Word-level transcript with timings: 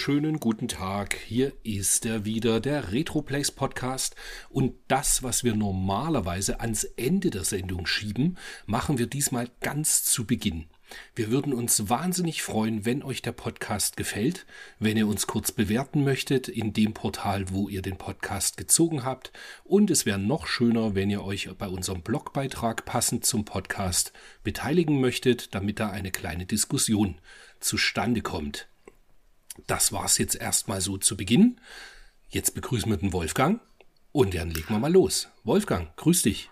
Wunderschönen 0.00 0.40
guten 0.40 0.66
Tag. 0.66 1.14
Hier 1.26 1.52
ist 1.62 2.06
er 2.06 2.24
wieder, 2.24 2.60
der 2.60 2.90
Retroplays 2.90 3.50
Podcast. 3.50 4.16
Und 4.48 4.72
das, 4.88 5.22
was 5.22 5.44
wir 5.44 5.54
normalerweise 5.54 6.60
ans 6.60 6.84
Ende 6.84 7.28
der 7.28 7.44
Sendung 7.44 7.84
schieben, 7.84 8.38
machen 8.64 8.96
wir 8.96 9.06
diesmal 9.06 9.50
ganz 9.60 10.02
zu 10.04 10.26
Beginn. 10.26 10.68
Wir 11.14 11.30
würden 11.30 11.52
uns 11.52 11.90
wahnsinnig 11.90 12.42
freuen, 12.42 12.86
wenn 12.86 13.02
euch 13.02 13.20
der 13.20 13.32
Podcast 13.32 13.98
gefällt, 13.98 14.46
wenn 14.78 14.96
ihr 14.96 15.06
uns 15.06 15.26
kurz 15.26 15.52
bewerten 15.52 16.02
möchtet 16.02 16.48
in 16.48 16.72
dem 16.72 16.94
Portal, 16.94 17.50
wo 17.50 17.68
ihr 17.68 17.82
den 17.82 17.98
Podcast 17.98 18.56
gezogen 18.56 19.04
habt. 19.04 19.32
Und 19.64 19.90
es 19.90 20.06
wäre 20.06 20.18
noch 20.18 20.46
schöner, 20.46 20.94
wenn 20.94 21.10
ihr 21.10 21.22
euch 21.22 21.50
bei 21.58 21.68
unserem 21.68 22.00
Blogbeitrag 22.00 22.86
passend 22.86 23.26
zum 23.26 23.44
Podcast 23.44 24.14
beteiligen 24.44 24.98
möchtet, 24.98 25.54
damit 25.54 25.78
da 25.78 25.90
eine 25.90 26.10
kleine 26.10 26.46
Diskussion 26.46 27.20
zustande 27.60 28.22
kommt. 28.22 28.69
Das 29.66 29.92
war's 29.92 30.18
jetzt 30.18 30.34
erstmal 30.34 30.80
so 30.80 30.98
zu 30.98 31.16
Beginn. 31.16 31.60
Jetzt 32.28 32.54
begrüßen 32.54 32.90
wir 32.90 32.96
den 32.96 33.12
Wolfgang 33.12 33.60
und 34.12 34.34
dann 34.34 34.50
legen 34.50 34.68
wir 34.68 34.78
mal 34.78 34.92
los. 34.92 35.28
Wolfgang, 35.44 35.94
grüß 35.96 36.22
dich. 36.22 36.50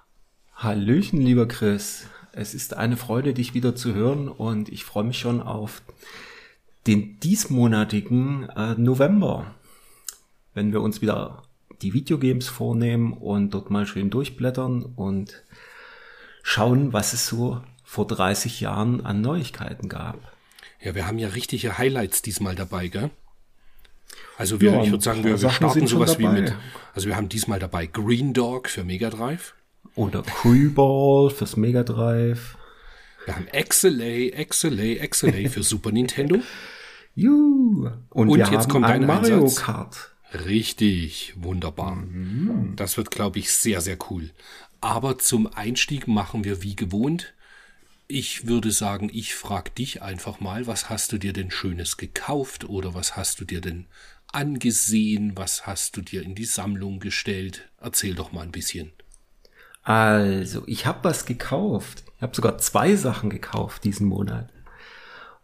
Hallöchen, 0.55 1.21
lieber 1.21 1.47
Chris. 1.47 2.07
Es 2.33 2.55
ist 2.55 2.75
eine 2.75 2.97
Freude, 2.97 3.35
dich 3.35 3.55
wieder 3.55 3.75
zu 3.75 3.95
hören 3.95 4.29
und 4.29 4.69
ich 4.69 4.85
freue 4.85 5.05
mich 5.05 5.19
schon 5.19 5.41
auf 5.41 5.83
den 6.87 7.21
diesmonatigen 7.21 8.49
äh, 8.51 8.75
November, 8.75 9.55
wenn 10.55 10.73
wir 10.73 10.81
uns 10.81 11.01
wieder 11.01 11.43
die 11.83 11.93
Videogames 11.93 12.49
vornehmen 12.49 13.13
und 13.13 13.51
dort 13.51 13.71
mal 13.71 13.87
schön 13.87 14.11
durchblättern 14.11 14.83
und 14.83 15.43
schauen, 16.43 16.93
was 16.93 17.13
es 17.13 17.27
so 17.27 17.61
vor 17.85 18.07
30 18.07 18.61
Jahren 18.61 19.05
an 19.05 19.21
Neuigkeiten 19.21 19.89
gab. 19.89 20.33
Ja, 20.89 20.95
wir 20.95 21.07
haben 21.07 21.19
ja 21.19 21.29
richtige 21.29 21.77
Highlights 21.77 22.23
diesmal 22.23 22.55
dabei, 22.55 22.89
gell? 22.89 23.11
Also 24.39 24.59
wir, 24.63 24.73
Ja, 24.73 24.83
ich 24.83 24.91
würde 24.91 25.05
sagen, 25.05 25.23
wir, 25.23 25.39
wir 25.39 25.51
starten 25.51 25.87
sowas 25.87 26.19
wie 26.19 26.27
mit. 26.27 26.55
Also 26.95 27.09
wir 27.09 27.17
haben 27.17 27.29
diesmal 27.29 27.59
dabei 27.59 27.85
Green 27.85 28.33
Dog 28.33 28.71
für 28.71 28.85
Mega 28.85 29.11
Drive. 29.11 29.53
Oder 29.97 30.23
Crewball 30.23 31.29
fürs 31.29 31.59
Mega 31.59 31.83
Drive. 31.83 32.57
Wir 33.27 33.37
haben 33.37 33.49
XLA, 33.53 34.43
XLA, 34.47 35.07
XLA 35.07 35.51
für 35.51 35.63
Super 35.63 35.93
Nintendo. 35.93 36.39
Juhu. 37.15 37.91
Und, 38.09 38.31
Und 38.31 38.39
jetzt 38.39 38.71
kommt 38.71 38.87
ein 38.87 39.03
dein 39.03 39.07
Mario 39.07 39.43
Einsatz. 39.43 39.57
Kart. 39.57 40.15
Richtig, 40.47 41.35
wunderbar. 41.37 42.03
Das 42.77 42.97
wird, 42.97 43.11
glaube 43.11 43.41
ich, 43.41 43.53
sehr, 43.53 43.83
sehr 43.83 43.99
cool. 44.09 44.31
Aber 44.81 45.19
zum 45.19 45.53
Einstieg 45.53 46.09
machen 46.09 46.45
wir 46.45 46.63
wie 46.63 46.77
gewohnt. 46.77 47.35
Ich 48.11 48.47
würde 48.47 48.71
sagen, 48.71 49.11
ich 49.13 49.35
frage 49.35 49.71
dich 49.71 50.01
einfach 50.01 50.41
mal, 50.41 50.67
was 50.67 50.89
hast 50.89 51.13
du 51.13 51.19
dir 51.19 51.35
denn 51.35 51.51
Schönes 51.51 51.99
gekauft 51.99 52.65
oder 52.65 52.95
was 52.95 53.17
hast 53.17 53.39
du 53.39 53.45
dir 53.45 53.61
denn 53.61 53.87
angesehen, 54.33 55.33
was 55.37 55.67
hast 55.67 55.95
du 55.97 56.01
dir 56.01 56.23
in 56.23 56.35
die 56.35 56.47
Sammlung 56.47 57.01
gestellt? 57.01 57.69
Erzähl 57.79 58.15
doch 58.15 58.33
mal 58.33 58.43
ein 58.43 58.51
bisschen. 58.51 58.93
Also, 59.83 60.63
ich 60.67 60.87
habe 60.87 61.05
was 61.05 61.27
gekauft. 61.27 62.05
Ich 62.17 62.23
habe 62.23 62.35
sogar 62.35 62.57
zwei 62.59 62.97
Sachen 62.97 63.29
gekauft 63.29 63.85
diesen 63.85 64.07
Monat. 64.07 64.49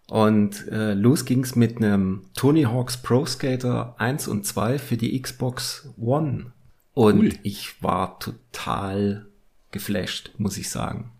Und 0.06 0.68
äh, 0.68 0.94
los 0.94 1.26
ging's 1.26 1.56
mit 1.56 1.76
einem 1.76 2.26
Tony 2.34 2.62
Hawk's 2.62 2.96
Pro 2.96 3.26
Skater 3.26 3.94
1 3.98 4.26
und 4.28 4.46
2 4.46 4.78
für 4.78 4.96
die 4.96 5.20
Xbox 5.20 5.88
One. 5.98 6.52
Und 6.94 7.18
Cool. 7.18 7.32
ich 7.42 7.82
war 7.82 8.18
total 8.20 9.26
geflasht, 9.70 10.32
muss 10.38 10.56
ich 10.56 10.70
sagen. 10.70 11.10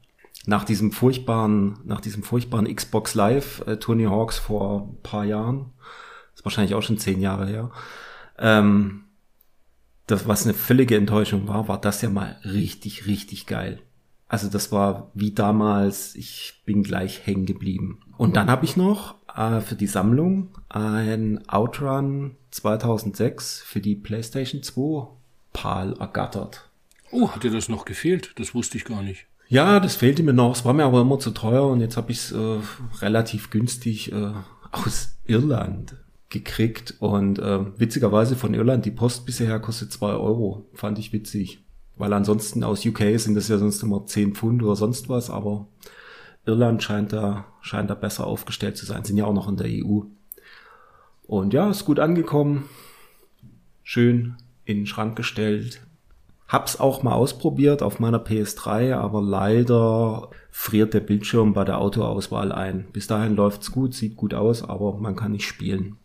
Nach 0.47 0.65
diesem 0.65 0.93
furchtbaren, 0.93 1.79
nach 1.85 2.01
diesem 2.01 2.23
furchtbaren 2.23 2.75
Xbox 2.75 3.15
Live 3.15 3.63
äh, 3.67 3.77
Tony 3.79 4.05
Hawk's 4.05 4.39
vor 4.39 4.89
ein 4.89 5.03
paar 5.03 5.25
Jahren, 5.25 5.73
ist 6.35 6.45
wahrscheinlich 6.45 6.75
auch 6.75 6.83
schon 6.83 6.99
zehn 6.99 7.21
Jahre 7.21 7.47
her, 7.47 7.71
ähm, 8.39 9.05
das, 10.07 10.29
was 10.29 10.45
eine 10.45 10.55
völlige 10.55 10.97
Enttäuschung 10.97 11.49
war, 11.49 11.69
war 11.69 11.81
das 11.81 12.03
ja 12.03 12.11
mal 12.11 12.39
richtig, 12.45 13.07
richtig 13.07 13.47
geil. 13.47 13.81
Also 14.29 14.49
das 14.49 14.73
war 14.73 15.11
wie 15.15 15.33
damals, 15.33 16.15
ich 16.15 16.63
bin 16.67 16.83
gleich 16.83 17.27
hängen 17.27 17.47
geblieben. 17.47 18.01
Und 18.17 18.37
dann 18.37 18.51
habe 18.51 18.65
ich 18.65 18.77
noch 18.77 19.17
äh, 19.35 19.61
für 19.61 19.77
die 19.77 19.87
Sammlung 19.87 20.49
ein 20.69 21.49
Outrun 21.49 22.37
2006 22.51 23.63
für 23.63 23.81
die 23.81 23.95
PlayStation 23.95 24.63
2 24.63 25.09
PAL 25.53 25.95
ergattert. 25.99 26.69
Oh, 27.11 27.31
hat 27.31 27.45
dir 27.45 27.51
das 27.51 27.69
noch 27.69 27.85
gefehlt? 27.85 28.33
Das 28.37 28.55
wusste 28.55 28.77
ich 28.77 28.85
gar 28.85 29.03
nicht. 29.03 29.27
Ja, 29.49 29.79
das 29.81 29.97
fehlte 29.97 30.23
mir 30.23 30.33
noch. 30.33 30.57
Es 30.57 30.65
war 30.65 30.73
mir 30.73 30.85
aber 30.85 31.03
immer 31.03 31.19
zu 31.19 31.31
teuer 31.31 31.69
und 31.69 31.81
jetzt 31.81 31.97
habe 31.97 32.13
ich 32.13 32.19
es 32.19 32.33
äh, 32.33 32.59
relativ 33.01 33.51
günstig 33.51 34.13
äh, 34.13 34.33
aus 34.73 35.17
Irland 35.27 35.97
gekriegt. 36.31 36.95
Und 36.99 37.39
äh, 37.39 37.79
witzigerweise 37.79 38.37
von 38.37 38.55
Irland, 38.55 38.85
die 38.85 38.91
Post 38.91 39.27
bisher 39.27 39.59
kostet 39.61 39.93
zwei 39.93 40.13
Euro. 40.13 40.67
Fand 40.75 40.99
ich 40.99 41.13
witzig. 41.13 41.65
Weil 41.97 42.13
ansonsten 42.13 42.65
aus 42.65 42.85
UK 42.85 43.19
sind 43.19 43.35
das 43.35 43.49
ja 43.49 43.59
sonst 43.59 43.83
immer 43.83 44.05
10 44.05 44.35
Pfund 44.35 44.63
oder 44.63 44.75
sonst 44.75 45.09
was, 45.09 45.31
aber 45.31 45.69
Irland 46.45 46.83
scheint 46.83 47.13
da, 47.13 47.47
scheint 47.61 47.89
da 47.89 47.95
besser 47.95 48.27
aufgestellt 48.27 48.77
zu 48.77 48.85
sein, 48.85 49.05
sind 49.05 49.17
ja 49.17 49.25
auch 49.25 49.33
noch 49.33 49.49
in 49.49 49.57
der 49.57 49.69
EU. 49.69 50.01
Und 51.27 51.55
ja, 51.55 51.71
ist 51.71 51.85
gut 51.85 52.01
angekommen. 52.01 52.69
Schön 53.83 54.37
in 54.65 54.79
den 54.79 54.87
Schrank 54.87 55.17
gestellt. 55.17 55.81
Hab's 56.47 56.79
auch 56.79 57.03
mal 57.03 57.15
ausprobiert 57.15 57.83
auf 57.83 58.01
meiner 58.01 58.19
PS3, 58.19 58.95
aber 58.95 59.23
leider 59.23 60.31
friert 60.51 60.95
der 60.95 61.01
Bildschirm 61.01 61.53
bei 61.55 61.65
der 61.65 61.79
Autoauswahl 61.79 62.53
ein. 62.53 62.87
Bis 62.93 63.07
dahin 63.07 63.35
läuft's 63.35 63.73
gut, 63.73 63.95
sieht 63.95 64.17
gut 64.17 64.35
aus, 64.35 64.63
aber 64.63 64.99
man 64.99 65.17
kann 65.17 65.33
nicht 65.33 65.47
spielen. 65.47 65.97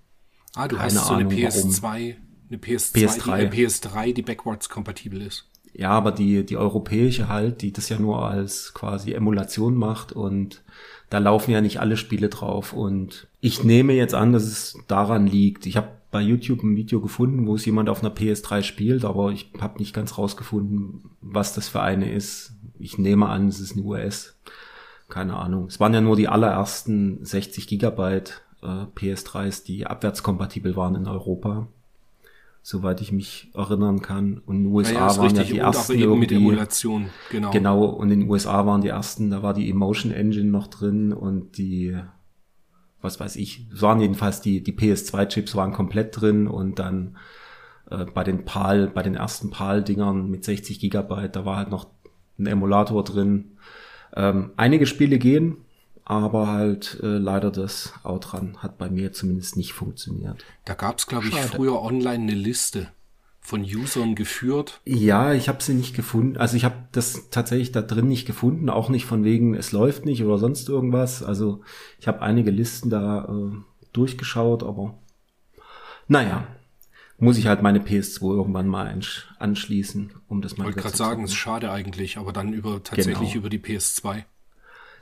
Ah, 0.56 0.68
du 0.68 0.78
Keine 0.78 0.86
hast 0.86 1.08
so 1.08 1.14
eine 1.14 1.26
Ahnung, 1.26 1.42
warum. 1.42 1.72
PS2, 1.72 2.16
eine 2.50 2.58
PS2, 2.58 2.94
PS3. 2.94 3.50
Die, 3.50 3.62
äh, 3.62 3.68
PS3, 3.68 4.14
die 4.14 4.22
backwards 4.22 4.70
kompatibel 4.70 5.22
ist. 5.22 5.46
Ja, 5.74 5.92
aber 5.92 6.12
die, 6.12 6.46
die 6.46 6.58
europäische 6.58 7.28
halt, 7.28 7.62
die 7.62 7.72
das 7.72 7.90
ja 7.90 8.00
nur 8.00 8.28
als 8.28 8.74
quasi 8.74 9.14
Emulation 9.14 9.76
macht 9.76 10.12
und 10.12 10.64
da 11.10 11.20
laufen 11.20 11.52
ja 11.52 11.62
nicht 11.62 11.80
alle 11.80 11.98
Spiele 11.98 12.30
drauf. 12.30 12.74
Und 12.74 13.28
ich 13.40 13.64
nehme 13.64 13.94
jetzt 13.94 14.14
an, 14.14 14.34
dass 14.34 14.44
es 14.44 14.78
daran 14.88 15.28
liegt. 15.28 15.66
Ich 15.66 15.78
habe 15.78 15.90
bei 16.12 16.22
YouTube 16.22 16.64
ein 16.64 16.75
Video 16.75 17.02
gefunden, 17.02 17.46
wo 17.46 17.56
es 17.56 17.66
jemand 17.66 17.90
auf 17.90 18.02
einer 18.02 18.14
PS3 18.14 18.64
spielt, 18.64 19.06
aber 19.06 19.31
ich 19.31 19.52
habe 19.59 19.80
nicht 19.80 19.94
ganz 19.94 20.18
rausgefunden, 20.18 21.12
was 21.22 21.53
das 21.53 21.68
für 21.70 21.81
eine 21.81 22.12
ist. 22.12 22.53
Ich 22.80 22.97
nehme 22.97 23.28
an, 23.28 23.47
es 23.47 23.59
ist 23.59 23.74
eine 23.74 23.84
US. 23.84 24.36
Keine 25.08 25.36
Ahnung. 25.38 25.66
Es 25.68 25.80
waren 25.80 25.94
ja 25.94 26.02
nur 26.02 26.16
die 26.16 26.28
allerersten 26.28 27.24
60 27.25 27.68
Gigabyte 27.68 28.42
äh, 28.62 28.86
PS3s, 28.96 29.64
die 29.66 29.88
abwärtskompatibel 29.88 30.75
waren 30.75 30.96
in 30.96 31.08
Europa. 31.08 31.68
Soweit 32.62 33.02
ich 33.02 33.12
mich 33.12 33.50
erinnern 33.56 34.02
kann. 34.02 34.42
Und 34.46 34.58
in 34.58 34.64
den 34.66 34.74
USA 34.74 34.94
Ja, 34.94 35.18
waren 35.18 35.36
ja 35.36 35.44
die 35.44 35.53
Und 35.53 35.59
ersten 35.59 35.94
eben 35.94 36.19
mit. 36.19 36.31
Emulation, 36.31 37.09
genau. 37.31 37.52
Genau, 37.52 37.86
und 37.86 38.12
in 38.12 38.22
den 38.22 38.30
USA 38.30 38.66
waren 38.66 38.81
die 38.81 38.90
ersten, 38.90 39.30
da 39.31 39.42
war 39.42 39.53
die 39.53 39.69
Emotion 39.69 40.12
Engine 40.12 40.50
noch 40.50 40.68
drin 40.68 41.14
und 41.14 41.58
die, 41.58 41.98
was 43.02 43.20
weiß 43.20 43.36
ich, 43.38 43.66
es 43.74 43.82
waren 43.82 44.00
jedenfalls 44.00 44.42
die, 44.42 44.62
die 44.62 44.74
PS2-Chips 44.74 45.56
waren 45.56 45.72
komplett 45.72 46.20
drin 46.20 46.48
und 46.48 46.80
dann 46.80 47.18
äh, 47.90 48.06
bei 48.06 48.24
den 48.24 48.46
PAL, 48.46 48.88
bei 48.88 49.04
den 49.04 49.16
ersten 49.16 49.50
PAL-Dingern 49.50 50.30
mit 50.30 50.44
60 50.44 50.80
Gigabyte, 50.80 51.36
da 51.36 51.46
war 51.46 51.57
halt 51.57 51.69
noch 51.69 51.88
ein 52.38 52.48
Emulator 52.48 53.04
drin. 53.04 53.57
Ähm, 54.16 54.51
einige 54.57 54.86
Spiele 54.86 55.19
gehen, 55.19 55.57
aber 56.06 56.48
halt 56.48 57.00
äh, 57.04 57.18
leider 57.18 57.51
das 57.51 57.94
Outrun 58.04 58.57
hat 58.57 58.78
bei 58.78 58.90
mir 58.90 59.13
zumindest 59.13 59.57
nicht 59.57 59.74
funktioniert. 59.74 60.44
Da 60.66 60.74
gab 60.74 60.98
es, 60.98 61.07
glaube 61.07 61.28
ich, 61.28 61.36
Schade. 61.36 61.50
früher 61.50 61.81
online 61.81 62.24
eine 62.24 62.34
Liste 62.34 62.88
von 63.50 63.62
Usern 63.63 64.13
geführt. 64.16 64.80
Ja, 64.86 65.34
ich 65.34 65.50
habe 65.50 65.62
sie 65.63 65.74
nicht 65.74 65.96
gefunden. 65.96 66.38
Also 66.38 66.56
ich 66.56 66.63
habe 66.66 66.75
das 66.92 67.30
tatsächlich 67.31 67.72
da 67.72 67.81
drin 67.81 68.07
nicht 68.07 68.25
gefunden, 68.28 68.69
auch 68.69 68.90
nicht 68.90 69.06
von 69.06 69.24
wegen, 69.24 69.56
es 69.56 69.72
läuft 69.72 70.06
nicht 70.06 70.24
oder 70.24 70.38
sonst 70.38 70.69
irgendwas. 70.69 71.24
Also 71.24 71.62
ich 72.00 72.07
habe 72.07 72.22
einige 72.22 72.51
Listen 72.51 72.90
da 72.92 73.25
äh, 73.25 73.56
durchgeschaut, 73.92 74.62
aber 74.63 74.98
naja, 76.07 76.48
muss 77.18 77.38
ich 77.38 77.48
halt 77.48 77.62
meine 77.62 77.80
PS2 77.80 78.34
irgendwann 78.36 78.68
mal 78.68 78.88
ansch- 78.88 79.24
anschließen, 79.40 80.12
um 80.28 80.42
das 80.42 80.54
Ich 80.54 80.57
mal 80.57 80.66
wollte 80.66 80.78
wieder 80.78 80.84
gerade 80.90 80.98
sagen, 80.98 81.24
es 81.24 81.31
ist 81.31 81.38
schade 81.38 81.72
eigentlich, 81.72 82.18
aber 82.18 82.31
dann 82.31 82.54
über 82.54 82.81
tatsächlich 82.84 83.34
Genau. 83.34 83.40
über 83.40 83.50
die 83.50 83.60
PS2. 83.60 84.24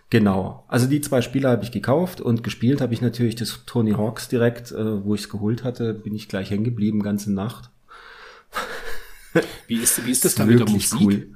Genau. 0.10 0.64
Also 0.70 0.88
die 0.88 1.02
zwei 1.02 1.22
Spiele 1.22 1.50
habe 1.50 1.64
ich 1.66 1.72
gekauft 1.74 2.22
und 2.22 2.42
gespielt 2.44 2.80
habe 2.80 2.94
ich 2.94 3.02
natürlich 3.02 3.36
das 3.36 3.64
Tony 3.66 3.92
Hawks 3.92 4.30
direkt, 4.30 4.72
äh, 4.72 5.04
wo 5.04 5.16
ich 5.16 5.22
es 5.22 5.30
geholt 5.30 5.64
hatte, 5.66 5.94
bin 5.94 6.16
ich 6.16 6.30
gleich 6.30 6.50
hängen 6.50 6.64
geblieben, 6.64 7.04
ganze 7.04 7.32
Nacht. 7.34 7.70
Wie 9.68 9.78
ist, 9.78 10.06
wie 10.06 10.12
ist 10.12 10.26
das 10.26 10.36
da 10.36 10.46
mit 10.46 10.60
der 10.60 10.70
Musik? 10.70 11.36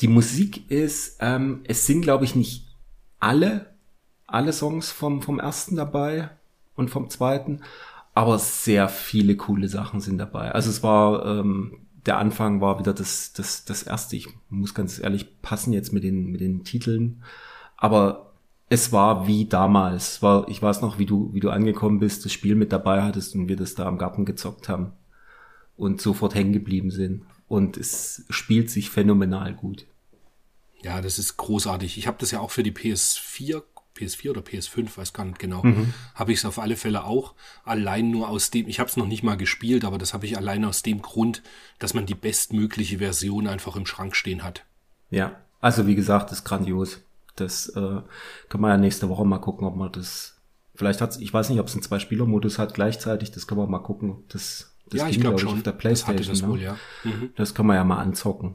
Die 0.00 0.08
Musik 0.08 0.70
ist, 0.70 1.18
ähm, 1.20 1.60
es 1.64 1.86
sind 1.86 2.02
glaube 2.02 2.24
ich 2.24 2.34
nicht 2.34 2.66
alle, 3.18 3.74
alle 4.26 4.52
Songs 4.52 4.90
vom, 4.90 5.22
vom 5.22 5.38
ersten 5.38 5.76
dabei 5.76 6.30
und 6.74 6.90
vom 6.90 7.08
zweiten, 7.08 7.62
aber 8.14 8.38
sehr 8.38 8.88
viele 8.88 9.36
coole 9.36 9.68
Sachen 9.68 10.00
sind 10.00 10.18
dabei. 10.18 10.52
Also 10.52 10.70
es 10.70 10.82
war 10.82 11.24
ähm, 11.24 11.86
der 12.04 12.18
Anfang 12.18 12.60
war 12.60 12.78
wieder 12.78 12.92
das, 12.92 13.32
das, 13.32 13.64
das 13.64 13.84
erste. 13.84 14.16
Ich 14.16 14.28
muss 14.48 14.74
ganz 14.74 14.98
ehrlich 14.98 15.40
passen 15.40 15.72
jetzt 15.72 15.92
mit 15.92 16.02
den, 16.02 16.26
mit 16.26 16.40
den 16.40 16.64
Titeln. 16.64 17.22
Aber 17.76 18.32
es 18.68 18.92
war 18.92 19.26
wie 19.28 19.44
damals. 19.44 20.20
War, 20.20 20.48
ich 20.48 20.60
weiß 20.60 20.82
noch, 20.82 20.98
wie 20.98 21.06
du, 21.06 21.32
wie 21.32 21.40
du 21.40 21.50
angekommen 21.50 22.00
bist, 22.00 22.24
das 22.24 22.32
Spiel 22.32 22.56
mit 22.56 22.72
dabei 22.72 23.02
hattest 23.02 23.34
und 23.36 23.48
wir 23.48 23.56
das 23.56 23.74
da 23.74 23.86
am 23.86 23.98
Garten 23.98 24.24
gezockt 24.24 24.68
haben 24.68 24.92
und 25.76 26.00
sofort 26.00 26.34
hängen 26.34 26.52
geblieben 26.52 26.90
sind. 26.90 27.24
Und 27.48 27.76
es 27.76 28.24
spielt 28.30 28.70
sich 28.70 28.90
phänomenal 28.90 29.54
gut. 29.54 29.86
Ja, 30.82 31.00
das 31.00 31.18
ist 31.18 31.36
großartig. 31.36 31.98
Ich 31.98 32.06
habe 32.06 32.16
das 32.18 32.30
ja 32.30 32.40
auch 32.40 32.50
für 32.50 32.62
die 32.62 32.72
PS4 32.72 33.62
PS4 33.96 34.30
oder 34.30 34.40
PS5, 34.40 34.96
weiß 34.96 35.12
gar 35.12 35.24
nicht 35.24 35.38
genau, 35.38 35.62
mhm. 35.62 35.92
habe 36.14 36.32
ich 36.32 36.38
es 36.38 36.44
auf 36.44 36.58
alle 36.58 36.76
Fälle 36.76 37.04
auch. 37.04 37.34
Allein 37.64 38.10
nur 38.10 38.28
aus 38.28 38.50
dem, 38.50 38.68
ich 38.68 38.80
habe 38.80 38.88
es 38.88 38.96
noch 38.96 39.06
nicht 39.06 39.22
mal 39.22 39.36
gespielt, 39.36 39.84
aber 39.84 39.98
das 39.98 40.14
habe 40.14 40.26
ich 40.26 40.36
allein 40.36 40.64
aus 40.64 40.82
dem 40.82 41.02
Grund, 41.02 41.42
dass 41.78 41.94
man 41.94 42.06
die 42.06 42.14
bestmögliche 42.14 42.98
Version 42.98 43.46
einfach 43.46 43.76
im 43.76 43.86
Schrank 43.86 44.16
stehen 44.16 44.42
hat. 44.42 44.64
Ja, 45.10 45.36
also 45.60 45.86
wie 45.86 45.94
gesagt, 45.94 46.30
das 46.30 46.38
ist 46.38 46.44
grandios. 46.44 47.00
Das 47.36 47.68
äh, 47.68 48.00
kann 48.48 48.60
man 48.60 48.70
ja 48.70 48.76
nächste 48.76 49.08
Woche 49.08 49.24
mal 49.24 49.38
gucken, 49.38 49.66
ob 49.66 49.76
man 49.76 49.92
das. 49.92 50.38
Vielleicht 50.74 51.00
hat 51.00 51.18
ich 51.20 51.32
weiß 51.32 51.50
nicht, 51.50 51.60
ob 51.60 51.66
es 51.66 51.74
einen 51.74 51.82
Zwei-Spieler-Modus 51.82 52.58
hat 52.58 52.74
gleichzeitig, 52.74 53.30
das 53.30 53.46
kann 53.46 53.58
man 53.58 53.70
mal 53.70 53.78
gucken. 53.78 54.24
Das, 54.28 54.71
das 54.92 55.00
ja, 55.00 55.08
ich 55.08 55.20
glaube 55.20 55.38
schon. 55.38 55.54
Auf 55.54 55.62
der 55.62 55.72
Playstation, 55.72 56.16
das, 56.18 56.28
das, 56.28 56.42
ne? 56.42 56.48
wohl, 56.48 56.60
ja. 56.60 56.76
mhm. 57.04 57.30
das 57.36 57.54
kann 57.54 57.66
man 57.66 57.76
ja 57.76 57.84
mal 57.84 57.98
anzocken. 57.98 58.54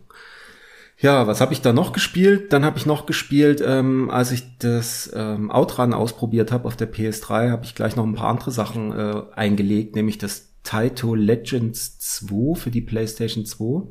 Ja, 1.00 1.28
was 1.28 1.42
habe 1.42 1.54
ich 1.54 1.62
da 1.62 1.74
noch 1.74 1.94
gespielt? 1.94 2.52
Dann 2.54 2.66
habe 2.66 2.80
ich 2.80 2.88
noch 2.88 3.06
gespielt, 3.06 3.62
ähm, 3.64 4.10
als 4.10 4.32
ich 4.32 4.58
das 4.58 5.12
ähm, 5.14 5.52
Outrun 5.52 5.94
ausprobiert 5.94 6.52
habe 6.52 6.66
auf 6.66 6.76
der 6.76 6.92
PS3, 6.92 7.52
habe 7.52 7.66
ich 7.66 7.76
gleich 7.76 7.96
noch 7.96 8.04
ein 8.04 8.16
paar 8.16 8.30
andere 8.30 8.50
Sachen 8.50 8.92
äh, 8.92 9.22
eingelegt, 9.36 9.96
nämlich 9.96 10.18
das 10.18 10.50
Taito 10.64 11.14
Legends 11.14 12.00
2 12.00 12.56
für 12.56 12.72
die 12.72 12.82
PlayStation 12.82 13.46
2. 13.46 13.88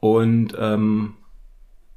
Und 0.00 0.54
ähm, 0.58 1.14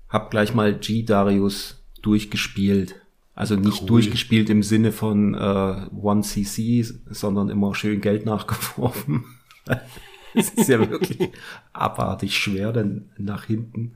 habe 0.10 0.30
gleich 0.30 0.54
mal 0.54 0.77
G 0.77 1.04
Darius 1.04 1.81
durchgespielt. 2.01 2.95
Also 3.36 3.56
nicht 3.56 3.82
cool. 3.82 3.88
durchgespielt 3.88 4.50
im 4.50 4.62
Sinne 4.62 4.92
von 4.92 5.34
äh, 5.34 5.38
1cc, 5.38 6.94
sondern 7.10 7.50
immer 7.50 7.74
schön 7.74 8.02
Geld 8.02 8.26
nachgeworfen. 8.28 9.26
Es 10.36 10.50
ist 10.50 10.70
ja 10.70 10.80
wirklich 10.80 11.30
abartig 11.74 12.38
schwer 12.38 12.72
dann 12.72 13.10
nach 13.18 13.46
hinten. 13.46 13.94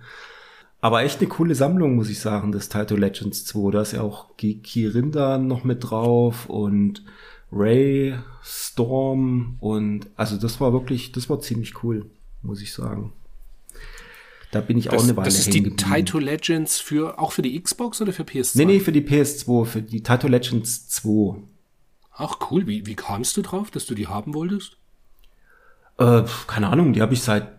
Aber 0.80 1.02
echt 1.02 1.20
eine 1.20 1.30
coole 1.30 1.56
Sammlung, 1.56 1.96
muss 1.96 2.10
ich 2.10 2.20
sagen, 2.20 2.52
das 2.52 2.70
Taito 2.70 2.96
Legends 2.96 3.46
2. 3.46 3.72
Da 3.72 3.82
ist 3.82 3.94
ja 3.94 4.02
auch 4.02 4.38
Kirinda 4.38 5.38
noch 5.38 5.64
mit 5.64 5.90
drauf 5.90 6.48
und 6.48 7.04
Ray, 7.52 8.16
Storm 8.44 9.58
und 9.60 10.08
also 10.16 10.38
das 10.38 10.60
war 10.60 10.74
wirklich, 10.74 11.12
das 11.14 11.30
war 11.30 11.40
ziemlich 11.40 11.84
cool, 11.84 12.06
muss 12.42 12.62
ich 12.62 12.74
sagen. 12.74 13.14
Da 14.52 14.62
bin 14.62 14.78
ich 14.78 14.86
das, 14.86 14.94
auch 14.94 15.04
eine 15.04 15.18
Weile 15.18 15.26
Das 15.26 15.40
ist 15.40 15.54
die 15.54 15.76
Taito 15.76 16.20
Legends 16.20 16.80
für, 16.80 17.20
auch 17.20 17.32
für 17.32 17.42
die 17.42 17.62
Xbox 17.62 18.02
oder 18.02 18.14
für 18.14 18.24
PS2? 18.24 18.58
Nee, 18.58 18.66
nee, 18.66 18.80
für 18.80 18.92
die 18.92 19.02
PS2, 19.02 19.66
für 19.66 19.82
die 19.82 20.04
Taito 20.04 20.28
Legends 20.28 20.88
2. 20.90 21.38
Ach 22.14 22.38
cool, 22.50 22.66
wie, 22.66 22.86
wie 22.86 22.96
kamst 22.96 23.38
du 23.38 23.42
drauf, 23.42 23.70
dass 23.72 23.86
du 23.86 23.94
die 23.94 24.08
haben 24.08 24.34
wolltest? 24.34 24.78
Äh, 25.98 26.24
keine 26.48 26.70
Ahnung, 26.70 26.94
die 26.94 27.02
habe 27.02 27.14
ich 27.14 27.22
seit 27.22 27.50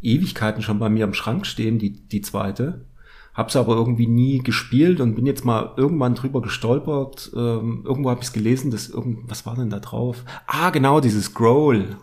Ewigkeiten 0.00 0.62
schon 0.62 0.78
bei 0.78 0.88
mir 0.88 1.04
am 1.04 1.14
Schrank 1.14 1.46
stehen, 1.46 1.78
die, 1.78 1.92
die 1.92 2.20
zweite. 2.20 2.86
Hab's 3.34 3.56
aber 3.56 3.76
irgendwie 3.76 4.06
nie 4.06 4.40
gespielt 4.40 5.00
und 5.00 5.14
bin 5.14 5.24
jetzt 5.24 5.44
mal 5.44 5.72
irgendwann 5.76 6.14
drüber 6.14 6.42
gestolpert. 6.42 7.30
Ähm, 7.34 7.82
irgendwo 7.86 8.10
habe 8.10 8.20
ich 8.22 8.32
gelesen, 8.32 8.70
dass 8.70 8.90
irgend, 8.90 9.30
was 9.30 9.46
war 9.46 9.56
denn 9.56 9.70
da 9.70 9.80
drauf? 9.80 10.24
Ah, 10.46 10.70
genau, 10.70 11.00
dieses 11.00 11.26
Scroll. 11.26 11.96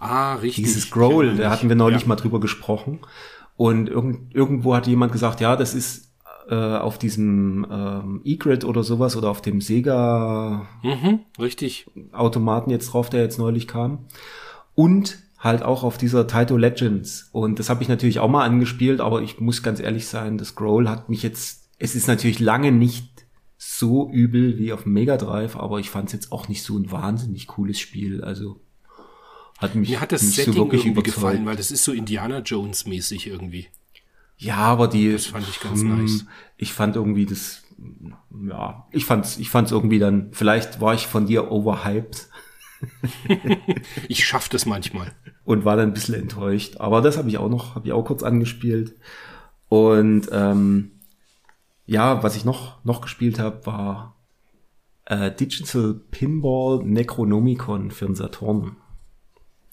Ah, 0.00 0.34
richtig. 0.34 0.64
Dieses 0.64 0.84
Scroll, 0.84 1.36
da 1.36 1.50
hatten 1.50 1.68
wir 1.68 1.76
neulich 1.76 2.02
ja. 2.02 2.08
mal 2.08 2.16
drüber 2.16 2.40
gesprochen. 2.40 3.00
Und 3.56 3.88
irgend, 3.88 4.34
irgendwo 4.34 4.74
hat 4.74 4.86
jemand 4.86 5.12
gesagt, 5.12 5.40
ja, 5.40 5.54
das 5.54 5.74
ist 5.74 6.14
äh, 6.48 6.54
auf 6.54 6.98
diesem 6.98 7.66
ähm, 7.70 8.22
E-Grid 8.24 8.64
oder 8.64 8.82
sowas 8.82 9.14
oder 9.14 9.28
auf 9.28 9.42
dem 9.42 9.60
Sega 9.60 10.66
mhm, 10.82 11.20
richtig. 11.38 11.90
Automaten 12.12 12.70
jetzt 12.70 12.92
drauf, 12.92 13.10
der 13.10 13.20
jetzt 13.20 13.38
neulich 13.38 13.68
kam 13.68 14.06
und 14.74 15.18
halt 15.38 15.62
auch 15.62 15.84
auf 15.84 15.98
dieser 15.98 16.26
Taito 16.26 16.56
Legends. 16.56 17.28
Und 17.32 17.58
das 17.58 17.68
habe 17.68 17.82
ich 17.82 17.88
natürlich 17.88 18.18
auch 18.18 18.28
mal 18.28 18.44
angespielt, 18.44 19.00
aber 19.00 19.20
ich 19.20 19.40
muss 19.40 19.62
ganz 19.62 19.80
ehrlich 19.80 20.06
sein, 20.06 20.38
das 20.38 20.48
Scroll 20.48 20.88
hat 20.88 21.10
mich 21.10 21.22
jetzt, 21.22 21.68
es 21.78 21.94
ist 21.94 22.08
natürlich 22.08 22.40
lange 22.40 22.72
nicht 22.72 23.26
so 23.58 24.10
übel 24.10 24.58
wie 24.58 24.72
auf 24.72 24.84
dem 24.84 24.94
Mega 24.94 25.18
Drive, 25.18 25.56
aber 25.56 25.78
ich 25.78 25.90
fand 25.90 26.06
es 26.06 26.14
jetzt 26.14 26.32
auch 26.32 26.48
nicht 26.48 26.62
so 26.62 26.78
ein 26.78 26.90
wahnsinnig 26.90 27.46
cooles 27.46 27.78
Spiel. 27.78 28.24
Also 28.24 28.60
hat 29.60 29.74
mich 29.74 29.90
mir 29.90 30.00
hat 30.00 30.12
das 30.12 30.22
Setting 30.22 30.54
so 30.54 30.58
wirklich 30.60 30.84
irgendwie 30.84 31.02
gefallen, 31.02 31.46
weil 31.46 31.56
das 31.56 31.70
ist 31.70 31.84
so 31.84 31.92
Indiana 31.92 32.40
Jones 32.40 32.86
mäßig 32.86 33.26
irgendwie. 33.26 33.68
Ja, 34.38 34.56
aber 34.56 34.88
die 34.88 35.12
das 35.12 35.26
fand 35.26 35.48
ich 35.48 35.60
ganz 35.60 35.80
hm, 35.80 35.98
nice. 36.02 36.24
Ich 36.56 36.72
fand 36.72 36.96
irgendwie 36.96 37.26
das 37.26 37.62
ja, 38.48 38.86
ich 38.90 39.04
fand's 39.04 39.38
ich 39.38 39.50
fand's 39.50 39.70
irgendwie 39.70 39.98
dann 39.98 40.30
vielleicht 40.32 40.80
war 40.80 40.94
ich 40.94 41.06
von 41.06 41.26
dir 41.26 41.50
overhyped 41.50 42.28
ich 44.08 44.24
schaff 44.24 44.48
das 44.48 44.66
manchmal. 44.66 45.12
Und 45.44 45.64
war 45.64 45.76
dann 45.76 45.90
ein 45.90 45.94
bisschen 45.94 46.14
enttäuscht. 46.14 46.76
Aber 46.78 47.00
das 47.00 47.18
habe 47.18 47.28
ich 47.28 47.38
auch 47.38 47.48
noch, 47.48 47.74
habe 47.74 47.86
ich 47.86 47.92
auch 47.92 48.04
kurz 48.04 48.22
angespielt. 48.22 48.94
Und 49.68 50.28
ähm, 50.32 50.92
ja, 51.86 52.22
was 52.22 52.36
ich 52.36 52.44
noch, 52.44 52.84
noch 52.84 53.00
gespielt 53.00 53.38
habe, 53.38 53.66
war 53.66 54.16
äh, 55.06 55.30
Digital 55.30 56.00
Pinball 56.10 56.82
Necronomicon 56.84 57.90
für 57.90 58.06
den 58.06 58.14
Saturn. 58.14 58.76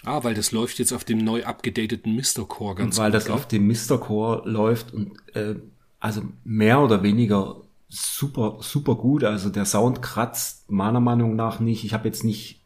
Ah, 0.03 0.23
weil 0.23 0.35
das 0.35 0.51
läuft 0.51 0.79
jetzt 0.79 0.93
auf 0.93 1.03
dem 1.03 1.17
neu 1.17 1.43
abgedateten 1.43 2.15
Mr. 2.15 2.47
Core 2.47 2.75
ganz 2.75 2.97
Weil 2.97 3.11
gut, 3.11 3.15
das 3.15 3.25
gell? 3.25 3.35
auf 3.35 3.47
dem 3.47 3.67
Mr. 3.67 3.97
Core 3.99 4.47
läuft 4.49 4.93
und 4.93 5.13
äh, 5.35 5.55
also 5.99 6.21
mehr 6.43 6.79
oder 6.81 7.03
weniger 7.03 7.61
super, 7.89 8.57
super 8.61 8.95
gut. 8.95 9.23
Also 9.23 9.49
der 9.49 9.65
Sound 9.65 10.01
kratzt 10.01 10.69
meiner 10.69 10.99
Meinung 10.99 11.35
nach 11.35 11.59
nicht. 11.59 11.83
Ich 11.83 11.93
habe 11.93 12.07
jetzt 12.07 12.23
nicht 12.23 12.61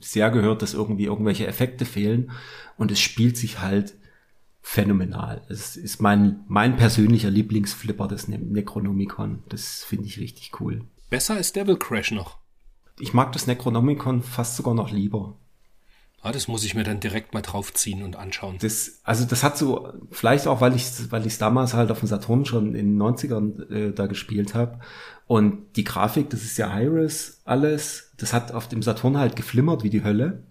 sehr 0.00 0.30
gehört, 0.30 0.62
dass 0.62 0.74
irgendwie 0.74 1.04
irgendwelche 1.04 1.46
Effekte 1.46 1.84
fehlen 1.84 2.30
und 2.76 2.90
es 2.90 3.00
spielt 3.00 3.36
sich 3.36 3.60
halt 3.60 3.94
phänomenal. 4.62 5.42
Es 5.48 5.76
ist 5.76 6.00
mein, 6.00 6.44
mein 6.48 6.76
persönlicher 6.76 7.30
Lieblingsflipper, 7.30 8.08
das 8.08 8.28
ne-, 8.28 8.38
Necronomicon. 8.38 9.42
Das 9.48 9.84
finde 9.84 10.06
ich 10.06 10.18
richtig 10.18 10.58
cool. 10.60 10.84
Besser 11.10 11.34
als 11.34 11.52
Devil 11.52 11.76
Crash 11.76 12.12
noch. 12.12 12.38
Ich 12.98 13.12
mag 13.12 13.32
das 13.32 13.46
Necronomicon 13.46 14.22
fast 14.22 14.56
sogar 14.56 14.74
noch 14.74 14.90
lieber. 14.90 15.36
Ah, 16.24 16.32
das 16.32 16.48
muss 16.48 16.64
ich 16.64 16.74
mir 16.74 16.84
dann 16.84 17.00
direkt 17.00 17.34
mal 17.34 17.42
draufziehen 17.42 18.02
und 18.02 18.16
anschauen. 18.16 18.56
Das, 18.58 19.00
also 19.04 19.26
das 19.26 19.42
hat 19.42 19.58
so, 19.58 19.92
vielleicht 20.10 20.46
auch, 20.46 20.62
weil 20.62 20.74
ich 20.74 20.86
weil 21.10 21.26
ich 21.26 21.36
damals 21.36 21.74
halt 21.74 21.90
auf 21.90 21.98
dem 22.00 22.08
Saturn 22.08 22.46
schon 22.46 22.74
in 22.74 22.98
den 22.98 23.02
90ern 23.02 23.70
äh, 23.70 23.92
da 23.92 24.06
gespielt 24.06 24.54
habe. 24.54 24.80
Und 25.26 25.76
die 25.76 25.84
Grafik, 25.84 26.30
das 26.30 26.42
ist 26.42 26.56
ja 26.56 26.80
Iris 26.80 27.42
alles, 27.44 28.14
das 28.16 28.32
hat 28.32 28.52
auf 28.52 28.68
dem 28.68 28.82
Saturn 28.82 29.18
halt 29.18 29.36
geflimmert 29.36 29.82
wie 29.82 29.90
die 29.90 30.02
Hölle. 30.02 30.44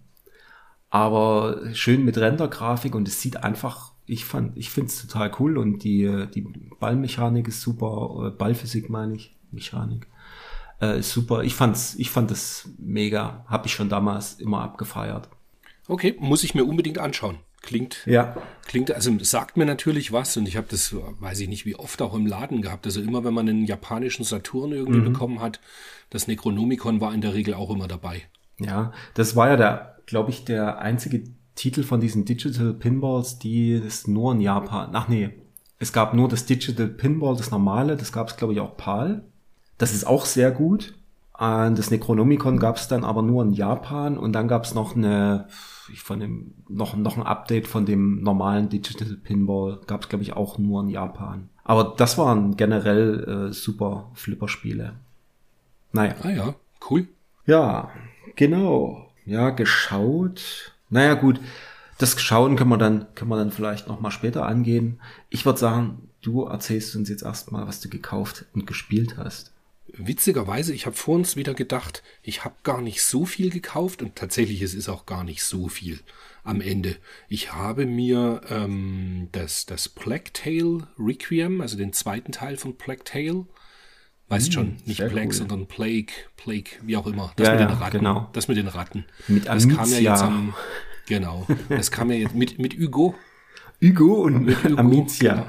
Aber 0.90 1.58
schön 1.74 2.04
mit 2.04 2.18
Render-Grafik 2.18 2.94
und 2.94 3.08
es 3.08 3.20
sieht 3.20 3.38
einfach, 3.42 3.94
ich 4.06 4.24
fand, 4.24 4.56
ich 4.56 4.70
finde 4.70 4.90
es 4.90 5.04
total 5.04 5.32
cool 5.40 5.58
und 5.58 5.82
die, 5.82 6.26
die 6.32 6.42
Ballmechanik 6.78 7.48
ist 7.48 7.62
super, 7.62 8.28
äh, 8.28 8.30
Ballphysik 8.30 8.90
meine 8.90 9.16
ich, 9.16 9.36
Mechanik. 9.50 10.06
Äh, 10.80 11.00
ist 11.00 11.10
super. 11.10 11.42
Ich 11.42 11.56
fand's, 11.56 11.96
ich 11.96 12.10
fand 12.10 12.30
es 12.30 12.68
mega. 12.78 13.44
Habe 13.48 13.66
ich 13.66 13.72
schon 13.72 13.88
damals 13.88 14.34
immer 14.34 14.62
abgefeiert. 14.62 15.28
Okay, 15.88 16.16
muss 16.18 16.44
ich 16.44 16.54
mir 16.54 16.64
unbedingt 16.64 16.98
anschauen. 16.98 17.38
Klingt, 17.60 18.04
ja. 18.04 18.36
klingt, 18.66 18.90
also 18.90 19.10
sagt 19.20 19.56
mir 19.56 19.64
natürlich 19.64 20.12
was 20.12 20.36
und 20.36 20.46
ich 20.46 20.58
habe 20.58 20.66
das, 20.68 20.94
weiß 20.94 21.40
ich 21.40 21.48
nicht, 21.48 21.64
wie 21.64 21.76
oft 21.76 22.02
auch 22.02 22.12
im 22.12 22.26
Laden 22.26 22.60
gehabt. 22.60 22.84
Also 22.84 23.00
immer, 23.00 23.24
wenn 23.24 23.32
man 23.32 23.48
einen 23.48 23.64
japanischen 23.64 24.24
Saturn 24.24 24.72
irgendwie 24.72 25.00
mhm. 25.00 25.12
bekommen 25.12 25.40
hat, 25.40 25.60
das 26.10 26.28
Necronomicon 26.28 27.00
war 27.00 27.14
in 27.14 27.22
der 27.22 27.32
Regel 27.32 27.54
auch 27.54 27.70
immer 27.70 27.88
dabei. 27.88 28.22
Ja, 28.58 28.92
das 29.14 29.34
war 29.34 29.48
ja 29.48 29.56
der, 29.56 29.96
glaube 30.04 30.30
ich, 30.30 30.44
der 30.44 30.78
einzige 30.78 31.24
Titel 31.54 31.84
von 31.84 32.00
diesen 32.00 32.26
Digital 32.26 32.74
Pinballs, 32.74 33.38
die 33.38 33.72
es 33.72 34.06
nur 34.06 34.32
in 34.32 34.42
Japan, 34.42 34.90
ach 34.92 35.08
nee, 35.08 35.30
es 35.78 35.92
gab 35.92 36.14
nur 36.14 36.28
das 36.28 36.46
Digital 36.46 36.86
Pinball, 36.88 37.36
das 37.36 37.50
normale, 37.50 37.96
das 37.96 38.12
gab 38.12 38.28
es, 38.28 38.36
glaube 38.36 38.52
ich, 38.52 38.60
auch 38.60 38.76
PAL. 38.76 39.24
Das 39.76 39.92
ist 39.92 40.06
auch 40.06 40.24
sehr 40.24 40.50
gut. 40.50 40.94
Das 41.36 41.90
Necronomicon 41.90 42.58
gab 42.58 42.76
es 42.76 42.86
dann 42.86 43.04
aber 43.04 43.22
nur 43.22 43.42
in 43.42 43.52
Japan 43.52 44.16
und 44.16 44.32
dann 44.32 44.46
gab 44.46 44.64
es 44.64 44.74
noch 44.74 44.94
eine 44.94 45.48
von 45.96 46.20
dem 46.20 46.54
noch 46.68 46.96
noch 46.96 47.16
ein 47.16 47.24
Update 47.24 47.66
von 47.66 47.84
dem 47.84 48.22
normalen 48.22 48.68
Digital 48.68 49.16
Pinball 49.22 49.80
gab 49.86 50.02
es 50.02 50.08
glaube 50.08 50.22
ich 50.22 50.34
auch 50.34 50.58
nur 50.58 50.82
in 50.82 50.90
Japan. 50.90 51.50
Aber 51.64 51.94
das 51.96 52.18
waren 52.18 52.56
generell 52.56 53.48
äh, 53.48 53.52
super 53.52 54.10
Flipperspiele. 54.14 54.94
Naja. 55.92 56.14
Ah 56.22 56.30
ja, 56.30 56.54
cool. 56.90 57.08
Ja, 57.46 57.90
genau. 58.36 59.10
Ja, 59.24 59.50
geschaut. 59.50 60.72
Naja, 60.90 61.14
gut. 61.14 61.40
Das 61.98 62.20
Schauen 62.20 62.56
können 62.56 62.70
wir 62.70 62.76
dann, 62.76 63.06
können 63.14 63.30
wir 63.30 63.36
dann 63.36 63.52
vielleicht 63.52 63.88
noch 63.88 64.00
mal 64.00 64.10
später 64.10 64.46
angehen. 64.46 65.00
Ich 65.30 65.46
würde 65.46 65.58
sagen, 65.58 66.10
du 66.22 66.44
erzählst 66.44 66.96
uns 66.96 67.08
jetzt 67.08 67.22
erstmal, 67.22 67.66
was 67.66 67.80
du 67.80 67.88
gekauft 67.88 68.44
und 68.52 68.66
gespielt 68.66 69.16
hast. 69.16 69.53
Witzigerweise, 69.96 70.74
ich 70.74 70.86
habe 70.86 70.96
vor 70.96 71.14
uns 71.16 71.36
wieder 71.36 71.54
gedacht, 71.54 72.02
ich 72.22 72.44
habe 72.44 72.54
gar 72.62 72.80
nicht 72.80 73.02
so 73.02 73.24
viel 73.24 73.50
gekauft 73.50 74.02
und 74.02 74.16
tatsächlich 74.16 74.62
es 74.62 74.74
ist 74.74 74.88
auch 74.88 75.06
gar 75.06 75.24
nicht 75.24 75.42
so 75.42 75.68
viel 75.68 76.00
am 76.42 76.60
Ende. 76.60 76.96
Ich 77.28 77.52
habe 77.52 77.86
mir 77.86 78.42
ähm, 78.50 79.28
das, 79.32 79.66
das 79.66 79.88
Tale 80.34 80.88
Requiem, 80.98 81.60
also 81.60 81.76
den 81.76 81.92
zweiten 81.92 82.32
Teil 82.32 82.56
von 82.56 82.76
Tale, 83.04 83.46
weißt 84.28 84.46
Hm, 84.46 84.52
schon, 84.52 84.76
nicht 84.84 84.98
Plague, 84.98 85.26
cool. 85.26 85.32
sondern 85.32 85.66
Plague, 85.66 86.12
Plague, 86.36 86.70
wie 86.82 86.96
auch 86.96 87.06
immer. 87.06 87.32
Das 87.36 87.48
Ja, 87.48 87.54
mit 87.54 87.60
den 87.70 87.76
Ratten. 87.78 87.98
genau. 87.98 88.30
Das 88.32 88.48
mit 88.48 88.56
den 88.56 88.68
Ratten. 88.68 89.04
Mit 89.28 89.46
das 89.46 89.68
kam 89.68 89.90
ja 89.90 89.98
jetzt 89.98 90.22
am, 90.22 90.54
genau, 91.06 91.46
das 91.68 91.90
kam 91.90 92.10
ja 92.10 92.16
jetzt 92.18 92.34
mit, 92.34 92.58
mit 92.58 92.74
Hugo. 92.78 93.14
Hugo 93.82 94.22
und 94.24 94.48
Hugo, 94.64 94.76
Amicia. 94.80 95.46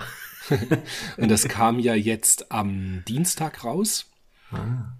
Und 1.18 1.32
das 1.32 1.48
kam 1.48 1.80
ja 1.80 1.96
jetzt 1.96 2.52
am 2.52 3.02
Dienstag 3.08 3.64
raus. 3.64 4.12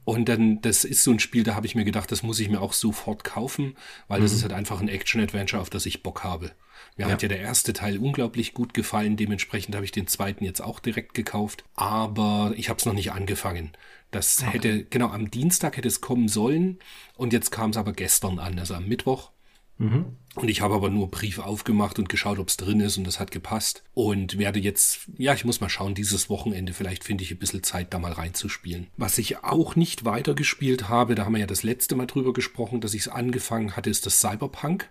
Und 0.04 0.30
dann, 0.30 0.62
das 0.62 0.84
ist 0.84 1.04
so 1.04 1.12
ein 1.12 1.20
Spiel, 1.20 1.44
da 1.44 1.56
habe 1.56 1.66
ich 1.66 1.76
mir 1.76 1.84
gedacht, 1.84 2.12
das 2.12 2.22
muss 2.22 2.40
ich 2.40 2.50
mir 2.50 2.62
auch 2.62 2.74
sofort 2.74 3.24
kaufen, 3.24 3.76
weil 4.08 4.22
das 4.22 4.34
ist 4.34 4.44
halt 4.44 4.54
einfach 4.54 4.80
ein 4.80 4.88
Action-Adventure, 4.88 5.62
auf 5.62 5.70
das 5.70 5.86
ich 5.86 6.04
Bock 6.04 6.24
habe. 6.24 6.52
Mir 6.98 7.08
hat 7.08 7.22
ja 7.24 7.28
der 7.28 7.40
erste 7.40 7.74
Teil 7.74 7.98
unglaublich 7.98 8.54
gut 8.54 8.74
gefallen, 8.74 9.18
dementsprechend 9.18 9.76
habe 9.76 9.84
ich 9.84 9.92
den 9.92 10.08
zweiten 10.08 10.46
jetzt 10.46 10.62
auch 10.62 10.80
direkt 10.80 11.14
gekauft, 11.14 11.64
aber 11.76 12.54
ich 12.56 12.70
habe 12.70 12.80
es 12.80 12.86
noch 12.86 12.94
nicht 12.94 13.12
angefangen. 13.12 13.72
Das 14.12 14.46
hätte, 14.46 14.86
genau, 14.86 15.10
am 15.10 15.30
Dienstag 15.30 15.76
hätte 15.76 15.90
es 15.90 16.00
kommen 16.00 16.30
sollen 16.30 16.80
und 17.18 17.34
jetzt 17.34 17.52
kam 17.52 17.72
es 17.72 17.78
aber 17.78 17.92
gestern 17.92 18.40
an, 18.40 18.60
also 18.60 18.76
am 18.76 18.88
Mittwoch. 18.88 19.32
Und 19.78 20.50
ich 20.50 20.62
habe 20.62 20.76
aber 20.76 20.90
nur 20.90 21.10
Brief 21.10 21.40
aufgemacht 21.40 21.98
und 22.00 22.10
geschaut, 22.10 22.40
ob 22.40 22.50
es 22.50 22.58
drin 22.58 22.82
ist 22.82 22.98
und 22.98 23.06
das 23.06 23.20
hat 23.20 23.32
gepasst. 23.32 23.84
Und 23.94 24.38
werde 24.38 24.60
jetzt, 24.60 25.10
ja, 25.18 25.34
ich 25.34 25.46
muss 25.46 25.62
mal 25.62 25.70
schauen, 25.70 25.96
dieses 25.96 26.30
Wochenende, 26.30 26.74
vielleicht 26.74 27.04
finde 27.04 27.24
ich 27.24 27.32
ein 27.32 27.40
bisschen 27.40 27.64
Zeit, 27.64 27.94
da 27.94 28.00
mal 28.00 28.12
reinzuspielen. 28.12 28.88
Was 28.98 29.18
ich 29.18 29.44
auch 29.44 29.76
nicht 29.76 30.06
weitergespielt 30.06 30.90
habe, 30.90 31.16
da 31.16 31.26
haben 31.26 31.34
wir 31.34 31.40
ja 31.40 31.48
das 31.48 31.64
letzte 31.64 31.96
Mal 31.96 32.06
drüber 32.06 32.34
gesprochen, 32.34 32.82
dass 32.82 32.94
ich 32.94 33.02
es 33.02 33.08
angefangen 33.08 33.76
hatte, 33.76 33.90
ist 33.90 34.06
das 34.06 34.20
Cyberpunk. 34.20 34.90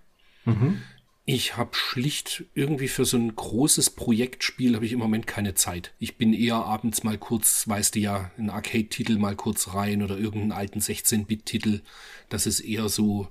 Ich 1.26 1.56
habe 1.56 1.70
schlicht 1.74 2.44
irgendwie 2.54 2.88
für 2.88 3.06
so 3.06 3.16
ein 3.16 3.34
großes 3.34 3.90
Projektspiel 3.90 4.74
habe 4.74 4.84
ich 4.84 4.92
im 4.92 4.98
Moment 4.98 5.26
keine 5.26 5.54
Zeit. 5.54 5.94
Ich 5.98 6.18
bin 6.18 6.34
eher 6.34 6.56
abends 6.56 7.02
mal 7.02 7.16
kurz, 7.16 7.66
weißt 7.66 7.94
du 7.94 8.00
ja, 8.00 8.30
einen 8.36 8.50
Arcade-Titel 8.50 9.16
mal 9.16 9.34
kurz 9.34 9.72
rein 9.72 10.02
oder 10.02 10.18
irgendeinen 10.18 10.52
alten 10.52 10.80
16-Bit-Titel. 10.80 11.80
Das 12.28 12.46
ist 12.46 12.60
eher 12.60 12.90
so 12.90 13.28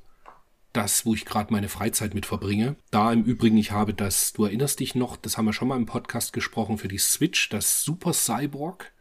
das, 0.74 1.06
wo 1.06 1.14
ich 1.14 1.26
gerade 1.26 1.54
meine 1.54 1.70
Freizeit 1.70 2.14
mit 2.14 2.26
verbringe. 2.26 2.76
Da 2.92 3.14
im 3.14 3.24
Übrigen, 3.24 3.58
ich 3.58 3.72
habe 3.72 3.94
das, 3.94 4.34
du 4.34 4.46
erinnerst 4.46 4.80
dich 4.80 4.96
noch, 4.96 5.16
das 5.16 5.38
haben 5.38 5.46
wir 5.46 5.54
schon 5.54 5.68
mal 5.68 5.78
im 5.78 5.86
Podcast 5.86 6.34
gesprochen 6.34 6.78
für 6.78 6.88
die 6.88 6.98
Switch, 6.98 7.50
das 7.50 7.84
Super 7.84 8.14
Cyborg. 8.14 8.92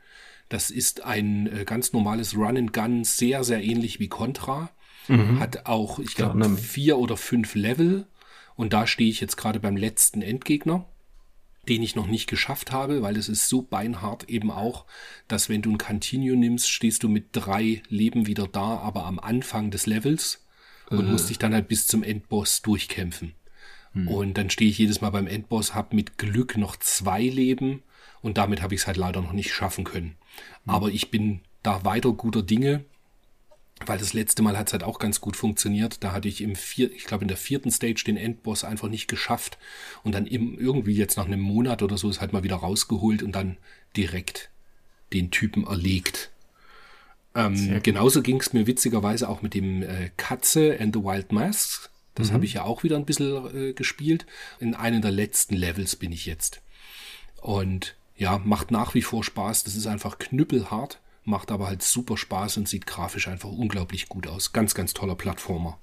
Das 0.48 0.70
ist 0.70 1.02
ein 1.02 1.46
äh, 1.46 1.64
ganz 1.64 1.94
normales 1.94 2.36
Run 2.36 2.58
and 2.58 2.72
Gun, 2.74 3.04
sehr, 3.04 3.42
sehr 3.42 3.62
ähnlich 3.64 3.98
wie 3.98 4.08
Contra. 4.08 4.70
Hat 5.40 5.66
auch, 5.66 5.98
ich 5.98 6.14
glaube, 6.14 6.32
erinnere 6.32 6.50
mich. 6.50 6.60
vier 6.60 6.98
oder 6.98 7.16
fünf 7.16 7.54
Level. 7.54 8.06
Und 8.54 8.72
da 8.72 8.86
stehe 8.86 9.10
ich 9.10 9.20
jetzt 9.20 9.36
gerade 9.36 9.58
beim 9.58 9.76
letzten 9.76 10.22
Endgegner, 10.22 10.86
den 11.68 11.82
ich 11.82 11.96
noch 11.96 12.06
nicht 12.06 12.28
geschafft 12.28 12.70
habe, 12.70 13.02
weil 13.02 13.16
es 13.16 13.28
ist 13.28 13.48
so 13.48 13.62
beinhart 13.62 14.28
eben 14.28 14.50
auch, 14.50 14.84
dass 15.26 15.48
wenn 15.48 15.62
du 15.62 15.70
ein 15.70 15.78
Continue 15.78 16.36
nimmst, 16.36 16.68
stehst 16.70 17.02
du 17.02 17.08
mit 17.08 17.28
drei 17.32 17.82
Leben 17.88 18.26
wieder 18.26 18.46
da, 18.46 18.76
aber 18.78 19.06
am 19.06 19.18
Anfang 19.18 19.70
des 19.70 19.86
Levels 19.86 20.41
und 20.98 21.10
musst 21.10 21.30
dich 21.30 21.38
dann 21.38 21.54
halt 21.54 21.68
bis 21.68 21.86
zum 21.86 22.02
Endboss 22.02 22.62
durchkämpfen. 22.62 23.34
Und 24.06 24.38
dann 24.38 24.50
stehe 24.50 24.70
ich 24.70 24.78
jedes 24.78 25.00
Mal 25.00 25.10
beim 25.10 25.26
Endboss, 25.26 25.74
habe 25.74 25.94
mit 25.94 26.16
Glück 26.18 26.56
noch 26.56 26.76
zwei 26.76 27.22
Leben 27.22 27.82
und 28.22 28.38
damit 28.38 28.62
habe 28.62 28.74
ich 28.74 28.82
es 28.82 28.86
halt 28.86 28.96
leider 28.96 29.20
noch 29.20 29.32
nicht 29.32 29.52
schaffen 29.52 29.84
können. 29.84 30.16
Aber 30.66 30.88
ich 30.88 31.10
bin 31.10 31.40
da 31.62 31.84
weiter 31.84 32.12
guter 32.12 32.42
Dinge, 32.42 32.84
weil 33.84 33.98
das 33.98 34.12
letzte 34.12 34.42
Mal 34.42 34.56
hat 34.56 34.68
es 34.68 34.72
halt 34.72 34.84
auch 34.84 34.98
ganz 34.98 35.20
gut 35.20 35.36
funktioniert. 35.36 36.02
Da 36.04 36.12
hatte 36.12 36.28
ich 36.28 36.40
im 36.40 36.56
vier, 36.56 36.92
ich 36.92 37.04
glaube 37.04 37.24
in 37.24 37.28
der 37.28 37.36
vierten 37.36 37.70
Stage 37.70 38.04
den 38.06 38.16
Endboss 38.16 38.64
einfach 38.64 38.88
nicht 38.88 39.08
geschafft 39.08 39.58
und 40.04 40.14
dann 40.14 40.26
im, 40.26 40.58
irgendwie 40.58 40.94
jetzt 40.94 41.16
nach 41.16 41.26
einem 41.26 41.40
Monat 41.40 41.82
oder 41.82 41.98
so 41.98 42.08
ist 42.08 42.20
halt 42.20 42.32
mal 42.32 42.44
wieder 42.44 42.56
rausgeholt 42.56 43.22
und 43.22 43.32
dann 43.32 43.56
direkt 43.96 44.50
den 45.12 45.30
Typen 45.30 45.66
erlegt. 45.66 46.30
Ähm, 47.34 47.80
genauso 47.82 48.22
ging 48.22 48.40
es 48.40 48.52
mir 48.52 48.66
witzigerweise 48.66 49.28
auch 49.28 49.42
mit 49.42 49.54
dem 49.54 49.82
äh, 49.82 50.10
Katze 50.16 50.78
and 50.78 50.94
the 50.94 51.02
Wild 51.02 51.32
Masks. 51.32 51.88
Das 52.14 52.30
habe 52.30 52.44
ich 52.44 52.54
ja 52.54 52.64
auch 52.64 52.82
wieder 52.82 52.96
ein 52.96 53.06
bisschen 53.06 53.70
äh, 53.70 53.72
gespielt. 53.72 54.26
In 54.60 54.74
einem 54.74 55.00
der 55.00 55.12
letzten 55.12 55.54
Levels 55.54 55.96
bin 55.96 56.12
ich 56.12 56.26
jetzt. 56.26 56.60
Und 57.40 57.96
ja, 58.16 58.38
macht 58.44 58.70
nach 58.70 58.94
wie 58.94 59.02
vor 59.02 59.24
Spaß. 59.24 59.64
Das 59.64 59.76
ist 59.76 59.86
einfach 59.86 60.18
knüppelhart, 60.18 61.00
macht 61.24 61.50
aber 61.50 61.68
halt 61.68 61.82
super 61.82 62.16
Spaß 62.16 62.58
und 62.58 62.68
sieht 62.68 62.86
grafisch 62.86 63.28
einfach 63.28 63.48
unglaublich 63.48 64.08
gut 64.08 64.26
aus. 64.26 64.52
Ganz, 64.52 64.74
ganz 64.74 64.92
toller 64.92 65.14
Plattformer. 65.14 65.78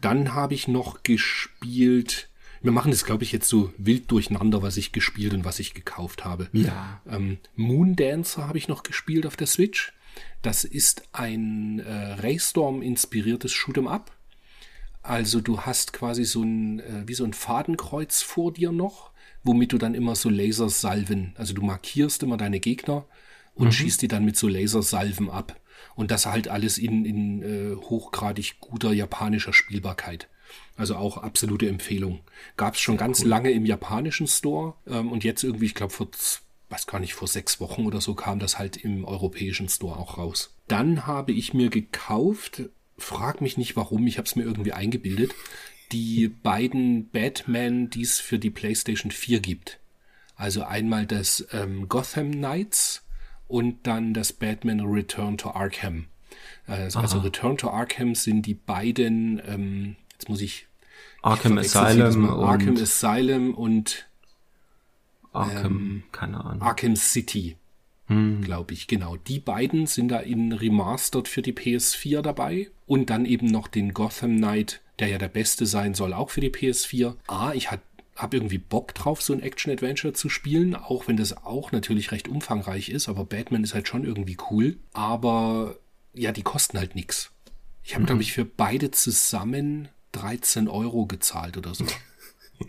Dann 0.00 0.34
habe 0.34 0.54
ich 0.54 0.68
noch 0.68 1.02
gespielt. 1.02 2.28
Wir 2.62 2.72
machen 2.72 2.90
das, 2.90 3.04
glaube 3.04 3.22
ich, 3.22 3.30
jetzt 3.30 3.48
so 3.48 3.72
wild 3.76 4.10
durcheinander, 4.10 4.62
was 4.62 4.76
ich 4.76 4.92
gespielt 4.92 5.34
und 5.34 5.44
was 5.44 5.60
ich 5.60 5.74
gekauft 5.74 6.24
habe. 6.24 6.48
Ja. 6.52 7.00
Ähm, 7.08 7.38
Moondancer 7.54 8.48
habe 8.48 8.58
ich 8.58 8.66
noch 8.68 8.82
gespielt 8.82 9.26
auf 9.26 9.36
der 9.36 9.46
Switch. 9.46 9.92
Das 10.42 10.64
ist 10.64 11.02
ein 11.12 11.80
äh, 11.80 12.12
Raystorm-inspiriertes 12.14 13.52
Shoot'em 13.52 13.88
Up. 13.88 14.12
Also 15.02 15.40
du 15.40 15.60
hast 15.62 15.92
quasi 15.92 16.24
so 16.24 16.42
ein, 16.42 16.80
äh, 16.80 17.02
wie 17.06 17.14
so 17.14 17.24
ein 17.24 17.32
Fadenkreuz 17.32 18.22
vor 18.22 18.52
dir 18.52 18.72
noch, 18.72 19.10
womit 19.42 19.72
du 19.72 19.78
dann 19.78 19.94
immer 19.94 20.14
so 20.16 20.28
Lasersalven, 20.28 21.34
also 21.36 21.54
du 21.54 21.62
markierst 21.62 22.22
immer 22.22 22.36
deine 22.36 22.60
Gegner 22.60 23.06
und 23.54 23.72
schießt 23.72 24.02
die 24.02 24.08
dann 24.08 24.24
mit 24.24 24.36
so 24.36 24.48
Lasersalven 24.48 25.30
ab. 25.30 25.58
Und 25.94 26.10
das 26.10 26.26
halt 26.26 26.48
alles 26.48 26.78
in, 26.78 27.04
in 27.04 27.42
äh, 27.42 27.74
hochgradig 27.76 28.60
guter 28.60 28.92
japanischer 28.92 29.52
Spielbarkeit. 29.52 30.28
Also 30.76 30.96
auch 30.96 31.18
absolute 31.18 31.68
Empfehlung. 31.68 32.20
Gab 32.56 32.74
es 32.74 32.80
schon 32.80 32.96
ganz 32.96 33.24
lange 33.24 33.50
im 33.50 33.66
japanischen 33.66 34.26
Store 34.26 34.74
ähm, 34.86 35.10
und 35.10 35.24
jetzt 35.24 35.42
irgendwie, 35.42 35.66
ich 35.66 35.74
glaube, 35.74 35.92
vor, 35.92 36.08
weiß 36.70 36.86
gar 36.86 37.00
nicht, 37.00 37.14
vor 37.14 37.28
sechs 37.28 37.60
Wochen 37.60 37.86
oder 37.86 38.00
so 38.00 38.14
kam 38.14 38.38
das 38.38 38.58
halt 38.58 38.76
im 38.76 39.04
europäischen 39.04 39.68
Store 39.68 39.98
auch 39.98 40.18
raus. 40.18 40.54
Dann 40.66 41.06
habe 41.06 41.32
ich 41.32 41.54
mir 41.54 41.70
gekauft, 41.70 42.62
frag 42.98 43.40
mich 43.40 43.56
nicht 43.56 43.76
warum, 43.76 44.06
ich 44.06 44.18
habe 44.18 44.26
es 44.26 44.36
mir 44.36 44.42
irgendwie 44.42 44.72
eingebildet, 44.72 45.34
die 45.92 46.28
beiden 46.28 47.08
Batman, 47.08 47.88
die 47.88 48.02
es 48.02 48.20
für 48.20 48.38
die 48.38 48.50
PlayStation 48.50 49.10
4 49.10 49.40
gibt. 49.40 49.78
Also 50.36 50.62
einmal 50.62 51.06
das 51.06 51.46
ähm, 51.52 51.88
Gotham 51.88 52.32
Knights 52.32 53.04
und 53.48 53.86
dann 53.86 54.12
das 54.12 54.32
Batman 54.32 54.80
Return 54.80 55.38
to 55.38 55.50
Arkham. 55.50 56.06
Äh, 56.66 56.90
also 56.94 57.18
Return 57.20 57.56
to 57.56 57.70
Arkham 57.70 58.14
sind 58.14 58.42
die 58.42 58.54
beiden, 58.54 59.40
ähm, 59.46 59.96
jetzt 60.12 60.28
muss 60.28 60.42
ich 60.42 60.66
Arkham 61.22 61.58
ich 61.58 61.74
Asylum. 61.74 62.28
Arkham 62.28 62.76
Asylum 62.76 63.54
und 63.54 64.07
Arkham, 65.38 66.02
keine 66.12 66.44
Ahnung. 66.44 66.62
Arkham 66.62 66.96
City, 66.96 67.56
glaube 68.40 68.72
ich, 68.72 68.86
genau. 68.86 69.16
Die 69.16 69.38
beiden 69.38 69.86
sind 69.86 70.08
da 70.08 70.20
in 70.20 70.52
Remastered 70.52 71.28
für 71.28 71.42
die 71.42 71.52
PS4 71.52 72.22
dabei 72.22 72.70
und 72.86 73.10
dann 73.10 73.26
eben 73.26 73.46
noch 73.48 73.68
den 73.68 73.92
Gotham 73.92 74.38
Knight, 74.38 74.80
der 74.98 75.08
ja 75.08 75.18
der 75.18 75.28
beste 75.28 75.66
sein 75.66 75.92
soll, 75.92 76.14
auch 76.14 76.30
für 76.30 76.40
die 76.40 76.48
PS4. 76.50 77.16
A, 77.26 77.52
ich 77.52 77.70
habe 77.70 77.82
hab 78.16 78.32
irgendwie 78.32 78.56
Bock 78.56 78.94
drauf, 78.94 79.20
so 79.20 79.34
ein 79.34 79.42
Action-Adventure 79.42 80.14
zu 80.14 80.30
spielen, 80.30 80.74
auch 80.74 81.06
wenn 81.06 81.18
das 81.18 81.36
auch 81.36 81.70
natürlich 81.70 82.10
recht 82.10 82.28
umfangreich 82.28 82.88
ist, 82.88 83.08
aber 83.08 83.26
Batman 83.26 83.62
ist 83.62 83.74
halt 83.74 83.88
schon 83.88 84.04
irgendwie 84.04 84.38
cool. 84.50 84.78
Aber 84.94 85.76
ja, 86.14 86.32
die 86.32 86.42
kosten 86.42 86.78
halt 86.78 86.94
nix. 86.94 87.30
Ich 87.84 87.94
habe, 87.94 88.06
glaube 88.06 88.22
ich, 88.22 88.32
für 88.32 88.44
beide 88.44 88.90
zusammen 88.90 89.88
13 90.12 90.66
Euro 90.68 91.06
gezahlt 91.06 91.56
oder 91.58 91.74
so. 91.74 91.84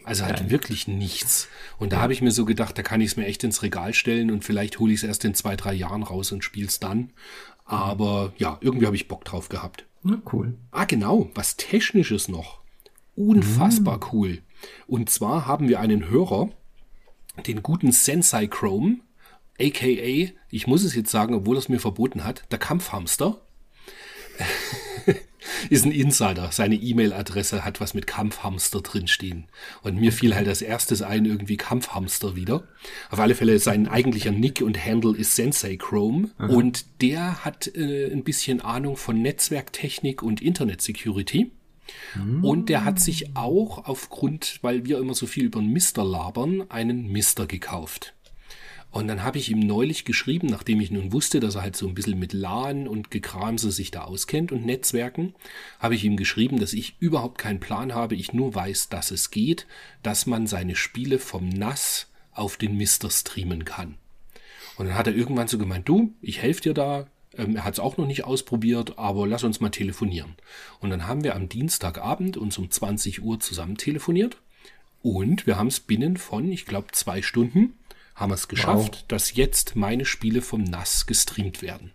Also 0.03 0.25
halt 0.25 0.49
wirklich 0.49 0.87
nichts. 0.87 1.47
Und 1.77 1.93
da 1.93 2.01
habe 2.01 2.13
ich 2.13 2.21
mir 2.21 2.31
so 2.31 2.45
gedacht, 2.45 2.77
da 2.77 2.83
kann 2.83 3.01
ich 3.01 3.11
es 3.11 3.17
mir 3.17 3.25
echt 3.25 3.43
ins 3.43 3.63
Regal 3.63 3.93
stellen 3.93 4.31
und 4.31 4.43
vielleicht 4.43 4.79
hole 4.79 4.93
ich 4.93 4.99
es 4.99 5.03
erst 5.03 5.25
in 5.25 5.33
zwei, 5.33 5.55
drei 5.55 5.73
Jahren 5.73 6.03
raus 6.03 6.31
und 6.31 6.43
spiel's 6.43 6.79
dann. 6.79 7.11
Aber 7.65 8.33
ja, 8.37 8.57
irgendwie 8.61 8.85
habe 8.85 8.95
ich 8.95 9.07
Bock 9.07 9.25
drauf 9.25 9.49
gehabt. 9.49 9.85
Na, 10.03 10.21
cool. 10.31 10.57
Ah, 10.71 10.85
genau, 10.85 11.29
was 11.35 11.57
Technisches 11.57 12.27
noch. 12.27 12.59
Unfassbar 13.15 13.99
cool. 14.13 14.41
Und 14.87 15.09
zwar 15.09 15.45
haben 15.45 15.67
wir 15.67 15.79
einen 15.79 16.09
Hörer, 16.09 16.49
den 17.45 17.63
guten 17.63 17.91
Sensei 17.91 18.47
Chrome, 18.47 18.97
aka, 19.59 20.33
ich 20.49 20.67
muss 20.67 20.83
es 20.83 20.95
jetzt 20.95 21.11
sagen, 21.11 21.33
obwohl 21.33 21.57
er 21.57 21.59
es 21.59 21.69
mir 21.69 21.79
verboten 21.79 22.23
hat, 22.23 22.43
der 22.51 22.59
Kampfhamster. 22.59 23.41
Ist 25.69 25.85
ein 25.85 25.91
Insider. 25.91 26.49
Seine 26.51 26.75
E-Mail-Adresse 26.75 27.63
hat 27.65 27.81
was 27.81 27.93
mit 27.93 28.07
Kampfhamster 28.07 28.81
drinstehen. 28.81 29.47
Und 29.81 29.99
mir 29.99 30.11
fiel 30.11 30.35
halt 30.35 30.47
als 30.47 30.61
erstes 30.61 31.01
ein 31.01 31.25
irgendwie 31.25 31.57
Kampfhamster 31.57 32.35
wieder. 32.35 32.63
Auf 33.09 33.19
alle 33.19 33.35
Fälle 33.35 33.59
sein 33.59 33.87
eigentlicher 33.87 34.31
Nick 34.31 34.61
und 34.61 34.83
Handle 34.83 35.15
ist 35.15 35.35
Sensei 35.35 35.77
Chrome. 35.77 36.29
Und 36.37 37.01
der 37.01 37.43
hat 37.45 37.67
äh, 37.75 38.11
ein 38.11 38.23
bisschen 38.23 38.61
Ahnung 38.61 38.97
von 38.97 39.21
Netzwerktechnik 39.21 40.23
und 40.23 40.41
Internet 40.41 40.81
Security. 40.81 41.51
Und 42.43 42.69
der 42.69 42.85
hat 42.85 42.99
sich 42.99 43.35
auch 43.35 43.85
aufgrund, 43.87 44.59
weil 44.61 44.85
wir 44.85 44.99
immer 44.99 45.15
so 45.15 45.25
viel 45.25 45.45
über 45.45 45.59
einen 45.59 45.73
Mister 45.73 46.03
labern, 46.03 46.69
einen 46.69 47.11
Mister 47.11 47.47
gekauft. 47.47 48.13
Und 48.91 49.07
dann 49.07 49.23
habe 49.23 49.37
ich 49.37 49.51
ihm 49.51 49.59
neulich 49.59 50.03
geschrieben, 50.03 50.47
nachdem 50.47 50.81
ich 50.81 50.89
nun 50.89 51.13
wusste, 51.13 51.39
dass 51.39 51.55
er 51.55 51.61
halt 51.61 51.75
so 51.75 51.87
ein 51.87 51.93
bisschen 51.93 52.17
mit 52.17 52.33
LAN 52.33 52.87
und 52.87 53.11
Gekramse 53.11 53.71
sich 53.71 53.91
da 53.91 54.03
auskennt 54.03 54.51
und 54.51 54.65
Netzwerken, 54.65 55.35
habe 55.79 55.93
ich 55.93 56.03
ihm 56.03 56.17
geschrieben, 56.17 56.59
dass 56.59 56.73
ich 56.73 56.95
überhaupt 56.99 57.37
keinen 57.37 57.59
Plan 57.59 57.93
habe, 57.93 58.15
ich 58.15 58.33
nur 58.33 58.55
weiß, 58.55 58.89
dass 58.89 59.11
es 59.11 59.29
geht, 59.29 59.67
dass 60.01 60.25
man 60.25 60.47
seine 60.47 60.75
Spiele 60.75 61.19
vom 61.19 61.49
NAS 61.49 62.07
auf 62.31 62.57
den 62.57 62.77
Mister 62.77 63.11
streamen 63.11 63.63
kann. 63.63 63.95
Und 64.77 64.87
dann 64.87 64.95
hat 64.95 65.07
er 65.07 65.15
irgendwann 65.15 65.47
so 65.47 65.57
gemeint, 65.59 65.87
du, 65.87 66.13
ich 66.21 66.41
helfe 66.41 66.61
dir 66.61 66.73
da, 66.73 67.07
ähm, 67.37 67.57
er 67.57 67.65
hat 67.65 67.73
es 67.73 67.79
auch 67.79 67.97
noch 67.97 68.07
nicht 68.07 68.23
ausprobiert, 68.23 68.97
aber 68.97 69.27
lass 69.27 69.43
uns 69.43 69.59
mal 69.59 69.69
telefonieren. 69.69 70.35
Und 70.79 70.89
dann 70.89 71.05
haben 71.05 71.23
wir 71.23 71.35
am 71.35 71.47
Dienstagabend 71.47 72.37
uns 72.37 72.57
um 72.57 72.71
20 72.71 73.21
Uhr 73.21 73.39
zusammen 73.39 73.77
telefoniert 73.77 74.37
und 75.01 75.45
wir 75.47 75.57
haben 75.57 75.67
es 75.67 75.79
binnen 75.79 76.17
von, 76.17 76.51
ich 76.51 76.65
glaube, 76.65 76.87
zwei 76.91 77.21
Stunden 77.21 77.73
haben 78.19 78.31
wir 78.31 78.35
es 78.35 78.47
geschafft, 78.47 78.95
wow. 78.95 79.05
dass 79.07 79.35
jetzt 79.35 79.75
meine 79.75 80.05
Spiele 80.05 80.41
vom 80.41 80.63
NAS 80.63 81.05
gestreamt 81.05 81.61
werden. 81.61 81.91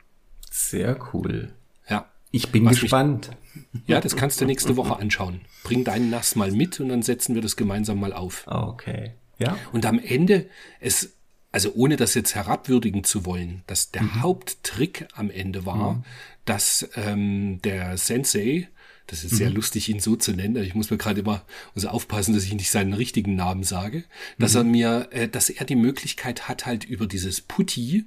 Sehr 0.51 0.99
cool. 1.13 1.53
Ja. 1.89 2.11
Ich 2.31 2.51
bin 2.51 2.65
Was 2.65 2.81
gespannt. 2.81 3.31
Mich, 3.73 3.83
ja, 3.87 4.01
das 4.01 4.17
kannst 4.17 4.41
du 4.41 4.45
nächste 4.45 4.77
Woche 4.77 4.97
anschauen. 4.97 5.43
Bring 5.63 5.85
deinen 5.85 6.11
NAS 6.11 6.35
mal 6.35 6.51
mit 6.51 6.81
und 6.81 6.89
dann 6.89 7.03
setzen 7.03 7.35
wir 7.35 7.43
das 7.43 7.57
gemeinsam 7.57 8.01
mal 8.01 8.13
auf. 8.13 8.45
Okay. 8.47 9.13
Ja. 9.39 9.57
Und 9.73 9.87
am 9.87 9.99
Ende, 9.99 10.49
es, 10.81 11.17
also 11.53 11.73
ohne 11.75 11.97
das 11.97 12.15
jetzt 12.15 12.35
herabwürdigen 12.35 13.05
zu 13.05 13.27
wollen, 13.27 13.63
dass 13.67 13.91
der 13.91 14.03
mhm. 14.03 14.23
Haupttrick 14.23 15.07
am 15.15 15.31
Ende 15.31 15.67
war, 15.67 15.93
mhm. 15.93 16.05
dass 16.45 16.89
ähm, 16.97 17.61
der 17.63 17.97
Sensei, 17.99 18.69
das 19.07 19.23
ist 19.23 19.37
sehr 19.37 19.51
mhm. 19.51 19.57
lustig, 19.57 19.89
ihn 19.89 20.01
so 20.01 20.17
zu 20.17 20.33
nennen. 20.33 20.57
Ich 20.63 20.75
muss 20.75 20.91
mir 20.91 20.97
gerade 20.97 21.21
immer 21.21 21.45
also 21.75 21.89
aufpassen, 21.89 22.35
dass 22.35 22.45
ich 22.45 22.55
nicht 22.55 22.71
seinen 22.71 22.95
richtigen 22.95 23.37
Namen 23.37 23.63
sage. 23.63 24.05
Dass 24.39 24.55
mhm. 24.55 24.59
er 24.59 24.65
mir, 24.65 25.09
äh, 25.11 25.29
dass 25.29 25.51
er 25.51 25.67
die 25.67 25.77
Möglichkeit 25.77 26.49
hat, 26.49 26.65
halt 26.65 26.85
über 26.85 27.07
dieses 27.07 27.43
Putty, 27.43 28.07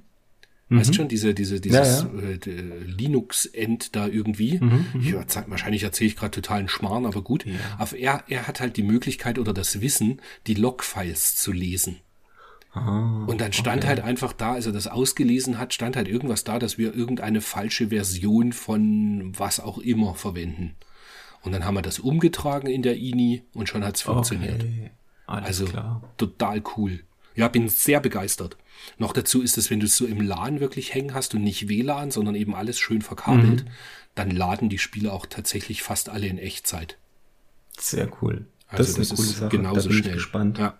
mhm. 0.68 0.78
weißt 0.80 0.96
schon, 0.96 1.06
diese, 1.06 1.34
diese, 1.34 1.60
dieses 1.60 2.02
ja, 2.02 2.20
ja. 2.20 2.30
äh, 2.30 2.80
Linux-End 2.84 3.94
da 3.94 4.08
irgendwie. 4.08 4.58
Mhm, 4.58 4.86
mhm. 4.92 5.00
ich, 5.00 5.14
wahrscheinlich 5.14 5.84
erzähle 5.84 6.08
ich 6.08 6.16
gerade 6.16 6.32
totalen 6.32 6.68
Schmarrn, 6.68 7.06
aber 7.06 7.22
gut. 7.22 7.46
Ja. 7.46 7.54
Aber 7.78 7.96
er, 7.96 8.24
er 8.26 8.48
hat 8.48 8.60
halt 8.60 8.76
die 8.76 8.82
Möglichkeit 8.82 9.38
oder 9.38 9.52
das 9.52 9.80
Wissen, 9.80 10.20
die 10.48 10.54
Logfiles 10.54 11.36
zu 11.36 11.52
lesen. 11.52 11.98
Ah, 12.72 13.24
und 13.26 13.40
dann 13.40 13.52
stand 13.52 13.84
okay. 13.84 13.88
halt 13.88 14.00
einfach 14.00 14.32
da, 14.32 14.52
als 14.54 14.66
er 14.66 14.72
das 14.72 14.88
ausgelesen 14.88 15.58
hat, 15.58 15.72
stand 15.72 15.96
halt 15.96 16.08
irgendwas 16.08 16.44
da, 16.44 16.58
dass 16.58 16.76
wir 16.76 16.94
irgendeine 16.94 17.40
falsche 17.40 17.88
Version 17.88 18.52
von 18.52 19.32
was 19.38 19.60
auch 19.60 19.78
immer 19.78 20.14
verwenden. 20.14 20.74
Und 21.42 21.52
dann 21.52 21.64
haben 21.64 21.74
wir 21.74 21.82
das 21.82 21.98
umgetragen 21.98 22.68
in 22.68 22.82
der 22.82 22.96
INI 22.96 23.42
und 23.54 23.68
schon 23.68 23.84
hat 23.84 23.96
es 23.96 24.02
funktioniert. 24.02 24.62
Okay. 24.62 24.90
also 25.26 25.66
klar. 25.66 26.02
total 26.16 26.62
cool. 26.76 27.00
Ja, 27.34 27.48
bin 27.48 27.68
sehr 27.68 28.00
begeistert. 28.00 28.56
Noch 28.96 29.12
dazu 29.12 29.42
ist 29.42 29.58
es, 29.58 29.70
wenn 29.70 29.80
du 29.80 29.86
es 29.86 29.96
so 29.96 30.06
im 30.06 30.20
LAN 30.20 30.60
wirklich 30.60 30.94
hängen 30.94 31.14
hast 31.14 31.34
und 31.34 31.44
nicht 31.44 31.68
WLAN, 31.68 32.10
sondern 32.10 32.34
eben 32.34 32.54
alles 32.54 32.78
schön 32.78 33.02
verkabelt, 33.02 33.64
mhm. 33.64 33.70
dann 34.14 34.30
laden 34.30 34.68
die 34.68 34.78
Spiele 34.78 35.12
auch 35.12 35.26
tatsächlich 35.26 35.82
fast 35.82 36.08
alle 36.08 36.26
in 36.26 36.38
Echtzeit. 36.38 36.98
Sehr 37.78 38.10
cool. 38.20 38.46
Also 38.66 38.96
das, 38.96 39.08
das 39.08 39.18
ist, 39.18 39.40
ist 39.40 39.50
genauso 39.50 39.90
schnell. 39.92 40.14
Gespannt. 40.14 40.58
Ja. 40.58 40.78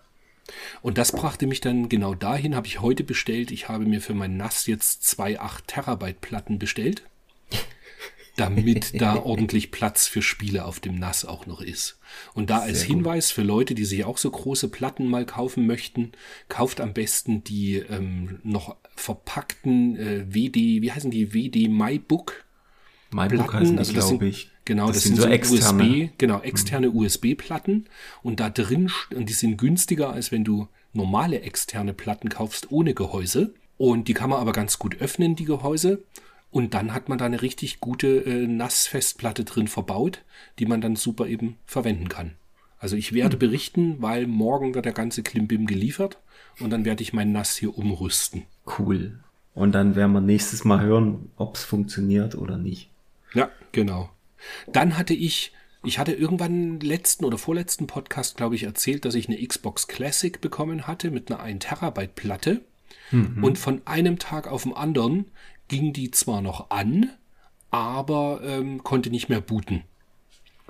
Und 0.81 0.97
das 0.97 1.11
brachte 1.11 1.47
mich 1.47 1.61
dann 1.61 1.89
genau 1.89 2.13
dahin, 2.13 2.55
habe 2.55 2.67
ich 2.67 2.81
heute 2.81 3.03
bestellt. 3.03 3.51
Ich 3.51 3.69
habe 3.69 3.85
mir 3.85 4.01
für 4.01 4.13
mein 4.13 4.35
NAS 4.35 4.67
jetzt 4.67 5.03
zwei 5.03 5.39
8 5.39 5.67
Terabyte 5.67 6.19
Platten 6.19 6.59
bestellt 6.59 7.03
damit 8.39 8.93
da 9.01 9.17
ordentlich 9.17 9.71
Platz 9.71 10.07
für 10.07 10.21
Spiele 10.21 10.65
auf 10.65 10.79
dem 10.79 10.95
NAS 10.95 11.25
auch 11.25 11.45
noch 11.45 11.61
ist. 11.61 11.99
Und 12.33 12.49
da 12.49 12.59
als 12.59 12.81
Hinweis 12.81 13.31
für 13.31 13.43
Leute, 13.43 13.75
die 13.75 13.85
sich 13.85 14.05
auch 14.05 14.17
so 14.17 14.31
große 14.31 14.69
Platten 14.69 15.07
mal 15.07 15.25
kaufen 15.25 15.67
möchten, 15.67 16.11
kauft 16.47 16.81
am 16.81 16.93
besten 16.93 17.43
die 17.43 17.77
ähm, 17.77 18.39
noch 18.43 18.75
verpackten 18.95 19.97
äh, 19.97 20.25
WD, 20.33 20.81
wie 20.81 20.91
heißen 20.91 21.11
die, 21.11 21.33
WD 21.33 21.69
MyBook? 21.69 22.45
MyBook 23.11 23.53
heißen 23.53 23.73
die, 23.73 23.79
also 23.79 23.93
glaube 23.93 24.27
ich. 24.27 24.51
Genau, 24.65 24.87
das, 24.87 24.97
das 24.97 25.03
sind, 25.03 25.15
sind, 25.15 25.23
so 25.23 25.29
externe. 25.29 25.83
USB, 25.83 26.09
genau, 26.19 26.41
externe 26.41 26.89
mhm. 26.89 26.97
USB-Platten 26.97 27.89
und 28.21 28.39
da 28.39 28.49
drin, 28.49 28.91
und 29.15 29.27
die 29.27 29.33
sind 29.33 29.57
günstiger, 29.57 30.11
als 30.11 30.31
wenn 30.31 30.43
du 30.43 30.67
normale 30.93 31.41
externe 31.41 31.93
Platten 31.93 32.29
kaufst 32.29 32.71
ohne 32.71 32.93
Gehäuse. 32.93 33.53
Und 33.77 34.07
die 34.07 34.13
kann 34.13 34.29
man 34.29 34.39
aber 34.39 34.51
ganz 34.51 34.77
gut 34.77 34.99
öffnen, 34.99 35.35
die 35.35 35.45
Gehäuse. 35.45 36.03
Und 36.51 36.73
dann 36.73 36.93
hat 36.93 37.09
man 37.09 37.17
da 37.17 37.25
eine 37.25 37.41
richtig 37.41 37.79
gute 37.79 38.25
äh, 38.25 38.47
Nassfestplatte 38.47 39.43
drin 39.43 39.67
verbaut, 39.67 40.23
die 40.57 40.65
man 40.65 40.81
dann 40.81 40.95
super 40.95 41.27
eben 41.27 41.57
verwenden 41.65 42.09
kann. 42.09 42.33
Also 42.79 42.95
ich 42.95 43.13
werde 43.13 43.33
hm. 43.33 43.39
berichten, 43.39 43.95
weil 43.99 44.25
morgen 44.25 44.73
wird 44.73 44.85
der 44.85 44.93
ganze 44.93 45.21
Klimbim 45.21 45.67
geliefert 45.67 46.17
und 46.59 46.71
dann 46.71 46.85
werde 46.85 47.03
ich 47.03 47.13
mein 47.13 47.31
Nass 47.31 47.55
hier 47.55 47.77
umrüsten. 47.77 48.43
Cool. 48.79 49.19
Und 49.53 49.73
dann 49.73 49.95
werden 49.95 50.13
wir 50.13 50.21
nächstes 50.21 50.63
Mal 50.63 50.81
hören, 50.81 51.29
ob 51.35 51.55
es 51.55 51.63
funktioniert 51.63 52.35
oder 52.35 52.57
nicht. 52.57 52.89
Ja, 53.33 53.49
genau. 53.71 54.09
Dann 54.71 54.97
hatte 54.97 55.13
ich, 55.13 55.53
ich 55.83 55.99
hatte 55.99 56.13
irgendwann 56.13 56.79
letzten 56.79 57.25
oder 57.25 57.37
vorletzten 57.37 57.85
Podcast, 57.85 58.37
glaube 58.37 58.55
ich, 58.55 58.63
erzählt, 58.63 59.05
dass 59.05 59.15
ich 59.15 59.27
eine 59.27 59.45
Xbox 59.45 59.87
Classic 59.87 60.39
bekommen 60.39 60.87
hatte 60.87 61.11
mit 61.11 61.29
einer 61.29 61.41
1 61.41 61.65
Terabyte 61.65 62.15
Platte. 62.15 62.61
Mhm. 63.11 63.43
Und 63.43 63.57
von 63.57 63.81
einem 63.85 64.17
Tag 64.19 64.47
auf 64.47 64.63
den 64.63 64.73
anderen 64.73 65.25
ging 65.69 65.93
die 65.93 66.11
zwar 66.11 66.41
noch 66.41 66.69
an, 66.69 67.09
aber 67.71 68.41
ähm, 68.43 68.83
konnte 68.83 69.09
nicht 69.09 69.29
mehr 69.29 69.41
booten. 69.41 69.83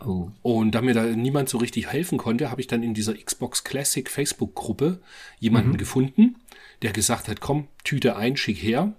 Oh. 0.06 0.30
Und 0.42 0.72
da 0.72 0.82
mir 0.82 0.94
da 0.94 1.04
niemand 1.04 1.50
so 1.50 1.58
richtig 1.58 1.88
helfen 1.88 2.18
konnte, 2.18 2.52
habe 2.52 2.62
ich 2.62 2.68
dann 2.68 2.84
in 2.84 2.94
dieser 2.94 3.16
Xbox 3.16 3.64
Classic 3.64 4.10
Facebook-Gruppe 4.10 5.02
jemanden 5.40 5.72
mhm. 5.72 5.78
gefunden, 5.78 6.36
der 6.82 6.92
gesagt 6.92 7.28
hat, 7.28 7.42
komm, 7.42 7.68
Tüte 7.84 8.16
ein, 8.16 8.38
schick 8.38 8.62
her. 8.62 8.94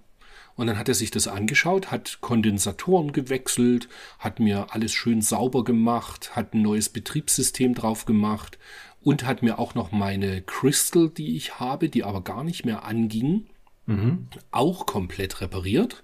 Und 0.55 0.67
dann 0.67 0.77
hat 0.77 0.89
er 0.89 0.93
sich 0.93 1.09
das 1.11 1.27
angeschaut, 1.27 1.91
hat 1.91 2.19
Kondensatoren 2.21 3.13
gewechselt, 3.13 3.87
hat 4.19 4.39
mir 4.39 4.67
alles 4.71 4.91
schön 4.91 5.21
sauber 5.21 5.63
gemacht, 5.63 6.35
hat 6.35 6.53
ein 6.53 6.61
neues 6.61 6.89
Betriebssystem 6.89 7.73
drauf 7.73 8.05
gemacht 8.05 8.59
und 9.01 9.23
hat 9.23 9.41
mir 9.41 9.57
auch 9.57 9.75
noch 9.75 9.91
meine 9.91 10.41
Crystal, 10.41 11.09
die 11.09 11.35
ich 11.35 11.59
habe, 11.59 11.89
die 11.89 12.03
aber 12.03 12.21
gar 12.21 12.43
nicht 12.43 12.65
mehr 12.65 12.83
anging, 12.83 13.47
mhm. 13.85 14.27
auch 14.51 14.85
komplett 14.85 15.41
repariert. 15.41 16.03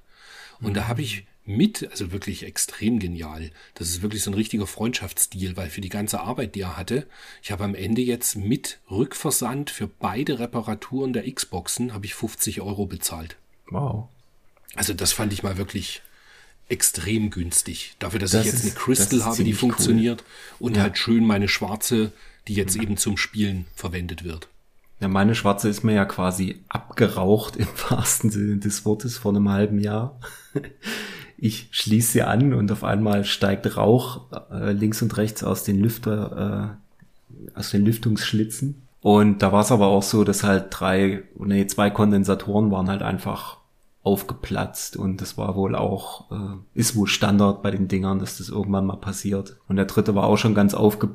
Und 0.60 0.70
mhm. 0.70 0.74
da 0.74 0.88
habe 0.88 1.02
ich 1.02 1.26
mit, 1.48 1.90
also 1.90 2.12
wirklich 2.12 2.44
extrem 2.44 3.00
genial. 3.00 3.52
Das 3.74 3.88
ist 3.90 4.02
wirklich 4.02 4.22
so 4.22 4.32
ein 4.32 4.34
richtiger 4.34 4.68
Freundschaftsstil, 4.68 5.56
weil 5.56 5.70
für 5.70 5.82
die 5.82 5.90
ganze 5.90 6.20
Arbeit, 6.20 6.56
die 6.56 6.62
er 6.62 6.76
hatte, 6.76 7.08
ich 7.42 7.52
habe 7.52 7.64
am 7.64 7.74
Ende 7.74 8.02
jetzt 8.02 8.36
mit 8.36 8.80
Rückversand 8.92 9.70
für 9.70 9.88
beide 9.88 10.40
Reparaturen 10.40 11.14
der 11.14 11.32
Xboxen 11.32 11.94
habe 11.94 12.06
ich 12.06 12.16
50 12.16 12.62
Euro 12.62 12.86
bezahlt. 12.86 13.38
Wow. 13.70 14.10
Also 14.76 14.94
das 14.94 15.14
fand 15.14 15.32
ich 15.32 15.42
mal 15.42 15.58
wirklich 15.58 16.02
extrem 16.68 17.30
günstig. 17.30 17.96
Dafür, 18.00 18.20
dass 18.20 18.32
das 18.32 18.46
ich 18.46 18.52
jetzt 18.52 18.64
ist, 18.66 18.72
eine 18.72 18.74
Crystal 18.76 19.24
habe, 19.24 19.44
die 19.44 19.54
funktioniert 19.54 20.24
cool. 20.60 20.68
und 20.68 20.76
ja. 20.76 20.84
halt 20.84 20.98
schön 20.98 21.26
meine 21.26 21.48
schwarze, 21.48 22.12
die 22.50 22.56
jetzt 22.56 22.76
mhm. 22.76 22.84
eben 22.84 22.98
zum 22.98 23.16
Spielen 23.16 23.66
verwendet 23.74 24.26
wird. 24.26 24.50
Ja, 25.00 25.08
meine 25.08 25.36
schwarze 25.36 25.70
ist 25.70 25.84
mir 25.84 25.94
ja 25.94 26.06
quasi 26.06 26.64
abgeraucht 26.70 27.56
im 27.56 27.68
wahrsten 27.90 28.30
Sinne 28.30 28.58
des 28.58 28.86
Wortes 28.86 29.18
vor 29.18 29.32
einem 29.32 29.50
halben 29.50 29.80
Jahr. 29.80 30.20
Ich 31.40 31.68
schließe 31.70 32.14
sie 32.14 32.24
an 32.24 32.52
und 32.52 32.72
auf 32.72 32.84
einmal 32.84 33.24
steigt 33.24 33.78
Rauch 33.78 34.22
äh, 34.50 34.72
links 34.72 35.04
und 35.04 35.16
rechts 35.18 35.44
aus 35.44 35.64
den 35.64 35.80
Lüfter, 35.80 36.76
äh, 37.54 37.60
aus 37.60 37.70
den 37.70 37.86
Lüftungsschlitzen. 37.86 38.88
Und 39.02 39.44
da 39.44 39.52
war 39.52 39.62
es 39.62 39.72
aber 39.72 39.86
auch 39.86 40.02
so, 40.02 40.24
dass 40.24 40.44
halt 40.44 40.70
drei, 40.72 41.22
nee, 41.38 41.68
zwei 41.68 41.92
Kondensatoren 41.92 42.72
waren 42.72 42.90
halt 42.90 43.04
einfach 43.04 43.58
aufgeplatzt 44.02 44.98
und 44.98 45.22
das 45.22 45.38
war 45.38 45.56
wohl 45.56 45.76
auch, 45.76 46.32
äh, 46.32 46.56
ist 46.74 46.96
wohl 46.96 47.08
Standard 47.08 47.62
bei 47.62 47.70
den 47.70 47.88
Dingern, 47.88 48.20
dass 48.20 48.40
das 48.40 48.50
irgendwann 48.50 48.88
mal 48.88 48.98
passiert. 48.98 49.58
Und 49.68 49.76
der 49.76 49.86
dritte 49.86 50.16
war 50.16 50.24
auch 50.24 50.38
schon 50.38 50.56
ganz 50.56 50.74
aufge 50.74 51.10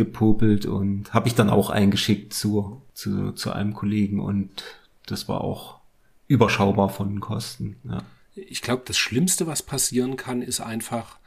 gepopelt 0.00 0.64
und 0.64 1.12
habe 1.12 1.28
ich 1.28 1.34
dann 1.34 1.50
auch 1.50 1.68
eingeschickt 1.68 2.32
zu, 2.32 2.80
zu, 2.94 3.32
zu 3.32 3.52
einem 3.52 3.74
Kollegen 3.74 4.18
und 4.18 4.64
das 5.04 5.28
war 5.28 5.42
auch 5.42 5.78
überschaubar 6.26 6.88
von 6.88 7.20
Kosten. 7.20 7.76
Ja. 7.84 8.02
Ich 8.34 8.62
glaube, 8.62 8.82
das 8.86 8.96
Schlimmste, 8.96 9.46
was 9.46 9.62
passieren 9.62 10.16
kann, 10.16 10.40
ist 10.40 10.60
einfach, 10.60 11.18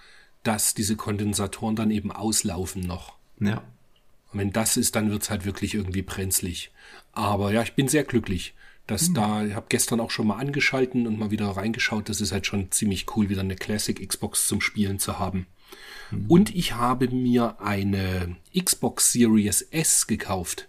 dass 0.42 0.74
diese 0.74 0.96
Kondensatoren 0.96 1.76
dann 1.76 1.92
eben 1.92 2.12
auslaufen 2.12 2.82
noch. 2.82 3.14
Ja. 3.40 3.62
Und 4.32 4.40
wenn 4.40 4.52
das 4.52 4.76
ist, 4.76 4.96
dann 4.96 5.12
wird's 5.12 5.30
halt 5.30 5.46
wirklich 5.46 5.76
irgendwie 5.76 6.02
brenzlig. 6.02 6.72
Aber 7.12 7.54
ja, 7.54 7.62
ich 7.62 7.76
bin 7.76 7.88
sehr 7.88 8.06
glücklich, 8.06 8.56
dass 8.88 9.10
mhm. 9.10 9.14
da, 9.14 9.46
ich 9.46 9.54
habe 9.54 9.68
gestern 9.70 10.00
auch 10.00 10.10
schon 10.10 10.26
mal 10.26 10.38
angeschalten 10.38 11.06
und 11.06 11.20
mal 11.20 11.30
wieder 11.30 11.48
reingeschaut. 11.50 12.10
Das 12.10 12.22
ist 12.22 12.32
halt 12.32 12.48
schon 12.48 12.72
ziemlich 12.72 13.06
cool, 13.16 13.30
wieder 13.30 13.42
eine 13.42 13.56
Classic 13.56 14.10
Xbox 14.10 14.48
zum 14.48 14.62
Spielen 14.62 14.98
zu 14.98 15.20
haben. 15.20 15.46
Mhm. 16.14 16.26
Und 16.28 16.56
ich 16.56 16.74
habe 16.74 17.10
mir 17.10 17.60
eine 17.60 18.36
Xbox 18.58 19.12
Series 19.12 19.62
S 19.62 20.08
gekauft. 20.08 20.68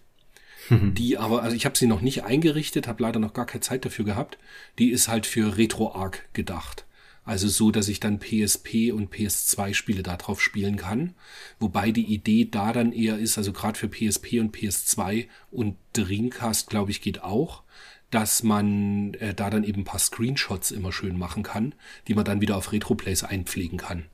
Mhm. 0.69 0.93
Die 0.95 1.17
aber, 1.17 1.43
also 1.43 1.55
ich 1.55 1.65
habe 1.65 1.77
sie 1.77 1.87
noch 1.87 2.01
nicht 2.01 2.23
eingerichtet, 2.23 2.87
habe 2.87 3.03
leider 3.03 3.19
noch 3.19 3.33
gar 3.33 3.45
keine 3.45 3.61
Zeit 3.61 3.85
dafür 3.85 4.05
gehabt. 4.05 4.37
Die 4.79 4.89
ist 4.89 5.07
halt 5.07 5.25
für 5.25 5.57
RetroArch 5.57 6.21
gedacht. 6.33 6.85
Also 7.23 7.47
so, 7.47 7.71
dass 7.71 7.87
ich 7.87 7.99
dann 7.99 8.19
PSP 8.19 8.91
und 8.91 9.11
PS2 9.11 9.73
Spiele 9.73 10.03
darauf 10.03 10.41
spielen 10.41 10.77
kann. 10.77 11.15
Wobei 11.59 11.91
die 11.91 12.05
Idee 12.05 12.47
da 12.49 12.71
dann 12.71 12.91
eher 12.91 13.17
ist, 13.17 13.39
also 13.39 13.51
gerade 13.51 13.79
für 13.79 13.89
PSP 13.89 14.39
und 14.39 14.55
PS2 14.55 15.27
und 15.49 15.75
Dreamcast, 15.93 16.69
glaube 16.69 16.91
ich, 16.91 17.01
geht 17.01 17.23
auch, 17.23 17.63
dass 18.11 18.43
man 18.43 19.15
äh, 19.15 19.33
da 19.33 19.49
dann 19.49 19.63
eben 19.63 19.81
ein 19.81 19.85
paar 19.85 19.99
Screenshots 19.99 20.69
immer 20.69 20.91
schön 20.91 21.17
machen 21.17 21.41
kann, 21.41 21.73
die 22.07 22.13
man 22.13 22.25
dann 22.25 22.41
wieder 22.41 22.57
auf 22.57 22.71
Retroplays 22.71 23.23
einpflegen 23.23 23.79
kann. 23.79 24.05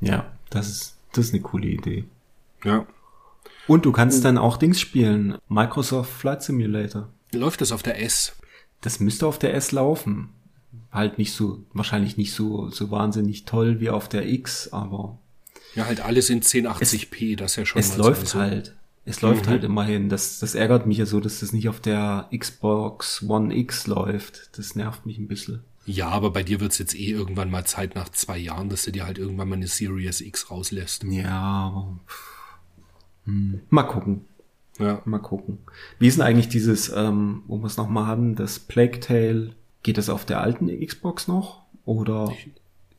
Ja, 0.00 0.30
das 0.50 0.68
ist, 0.68 0.96
das 1.12 1.26
ist 1.26 1.34
eine 1.34 1.42
coole 1.42 1.68
Idee. 1.68 2.04
Ja. 2.64 2.86
Und 3.66 3.84
du 3.86 3.92
kannst 3.92 4.24
dann 4.24 4.38
auch 4.38 4.56
Dings 4.56 4.80
spielen. 4.80 5.38
Microsoft 5.48 6.10
Flight 6.12 6.42
Simulator. 6.42 7.08
Läuft 7.32 7.60
das 7.60 7.72
auf 7.72 7.82
der 7.82 8.02
S? 8.02 8.36
Das 8.80 9.00
müsste 9.00 9.26
auf 9.26 9.38
der 9.38 9.54
S 9.54 9.72
laufen. 9.72 10.30
Halt 10.92 11.18
nicht 11.18 11.32
so, 11.32 11.64
wahrscheinlich 11.72 12.16
nicht 12.16 12.32
so, 12.34 12.68
so 12.70 12.90
wahnsinnig 12.90 13.44
toll 13.46 13.80
wie 13.80 13.90
auf 13.90 14.08
der 14.08 14.28
X, 14.28 14.72
aber 14.72 15.18
Ja, 15.74 15.86
halt 15.86 16.00
alles 16.00 16.30
in 16.30 16.42
1080p, 16.42 17.36
das 17.36 17.52
ist 17.52 17.56
ja 17.56 17.66
schon 17.66 17.80
es 17.80 17.96
mal 17.96 18.04
läuft 18.04 18.28
so. 18.28 18.38
halt. 18.38 18.74
Es 19.06 19.20
läuft 19.20 19.48
halt 19.48 19.64
immerhin. 19.64 20.08
Das, 20.08 20.38
das 20.38 20.54
ärgert 20.54 20.86
mich 20.86 20.98
ja 20.98 21.04
so, 21.06 21.20
dass 21.20 21.40
das 21.40 21.52
nicht 21.52 21.68
auf 21.68 21.80
der 21.80 22.28
Xbox 22.36 23.22
One 23.28 23.54
X 23.54 23.86
läuft. 23.86 24.56
Das 24.56 24.76
nervt 24.76 25.04
mich 25.04 25.18
ein 25.18 25.28
bisschen. 25.28 25.62
Ja, 25.86 26.08
aber 26.08 26.30
bei 26.30 26.42
dir 26.42 26.60
wird's 26.60 26.78
jetzt 26.78 26.94
eh 26.94 27.10
irgendwann 27.10 27.50
mal 27.50 27.64
Zeit 27.66 27.94
nach 27.94 28.08
zwei 28.08 28.38
Jahren, 28.38 28.68
dass 28.68 28.82
du 28.84 28.90
dir 28.90 29.04
halt 29.06 29.18
irgendwann 29.18 29.48
mal 29.48 29.56
eine 29.56 29.66
Series 29.66 30.20
X 30.20 30.50
rauslässt. 30.50 31.04
Ja, 31.04 31.98
hm. 33.24 33.60
mal 33.70 33.82
gucken. 33.84 34.24
Ja. 34.78 35.02
Mal 35.04 35.18
gucken. 35.20 35.58
Wie 35.98 36.08
ist 36.08 36.18
denn 36.18 36.24
eigentlich 36.26 36.48
dieses, 36.48 36.88
ähm, 36.90 37.42
wo 37.46 37.58
wir 37.58 37.66
es 37.66 37.76
nochmal 37.76 38.06
haben, 38.06 38.34
das 38.34 38.58
Plague 38.58 38.98
Tale, 39.00 39.54
geht 39.82 39.98
das 39.98 40.08
auf 40.08 40.24
der 40.24 40.40
alten 40.40 40.68
Xbox 40.84 41.28
noch? 41.28 41.62
Oder 41.84 42.32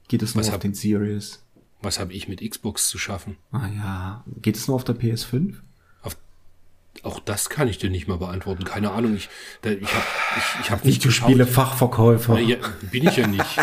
geht 0.07 0.21
es 0.21 0.35
nur 0.35 0.41
Was 0.41 0.49
auf 0.49 0.53
hab- 0.55 0.61
den 0.61 0.73
Series? 0.73 1.41
Was 1.81 1.99
habe 1.99 2.13
ich 2.13 2.27
mit 2.27 2.47
Xbox 2.47 2.89
zu 2.89 2.97
schaffen? 2.97 3.37
Ah 3.51 3.67
ja, 3.67 4.23
geht 4.41 4.55
es 4.55 4.67
nur 4.67 4.75
auf 4.75 4.83
der 4.85 4.95
PS5? 4.95 5.55
Auch 7.03 7.19
das 7.19 7.49
kann 7.49 7.67
ich 7.67 7.77
dir 7.77 7.89
nicht 7.89 8.07
mal 8.07 8.17
beantworten. 8.17 8.63
Keine 8.63 8.91
Ahnung. 8.91 9.15
Ich, 9.15 9.29
da, 9.61 9.71
ich 9.71 9.93
habe 9.93 10.05
ich, 10.37 10.61
ich 10.61 10.71
hab 10.71 10.85
nicht 10.85 11.03
geschaut. 11.03 11.29
Spielefachverkäufer. 11.29 12.33
Na 12.33 12.39
Ja, 12.39 12.57
bin 12.91 13.07
ich 13.07 13.17
ja 13.17 13.27
nicht. 13.27 13.57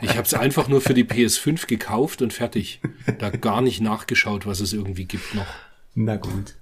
Ich 0.00 0.10
habe 0.10 0.22
es 0.22 0.34
einfach 0.34 0.68
nur 0.68 0.80
für 0.80 0.94
die 0.94 1.04
PS5 1.04 1.66
gekauft 1.66 2.22
und 2.22 2.32
fertig. 2.32 2.80
Da 3.18 3.30
gar 3.30 3.60
nicht 3.62 3.80
nachgeschaut, 3.80 4.46
was 4.46 4.60
es 4.60 4.72
irgendwie 4.72 5.06
gibt 5.06 5.34
noch. 5.34 5.46
Na 5.94 6.16
gut. 6.16 6.54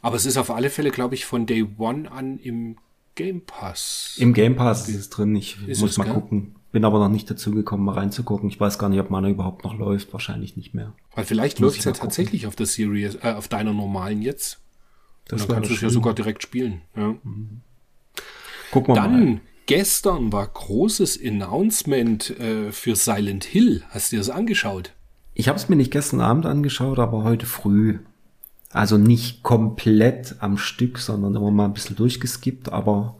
Aber 0.00 0.16
es 0.16 0.26
ist 0.26 0.36
auf 0.36 0.50
alle 0.50 0.70
Fälle, 0.70 0.90
glaube 0.90 1.14
ich, 1.14 1.24
von 1.24 1.46
Day 1.46 1.66
One 1.76 2.10
an 2.10 2.38
im 2.38 2.76
Game 3.14 3.40
Pass. 3.44 4.14
Im 4.18 4.32
Game 4.32 4.54
Pass 4.56 4.88
ist 4.88 4.94
es 4.96 5.10
drin. 5.10 5.34
Ich 5.34 5.58
Ist 5.66 5.80
muss 5.80 5.98
mal 5.98 6.04
gell? 6.04 6.14
gucken. 6.14 6.54
Bin 6.70 6.84
aber 6.84 6.98
noch 6.98 7.08
nicht 7.08 7.30
dazu 7.30 7.50
gekommen, 7.50 7.84
mal 7.84 7.94
reinzugucken. 7.94 8.48
Ich 8.48 8.60
weiß 8.60 8.78
gar 8.78 8.88
nicht, 8.90 9.00
ob 9.00 9.10
meiner 9.10 9.28
überhaupt 9.28 9.64
noch 9.64 9.76
läuft. 9.76 10.12
Wahrscheinlich 10.12 10.56
nicht 10.56 10.74
mehr. 10.74 10.92
Weil 11.14 11.24
vielleicht 11.24 11.58
läuft 11.58 11.78
es 11.78 11.84
ja 11.84 11.92
tatsächlich 11.92 12.46
auf 12.46 12.54
der 12.56 12.66
Series, 12.66 13.16
äh, 13.16 13.32
auf 13.32 13.48
deiner 13.48 13.72
normalen 13.72 14.22
jetzt. 14.22 14.60
Das 15.28 15.46
Dann 15.46 15.56
kannst 15.56 15.70
du 15.70 15.74
es 15.74 15.80
ja 15.80 15.90
sogar 15.90 16.14
direkt 16.14 16.42
spielen. 16.42 16.80
Ja. 16.96 17.14
Gucken 18.72 18.94
wir 18.94 19.00
mal. 19.00 19.08
Dann, 19.08 19.40
gestern 19.66 20.32
war 20.32 20.46
großes 20.46 21.20
Announcement 21.22 22.30
äh, 22.40 22.72
für 22.72 22.96
Silent 22.96 23.44
Hill. 23.44 23.84
Hast 23.90 24.10
du 24.10 24.16
dir 24.16 24.20
das 24.20 24.30
angeschaut? 24.30 24.92
Ich 25.34 25.48
habe 25.48 25.58
es 25.58 25.68
mir 25.68 25.76
nicht 25.76 25.92
gestern 25.92 26.20
Abend 26.20 26.46
angeschaut, 26.46 26.98
aber 26.98 27.22
heute 27.22 27.46
früh. 27.46 27.98
Also 28.72 28.98
nicht 28.98 29.42
komplett 29.42 30.36
am 30.40 30.58
Stück, 30.58 30.98
sondern 30.98 31.34
immer 31.34 31.50
mal 31.50 31.66
ein 31.66 31.74
bisschen 31.74 31.96
durchgeskippt. 31.96 32.72
Aber 32.72 33.16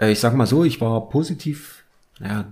äh, 0.00 0.12
ich 0.12 0.20
sag 0.20 0.34
mal 0.34 0.46
so, 0.46 0.64
ich 0.64 0.80
war 0.80 1.08
positiv, 1.08 1.84
ja, 2.20 2.46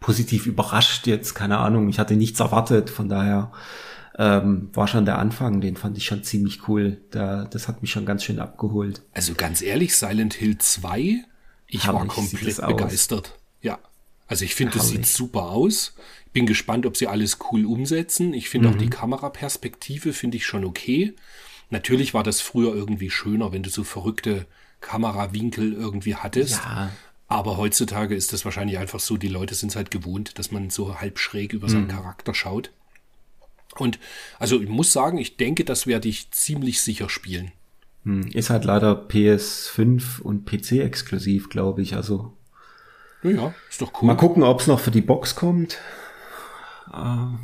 positiv 0.00 0.46
überrascht 0.46 1.06
jetzt, 1.06 1.34
keine 1.34 1.58
Ahnung. 1.58 1.88
Ich 1.88 1.98
hatte 1.98 2.14
nichts 2.14 2.40
erwartet, 2.40 2.90
von 2.90 3.08
daher 3.08 3.50
ähm, 4.18 4.68
war 4.72 4.88
schon 4.88 5.04
der 5.04 5.18
Anfang, 5.18 5.60
den 5.60 5.76
fand 5.76 5.96
ich 5.96 6.04
schon 6.04 6.24
ziemlich 6.24 6.66
cool. 6.68 7.00
Da, 7.10 7.44
das 7.44 7.68
hat 7.68 7.82
mich 7.82 7.90
schon 7.92 8.04
ganz 8.04 8.24
schön 8.24 8.40
abgeholt. 8.40 9.02
Also 9.14 9.34
ganz 9.34 9.62
ehrlich, 9.62 9.94
Silent 9.96 10.34
Hill 10.34 10.58
2, 10.58 11.22
ich 11.68 11.86
war 11.86 11.94
Herrlich 11.96 12.12
sieht 12.12 12.30
komplett 12.40 12.60
aus. 12.62 12.76
begeistert. 12.76 13.38
Ja. 13.62 13.78
Also 14.26 14.44
ich 14.44 14.54
finde, 14.54 14.76
das 14.76 14.88
sieht 14.88 15.06
super 15.06 15.44
aus. 15.44 15.94
Ich 16.26 16.32
bin 16.32 16.46
gespannt, 16.46 16.84
ob 16.84 16.96
sie 16.96 17.06
alles 17.06 17.38
cool 17.50 17.64
umsetzen. 17.64 18.34
Ich 18.34 18.48
finde 18.50 18.68
auch 18.68 18.74
Mhm. 18.74 18.78
die 18.78 18.90
Kameraperspektive 18.90 20.12
finde 20.12 20.36
ich 20.36 20.46
schon 20.46 20.64
okay. 20.64 21.14
Natürlich 21.70 22.12
war 22.14 22.22
das 22.22 22.40
früher 22.40 22.74
irgendwie 22.74 23.10
schöner, 23.10 23.52
wenn 23.52 23.62
du 23.62 23.70
so 23.70 23.84
verrückte 23.84 24.46
Kamerawinkel 24.80 25.72
irgendwie 25.74 26.14
hattest. 26.16 26.60
Ja. 26.64 26.90
Aber 27.28 27.56
heutzutage 27.58 28.14
ist 28.14 28.32
das 28.32 28.44
wahrscheinlich 28.44 28.78
einfach 28.78 29.00
so, 29.00 29.16
die 29.18 29.28
Leute 29.28 29.54
sind 29.54 29.68
es 29.68 29.76
halt 29.76 29.90
gewohnt, 29.90 30.38
dass 30.38 30.50
man 30.50 30.70
so 30.70 30.98
halb 31.00 31.18
schräg 31.18 31.52
über 31.52 31.66
Mhm. 31.68 31.72
seinen 31.72 31.88
Charakter 31.88 32.32
schaut. 32.34 32.70
Und 33.76 33.98
also 34.38 34.60
ich 34.60 34.68
muss 34.68 34.92
sagen, 34.92 35.18
ich 35.18 35.36
denke, 35.36 35.64
das 35.64 35.86
werde 35.86 36.08
ich 36.08 36.30
ziemlich 36.30 36.80
sicher 36.80 37.08
spielen. 37.08 37.52
Hm, 38.04 38.28
Ist 38.32 38.50
halt 38.50 38.64
leider 38.64 38.92
PS5 39.08 40.20
und 40.20 40.46
PC 40.46 40.72
exklusiv, 40.80 41.48
glaube 41.48 41.82
ich. 41.82 41.94
Also 41.94 42.32
Ja, 43.22 43.30
ja, 43.30 43.54
ist 43.68 43.80
doch 43.82 43.92
cool. 44.02 44.06
Mal 44.06 44.16
gucken, 44.16 44.42
ob 44.42 44.60
es 44.60 44.66
noch 44.66 44.80
für 44.80 44.90
die 44.90 45.00
Box 45.00 45.34
kommt. 45.36 45.78
Äh, 46.92 47.36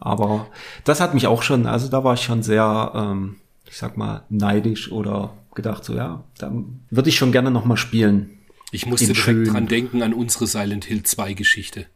Aber 0.00 0.48
das 0.84 1.00
hat 1.00 1.14
mich 1.14 1.26
auch 1.26 1.42
schon, 1.42 1.66
also 1.66 1.88
da 1.88 2.02
war 2.04 2.14
ich 2.14 2.22
schon 2.22 2.42
sehr, 2.42 2.92
ähm, 2.94 3.36
ich 3.68 3.76
sag 3.76 3.96
mal, 3.96 4.24
neidisch 4.30 4.90
oder 4.90 5.34
gedacht 5.54 5.84
so, 5.84 5.94
ja, 5.94 6.24
da 6.38 6.52
würde 6.90 7.08
ich 7.08 7.16
schon 7.16 7.32
gerne 7.32 7.50
noch 7.50 7.64
mal 7.64 7.76
spielen. 7.76 8.38
Ich 8.72 8.86
musste 8.86 9.06
direkt 9.06 9.20
schön. 9.20 9.44
dran 9.44 9.66
denken 9.66 10.02
an 10.02 10.14
unsere 10.14 10.46
Silent 10.46 10.84
Hill 10.84 11.02
2 11.02 11.34
Geschichte, 11.34 11.86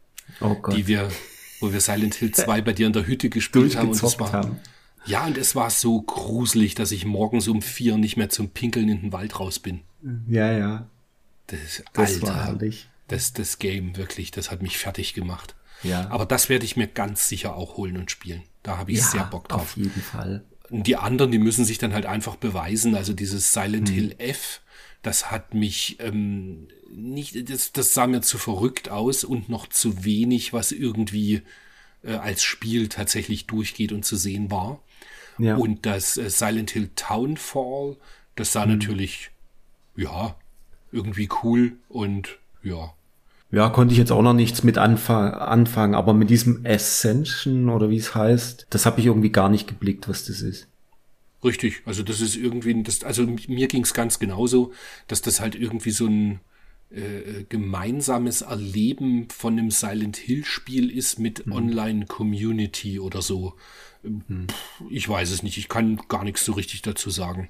Oh 0.41 0.55
Gott. 0.55 0.75
die 0.75 0.87
wir, 0.87 1.09
wo 1.59 1.71
wir 1.71 1.81
Silent 1.81 2.15
Hill 2.15 2.31
2 2.31 2.61
bei 2.61 2.73
dir 2.73 2.87
in 2.87 2.93
der 2.93 3.07
Hütte 3.07 3.29
gespielt 3.29 3.75
haben. 3.75 3.89
Und 3.89 4.01
durchgezockt 4.01 4.33
war, 4.33 4.43
haben. 4.43 4.59
ja, 5.05 5.25
und 5.25 5.37
es 5.37 5.55
war 5.55 5.69
so 5.69 6.01
gruselig, 6.01 6.75
dass 6.75 6.91
ich 6.91 7.05
morgens 7.05 7.47
um 7.47 7.61
vier 7.61 7.97
nicht 7.97 8.17
mehr 8.17 8.29
zum 8.29 8.49
Pinkeln 8.49 8.89
in 8.89 9.01
den 9.01 9.13
Wald 9.13 9.39
raus 9.39 9.59
bin. 9.59 9.81
Ja, 10.27 10.51
ja, 10.51 10.87
Das, 11.47 11.83
das 11.93 12.13
Alter, 12.13 12.27
war 12.27 12.45
herrlich. 12.45 12.87
das, 13.07 13.33
das 13.33 13.59
Game 13.59 13.97
wirklich, 13.97 14.31
das 14.31 14.51
hat 14.51 14.61
mich 14.61 14.77
fertig 14.77 15.13
gemacht. 15.13 15.55
Ja. 15.83 16.09
Aber 16.09 16.25
das 16.25 16.49
werde 16.49 16.65
ich 16.65 16.77
mir 16.77 16.87
ganz 16.87 17.27
sicher 17.27 17.55
auch 17.55 17.77
holen 17.77 17.97
und 17.97 18.09
spielen. 18.11 18.43
Da 18.63 18.77
habe 18.77 18.91
ich 18.91 18.99
ja, 18.99 19.05
sehr 19.05 19.23
Bock 19.25 19.49
drauf. 19.49 19.61
Auf 19.61 19.77
jeden 19.77 20.01
Fall. 20.01 20.43
Und 20.69 20.87
die 20.87 20.95
anderen, 20.95 21.31
die 21.31 21.37
müssen 21.37 21.65
sich 21.65 21.77
dann 21.77 21.93
halt 21.93 22.05
einfach 22.07 22.35
beweisen. 22.37 22.95
Also 22.95 23.13
dieses 23.13 23.53
Silent 23.53 23.89
Hill 23.89 24.15
F, 24.17 24.61
das 25.03 25.29
hat 25.29 25.53
mich 25.53 25.97
ähm, 25.99 26.67
nicht, 26.89 27.49
das, 27.49 27.71
das 27.71 27.93
sah 27.93 28.07
mir 28.07 28.21
zu 28.21 28.37
verrückt 28.37 28.89
aus 28.89 29.23
und 29.23 29.49
noch 29.49 29.67
zu 29.67 30.05
wenig, 30.05 30.53
was 30.53 30.71
irgendwie 30.71 31.41
äh, 32.03 32.13
als 32.13 32.43
Spiel 32.43 32.89
tatsächlich 32.89 33.47
durchgeht 33.47 33.91
und 33.91 34.05
zu 34.05 34.15
sehen 34.15 34.51
war. 34.51 34.81
Ja. 35.37 35.55
Und 35.55 35.85
das 35.85 36.17
äh, 36.17 36.29
Silent 36.29 36.71
Hill 36.71 36.89
Townfall, 36.95 37.97
das 38.35 38.51
sah 38.53 38.65
natürlich, 38.65 39.31
ja, 39.95 40.35
irgendwie 40.91 41.29
cool 41.43 41.73
und 41.89 42.39
ja. 42.63 42.93
Ja, 43.51 43.69
konnte 43.69 43.93
ich 43.93 43.99
jetzt 43.99 44.11
auch 44.11 44.21
noch 44.21 44.33
nichts 44.33 44.63
mit 44.63 44.77
anfang, 44.77 45.33
anfangen, 45.33 45.95
aber 45.95 46.13
mit 46.13 46.29
diesem 46.29 46.65
Ascension 46.65 47.69
oder 47.69 47.89
wie 47.89 47.97
es 47.97 48.15
heißt, 48.15 48.67
das 48.69 48.85
habe 48.85 48.99
ich 48.99 49.05
irgendwie 49.05 49.31
gar 49.31 49.49
nicht 49.49 49.67
geblickt, 49.67 50.09
was 50.09 50.25
das 50.25 50.41
ist. 50.41 50.67
Richtig, 51.43 51.83
also 51.85 52.01
das 52.01 52.21
ist 52.21 52.35
irgendwie, 52.35 52.81
das, 52.81 53.03
also 53.03 53.25
mir 53.47 53.67
ging 53.67 53.83
es 53.83 53.93
ganz 53.93 54.19
genauso, 54.19 54.73
dass 55.07 55.21
das 55.21 55.39
halt 55.39 55.55
irgendwie 55.55 55.91
so 55.91 56.07
ein 56.07 56.39
äh, 56.91 57.43
gemeinsames 57.49 58.41
Erleben 58.41 59.27
von 59.29 59.53
einem 59.53 59.71
Silent 59.71 60.17
Hill 60.17 60.45
Spiel 60.45 60.89
ist 60.89 61.19
mit 61.19 61.47
Online-Community 61.47 62.99
oder 62.99 63.21
so. 63.21 63.53
Ähm, 64.03 64.47
Pff, 64.49 64.83
Ich 64.89 65.07
weiß 65.09 65.31
es 65.31 65.43
nicht, 65.43 65.57
ich 65.57 65.67
kann 65.69 65.99
gar 66.07 66.23
nichts 66.23 66.45
so 66.45 66.53
richtig 66.53 66.81
dazu 66.81 67.09
sagen. 67.09 67.49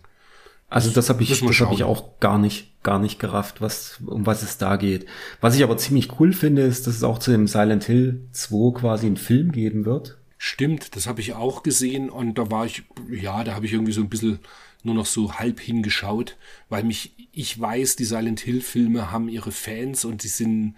Also 0.67 0.89
das 0.89 1.09
habe 1.09 1.21
ich, 1.21 1.29
das 1.29 1.59
habe 1.59 1.75
ich 1.75 1.83
auch 1.83 2.19
gar 2.19 2.39
nicht, 2.39 2.81
gar 2.81 2.97
nicht 2.99 3.19
gerafft, 3.19 3.61
was, 3.61 3.99
um 4.05 4.25
was 4.25 4.41
es 4.41 4.57
da 4.57 4.77
geht. 4.77 5.05
Was 5.39 5.55
ich 5.55 5.63
aber 5.63 5.77
ziemlich 5.77 6.19
cool 6.19 6.33
finde, 6.33 6.63
ist, 6.63 6.87
dass 6.87 6.95
es 6.95 7.03
auch 7.03 7.19
zu 7.19 7.31
dem 7.31 7.47
Silent 7.47 7.83
Hill 7.83 8.27
2 8.31 8.79
quasi 8.79 9.05
einen 9.05 9.17
Film 9.17 9.51
geben 9.51 9.85
wird. 9.85 10.17
Stimmt, 10.37 10.95
das 10.95 11.07
habe 11.07 11.21
ich 11.21 11.33
auch 11.33 11.63
gesehen 11.63 12.09
und 12.09 12.37
da 12.37 12.51
war 12.51 12.65
ich, 12.65 12.83
ja, 13.09 13.43
da 13.43 13.53
habe 13.53 13.65
ich 13.65 13.73
irgendwie 13.73 13.93
so 13.93 14.01
ein 14.01 14.09
bisschen 14.09 14.39
nur 14.85 14.95
noch 14.95 15.05
so 15.05 15.33
halb 15.33 15.59
hingeschaut, 15.59 16.37
weil 16.69 16.83
mich, 16.83 17.11
ich 17.31 17.59
weiß, 17.59 17.95
die 17.95 18.05
Silent 18.05 18.39
Hill 18.39 18.61
Filme 18.61 19.11
haben 19.11 19.27
ihre 19.29 19.51
Fans 19.51 20.05
und 20.05 20.23
die 20.23 20.27
sind, 20.29 20.75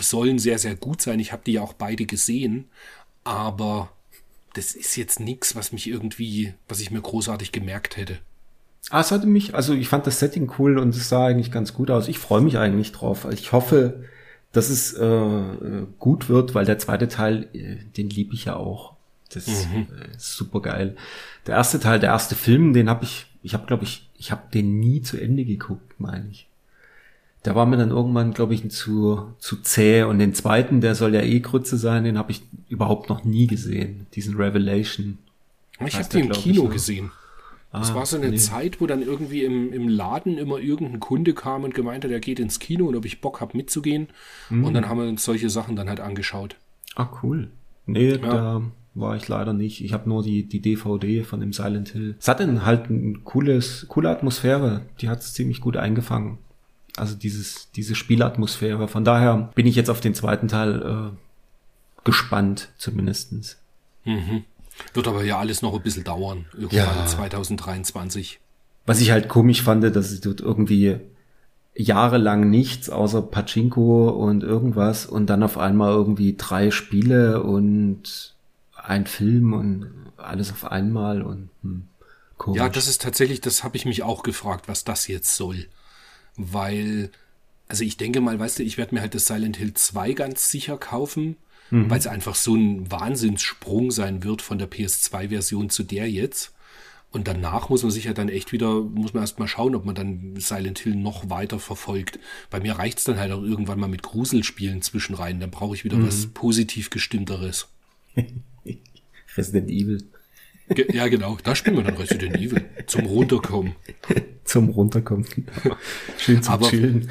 sollen 0.00 0.38
sehr, 0.38 0.58
sehr 0.58 0.76
gut 0.76 1.02
sein. 1.02 1.20
Ich 1.20 1.32
habe 1.32 1.42
die 1.44 1.52
ja 1.52 1.62
auch 1.62 1.72
beide 1.74 2.06
gesehen, 2.06 2.66
aber 3.24 3.90
das 4.54 4.72
ist 4.74 4.96
jetzt 4.96 5.20
nichts, 5.20 5.54
was 5.54 5.72
mich 5.72 5.86
irgendwie, 5.88 6.54
was 6.68 6.80
ich 6.80 6.90
mir 6.90 7.00
großartig 7.00 7.52
gemerkt 7.52 7.96
hätte. 7.96 8.18
Ah, 8.90 9.00
es 9.00 9.10
hatte 9.12 9.26
mich, 9.26 9.54
also 9.54 9.74
ich 9.74 9.88
fand 9.88 10.06
das 10.06 10.18
Setting 10.18 10.50
cool 10.58 10.78
und 10.78 10.94
es 10.96 11.08
sah 11.08 11.26
eigentlich 11.26 11.52
ganz 11.52 11.74
gut 11.74 11.90
aus. 11.90 12.08
Ich 12.08 12.18
freue 12.18 12.40
mich 12.40 12.58
eigentlich 12.58 12.92
drauf. 12.92 13.26
Ich 13.30 13.52
hoffe, 13.52 14.04
dass 14.52 14.68
es 14.70 14.94
äh, 14.94 15.04
äh, 15.04 15.86
gut 15.98 16.28
wird, 16.28 16.54
weil 16.54 16.64
der 16.64 16.78
zweite 16.78 17.06
Teil, 17.06 17.48
äh, 17.52 17.76
den 17.96 18.10
liebe 18.10 18.34
ich 18.34 18.46
ja 18.46 18.56
auch. 18.56 18.94
Das 19.32 19.46
Mhm. 19.46 19.86
äh, 19.96 20.16
ist 20.16 20.34
super 20.34 20.60
geil. 20.60 20.96
Der 21.46 21.54
erste 21.54 21.78
Teil, 21.78 22.00
der 22.00 22.08
erste 22.10 22.34
Film, 22.34 22.72
den 22.72 22.88
habe 22.90 23.04
ich, 23.04 23.26
ich 23.42 23.54
habe 23.54 23.66
glaube 23.66 23.84
ich, 23.84 24.08
ich 24.18 24.30
habe 24.32 24.42
den 24.52 24.80
nie 24.80 25.02
zu 25.02 25.16
Ende 25.20 25.44
geguckt, 25.44 25.98
meine 25.98 26.28
ich. 26.30 26.46
Der 27.44 27.54
war 27.54 27.64
mir 27.64 27.78
dann 27.78 27.90
irgendwann, 27.90 28.34
glaube 28.34 28.52
ich, 28.52 28.70
zu, 28.70 29.32
zu 29.38 29.56
zäh. 29.62 30.02
Und 30.02 30.18
den 30.18 30.34
zweiten, 30.34 30.82
der 30.82 30.94
soll 30.94 31.14
ja 31.14 31.22
eh 31.22 31.40
Grütze 31.40 31.78
sein, 31.78 32.04
den 32.04 32.18
habe 32.18 32.32
ich 32.32 32.42
überhaupt 32.68 33.08
noch 33.08 33.24
nie 33.24 33.46
gesehen. 33.46 34.06
Diesen 34.14 34.36
Revelation. 34.36 35.16
Ich 35.86 35.94
habe 35.94 36.08
den 36.10 36.26
im 36.26 36.32
ich, 36.32 36.42
Kino 36.42 36.64
ne? 36.64 36.68
gesehen. 36.68 37.10
Das 37.72 37.92
Ah, 37.92 37.94
war 37.94 38.04
so 38.04 38.16
eine 38.16 38.30
nee. 38.30 38.36
Zeit, 38.36 38.80
wo 38.80 38.86
dann 38.86 39.00
irgendwie 39.00 39.44
im, 39.44 39.72
im 39.72 39.88
Laden 39.88 40.38
immer 40.38 40.58
irgendein 40.58 41.00
Kunde 41.00 41.34
kam 41.34 41.64
und 41.64 41.72
gemeint 41.74 42.04
hat, 42.04 42.10
er 42.10 42.20
geht 42.20 42.40
ins 42.40 42.58
Kino 42.58 42.86
und 42.86 42.96
ob 42.96 43.04
ich 43.04 43.20
Bock 43.20 43.40
habe 43.40 43.56
mitzugehen. 43.56 44.08
Mhm. 44.50 44.64
Und 44.64 44.74
dann 44.74 44.88
haben 44.88 45.00
wir 45.00 45.08
uns 45.08 45.24
solche 45.24 45.48
Sachen 45.48 45.76
dann 45.76 45.88
halt 45.88 46.00
angeschaut. 46.00 46.56
Ah, 46.96 47.08
cool. 47.22 47.50
Nee, 47.86 48.18
da 48.18 48.60
war 48.94 49.16
ich 49.16 49.28
leider 49.28 49.52
nicht. 49.52 49.84
Ich 49.84 49.92
habe 49.92 50.08
nur 50.08 50.22
die, 50.22 50.44
die 50.44 50.60
DVD 50.60 51.22
von 51.22 51.40
dem 51.40 51.52
Silent 51.52 51.90
Hill. 51.90 52.16
Es 52.18 52.28
hat 52.28 52.40
dann 52.40 52.64
halt 52.64 52.90
ein 52.90 53.24
cooles, 53.24 53.86
coole 53.88 54.10
Atmosphäre. 54.10 54.82
Die 55.00 55.08
hat 55.08 55.20
es 55.20 55.32
ziemlich 55.32 55.60
gut 55.60 55.76
eingefangen. 55.76 56.38
Also 56.96 57.14
dieses, 57.14 57.70
diese 57.72 57.94
Spielatmosphäre. 57.94 58.88
Von 58.88 59.04
daher 59.04 59.50
bin 59.54 59.66
ich 59.66 59.76
jetzt 59.76 59.90
auf 59.90 60.00
den 60.00 60.14
zweiten 60.14 60.48
Teil 60.48 60.82
äh, 60.82 62.04
gespannt, 62.04 62.70
zumindestens. 62.78 63.58
Wird 64.94 65.06
aber 65.08 65.22
ja 65.24 65.38
alles 65.38 65.62
noch 65.62 65.74
ein 65.74 65.82
bisschen 65.82 66.04
dauern. 66.04 66.46
Irgendwann 66.54 66.78
Ja. 66.98 67.06
2023. 67.06 68.40
Was 68.86 69.00
ich 69.00 69.10
halt 69.12 69.28
komisch 69.28 69.62
fand, 69.62 69.84
dass 69.84 70.10
es 70.10 70.20
dort 70.20 70.40
irgendwie 70.40 70.96
jahrelang 71.76 72.50
nichts 72.50 72.90
außer 72.90 73.22
Pachinko 73.22 74.08
und 74.08 74.42
irgendwas 74.42 75.06
und 75.06 75.26
dann 75.30 75.42
auf 75.44 75.58
einmal 75.58 75.92
irgendwie 75.92 76.34
drei 76.36 76.70
Spiele 76.72 77.42
und 77.42 78.34
ein 78.84 79.06
Film 79.06 79.52
und 79.52 79.90
alles 80.16 80.52
auf 80.52 80.64
einmal 80.64 81.22
und 81.22 81.50
hm, 81.62 81.88
komisch. 82.36 82.58
Ja, 82.58 82.68
das 82.68 82.88
ist 82.88 83.02
tatsächlich, 83.02 83.40
das 83.40 83.64
habe 83.64 83.76
ich 83.76 83.84
mich 83.84 84.02
auch 84.02 84.22
gefragt, 84.22 84.68
was 84.68 84.84
das 84.84 85.06
jetzt 85.08 85.36
soll. 85.36 85.66
Weil, 86.36 87.10
also 87.68 87.84
ich 87.84 87.96
denke 87.96 88.20
mal, 88.20 88.38
weißt 88.38 88.58
du, 88.58 88.62
ich 88.62 88.78
werde 88.78 88.94
mir 88.94 89.00
halt 89.00 89.14
das 89.14 89.26
Silent 89.26 89.56
Hill 89.56 89.74
2 89.74 90.12
ganz 90.12 90.50
sicher 90.50 90.78
kaufen, 90.78 91.36
weil 91.70 91.98
es 91.98 92.08
einfach 92.08 92.34
so 92.34 92.56
ein 92.56 92.90
Wahnsinnssprung 92.90 93.92
sein 93.92 94.24
wird 94.24 94.42
von 94.42 94.58
der 94.58 94.68
PS2-Version 94.68 95.70
zu 95.70 95.84
der 95.84 96.10
jetzt. 96.10 96.52
Und 97.12 97.28
danach 97.28 97.68
muss 97.68 97.82
man 97.82 97.90
sich 97.92 98.04
ja 98.04 98.12
dann 98.12 98.28
echt 98.28 98.52
wieder, 98.52 98.80
muss 98.80 99.14
man 99.14 99.22
erst 99.22 99.38
mal 99.38 99.48
schauen, 99.48 99.74
ob 99.74 99.84
man 99.84 99.94
dann 99.94 100.34
Silent 100.36 100.80
Hill 100.80 100.96
noch 100.96 101.28
weiter 101.30 101.58
verfolgt. 101.58 102.18
Bei 102.50 102.60
mir 102.60 102.74
reicht's 102.74 103.04
dann 103.04 103.18
halt 103.18 103.32
auch 103.32 103.42
irgendwann 103.42 103.80
mal 103.80 103.88
mit 103.88 104.02
Gruselspielen 104.02 104.82
zwischenrein. 104.82 105.40
Dann 105.40 105.50
brauche 105.50 105.74
ich 105.74 105.84
wieder 105.84 106.04
was 106.04 106.26
positiv 106.26 106.90
gestimmteres. 106.90 107.68
Resident 109.36 109.70
Evil 109.70 110.02
Ge 110.72 110.86
ja, 110.94 111.08
genau. 111.08 111.36
Da 111.42 111.56
spielen 111.56 111.76
wir 111.78 111.82
dann 111.82 111.96
Resident 111.96 112.36
Evil. 112.36 112.64
Zum 112.86 113.06
Runterkommen. 113.06 113.74
zum 114.44 114.68
Runterkommen. 114.68 115.26
Genau. 115.62 115.76
Schön 116.16 116.42
zum 116.44 116.54
Aber- 116.54 116.68
Chillen. 116.70 117.10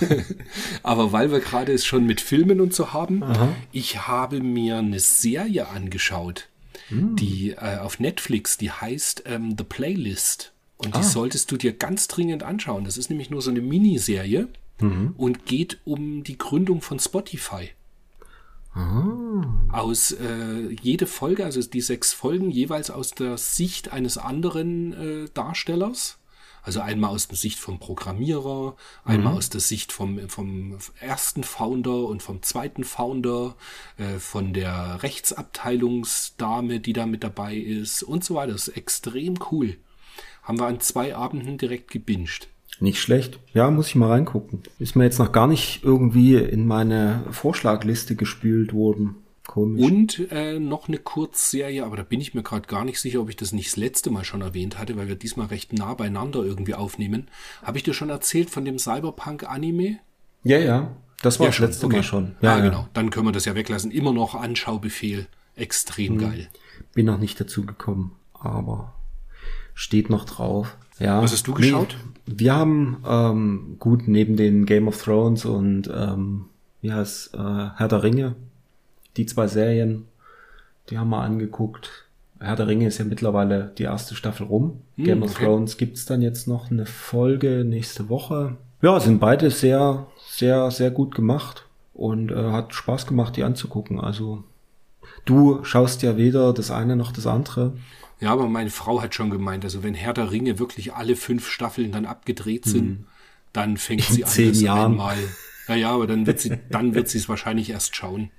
Aber 0.84 1.10
weil 1.12 1.32
wir 1.32 1.40
gerade 1.40 1.72
es 1.72 1.84
schon 1.84 2.06
mit 2.06 2.20
Filmen 2.20 2.60
und 2.60 2.74
so 2.74 2.92
haben, 2.92 3.24
ich 3.72 4.06
habe 4.06 4.40
mir 4.40 4.78
eine 4.78 5.00
Serie 5.00 5.68
angeschaut, 5.68 6.48
die 6.90 7.50
äh, 7.50 7.78
auf 7.78 7.98
Netflix, 7.98 8.56
die 8.56 8.70
heißt 8.70 9.24
ähm, 9.26 9.56
The 9.58 9.64
Playlist. 9.64 10.52
Und 10.76 10.96
die 10.96 11.02
solltest 11.02 11.50
du 11.50 11.56
dir 11.56 11.72
ganz 11.72 12.06
dringend 12.08 12.42
anschauen. 12.42 12.84
Das 12.84 12.96
ist 12.96 13.08
nämlich 13.10 13.30
nur 13.30 13.40
so 13.42 13.50
eine 13.50 13.60
Miniserie 13.62 14.48
und 15.16 15.46
geht 15.46 15.78
um 15.84 16.22
die 16.24 16.38
Gründung 16.38 16.82
von 16.82 16.98
Spotify. 16.98 17.70
Aus 18.74 20.12
äh, 20.12 20.68
jede 20.80 21.06
Folge, 21.06 21.44
also 21.44 21.60
die 21.62 21.80
sechs 21.80 22.12
Folgen, 22.12 22.50
jeweils 22.50 22.90
aus 22.90 23.10
der 23.10 23.36
Sicht 23.36 23.92
eines 23.92 24.18
anderen 24.18 24.92
äh, 24.92 25.28
Darstellers. 25.34 26.18
Also 26.64 26.80
einmal 26.80 27.10
aus 27.10 27.26
der 27.26 27.36
Sicht 27.36 27.58
vom 27.58 27.80
Programmierer, 27.80 28.76
einmal 29.04 29.34
aus 29.34 29.50
der 29.50 29.60
Sicht 29.60 29.90
vom, 29.90 30.28
vom 30.28 30.78
ersten 31.00 31.42
Founder 31.42 32.04
und 32.04 32.22
vom 32.22 32.40
zweiten 32.42 32.84
Founder, 32.84 33.56
äh, 33.98 34.20
von 34.20 34.52
der 34.52 35.02
Rechtsabteilungsdame, 35.02 36.78
die 36.78 36.92
da 36.92 37.06
mit 37.06 37.24
dabei 37.24 37.56
ist 37.56 38.04
und 38.04 38.24
so 38.24 38.36
weiter. 38.36 38.52
Das 38.52 38.68
ist 38.68 38.76
extrem 38.76 39.34
cool. 39.50 39.76
Haben 40.44 40.60
wir 40.60 40.66
an 40.66 40.78
zwei 40.78 41.16
Abenden 41.16 41.58
direkt 41.58 41.90
gebinged. 41.90 42.48
Nicht 42.82 43.00
schlecht. 43.00 43.38
Ja, 43.54 43.70
muss 43.70 43.86
ich 43.86 43.94
mal 43.94 44.08
reingucken. 44.08 44.64
Ist 44.80 44.96
mir 44.96 45.04
jetzt 45.04 45.20
noch 45.20 45.30
gar 45.30 45.46
nicht 45.46 45.84
irgendwie 45.84 46.34
in 46.34 46.66
meine 46.66 47.22
Vorschlagliste 47.30 48.16
gespült 48.16 48.72
worden. 48.72 49.14
Komisch. 49.46 49.88
Und 49.88 50.32
äh, 50.32 50.58
noch 50.58 50.88
eine 50.88 50.98
Kurzserie, 50.98 51.84
aber 51.84 51.96
da 51.96 52.02
bin 52.02 52.20
ich 52.20 52.34
mir 52.34 52.42
gerade 52.42 52.66
gar 52.66 52.84
nicht 52.84 52.98
sicher, 53.00 53.20
ob 53.20 53.28
ich 53.28 53.36
das 53.36 53.52
nicht 53.52 53.68
das 53.68 53.76
letzte 53.76 54.10
Mal 54.10 54.24
schon 54.24 54.40
erwähnt 54.40 54.80
hatte, 54.80 54.96
weil 54.96 55.06
wir 55.06 55.14
diesmal 55.14 55.46
recht 55.46 55.72
nah 55.72 55.94
beieinander 55.94 56.42
irgendwie 56.42 56.74
aufnehmen. 56.74 57.28
Habe 57.62 57.78
ich 57.78 57.84
dir 57.84 57.94
schon 57.94 58.10
erzählt 58.10 58.50
von 58.50 58.64
dem 58.64 58.80
Cyberpunk-Anime? 58.80 60.00
Ja, 60.42 60.58
ja. 60.58 60.96
Das 61.22 61.38
war 61.38 61.46
das 61.46 61.54
schon, 61.54 61.66
letzte 61.66 61.86
okay. 61.86 61.96
Mal 61.98 62.02
schon. 62.02 62.34
Ja, 62.40 62.50
Ja, 62.50 62.58
ja. 62.58 62.64
genau. 62.64 62.88
Dann 62.94 63.10
können 63.10 63.26
wir 63.26 63.32
das 63.32 63.44
ja 63.44 63.54
weglassen. 63.54 63.92
Immer 63.92 64.12
noch 64.12 64.34
Anschaubefehl. 64.34 65.28
Extrem 65.54 66.18
geil. 66.18 66.48
Bin 66.94 67.06
noch 67.06 67.18
nicht 67.18 67.40
dazu 67.40 67.64
gekommen, 67.64 68.16
aber 68.34 68.94
steht 69.72 70.10
noch 70.10 70.24
drauf. 70.24 70.76
Ja. 70.98 71.22
Was 71.22 71.32
hast 71.32 71.46
du 71.46 71.54
geschaut? 71.54 71.96
Nee, 72.26 72.34
wir 72.38 72.54
haben 72.54 73.02
ähm, 73.06 73.76
gut 73.78 74.06
neben 74.06 74.36
den 74.36 74.66
Game 74.66 74.88
of 74.88 75.02
Thrones 75.02 75.44
und 75.44 75.90
ähm, 75.94 76.46
wie 76.80 76.92
heißt 76.92 77.34
äh, 77.34 77.38
Herr 77.76 77.88
der 77.88 78.02
Ringe, 78.02 78.34
die 79.16 79.26
zwei 79.26 79.46
Serien, 79.46 80.06
die 80.90 80.98
haben 80.98 81.10
wir 81.10 81.20
angeguckt. 81.22 82.06
Herr 82.38 82.56
der 82.56 82.66
Ringe 82.66 82.86
ist 82.88 82.98
ja 82.98 83.04
mittlerweile 83.04 83.72
die 83.78 83.84
erste 83.84 84.14
Staffel 84.14 84.46
rum. 84.46 84.80
Game 84.96 85.22
of 85.22 85.30
Hm, 85.30 85.36
okay. 85.36 85.44
Thrones 85.44 85.76
gibt's 85.76 86.06
dann 86.06 86.22
jetzt 86.22 86.48
noch 86.48 86.70
eine 86.70 86.86
Folge 86.86 87.64
nächste 87.64 88.08
Woche. 88.08 88.56
Ja, 88.80 88.98
sind 88.98 89.20
beide 89.20 89.50
sehr, 89.50 90.06
sehr, 90.28 90.70
sehr 90.72 90.90
gut 90.90 91.14
gemacht 91.14 91.66
und 91.94 92.32
äh, 92.32 92.50
hat 92.50 92.74
Spaß 92.74 93.06
gemacht, 93.06 93.36
die 93.36 93.44
anzugucken. 93.44 94.00
Also 94.00 94.42
du 95.24 95.62
schaust 95.62 96.02
ja 96.02 96.16
weder 96.16 96.52
das 96.52 96.70
eine 96.72 96.96
noch 96.96 97.12
das 97.12 97.26
andere. 97.28 97.74
Ja, 98.22 98.30
aber 98.30 98.48
meine 98.48 98.70
Frau 98.70 99.02
hat 99.02 99.16
schon 99.16 99.30
gemeint, 99.30 99.64
also 99.64 99.82
wenn 99.82 99.94
Herr 99.94 100.12
der 100.12 100.30
Ringe 100.30 100.60
wirklich 100.60 100.94
alle 100.94 101.16
fünf 101.16 101.48
Staffeln 101.48 101.90
dann 101.90 102.06
abgedreht 102.06 102.64
sind, 102.64 103.06
dann 103.52 103.76
fängt 103.76 104.08
In 104.10 104.14
sie 104.14 104.24
an, 104.24 104.30
zehn 104.30 104.54
Jahren. 104.54 104.92
einmal. 104.92 105.16
Ja, 105.66 105.74
ja, 105.74 105.90
aber 105.90 106.06
dann 106.06 106.24
wird 106.24 106.38
sie, 106.38 106.56
dann 106.70 106.94
wird 106.94 107.08
sie 107.08 107.18
es 107.18 107.28
wahrscheinlich 107.28 107.70
erst 107.70 107.96
schauen. 107.96 108.30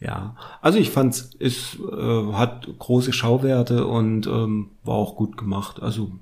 Ja, 0.00 0.34
also 0.62 0.78
ich 0.78 0.88
fand's, 0.88 1.28
es 1.38 1.76
äh, 1.78 2.32
hat 2.32 2.68
große 2.78 3.12
Schauwerte 3.12 3.86
und 3.86 4.26
ähm, 4.26 4.70
war 4.82 4.94
auch 4.94 5.14
gut 5.14 5.36
gemacht. 5.36 5.82
Also 5.82 6.12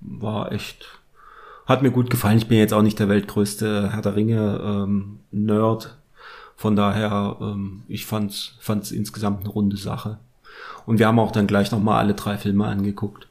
war 0.00 0.52
echt, 0.52 0.86
hat 1.66 1.82
mir 1.82 1.90
gut 1.90 2.10
gefallen. 2.10 2.38
Ich 2.38 2.46
bin 2.46 2.58
jetzt 2.58 2.74
auch 2.74 2.82
nicht 2.82 3.00
der 3.00 3.08
weltgrößte 3.08 3.90
Herr 3.92 4.02
der 4.02 4.14
Ringe 4.14 4.60
ähm, 4.62 5.18
Nerd. 5.32 5.98
Von 6.54 6.76
daher, 6.76 7.38
ähm, 7.40 7.82
ich 7.88 8.06
fand's, 8.06 8.54
fand's 8.60 8.92
insgesamt 8.92 9.40
eine 9.40 9.48
runde 9.48 9.76
Sache. 9.76 10.20
Und 10.86 10.98
wir 10.98 11.06
haben 11.06 11.18
auch 11.18 11.30
dann 11.32 11.46
gleich 11.46 11.70
nochmal 11.70 11.98
alle 11.98 12.14
drei 12.14 12.36
Filme 12.38 12.66
angeguckt. 12.66 13.28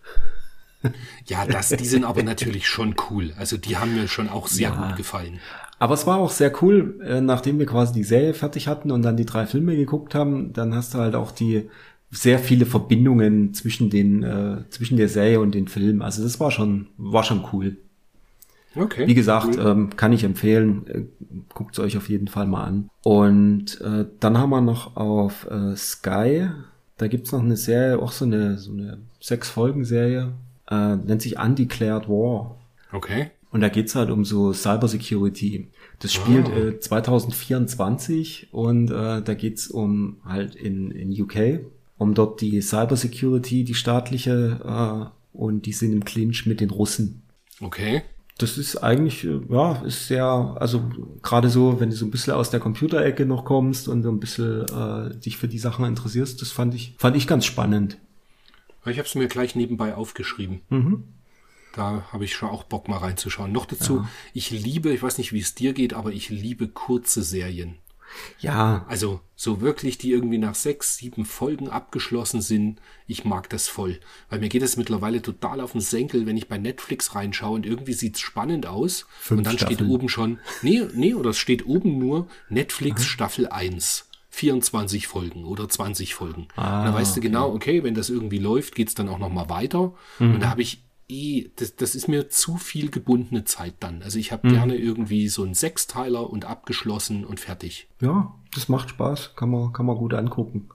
Ja, 1.25 1.45
das, 1.45 1.69
die 1.69 1.85
sind 1.85 2.05
aber 2.05 2.23
natürlich 2.23 2.67
schon 2.67 2.95
cool. 3.09 3.33
Also 3.37 3.57
die 3.57 3.77
haben 3.77 3.93
mir 3.93 4.07
schon 4.07 4.29
auch 4.29 4.47
sehr 4.47 4.69
Ja. 4.69 4.87
gut 4.87 4.97
gefallen. 4.97 5.39
Aber 5.77 5.93
es 5.93 6.07
war 6.07 6.17
auch 6.17 6.31
sehr 6.31 6.51
cool, 6.63 6.99
äh, 7.03 7.21
nachdem 7.21 7.59
wir 7.59 7.65
quasi 7.65 7.93
die 7.93 8.03
Serie 8.03 8.33
fertig 8.33 8.67
hatten 8.67 8.91
und 8.91 9.01
dann 9.03 9.17
die 9.17 9.25
drei 9.25 9.45
Filme 9.45 9.75
geguckt 9.75 10.15
haben, 10.15 10.53
dann 10.53 10.73
hast 10.75 10.93
du 10.93 10.99
halt 10.99 11.15
auch 11.15 11.31
die 11.31 11.69
sehr 12.09 12.39
viele 12.39 12.65
Verbindungen 12.65 13.53
zwischen 13.53 13.89
den 13.89 14.23
äh, 14.23 14.63
zwischen 14.69 14.97
der 14.97 15.07
Serie 15.07 15.39
und 15.39 15.53
den 15.55 15.67
Filmen. 15.67 16.01
Also 16.01 16.23
das 16.23 16.39
war 16.39 16.51
schon 16.51 16.87
war 16.97 17.23
schon 17.23 17.45
cool. 17.53 17.77
Okay. 18.75 19.05
Wie 19.07 19.15
gesagt, 19.15 19.57
ähm, 19.57 19.95
kann 19.97 20.13
ich 20.13 20.23
empfehlen. 20.23 20.87
Äh, 20.87 21.03
Guckt 21.53 21.77
es 21.77 21.79
euch 21.83 21.97
auf 21.97 22.09
jeden 22.09 22.27
Fall 22.27 22.47
mal 22.47 22.63
an. 22.63 22.89
Und 23.03 23.79
äh, 23.81 24.05
dann 24.19 24.37
haben 24.37 24.49
wir 24.51 24.61
noch 24.61 24.95
auf 24.95 25.47
äh, 25.49 25.75
Sky, 25.75 26.49
da 27.01 27.07
gibt's 27.07 27.31
noch 27.31 27.41
eine 27.41 27.57
Serie, 27.57 27.99
auch 27.99 28.11
so 28.11 28.25
eine 28.25 28.57
so 28.59 28.71
eine 28.71 28.99
sechs 29.19 29.49
Folgen 29.49 29.85
Serie, 29.85 30.33
äh, 30.69 30.95
nennt 30.97 31.23
sich 31.23 31.39
Undeclared 31.39 32.07
War. 32.07 32.57
Okay. 32.91 33.31
Und 33.49 33.61
da 33.61 33.69
geht's 33.69 33.95
halt 33.95 34.11
um 34.11 34.23
so 34.23 34.53
Cybersecurity. 34.53 35.67
Das 35.99 36.13
spielt 36.13 36.47
Ah. 36.49 36.57
äh, 36.57 36.79
2024 36.79 38.49
und 38.51 38.91
äh, 38.91 39.21
da 39.21 39.33
geht's 39.33 39.67
um 39.67 40.17
halt 40.23 40.55
in, 40.55 40.91
in 40.91 41.11
UK, 41.21 41.61
um 41.97 42.13
dort 42.13 42.39
die 42.41 42.61
Cybersecurity, 42.61 43.63
die 43.63 43.73
staatliche, 43.73 44.59
äh, 44.63 45.37
und 45.37 45.65
die 45.65 45.73
sind 45.73 45.93
im 45.93 46.05
Clinch 46.05 46.45
mit 46.45 46.61
den 46.61 46.69
Russen. 46.69 47.23
Okay. 47.61 48.03
Das 48.37 48.57
ist 48.57 48.77
eigentlich, 48.77 49.23
äh, 49.23 49.39
ja, 49.49 49.73
ist 49.83 50.07
sehr, 50.07 50.23
also 50.59 50.89
gerade 51.21 51.49
so, 51.49 51.79
wenn 51.79 51.89
du 51.89 51.95
so 51.95 52.05
ein 52.05 52.11
bisschen 52.11 52.33
aus 52.33 52.49
der 52.49 52.59
Computerecke 52.59 53.25
noch 53.25 53.45
kommst 53.45 53.87
und 53.87 54.03
so 54.03 54.09
ein 54.09 54.19
bisschen 54.19 54.65
äh, 54.69 55.15
dich 55.17 55.37
für 55.37 55.47
die 55.47 55.59
Sachen 55.59 55.85
interessierst, 55.85 56.41
das 56.41 56.51
fand 56.51 56.73
ich, 56.73 56.95
fand 56.97 57.15
ich 57.15 57.27
ganz 57.27 57.45
spannend. 57.45 57.97
Ich 58.85 58.97
habe 58.97 59.07
es 59.07 59.15
mir 59.15 59.27
gleich 59.27 59.55
nebenbei 59.55 59.93
aufgeschrieben. 59.95 60.61
Mhm. 60.69 61.03
Da 61.73 62.03
habe 62.11 62.25
ich 62.25 62.33
schon 62.33 62.49
auch 62.49 62.63
Bock 62.63 62.87
mal 62.87 62.97
reinzuschauen. 62.97 63.51
Noch 63.51 63.65
dazu, 63.65 64.05
ich 64.33 64.51
liebe, 64.51 64.91
ich 64.91 65.01
weiß 65.01 65.17
nicht, 65.17 65.31
wie 65.31 65.39
es 65.39 65.55
dir 65.55 65.73
geht, 65.73 65.93
aber 65.93 66.11
ich 66.11 66.29
liebe 66.29 66.67
kurze 66.67 67.23
Serien. 67.23 67.77
Ja, 68.39 68.85
Also 68.87 69.21
so 69.35 69.61
wirklich, 69.61 69.97
die 69.97 70.11
irgendwie 70.11 70.37
nach 70.37 70.55
sechs, 70.55 70.97
sieben 70.97 71.25
Folgen 71.25 71.69
abgeschlossen 71.69 72.41
sind. 72.41 72.79
Ich 73.07 73.25
mag 73.25 73.49
das 73.49 73.67
voll. 73.67 73.99
Weil 74.29 74.39
mir 74.39 74.49
geht 74.49 74.61
es 74.61 74.77
mittlerweile 74.77 75.21
total 75.21 75.61
auf 75.61 75.71
den 75.71 75.81
Senkel, 75.81 76.25
wenn 76.25 76.37
ich 76.37 76.47
bei 76.47 76.57
Netflix 76.57 77.15
reinschaue 77.15 77.55
und 77.55 77.65
irgendwie 77.65 77.93
sieht's 77.93 78.19
spannend 78.19 78.65
aus. 78.67 79.05
Fünf 79.19 79.39
und 79.39 79.43
dann 79.45 79.57
steht 79.57 79.69
Staffeln. 79.69 79.89
oben 79.89 80.09
schon, 80.09 80.39
nee, 80.61 80.81
nee, 80.93 81.13
oder 81.13 81.31
es 81.31 81.37
steht 81.37 81.65
oben 81.65 81.97
nur 81.97 82.27
Netflix 82.49 83.05
Staffel 83.05 83.47
1. 83.47 84.07
24 84.33 85.07
Folgen 85.07 85.43
oder 85.43 85.67
20 85.67 86.15
Folgen. 86.15 86.43
und 86.43 86.55
dann 86.55 86.93
weißt 86.93 87.17
du 87.17 87.21
genau, 87.21 87.53
okay, 87.53 87.83
wenn 87.83 87.95
das 87.95 88.09
irgendwie 88.09 88.37
läuft, 88.37 88.75
geht's 88.75 88.95
dann 88.95 89.09
auch 89.09 89.19
noch 89.19 89.29
mal 89.29 89.49
weiter. 89.49 89.93
Und 90.19 90.39
da 90.39 90.49
habe 90.49 90.61
ich 90.61 90.83
eh, 91.11 91.51
das, 91.57 91.75
das 91.75 91.93
ist 91.95 92.07
mir 92.07 92.29
zu 92.29 92.57
viel 92.57 92.89
gebundene 92.89 93.43
Zeit 93.43 93.75
dann. 93.81 94.01
Also 94.03 94.17
ich 94.19 94.31
habe 94.31 94.47
Mhm. 94.47 94.53
gerne 94.53 94.75
irgendwie 94.77 95.27
so 95.27 95.43
einen 95.43 95.53
Sechsteiler 95.53 96.29
und 96.29 96.45
abgeschlossen 96.45 97.25
und 97.25 97.39
fertig. 97.39 97.87
Ja, 97.99 98.33
das 98.55 98.69
macht 98.69 98.89
Spaß, 98.91 99.35
kann 99.35 99.49
man, 99.51 99.73
kann 99.73 99.85
man 99.85 99.97
gut 99.97 100.13
angucken. 100.13 100.69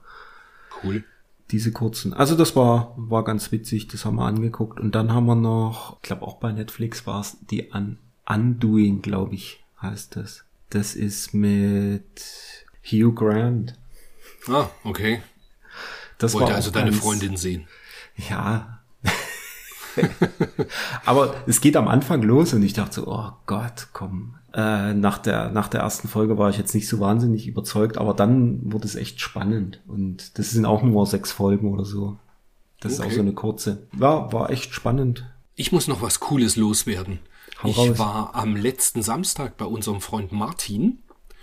Cool. 0.83 1.03
Diese 1.51 1.71
kurzen. 1.71 2.13
Also 2.13 2.35
das 2.35 2.55
war, 2.55 2.93
war 2.97 3.23
ganz 3.23 3.51
witzig, 3.51 3.87
das 3.87 4.03
haben 4.05 4.15
wir 4.17 4.25
angeguckt. 4.25 4.79
Und 4.79 4.93
dann 4.95 5.13
haben 5.13 5.25
wir 5.25 5.35
noch, 5.35 5.95
ich 5.97 6.01
glaube 6.03 6.21
auch 6.23 6.35
bei 6.37 6.51
Netflix 6.51 7.07
war 7.07 7.21
es 7.21 7.37
die 7.49 7.71
Un 7.73 7.97
Undoing, 8.29 9.01
glaube 9.01 9.35
ich, 9.35 9.63
heißt 9.81 10.17
das. 10.17 10.43
Das 10.69 10.95
ist 10.95 11.33
mit 11.33 12.03
Hugh 12.83 13.13
Grant. 13.13 13.75
Ah, 14.49 14.67
okay. 14.83 15.21
Das 16.17 16.33
Wollte 16.33 16.49
war 16.49 16.55
also 16.55 16.71
deine 16.71 16.91
ganz- 16.91 17.01
Freundin 17.01 17.37
sehen. 17.37 17.67
Ja. 18.29 18.76
Aber 21.05 21.35
es 21.47 21.61
geht 21.61 21.75
am 21.77 21.87
Anfang 21.87 22.21
los 22.21 22.53
und 22.53 22.63
ich 22.63 22.73
dachte 22.73 22.95
so, 23.01 23.07
oh 23.07 23.31
Gott, 23.45 23.87
komm. 23.93 24.35
Äh, 24.53 24.93
nach, 24.93 25.17
der, 25.19 25.49
nach 25.49 25.67
der 25.67 25.81
ersten 25.81 26.07
Folge 26.07 26.37
war 26.37 26.49
ich 26.49 26.57
jetzt 26.57 26.73
nicht 26.73 26.87
so 26.87 26.99
wahnsinnig 26.99 27.47
überzeugt, 27.47 27.97
aber 27.97 28.13
dann 28.13 28.59
wurde 28.71 28.85
es 28.85 28.95
echt 28.95 29.19
spannend. 29.21 29.81
Und 29.87 30.37
das 30.39 30.51
sind 30.51 30.65
auch 30.65 30.81
nur 30.83 31.05
sechs 31.05 31.31
Folgen 31.31 31.71
oder 31.73 31.85
so. 31.85 32.17
Das 32.79 32.93
ist 32.93 32.99
Okay. 32.99 33.09
auch 33.09 33.13
so 33.13 33.21
eine 33.21 33.33
kurze. 33.33 33.87
Ja, 33.99 34.31
war 34.31 34.49
echt 34.49 34.73
spannend. 34.73 35.25
Ich 35.55 35.71
muss 35.71 35.87
noch 35.87 36.01
was 36.01 36.19
Cooles 36.19 36.55
loswerden. 36.55 37.19
Hau 37.63 37.69
ich 37.69 37.77
raus. 37.77 37.99
war 37.99 38.35
am 38.35 38.55
letzten 38.55 39.01
Samstag 39.01 39.57
bei 39.57 39.65
unserem 39.65 40.01
Freund 40.01 40.31
Martin. 40.31 40.99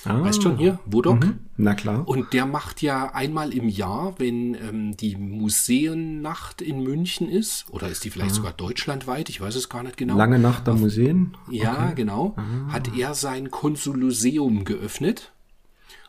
Ah, 0.07 0.23
Weißt 0.23 0.43
schon 0.43 0.59
hier, 0.59 0.79
Wodok? 0.87 1.27
Na 1.57 1.75
klar. 1.75 2.07
Und 2.07 2.33
der 2.33 2.47
macht 2.47 2.83
ja 2.83 3.15
einmal 3.15 3.55
im 3.55 3.69
Jahr, 3.69 4.15
wenn 4.19 4.55
ähm, 4.55 4.97
die 4.97 5.17
Museennacht 5.17 6.61
in 6.61 6.83
München 6.83 7.29
ist, 7.29 7.67
oder 7.71 7.89
ist 7.89 8.05
die 8.05 8.11
vielleicht 8.11 8.35
sogar 8.35 8.53
deutschlandweit, 8.53 9.29
ich 9.29 9.41
weiß 9.41 9.55
es 9.55 9.69
gar 9.69 9.83
nicht 9.83 9.97
genau. 9.97 10.15
Ah. 10.15 10.19
Lange 10.19 10.39
Nacht 10.39 10.69
am 10.69 10.81
Museen. 10.81 11.37
Ja, 11.51 11.93
genau. 11.93 12.35
Ah. 12.37 12.73
Hat 12.73 12.97
er 12.97 13.15
sein 13.15 13.51
Konsuluseum 13.51 14.65
geöffnet 14.65 15.33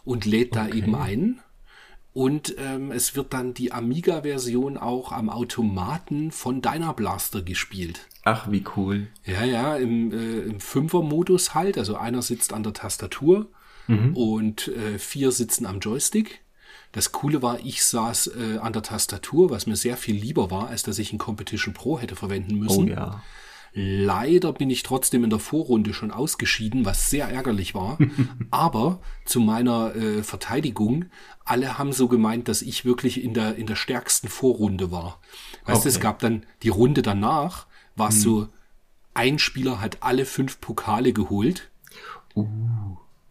und 0.04 0.26
lädt 0.26 0.56
da 0.56 0.68
eben 0.68 0.96
ein. 0.96 1.40
Und 2.14 2.56
ähm, 2.58 2.92
es 2.92 3.18
wird 3.18 3.34
dann 3.34 3.54
die 3.54 3.74
Amiga-Version 3.74 4.78
auch 4.78 5.12
am 5.12 5.30
Automaten 5.30 6.32
von 6.32 6.62
Dyna 6.62 6.94
Blaster 6.94 7.42
gespielt. 7.42 8.08
Ach, 8.24 8.50
wie 8.50 8.64
cool. 8.78 9.08
Ja, 9.26 9.44
ja, 9.44 9.76
im, 9.76 10.14
äh, 10.14 10.40
im 10.40 10.62
Fünfer-Modus 10.62 11.54
halt. 11.54 11.78
Also 11.78 11.98
einer 11.98 12.22
sitzt 12.22 12.54
an 12.54 12.64
der 12.64 12.72
Tastatur 12.72 13.48
und 13.88 14.68
äh, 14.70 14.98
vier 15.00 15.32
sitzen 15.32 15.66
am 15.66 15.80
Joystick. 15.80 16.42
Das 16.92 17.12
Coole 17.12 17.42
war, 17.42 17.60
ich 17.64 17.84
saß 17.84 18.28
äh, 18.28 18.58
an 18.60 18.72
der 18.74 18.82
Tastatur, 18.82 19.50
was 19.50 19.68
mir 19.68 19.76
sehr 19.76 19.98
viel 19.98 20.16
lieber 20.16 20.50
war, 20.50 20.70
als 20.70 20.84
dass 20.84 20.98
ich 21.00 21.10
einen 21.12 21.20
Competition 21.20 21.74
Pro 21.74 22.00
hätte 22.00 22.16
verwenden 22.16 22.56
Oh 22.56 22.60
müssen. 22.64 22.88
ja. 22.88 23.22
Leider 23.78 24.54
bin 24.54 24.70
ich 24.70 24.84
trotzdem 24.84 25.26
in 25.26 25.30
der 25.30 25.40
Vorrunde 25.40 25.94
schon 25.94 26.10
ausgeschieden, 26.12 26.86
was 26.86 27.10
sehr 27.10 27.28
ärgerlich 27.28 27.76
war. 27.76 27.98
Aber 28.50 29.02
zu 29.26 29.42
meiner 29.42 29.94
äh, 29.96 30.24
Verteidigung, 30.24 31.06
alle 31.44 31.78
haben 31.78 31.92
so 31.92 32.08
gemeint, 32.08 32.48
dass 32.48 32.62
ich 32.62 32.86
wirklich 32.86 33.22
in 33.22 33.34
der, 33.34 33.58
in 33.58 33.68
der 33.68 33.76
stärksten 33.76 34.30
Vorrunde 34.30 34.92
war. 34.92 35.20
Weißt 35.66 35.84
du, 35.84 35.90
es 35.90 35.96
Okay. 35.98 36.04
gab 36.04 36.20
dann 36.20 36.46
die 36.64 36.70
Runde 36.70 37.02
danach, 37.02 37.68
war 37.98 38.10
es 38.10 38.22
so, 38.22 38.48
ein 39.14 39.40
Spieler 39.40 39.82
hat 39.82 39.98
alle 40.04 40.26
fünf 40.26 40.62
Pokale 40.62 41.12
geholt 41.12 41.70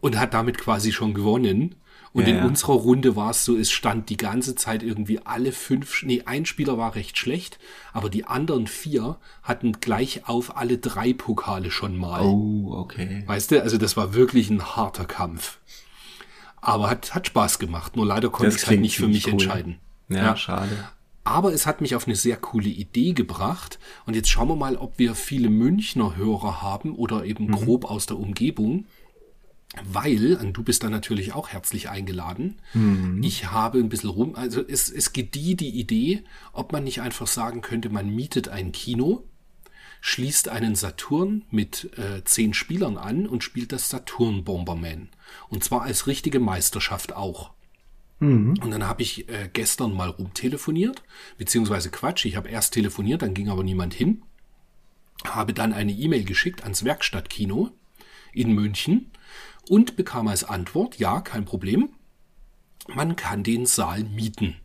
und 0.05 0.19
hat 0.19 0.35
damit 0.35 0.59
quasi 0.59 0.91
schon 0.91 1.15
gewonnen. 1.15 1.73
Und 2.13 2.27
Ja, 2.27 2.29
in 2.29 2.35
ja. 2.35 2.45
unserer 2.45 2.73
Runde 2.73 3.15
war 3.15 3.31
es 3.31 3.43
so, 3.43 3.57
es 3.57 3.71
stand 3.71 4.07
die 4.09 4.17
ganze 4.17 4.53
Zeit 4.53 4.83
irgendwie 4.83 5.19
alle 5.25 5.51
fünf, 5.51 6.03
nee, 6.03 6.21
ein 6.27 6.45
Spieler 6.45 6.77
war 6.77 6.93
recht 6.93 7.17
schlecht, 7.17 7.57
aber 7.91 8.11
die 8.11 8.25
anderen 8.25 8.67
vier 8.67 9.17
hatten 9.41 9.81
gleich 9.81 10.29
auf 10.29 10.57
alle 10.57 10.77
drei 10.77 11.13
Pokale 11.13 11.71
schon 11.71 11.97
mal. 11.97 12.21
Oh, 12.21 12.71
okay. 12.71 13.23
Weißt 13.25 13.49
du, 13.49 13.63
also 13.63 13.79
das 13.79 13.97
war 13.97 14.13
wirklich 14.13 14.51
ein 14.51 14.63
harter 14.75 15.05
Kampf. 15.05 15.57
Aber 16.61 16.87
hat, 16.87 17.15
hat 17.15 17.25
Spaß 17.25 17.57
gemacht, 17.57 17.95
nur 17.95 18.05
leider 18.05 18.29
konnte 18.29 18.55
ich 18.55 18.61
es 18.61 18.67
halt 18.67 18.81
nicht 18.81 18.97
für 18.97 19.07
mich 19.07 19.25
cool. 19.25 19.33
entscheiden. 19.33 19.79
Ja, 20.07 20.37
schade. 20.37 20.77
Aber 21.23 21.51
es 21.51 21.65
hat 21.65 21.81
mich 21.81 21.95
auf 21.95 22.05
eine 22.05 22.15
sehr 22.15 22.37
coole 22.37 22.69
Idee 22.69 23.13
gebracht. 23.13 23.79
Und 24.05 24.15
jetzt 24.15 24.29
schauen 24.29 24.49
wir 24.49 24.55
mal, 24.55 24.75
ob 24.77 24.99
wir 24.99 25.15
viele 25.15 25.49
Münchner 25.49 26.15
Hörer 26.15 26.61
haben 26.61 26.93
oder 26.93 27.25
eben 27.25 27.49
grob 27.49 27.85
aus 27.85 28.05
der 28.05 28.19
Umgebung. 28.19 28.85
Weil, 29.83 30.35
und 30.35 30.53
du 30.53 30.63
bist 30.63 30.83
da 30.83 30.89
natürlich 30.89 31.33
auch 31.33 31.49
herzlich 31.49 31.89
eingeladen, 31.89 32.55
ich 33.23 33.51
habe 33.51 33.79
ein 33.79 33.89
bisschen 33.89 34.09
rum, 34.09 34.35
also 34.35 34.61
es, 34.67 34.89
es 34.89 35.13
gedieh 35.13 35.55
die 35.55 35.79
Idee, 35.79 36.23
ob 36.53 36.71
man 36.71 36.83
nicht 36.83 37.01
einfach 37.01 37.27
sagen 37.27 37.61
könnte, 37.61 37.89
man 37.89 38.09
mietet 38.09 38.47
ein 38.49 38.71
Kino, 38.71 39.25
schließt 40.01 40.49
einen 40.49 40.75
Saturn 40.75 41.43
mit 41.49 41.89
äh, 41.97 42.23
zehn 42.23 42.53
Spielern 42.53 42.97
an 42.97 43.27
und 43.27 43.43
spielt 43.43 43.71
das 43.71 43.89
Saturn 43.89 44.43
Bomberman. 44.43 45.09
Und 45.49 45.63
zwar 45.63 45.81
als 45.81 46.05
richtige 46.07 46.39
Meisterschaft 46.39 47.15
auch. 47.15 47.51
Und 48.61 48.71
dann 48.71 48.87
habe 48.87 49.01
ich 49.01 49.27
äh, 49.29 49.49
gestern 49.51 49.93
mal 49.93 50.09
rumtelefoniert, 50.09 51.03
beziehungsweise 51.37 51.89
Quatsch, 51.89 52.25
ich 52.25 52.35
habe 52.35 52.49
erst 52.49 52.73
telefoniert, 52.73 53.21
dann 53.21 53.33
ging 53.33 53.49
aber 53.49 53.63
niemand 53.63 53.93
hin, 53.93 54.21
habe 55.25 55.53
dann 55.53 55.73
eine 55.73 55.91
E-Mail 55.91 56.23
geschickt 56.23 56.63
ans 56.63 56.85
Werkstattkino 56.85 57.71
in 58.31 58.53
München 58.53 59.11
und 59.69 59.95
bekam 59.95 60.27
als 60.27 60.43
Antwort, 60.43 60.97
ja, 60.97 61.21
kein 61.21 61.45
Problem, 61.45 61.89
man 62.87 63.15
kann 63.15 63.43
den 63.43 63.65
Saal 63.65 64.03
mieten. 64.03 64.55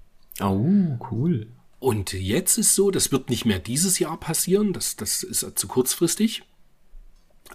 Oh, 0.40 0.98
cool. 1.10 1.52
Und 1.78 2.12
jetzt 2.12 2.58
ist 2.58 2.74
so, 2.74 2.90
das 2.90 3.10
wird 3.10 3.30
nicht 3.30 3.46
mehr 3.46 3.58
dieses 3.58 3.98
Jahr 3.98 4.20
passieren, 4.20 4.72
das, 4.72 4.96
das 4.96 5.22
ist 5.22 5.58
zu 5.58 5.66
kurzfristig. 5.66 6.42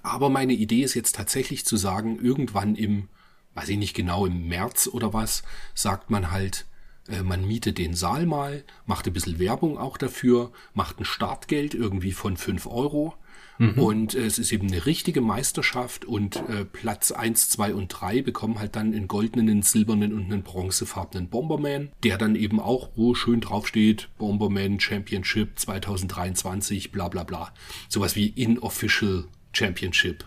Aber 0.01 0.29
meine 0.29 0.53
Idee 0.53 0.81
ist 0.81 0.95
jetzt 0.95 1.15
tatsächlich 1.15 1.65
zu 1.65 1.77
sagen, 1.77 2.19
irgendwann 2.19 2.75
im, 2.75 3.07
weiß 3.53 3.69
ich 3.69 3.77
nicht 3.77 3.95
genau, 3.95 4.25
im 4.25 4.47
März 4.47 4.87
oder 4.87 5.13
was, 5.13 5.43
sagt 5.73 6.09
man 6.09 6.31
halt, 6.31 6.65
äh, 7.07 7.21
man 7.21 7.45
mietet 7.47 7.77
den 7.77 7.93
Saal 7.93 8.25
mal, 8.25 8.63
macht 8.85 9.07
ein 9.07 9.13
bisschen 9.13 9.39
Werbung 9.39 9.77
auch 9.77 9.97
dafür, 9.97 10.51
macht 10.73 10.99
ein 10.99 11.05
Startgeld 11.05 11.73
irgendwie 11.73 12.11
von 12.11 12.37
5 12.37 12.65
Euro. 12.67 13.15
Und 13.57 14.15
äh, 14.15 14.25
es 14.25 14.37
ist 14.37 14.51
eben 14.51 14.67
eine 14.67 14.85
richtige 14.85 15.21
Meisterschaft 15.21 16.03
und 16.05 16.37
äh, 16.49 16.65
Platz 16.65 17.11
1, 17.11 17.49
2 17.49 17.73
und 17.73 17.87
3 17.87 18.21
bekommen 18.21 18.59
halt 18.59 18.75
dann 18.75 18.93
einen 18.93 19.07
goldenen, 19.07 19.49
einen 19.49 19.61
silbernen 19.61 20.13
und 20.13 20.25
einen 20.25 20.43
bronzefarbenen 20.43 21.29
Bomberman, 21.29 21.89
der 22.03 22.17
dann 22.17 22.35
eben 22.35 22.59
auch, 22.59 22.89
wo 22.95 23.15
schön 23.15 23.39
draufsteht, 23.39 24.09
Bomberman 24.17 24.79
Championship 24.79 25.57
2023, 25.57 26.91
bla 26.91 27.07
bla 27.07 27.23
bla. 27.23 27.53
Sowas 27.87 28.15
wie 28.15 28.27
In-Official 28.27 29.25
Championship. 29.53 30.25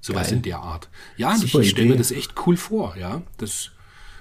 Sowas 0.00 0.30
in 0.30 0.42
der 0.42 0.58
Art. 0.58 0.88
Ja, 1.16 1.30
und 1.30 1.42
ich, 1.42 1.50
Super 1.50 1.64
ich 1.64 1.70
stelle 1.70 1.88
mir 1.88 1.96
das 1.96 2.12
echt 2.12 2.34
cool 2.46 2.56
vor, 2.56 2.96
ja. 2.96 3.22
Das, 3.38 3.72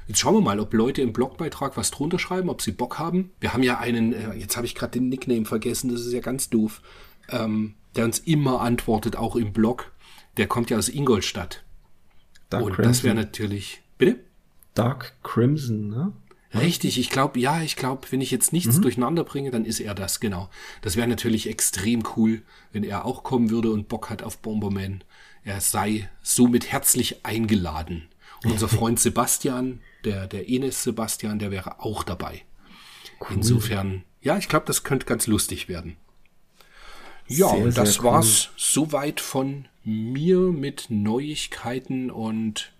jetzt 0.07 0.19
schauen 0.19 0.33
wir 0.33 0.41
mal, 0.41 0.59
ob 0.59 0.73
Leute 0.73 1.01
im 1.01 1.13
Blogbeitrag 1.13 1.77
was 1.77 1.91
drunter 1.91 2.17
schreiben, 2.17 2.49
ob 2.49 2.61
sie 2.61 2.71
Bock 2.71 2.97
haben. 2.97 3.31
Wir 3.39 3.53
haben 3.53 3.61
ja 3.61 3.79
einen, 3.79 4.13
äh, 4.13 4.33
jetzt 4.33 4.57
habe 4.57 4.65
ich 4.65 4.73
gerade 4.73 4.93
den 4.93 5.09
Nickname 5.09 5.45
vergessen, 5.45 5.91
das 5.91 6.01
ist 6.01 6.13
ja 6.13 6.21
ganz 6.21 6.49
doof, 6.49 6.81
ähm, 7.29 7.75
der 7.95 8.05
uns 8.05 8.19
immer 8.19 8.61
antwortet, 8.61 9.15
auch 9.15 9.35
im 9.35 9.53
Blog. 9.53 9.91
Der 10.37 10.47
kommt 10.47 10.69
ja 10.69 10.77
aus 10.77 10.89
Ingolstadt. 10.89 11.63
Dark 12.49 12.63
und 12.63 12.79
das 12.79 13.03
wäre 13.03 13.15
Crimson. 13.15 13.15
natürlich. 13.15 13.81
Bitte? 13.97 14.19
Dark 14.73 15.13
Crimson, 15.23 15.89
ne? 15.89 16.13
Richtig, 16.53 16.97
ich 16.97 17.09
glaube, 17.09 17.39
ja, 17.39 17.61
ich 17.61 17.75
glaube, 17.75 18.07
wenn 18.11 18.21
ich 18.21 18.31
jetzt 18.31 18.53
nichts 18.53 18.79
durcheinander 18.79 19.23
bringe, 19.23 19.51
dann 19.51 19.65
ist 19.65 19.79
er 19.79 19.93
das, 19.93 20.19
genau. 20.19 20.49
Das 20.81 20.95
wäre 20.95 21.07
natürlich 21.07 21.49
extrem 21.49 22.03
cool, 22.15 22.43
wenn 22.71 22.83
er 22.83 23.05
auch 23.05 23.23
kommen 23.23 23.49
würde 23.49 23.71
und 23.71 23.89
Bock 23.89 24.09
hat 24.09 24.23
auf 24.23 24.37
Bomberman. 24.37 25.03
Er 25.43 25.59
sei 25.59 26.09
somit 26.21 26.71
herzlich 26.71 27.25
eingeladen. 27.25 28.07
Und 28.43 28.51
unser 28.53 28.69
Freund 28.69 28.99
Sebastian, 28.99 29.81
der, 30.05 30.27
der 30.27 30.49
Enes 30.49 30.83
Sebastian, 30.83 31.39
der 31.39 31.51
wäre 31.51 31.81
auch 31.81 32.03
dabei. 32.03 32.43
Insofern, 33.29 34.03
ja, 34.21 34.37
ich 34.37 34.47
glaube, 34.47 34.65
das 34.65 34.83
könnte 34.83 35.05
ganz 35.05 35.27
lustig 35.27 35.67
werden. 35.67 35.97
Ja, 37.27 37.49
Sehr, 37.49 37.65
und 37.65 37.77
das 37.77 37.99
cool. 37.99 38.05
war's 38.05 38.49
soweit 38.57 39.19
von 39.19 39.65
mir 39.83 40.39
mit 40.39 40.87
Neuigkeiten 40.89 42.11
und 42.11 42.71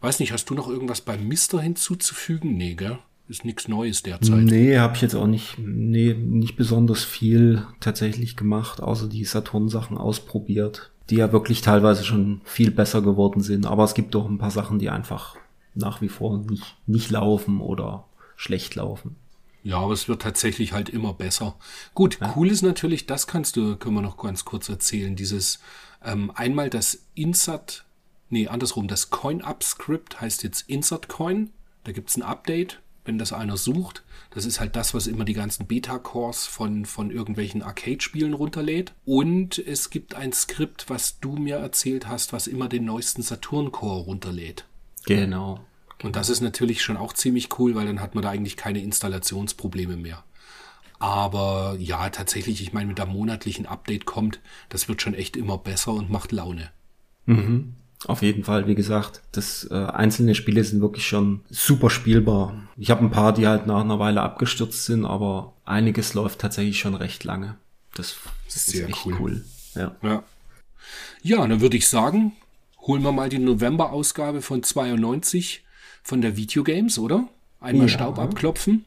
weiß 0.00 0.20
nicht, 0.20 0.32
hast 0.32 0.50
du 0.50 0.54
noch 0.54 0.68
irgendwas 0.68 1.00
beim 1.00 1.26
Mister 1.26 1.60
hinzuzufügen? 1.60 2.56
Nee, 2.56 2.74
gell? 2.74 2.98
Ist 3.26 3.46
nichts 3.46 3.68
Neues 3.68 4.02
derzeit. 4.02 4.44
Nee, 4.44 4.76
habe 4.76 4.96
ich 4.96 5.02
jetzt 5.02 5.14
auch 5.14 5.26
nicht, 5.26 5.56
nee, 5.58 6.12
nicht 6.12 6.56
besonders 6.56 7.04
viel 7.04 7.66
tatsächlich 7.80 8.36
gemacht, 8.36 8.82
außer 8.82 9.08
die 9.08 9.24
Saturn-Sachen 9.24 9.96
ausprobiert, 9.96 10.90
die 11.08 11.16
ja 11.16 11.32
wirklich 11.32 11.62
teilweise 11.62 12.04
schon 12.04 12.42
viel 12.44 12.70
besser 12.70 13.00
geworden 13.00 13.40
sind. 13.40 13.64
Aber 13.64 13.84
es 13.84 13.94
gibt 13.94 14.14
doch 14.14 14.28
ein 14.28 14.36
paar 14.36 14.50
Sachen, 14.50 14.78
die 14.78 14.90
einfach 14.90 15.36
nach 15.74 16.02
wie 16.02 16.08
vor 16.08 16.36
nicht, 16.38 16.76
nicht 16.86 17.10
laufen 17.10 17.62
oder 17.62 18.04
schlecht 18.36 18.74
laufen. 18.74 19.16
Ja, 19.64 19.78
aber 19.78 19.92
es 19.92 20.08
wird 20.08 20.22
tatsächlich 20.22 20.72
halt 20.72 20.88
immer 20.88 21.12
besser. 21.12 21.56
Gut, 21.94 22.18
cool 22.36 22.50
ist 22.50 22.62
natürlich, 22.62 23.06
das 23.06 23.26
kannst 23.26 23.56
du, 23.56 23.76
können 23.76 23.96
wir 23.96 24.02
noch 24.02 24.18
ganz 24.18 24.44
kurz 24.44 24.68
erzählen, 24.68 25.16
dieses 25.16 25.58
ähm, 26.04 26.30
einmal 26.34 26.70
das 26.70 27.06
Insert, 27.14 27.84
nee, 28.30 28.46
andersrum, 28.46 28.86
das 28.86 29.10
Coin-Up-Script 29.10 30.20
heißt 30.20 30.44
jetzt 30.44 30.68
Insert 30.68 31.08
Coin. 31.08 31.50
Da 31.82 31.92
gibt's 31.92 32.16
ein 32.16 32.22
Update 32.22 32.80
wenn 33.04 33.18
das 33.18 33.32
einer 33.32 33.56
sucht. 33.56 34.02
Das 34.30 34.44
ist 34.44 34.60
halt 34.60 34.76
das, 34.76 34.94
was 34.94 35.06
immer 35.06 35.24
die 35.24 35.34
ganzen 35.34 35.66
Beta-Cores 35.66 36.46
von, 36.46 36.86
von 36.86 37.10
irgendwelchen 37.10 37.62
Arcade-Spielen 37.62 38.34
runterlädt. 38.34 38.92
Und 39.04 39.58
es 39.58 39.90
gibt 39.90 40.14
ein 40.14 40.32
Skript, 40.32 40.88
was 40.88 41.20
du 41.20 41.36
mir 41.36 41.56
erzählt 41.56 42.08
hast, 42.08 42.32
was 42.32 42.46
immer 42.46 42.68
den 42.68 42.84
neuesten 42.84 43.22
Saturn-Core 43.22 44.04
runterlädt. 44.04 44.64
Genau. 45.06 45.60
Und 46.02 46.16
das 46.16 46.28
ist 46.28 46.40
natürlich 46.40 46.82
schon 46.82 46.96
auch 46.96 47.12
ziemlich 47.12 47.58
cool, 47.58 47.74
weil 47.74 47.86
dann 47.86 48.00
hat 48.00 48.14
man 48.14 48.22
da 48.22 48.30
eigentlich 48.30 48.56
keine 48.56 48.82
Installationsprobleme 48.82 49.96
mehr. 49.96 50.24
Aber 50.98 51.76
ja, 51.78 52.08
tatsächlich, 52.10 52.62
ich 52.62 52.72
meine, 52.72 52.86
mit 52.86 52.98
der 52.98 53.06
monatlichen 53.06 53.66
Update 53.66 54.06
kommt, 54.06 54.40
das 54.68 54.88
wird 54.88 55.02
schon 55.02 55.14
echt 55.14 55.36
immer 55.36 55.58
besser 55.58 55.92
und 55.92 56.10
macht 56.10 56.32
Laune. 56.32 56.70
Mhm. 57.26 57.74
Auf 58.06 58.22
jeden 58.22 58.44
Fall, 58.44 58.66
wie 58.66 58.74
gesagt, 58.74 59.22
das 59.32 59.66
äh, 59.70 59.74
einzelne 59.74 60.34
Spiele 60.34 60.62
sind 60.62 60.82
wirklich 60.82 61.06
schon 61.06 61.40
super 61.48 61.88
spielbar. 61.88 62.54
Ich 62.76 62.90
habe 62.90 63.02
ein 63.02 63.10
paar, 63.10 63.32
die 63.32 63.46
halt 63.46 63.66
nach 63.66 63.80
einer 63.80 63.98
Weile 63.98 64.20
abgestürzt 64.20 64.84
sind, 64.84 65.06
aber 65.06 65.54
einiges 65.64 66.12
läuft 66.12 66.38
tatsächlich 66.40 66.78
schon 66.78 66.94
recht 66.94 67.24
lange. 67.24 67.56
Das, 67.94 68.16
das 68.46 68.56
ist 68.56 68.66
Sehr 68.66 68.88
echt 68.88 69.06
cool. 69.06 69.16
cool. 69.18 69.44
Ja. 69.74 69.96
Ja. 70.02 70.22
Ja, 71.22 71.46
dann 71.46 71.62
würde 71.62 71.78
ich 71.78 71.88
sagen, 71.88 72.32
holen 72.80 73.02
wir 73.02 73.12
mal 73.12 73.30
die 73.30 73.38
November-Ausgabe 73.38 74.42
von 74.42 74.62
92 74.62 75.63
von 76.04 76.20
der 76.20 76.36
Videogames, 76.36 76.98
oder? 76.98 77.28
Einmal 77.60 77.88
Ja. 77.88 77.94
Staub 77.94 78.18
abklopfen 78.18 78.84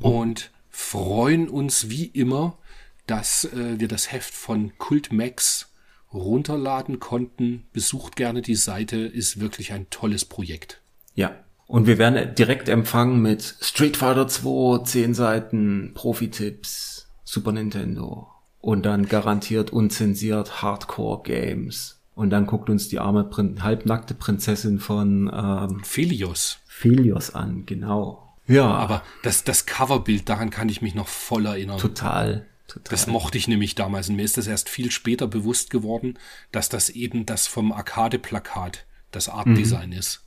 und 0.00 0.52
freuen 0.68 1.48
uns 1.48 1.88
wie 1.88 2.04
immer, 2.04 2.58
dass 3.06 3.44
äh, 3.44 3.80
wir 3.80 3.88
das 3.88 4.12
Heft 4.12 4.34
von 4.34 4.76
Kult 4.78 5.12
Max 5.12 5.72
runterladen 6.12 7.00
konnten. 7.00 7.64
Besucht 7.72 8.14
gerne 8.14 8.42
die 8.42 8.54
Seite, 8.56 8.98
ist 8.98 9.40
wirklich 9.40 9.72
ein 9.72 9.88
tolles 9.90 10.24
Projekt. 10.24 10.80
Ja. 11.14 11.34
Und 11.66 11.88
wir 11.88 11.98
werden 11.98 12.32
direkt 12.36 12.68
empfangen 12.68 13.20
mit 13.20 13.56
Street 13.60 13.96
Fighter 13.96 14.28
2, 14.28 14.84
10 14.84 15.14
Seiten, 15.14 15.92
Profi-Tipps, 15.94 17.08
Super 17.24 17.50
Nintendo. 17.50 18.28
Und 18.60 18.86
dann 18.86 19.08
garantiert 19.08 19.70
unzensiert 19.70 20.62
Hardcore-Games. 20.62 21.95
Und 22.16 22.30
dann 22.30 22.46
guckt 22.46 22.70
uns 22.70 22.88
die 22.88 22.98
arme 22.98 23.24
Prin 23.24 23.62
halbnackte 23.62 24.14
Prinzessin 24.14 24.80
von 24.80 25.30
ähm, 25.32 25.84
Philios. 25.84 26.58
Philios 26.66 27.34
an, 27.34 27.66
genau. 27.66 28.34
Ja, 28.48 28.66
Aber 28.66 29.02
das, 29.22 29.44
das 29.44 29.66
Coverbild, 29.66 30.28
daran 30.28 30.48
kann 30.50 30.68
ich 30.70 30.80
mich 30.80 30.94
noch 30.94 31.08
voll 31.08 31.44
erinnern. 31.46 31.78
total. 31.78 32.46
total. 32.68 32.90
Das 32.90 33.06
mochte 33.06 33.36
ich 33.36 33.48
nämlich 33.48 33.74
damals. 33.74 34.08
Und 34.08 34.16
mir 34.16 34.22
ist 34.22 34.38
das 34.38 34.46
erst 34.46 34.70
viel 34.70 34.90
später 34.90 35.26
bewusst 35.26 35.68
geworden, 35.68 36.18
dass 36.52 36.70
das 36.70 36.88
eben 36.88 37.26
das 37.26 37.46
vom 37.46 37.70
Arcade-Plakat, 37.70 38.86
das 39.10 39.28
Art-Design 39.28 39.92
ist. 39.92 40.22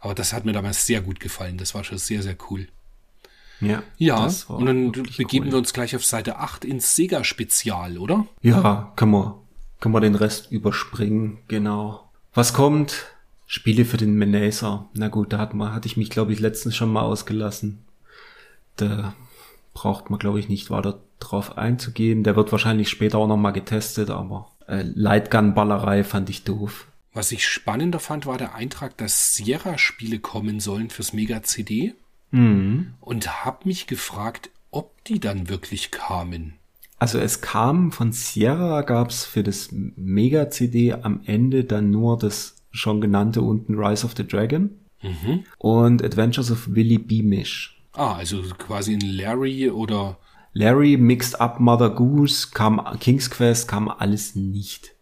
Aber 0.00 0.14
das 0.14 0.32
hat 0.32 0.46
mir 0.46 0.52
damals 0.52 0.86
sehr 0.86 1.02
gut 1.02 1.20
gefallen. 1.20 1.58
Das 1.58 1.74
war 1.74 1.84
schon 1.84 1.98
sehr, 1.98 2.22
sehr 2.22 2.36
cool. 2.50 2.68
ja, 3.60 3.82
Ja, 3.98 4.24
das 4.24 4.48
war 4.48 4.56
und 4.56 4.66
dann 4.66 4.92
begeben 4.92 5.46
cool. 5.46 5.52
wir 5.52 5.58
uns 5.58 5.74
gleich 5.74 5.94
auf 5.96 6.04
Seite 6.04 6.38
8 6.38 6.64
ins 6.64 6.94
Sega-Spezial, 6.94 7.98
oder? 7.98 8.26
Ja, 8.40 8.92
können 8.96 9.12
wir, 9.12 9.42
können 9.80 9.94
wir 9.94 10.00
den 10.00 10.14
Rest 10.14 10.50
überspringen, 10.50 11.38
genau. 11.48 12.10
Was 12.34 12.52
kommt? 12.52 13.06
Spiele 13.46 13.84
für 13.84 13.96
den 13.96 14.14
Menacer. 14.14 14.88
Na 14.94 15.08
gut, 15.08 15.32
da 15.32 15.38
hat 15.38 15.54
man, 15.54 15.72
hatte 15.72 15.86
ich 15.86 15.96
mich, 15.96 16.10
glaube 16.10 16.32
ich, 16.32 16.40
letztens 16.40 16.74
schon 16.74 16.92
mal 16.92 17.02
ausgelassen. 17.02 17.84
Da 18.76 19.14
braucht 19.72 20.10
man, 20.10 20.18
glaube 20.18 20.40
ich, 20.40 20.48
nicht 20.48 20.70
weiter 20.70 21.00
drauf 21.20 21.56
einzugehen. 21.56 22.24
Der 22.24 22.36
wird 22.36 22.52
wahrscheinlich 22.52 22.88
später 22.88 23.18
auch 23.18 23.28
noch 23.28 23.36
mal 23.36 23.52
getestet, 23.52 24.10
aber 24.10 24.50
äh, 24.66 24.82
Lightgun-Ballerei 24.82 26.04
fand 26.04 26.28
ich 26.28 26.44
doof. 26.44 26.88
Was 27.12 27.32
ich 27.32 27.46
spannender 27.46 28.00
fand, 28.00 28.26
war 28.26 28.36
der 28.36 28.54
Eintrag, 28.54 28.96
dass 28.98 29.34
Sierra-Spiele 29.34 30.18
kommen 30.18 30.60
sollen 30.60 30.90
fürs 30.90 31.12
Mega-CD. 31.12 31.94
Mhm. 32.30 32.94
Und 33.00 33.44
hab 33.44 33.64
mich 33.64 33.86
gefragt, 33.86 34.50
ob 34.70 35.04
die 35.04 35.20
dann 35.20 35.48
wirklich 35.48 35.90
kamen. 35.90 36.54
Also 36.98 37.18
es 37.18 37.40
kam 37.42 37.92
von 37.92 38.12
Sierra, 38.12 38.80
gab's 38.82 39.24
für 39.24 39.42
das 39.42 39.68
Mega-CD 39.70 40.94
am 40.94 41.20
Ende 41.24 41.64
dann 41.64 41.90
nur 41.90 42.16
das 42.18 42.56
schon 42.70 43.00
genannte 43.00 43.42
unten 43.42 43.74
Rise 43.74 44.04
of 44.06 44.14
the 44.16 44.26
Dragon 44.26 44.70
Mhm. 45.02 45.44
und 45.58 46.02
Adventures 46.02 46.50
of 46.50 46.68
Willy 46.74 46.98
Beamish. 46.98 47.78
Ah, 47.92 48.14
also 48.16 48.42
quasi 48.58 48.94
ein 48.94 49.00
Larry 49.00 49.70
oder 49.70 50.16
Larry, 50.54 50.96
Mixed 50.96 51.38
Up 51.40 51.60
Mother 51.60 51.90
Goose, 51.90 52.48
kam 52.52 52.80
King's 52.98 53.30
Quest, 53.30 53.68
kam 53.68 53.88
alles 53.90 54.34
nicht. 54.34 54.92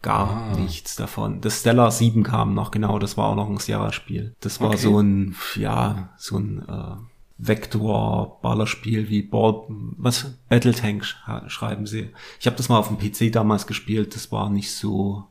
Gar 0.00 0.56
nichts 0.58 0.96
davon. 0.96 1.40
Das 1.40 1.60
Stellar 1.60 1.90
7 1.92 2.22
kam 2.24 2.54
noch, 2.54 2.70
genau, 2.72 2.98
das 2.98 3.16
war 3.16 3.26
auch 3.26 3.34
noch 3.36 3.48
ein 3.48 3.58
Sierra-Spiel. 3.58 4.34
Das 4.40 4.60
war 4.60 4.68
Okay. 4.70 4.78
so 4.78 4.98
ein, 5.00 5.34
ja, 5.56 6.10
so 6.18 6.38
ein 6.38 6.62
äh, 6.68 6.96
Vektor-Ballerspiel 7.44 9.08
wie 9.08 9.22
Ball, 9.22 9.64
was? 9.68 10.34
Battletank 10.48 11.04
sch 11.04 11.16
schreiben 11.48 11.86
sie. 11.86 12.10
Ich 12.38 12.46
habe 12.46 12.56
das 12.56 12.68
mal 12.68 12.78
auf 12.78 12.88
dem 12.88 12.98
PC 12.98 13.32
damals 13.32 13.66
gespielt, 13.66 14.14
das 14.14 14.30
war 14.30 14.48
nicht 14.48 14.70
so, 14.70 15.24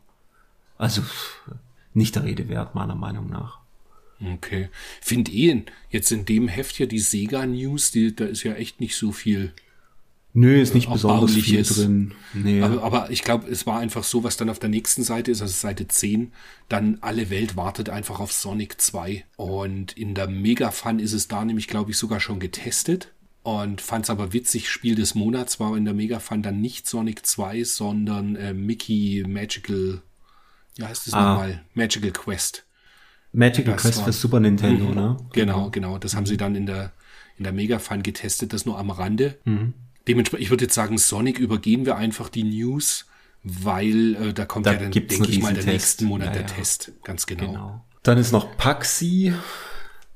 also 0.77 1.01
nicht 1.93 2.15
der 2.15 2.25
Rede 2.25 2.49
wert, 2.49 2.75
meiner 2.75 2.95
Meinung 2.95 3.29
nach. 3.29 3.59
Okay. 4.21 4.69
Find 5.01 5.33
eh, 5.33 5.63
jetzt 5.89 6.11
in 6.11 6.25
dem 6.25 6.47
Heft 6.47 6.75
hier 6.75 6.87
die 6.87 6.99
Sega 6.99 7.45
News, 7.45 7.91
da 8.15 8.25
ist 8.25 8.43
ja 8.43 8.53
echt 8.53 8.81
nicht 8.81 8.95
so 8.95 9.13
viel. 9.13 9.53
Nö, 10.33 10.61
ist 10.61 10.73
nicht 10.73 10.89
besonders 10.89 11.31
viel 11.33 11.43
Erbauliches. 11.57 11.75
drin. 11.75 12.13
Nee. 12.33 12.61
Aber, 12.61 12.83
aber 12.83 13.11
ich 13.11 13.23
glaube, 13.23 13.49
es 13.49 13.65
war 13.67 13.79
einfach 13.79 14.03
so, 14.03 14.23
was 14.23 14.37
dann 14.37 14.49
auf 14.49 14.59
der 14.59 14.69
nächsten 14.69 15.03
Seite 15.03 15.29
ist, 15.31 15.41
also 15.41 15.53
Seite 15.53 15.87
10, 15.87 16.31
dann 16.69 16.97
alle 17.01 17.29
Welt 17.29 17.57
wartet 17.57 17.89
einfach 17.89 18.19
auf 18.21 18.31
Sonic 18.31 18.79
2. 18.79 19.25
Und 19.35 19.91
in 19.97 20.13
der 20.15 20.27
Mega 20.27 20.71
Fun 20.71 20.99
ist 20.99 21.11
es 21.13 21.27
da 21.27 21.43
nämlich, 21.43 21.67
glaube 21.67 21.91
ich, 21.91 21.97
sogar 21.97 22.19
schon 22.21 22.39
getestet. 22.39 23.11
Und 23.43 23.81
fand 23.81 24.05
es 24.05 24.09
aber 24.09 24.33
witzig, 24.33 24.69
Spiel 24.69 24.95
des 24.95 25.15
Monats 25.15 25.59
war 25.59 25.75
in 25.75 25.83
der 25.83 25.93
Mega 25.95 26.19
Fun 26.19 26.43
dann 26.43 26.61
nicht 26.61 26.87
Sonic 26.87 27.25
2, 27.25 27.63
sondern 27.63 28.35
äh, 28.35 28.53
Mickey 28.53 29.25
Magical, 29.27 30.01
wie 30.77 30.83
heißt 30.85 31.07
es 31.07 31.13
Ah. 31.13 31.31
nochmal? 31.33 31.61
Magical 31.73 32.11
Quest. 32.11 32.65
Magical 33.33 33.73
das 33.73 33.81
Quest 33.81 33.97
war- 33.97 34.05
für 34.05 34.13
Super 34.13 34.39
Nintendo, 34.39 34.93
ne? 34.93 35.17
Genau, 35.33 35.69
genau. 35.71 35.97
Das 35.97 36.15
haben 36.15 36.25
sie 36.25 36.37
dann 36.37 36.53
in 36.55 36.65
der, 36.67 36.91
in 37.37 37.43
der 37.43 37.51
Mega 37.53 37.79
Fun 37.79 38.03
getestet, 38.03 38.53
das 38.53 38.65
nur 38.65 38.77
am 38.77 38.91
Rande. 38.91 39.37
Mhm. 39.45 39.73
Dementsprechend, 40.07 40.43
ich 40.43 40.49
würde 40.49 40.65
jetzt 40.65 40.75
sagen, 40.75 40.97
Sonic 40.97 41.39
übergehen 41.39 41.85
wir 41.85 41.95
einfach 41.95 42.29
die 42.29 42.43
News, 42.43 43.05
weil 43.43 44.15
äh, 44.15 44.33
da 44.33 44.45
kommt 44.45 44.65
Da 44.65 44.73
ja 44.73 44.79
dann, 44.79 44.91
denke 44.91 45.09
ich 45.11 45.19
mal, 45.19 45.25
der 45.53 45.63
Riesentest. 45.63 45.67
nächsten 45.67 46.05
Monat 46.05 46.27
Ja, 46.27 46.33
der 46.33 46.41
ja. 46.43 46.47
Test. 46.47 46.91
Ganz 47.03 47.25
genau. 47.25 47.45
Genau. 47.47 47.85
Dann 48.03 48.17
ist 48.17 48.31
noch 48.31 48.57
Paxi. 48.57 49.33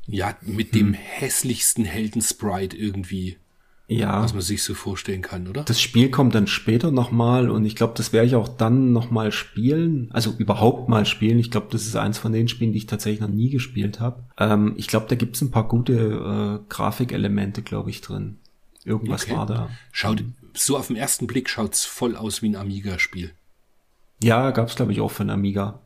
Ja, 0.08 0.36
mit 0.42 0.76
dem 0.76 0.94
hässlichsten 0.94 1.84
Heldensprite 1.86 2.78
irgendwie, 2.78 3.38
Ja, 3.88 4.22
was 4.22 4.34
man 4.34 4.44
sich 4.44 4.62
so 4.62 4.76
vorstellen 4.76 5.24
kann, 5.24 5.48
oder? 5.48 5.64
das 5.64 5.82
Spiel 5.82 6.10
kommt 6.12 6.36
dann 6.36 6.46
später 6.46 6.92
nochmal 6.92 7.50
und 7.50 7.66
ich 7.66 7.76
glaube, 7.76 7.94
das 7.98 8.14
werde 8.14 8.28
ich 8.28 8.36
auch 8.36 8.48
dann 8.48 8.92
nochmal 8.92 9.32
spielen. 9.32 10.10
Also 10.12 10.34
überhaupt 10.38 10.90
mal 10.90 11.06
spielen. 11.08 11.40
Ich 11.40 11.50
glaube, 11.50 11.68
das 11.72 11.88
ist 11.88 11.96
eins 11.96 12.20
von 12.20 12.32
den 12.32 12.48
Spielen, 12.48 12.72
die 12.72 12.78
ich 12.80 12.86
tatsächlich 12.86 13.22
noch 13.22 13.30
nie 13.30 13.50
gespielt 13.50 14.00
habe. 14.00 14.24
Ähm, 14.38 14.74
ich 14.78 14.88
glaube, 14.88 15.08
da 15.10 15.16
gibt's 15.16 15.42
ein 15.42 15.50
paar 15.52 15.68
gute 15.68 15.94
äh, 16.64 16.66
Grafikelemente, 16.70 17.64
glaube 17.64 17.90
ich, 17.90 18.02
drin. 18.02 18.38
Irgendwas 18.86 19.24
Okay. 19.24 19.36
war 19.36 19.46
da. 19.46 19.70
Schaut, 19.92 20.24
so 20.54 20.78
auf 20.78 20.88
den 20.88 20.96
ersten 20.96 21.28
Blick 21.28 21.50
schaut's 21.50 21.84
voll 21.86 22.16
aus 22.16 22.42
wie 22.42 22.50
ein 22.50 22.56
Amiga-Spiel. 22.56 23.32
Ja, 24.24 24.52
gab's 24.52 24.76
glaube 24.76 24.92
ich, 24.94 25.02
auch 25.02 25.12
für 25.12 25.22
einen 25.24 25.32
Amiga. 25.32 25.80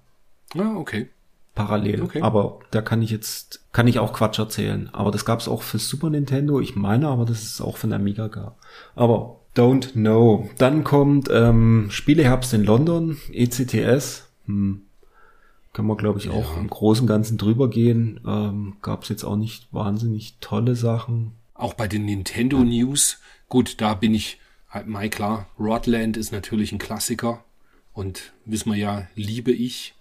Ah, 0.57 0.75
okay. 0.75 1.09
parallel. 1.55 2.01
Okay. 2.03 2.21
Aber 2.21 2.59
da 2.71 2.81
kann 2.81 3.01
ich 3.01 3.09
jetzt, 3.09 3.61
kann 3.73 3.87
ich 3.87 3.99
auch 3.99 4.13
Quatsch 4.13 4.39
erzählen. 4.39 4.89
Aber 4.93 5.11
das 5.11 5.25
gab 5.25 5.39
es 5.39 5.47
auch 5.47 5.61
für 5.61 5.77
Super 5.79 6.09
Nintendo. 6.09 6.59
Ich 6.59 6.75
meine 6.75 7.07
aber, 7.09 7.25
dass 7.25 7.41
es 7.43 7.59
auch 7.61 7.77
für 7.77 7.87
den 7.87 7.93
Amiga 7.93 8.27
gab. 8.27 8.57
Aber 8.95 9.39
don't 9.55 9.91
know. 9.93 10.49
Dann 10.57 10.83
kommt 10.83 11.27
ähm, 11.31 11.87
Spieleherbst 11.89 12.53
in 12.53 12.63
London, 12.63 13.17
ECTS. 13.33 14.27
Hm. 14.45 14.83
Können 15.73 15.87
wir, 15.87 15.97
glaube 15.97 16.19
ich, 16.19 16.29
auch 16.29 16.55
Ja. 16.55 16.61
im 16.61 16.69
Großen 16.69 17.03
und 17.03 17.07
Ganzen 17.07 17.37
drüber 17.37 17.69
gehen. 17.69 18.19
Ähm, 18.25 18.77
gab 18.81 19.03
es 19.03 19.09
jetzt 19.09 19.23
auch 19.23 19.35
nicht 19.35 19.67
wahnsinnig 19.73 20.35
tolle 20.41 20.75
Sachen. 20.75 21.33
Auch 21.59 21.73
bei 21.73 21.89
den 21.89 22.05
Nintendo 22.05 22.63
News, 22.63 23.19
gut, 23.49 23.81
da 23.81 23.93
bin 23.93 24.13
ich 24.13 24.39
halt 24.69 24.87
mal 24.87 25.09
klar, 25.09 25.49
Rodland 25.59 26.15
ist 26.15 26.31
natürlich 26.31 26.71
ein 26.71 26.77
Klassiker 26.79 27.43
und 27.91 28.31
wissen 28.45 28.71
wir 28.71 28.77
ja, 28.77 29.07
liebe 29.15 29.51
ich. 29.51 29.93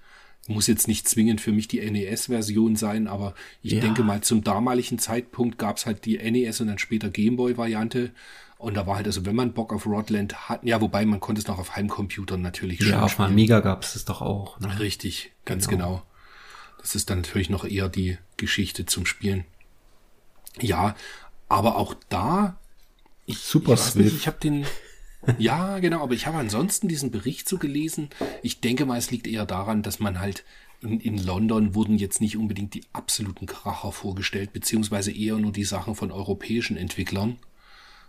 Muss 0.46 0.68
jetzt 0.68 0.86
nicht 0.88 1.08
zwingend 1.08 1.40
für 1.40 1.50
mich 1.52 1.66
die 1.68 1.80
NES-Version 1.90 2.76
sein, 2.76 3.08
aber 3.08 3.34
ich 3.60 3.72
Ja. 3.72 3.80
denke 3.80 4.02
mal, 4.04 4.20
zum 4.22 4.44
damaligen 4.44 4.98
Zeitpunkt 5.00 5.58
gab 5.58 5.78
es 5.78 5.84
halt 5.84 6.04
die 6.06 6.16
NES 6.18 6.60
und 6.60 6.68
dann 6.68 6.78
später 6.78 7.10
Gameboy-Variante. 7.10 8.12
Und 8.56 8.74
da 8.74 8.86
war 8.86 8.96
halt, 8.96 9.06
also 9.06 9.26
wenn 9.26 9.34
man 9.36 9.52
Bock 9.52 9.72
auf 9.72 9.84
Rodland 9.84 10.48
hat, 10.48 10.64
ja, 10.64 10.80
wobei 10.80 11.04
man 11.06 11.18
konnte 11.20 11.40
es 11.40 11.48
noch 11.48 11.58
auf 11.58 11.74
Heimcomputern 11.76 12.40
natürlich 12.40 12.80
Ja, 12.80 13.02
auf 13.02 13.12
spielen. 13.12 13.28
Amiga 13.32 13.60
gab 13.60 13.82
es 13.82 13.94
das 13.94 14.04
doch 14.04 14.22
auch. 14.22 14.58
Ne? 14.60 14.78
Richtig, 14.78 15.32
ganz 15.44 15.68
Genau. 15.68 15.86
genau. 15.86 16.02
Das 16.80 16.94
ist 16.94 17.10
dann 17.10 17.18
natürlich 17.22 17.50
noch 17.50 17.64
eher 17.64 17.88
die 17.88 18.16
Geschichte 18.36 18.86
zum 18.86 19.04
Spielen. 19.06 19.44
Ja, 20.60 20.94
aber 21.48 21.76
auch 21.76 21.94
da, 22.08 22.58
ich, 23.26 23.38
Super 23.38 23.74
ich 23.74 23.94
nicht, 23.94 24.14
ich 24.14 24.26
habe 24.26 24.38
den, 24.40 24.64
Ja, 25.38 25.78
genau, 25.80 26.02
aber 26.02 26.14
ich 26.14 26.26
habe 26.26 26.38
ansonsten 26.38 26.88
diesen 26.88 27.10
Bericht 27.10 27.48
so 27.48 27.58
gelesen. 27.58 28.08
Ich 28.42 28.60
denke 28.60 28.86
mal, 28.86 28.98
es 28.98 29.10
liegt 29.10 29.26
eher 29.26 29.46
daran, 29.46 29.82
dass 29.82 29.98
man 29.98 30.20
halt 30.20 30.44
in, 30.80 31.00
in 31.00 31.18
London 31.18 31.74
wurden 31.74 31.98
jetzt 31.98 32.20
nicht 32.20 32.36
unbedingt 32.36 32.74
die 32.74 32.84
absoluten 32.92 33.46
Kracher 33.46 33.92
vorgestellt, 33.92 34.52
beziehungsweise 34.52 35.10
eher 35.10 35.36
nur 35.36 35.52
die 35.52 35.64
Sachen 35.64 35.94
von 35.94 36.12
europäischen 36.12 36.76
Entwicklern. 36.76 37.36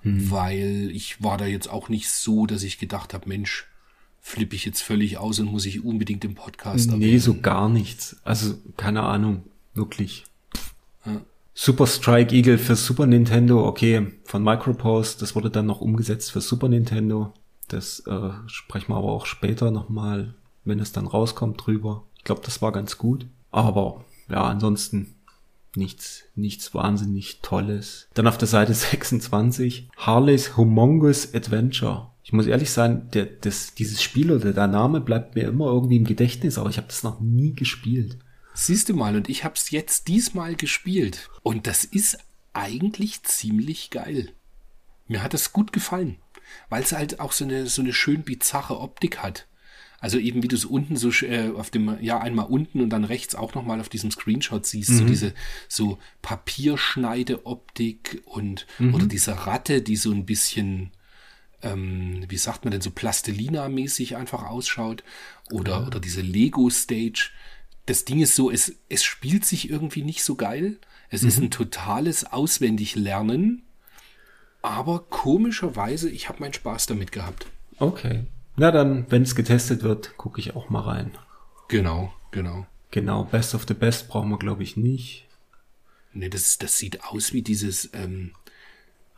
Hm. 0.03 0.29
Weil 0.31 0.91
ich 0.93 1.21
war 1.21 1.37
da 1.37 1.45
jetzt 1.45 1.69
auch 1.69 1.89
nicht 1.89 2.09
so, 2.09 2.45
dass 2.45 2.63
ich 2.63 2.77
gedacht 2.77 3.13
habe, 3.13 3.27
Mensch, 3.27 3.67
flippe 4.21 4.55
ich 4.55 4.65
jetzt 4.65 4.81
völlig 4.81 5.17
aus 5.17 5.39
und 5.39 5.47
muss 5.47 5.65
ich 5.65 5.83
unbedingt 5.83 6.23
im 6.23 6.35
Podcast 6.35 6.89
Nee, 6.89 6.93
erwähnen. 7.05 7.19
so 7.19 7.39
gar 7.41 7.69
nichts. 7.69 8.17
Also, 8.23 8.57
keine 8.77 9.03
Ahnung, 9.03 9.43
wirklich. 9.73 10.25
Ja. 11.05 11.21
Super 11.61 11.87
Strike 11.87 12.33
Eagle 12.33 12.57
für 12.57 12.77
Super 12.77 13.05
Nintendo, 13.05 13.67
okay, 13.67 14.13
von 14.23 14.45
Micropost, 14.45 15.21
das 15.21 15.35
wurde 15.35 15.49
dann 15.49 15.65
noch 15.65 15.81
umgesetzt 15.81 16.31
für 16.31 16.39
Super 16.39 16.69
Nintendo. 16.69 17.33
Das 17.67 17.99
äh, 18.07 18.29
sprechen 18.47 18.93
wir 18.93 18.95
aber 18.95 19.11
auch 19.11 19.25
später 19.25 19.69
nochmal, 19.69 20.35
wenn 20.63 20.79
es 20.79 20.93
dann 20.93 21.05
rauskommt, 21.05 21.65
drüber. 21.65 22.05
Ich 22.17 22.23
glaube, 22.23 22.39
das 22.45 22.61
war 22.61 22.71
ganz 22.71 22.97
gut. 22.97 23.27
Aber 23.51 24.05
ja, 24.29 24.45
ansonsten 24.45 25.15
nichts, 25.75 26.23
nichts 26.33 26.73
wahnsinnig 26.73 27.41
Tolles. 27.41 28.07
Dann 28.13 28.27
auf 28.27 28.37
der 28.37 28.47
Seite 28.47 28.73
26, 28.75 29.89
Harley's 29.97 30.55
Humongous 30.55 31.33
Adventure. 31.33 32.11
Ich 32.23 32.31
muss 32.31 32.47
ehrlich 32.47 32.71
sein, 32.71 33.09
der, 33.11 33.25
das, 33.25 33.73
dieses 33.73 34.01
Spiel 34.01 34.31
oder 34.31 34.53
der 34.53 34.67
Name 34.67 35.01
bleibt 35.01 35.35
mir 35.35 35.49
immer 35.49 35.65
irgendwie 35.65 35.97
im 35.97 36.05
Gedächtnis, 36.05 36.57
aber 36.57 36.69
ich 36.69 36.77
habe 36.77 36.87
das 36.87 37.03
noch 37.03 37.19
nie 37.19 37.53
gespielt. 37.53 38.17
Siehst 38.61 38.89
du 38.89 38.93
mal, 38.93 39.15
und 39.15 39.29
ich 39.29 39.45
habe 39.45 39.55
es 39.55 39.71
jetzt 39.71 40.09
diesmal 40.09 40.55
gespielt. 40.55 41.29
Und 41.43 41.65
das 41.65 41.85
ist 41.85 42.17
eigentlich 42.51 43.23
ziemlich 43.23 43.89
geil. 43.89 44.33
Mir 45.07 45.23
hat 45.23 45.33
das 45.33 45.53
gut 45.53 45.71
gefallen, 45.71 46.17
weil 46.67 46.83
es 46.83 46.91
halt 46.91 47.21
auch 47.21 47.31
so 47.31 47.45
eine, 47.45 47.67
so 47.67 47.81
eine 47.81 47.93
schön 47.93 48.23
bizarre 48.23 48.81
Optik 48.81 49.19
hat. 49.19 49.47
Also 50.01 50.17
eben 50.17 50.43
wie 50.43 50.49
du 50.49 50.57
es 50.57 50.65
unten 50.65 50.97
so 50.97 51.09
äh, 51.25 51.51
auf 51.51 51.69
dem, 51.69 51.99
ja, 52.01 52.19
einmal 52.19 52.47
unten 52.47 52.81
und 52.81 52.89
dann 52.89 53.05
rechts 53.05 53.33
auch 53.33 53.55
nochmal 53.55 53.79
auf 53.79 53.87
diesem 53.87 54.11
Screenshot 54.11 54.65
siehst, 54.65 54.91
mhm. 54.91 54.97
so 54.97 55.05
diese 55.05 55.33
so 55.69 55.97
Papierschneideoptik 56.21 58.23
und 58.25 58.67
mhm. 58.77 58.93
oder 58.93 59.05
diese 59.05 59.47
Ratte, 59.47 59.81
die 59.81 59.95
so 59.95 60.11
ein 60.11 60.25
bisschen, 60.25 60.91
ähm, 61.61 62.25
wie 62.27 62.37
sagt 62.37 62.65
man 62.65 62.71
denn, 62.71 62.81
so 62.81 62.91
Plastilina-mäßig 62.91 64.17
einfach 64.17 64.43
ausschaut. 64.43 65.05
Oder, 65.49 65.79
ja. 65.79 65.87
oder 65.87 66.01
diese 66.01 66.21
Lego-Stage. 66.21 67.31
Das 67.89 68.05
Ding 68.05 68.19
ist 68.19 68.35
so, 68.35 68.51
es, 68.51 68.75
es 68.87 69.03
spielt 69.03 69.45
sich 69.45 69.67
irgendwie 69.67 70.03
nicht 70.03 70.23
so 70.23 70.35
geil. 70.35 70.77
Es 71.09 71.23
mhm. 71.23 71.27
ist 71.27 71.37
ein 71.39 71.49
totales 71.49 72.23
Auswendiglernen. 72.23 73.63
Aber 74.61 74.99
komischerweise, 75.09 76.07
ich 76.07 76.29
habe 76.29 76.41
meinen 76.41 76.53
Spaß 76.53 76.85
damit 76.85 77.11
gehabt. 77.11 77.47
Okay. 77.79 78.27
Na 78.57 78.69
dann, 78.69 79.09
wenn 79.09 79.23
es 79.23 79.33
getestet 79.33 79.81
wird, 79.81 80.17
gucke 80.17 80.39
ich 80.39 80.55
auch 80.55 80.69
mal 80.69 80.81
rein. 80.81 81.17
Genau, 81.67 82.13
genau. 82.29 82.67
Genau, 82.91 83.23
Best 83.23 83.55
of 83.55 83.65
the 83.67 83.73
Best 83.73 84.07
brauchen 84.07 84.29
wir, 84.29 84.37
glaube 84.37 84.61
ich, 84.61 84.77
nicht. 84.77 85.27
Nee, 86.13 86.29
das, 86.29 86.59
das 86.59 86.77
sieht 86.77 87.03
aus 87.05 87.33
wie 87.33 87.41
dieses, 87.41 87.89
ähm, 87.93 88.33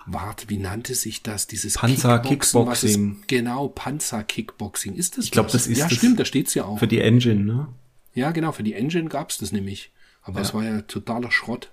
warte, 0.06 0.48
wie 0.48 0.58
nannte 0.58 0.96
sich 0.96 1.24
das? 1.24 1.46
Dieses 1.46 1.74
Panzer 1.74 2.20
Kickboxing. 2.20 3.18
Ist, 3.20 3.28
genau, 3.28 3.68
Panzer 3.68 4.24
Kickboxing. 4.24 4.96
Ist 4.96 5.18
das? 5.18 5.26
Ich 5.26 5.32
glaube, 5.32 5.52
das 5.52 5.68
ist 5.68 5.78
Ja, 5.78 5.90
das 5.90 5.98
stimmt, 5.98 6.22
da 6.22 6.24
steht's 6.24 6.54
ja 6.54 6.64
auch. 6.64 6.80
Für 6.80 6.88
die 6.88 7.02
Engine, 7.02 7.44
ne? 7.44 7.68
Ja, 8.14 8.32
genau, 8.32 8.52
für 8.52 8.64
die 8.64 8.74
Engine 8.74 9.10
gab's 9.10 9.38
das 9.38 9.52
nämlich. 9.52 9.92
Aber 10.24 10.42
es 10.42 10.54
war 10.54 10.64
ja 10.64 10.82
totaler 10.82 11.32
Schrott. 11.32 11.72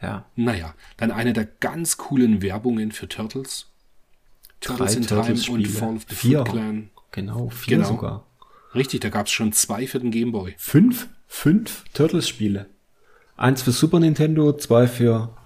Ja. 0.00 0.24
Naja, 0.36 0.74
dann 0.96 1.10
eine 1.10 1.32
der 1.32 1.46
ganz 1.46 1.96
coolen 1.96 2.42
Werbungen 2.42 2.92
für 2.92 3.08
Turtles. 3.08 3.66
Turtles 4.60 4.92
Drei 4.92 5.00
in 5.00 5.06
Turtles 5.06 5.42
Time 5.44 5.58
und 5.58 5.66
Fall 5.66 5.96
of 5.96 6.06
the 6.08 6.14
vier. 6.14 6.38
Foot 6.38 6.48
Clan. 6.48 6.90
Genau, 7.12 7.48
vier 7.48 7.78
genau. 7.78 7.88
sogar. 7.88 8.26
Richtig, 8.74 9.00
da 9.00 9.08
gab 9.08 9.26
es 9.26 9.32
schon 9.32 9.52
zwei 9.52 9.86
für 9.86 9.98
den 9.98 10.10
Gameboy. 10.10 10.54
Fünf? 10.58 11.08
Fünf 11.26 11.84
Turtles-Spiele. 11.94 12.66
Eins 13.36 13.62
für 13.62 13.72
Super 13.72 14.00
Nintendo, 14.00 14.52
zwei 14.56 14.86
für 14.86 15.36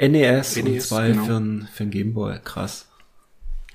NES, 0.00 0.56
NES 0.56 0.58
und 0.58 0.82
zwei 0.82 1.08
genau. 1.10 1.24
für, 1.24 1.66
für 1.72 1.84
den 1.84 1.90
Gameboy. 1.90 2.38
Krass. 2.42 2.88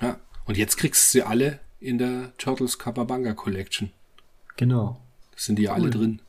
Ja, 0.02 0.20
und 0.46 0.58
jetzt 0.58 0.78
kriegst 0.78 1.14
du 1.14 1.20
sie 1.20 1.24
alle 1.24 1.60
in 1.80 1.98
der 1.98 2.36
Turtles 2.38 2.80
Capabanga 2.80 3.34
Collection. 3.34 3.92
Genau. 4.58 5.02
Sind 5.42 5.58
die 5.58 5.68
cool. 5.68 5.74
alle 5.74 5.90
drin. 5.90 6.22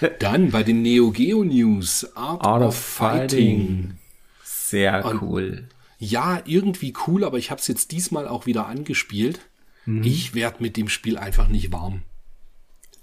Ja. 0.00 0.08
Dann 0.18 0.50
bei 0.50 0.62
den 0.62 0.82
Neo 0.82 1.10
Geo 1.10 1.42
News 1.44 2.04
Art, 2.16 2.44
Art 2.44 2.62
of, 2.62 2.68
of 2.68 2.76
Fighting. 2.76 3.28
Fighting. 3.28 3.98
Sehr 4.44 5.04
und 5.04 5.22
cool 5.22 5.68
ja, 5.98 6.42
irgendwie 6.44 6.92
cool, 7.06 7.24
aber 7.24 7.38
ich 7.38 7.50
habe 7.50 7.60
es 7.60 7.68
jetzt 7.68 7.90
diesmal 7.92 8.28
auch 8.28 8.46
wieder 8.46 8.66
angespielt. 8.66 9.40
Mhm. 9.86 10.02
Ich 10.02 10.34
werde 10.34 10.62
mit 10.62 10.76
dem 10.76 10.88
Spiel 10.88 11.16
einfach 11.16 11.48
nicht 11.48 11.72
warm. 11.72 12.02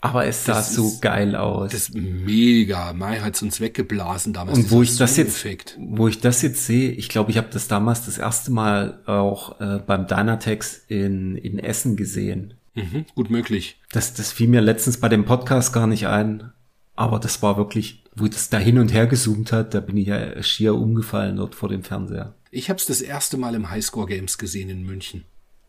Aber 0.02 0.26
es 0.26 0.44
sah 0.44 0.56
das 0.56 0.76
so 0.76 0.88
ist, 0.88 1.02
geil 1.02 1.34
aus. 1.36 1.72
Das 1.72 1.84
ist 1.84 1.96
mega. 1.96 2.92
Mai 2.92 3.20
hat 3.20 3.36
es 3.36 3.42
uns 3.42 3.62
weggeblasen 3.62 4.34
damals. 4.34 4.58
Und 4.58 4.70
wo 4.70 4.82
ich 4.84 4.98
das 4.98 5.16
jetzt, 5.16 5.46
wo 5.78 6.10
ich 6.10 6.20
das 6.20 6.42
jetzt 6.42 6.66
sehe, 6.66 6.92
ich 6.92 7.08
glaube, 7.08 7.32
ich 7.32 7.38
habe 7.38 7.48
das 7.50 7.70
damals 7.70 8.06
das 8.06 8.18
erste 8.18 8.52
Mal 8.52 9.00
auch 9.06 9.62
äh, 9.62 9.80
beim 9.80 10.06
Dynatex 10.06 10.84
in, 10.90 11.38
in 11.38 11.58
Essen 11.58 11.96
gesehen. 11.96 12.56
Mhm, 12.76 13.06
gut 13.16 13.30
möglich. 13.30 13.80
Das, 13.92 14.14
das 14.14 14.32
fiel 14.32 14.48
mir 14.48 14.62
letztens 14.62 15.00
bei 15.00 15.10
dem 15.10 15.26
Podcast 15.26 15.74
gar 15.74 15.88
nicht 15.88 16.08
ein. 16.08 16.52
Aber 16.96 17.20
das 17.20 17.42
war 17.42 17.58
wirklich, 17.58 18.04
wo 18.16 18.28
das 18.28 18.50
da 18.50 18.58
hin 18.58 18.78
und 18.78 18.94
her 18.94 19.08
gezoomt 19.08 19.52
hat, 19.52 19.74
da 19.74 19.80
bin 19.80 19.98
ich 19.98 20.08
ja 20.08 20.42
schier 20.44 20.76
umgefallen 20.76 21.38
dort 21.38 21.56
vor 21.56 21.70
dem 21.70 21.84
Fernseher. 21.84 22.36
Ich 22.52 22.70
habe 22.70 22.78
es 22.78 22.86
das 22.86 23.02
erste 23.02 23.38
Mal 23.38 23.56
im 23.56 23.70
Highscore 23.70 24.08
Games 24.08 24.38
gesehen 24.38 24.70
in 24.70 24.84
München. 24.84 25.26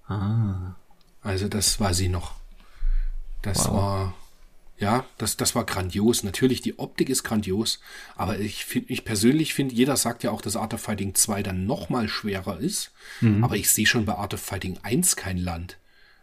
Ah. 0.06 0.74
Also 1.22 1.48
das 1.48 1.80
weiß 1.80 2.00
ich 2.00 2.10
noch. 2.10 2.34
Das 3.40 3.66
wow. 3.68 3.74
war 3.74 4.14
ja, 4.76 5.06
das, 5.18 5.36
das 5.36 5.54
war 5.54 5.64
grandios. 5.64 6.24
Natürlich, 6.24 6.60
die 6.60 6.78
Optik 6.78 7.08
ist 7.08 7.22
grandios, 7.22 7.80
aber 8.16 8.38
ich, 8.40 8.64
find, 8.64 8.90
ich 8.90 9.04
persönlich 9.04 9.54
finde, 9.54 9.74
jeder 9.74 9.96
sagt 9.96 10.24
ja 10.24 10.30
auch, 10.30 10.42
dass 10.42 10.56
Art 10.56 10.74
of 10.74 10.80
Fighting 10.80 11.14
2 11.14 11.42
dann 11.42 11.66
noch 11.66 11.90
mal 11.90 12.08
schwerer 12.08 12.58
ist. 12.58 12.90
Mhm. 13.20 13.44
Aber 13.44 13.56
ich 13.56 13.70
sehe 13.70 13.86
schon 13.86 14.04
bei 14.04 14.14
Art 14.14 14.34
of 14.34 14.40
Fighting 14.40 14.78
1 14.82 15.16
kein 15.16 15.38
Land. 15.38 15.78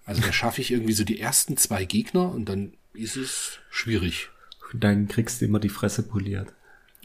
Also 0.05 0.21
da 0.21 0.33
schaffe 0.33 0.61
ich 0.61 0.71
irgendwie 0.71 0.93
so 0.93 1.03
die 1.03 1.19
ersten 1.19 1.57
zwei 1.57 1.85
Gegner 1.85 2.31
und 2.31 2.45
dann 2.45 2.73
ist 2.93 3.15
es 3.15 3.59
schwierig. 3.69 4.29
Dann 4.73 5.07
kriegst 5.07 5.41
du 5.41 5.45
immer 5.45 5.59
die 5.59 5.69
Fresse 5.69 6.03
poliert. 6.03 6.53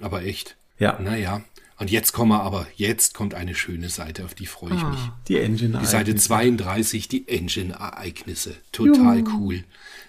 Aber 0.00 0.22
echt. 0.22 0.56
Ja. 0.78 0.98
Naja, 1.00 1.42
und 1.78 1.90
jetzt 1.90 2.12
kommen 2.12 2.30
wir 2.30 2.42
aber, 2.42 2.66
jetzt 2.76 3.12
kommt 3.12 3.34
eine 3.34 3.54
schöne 3.54 3.90
Seite, 3.90 4.24
auf 4.24 4.34
die 4.34 4.46
freue 4.46 4.74
ich 4.74 4.82
ah, 4.82 4.90
mich. 4.90 5.00
Die 5.28 5.36
Engine-Ereignisse. 5.36 5.80
Die 5.80 6.10
Seite 6.10 6.16
32, 6.16 7.08
die 7.08 7.28
Engine-Ereignisse. 7.28 8.54
Total 8.72 9.18
Juhu. 9.18 9.38
cool. 9.38 9.64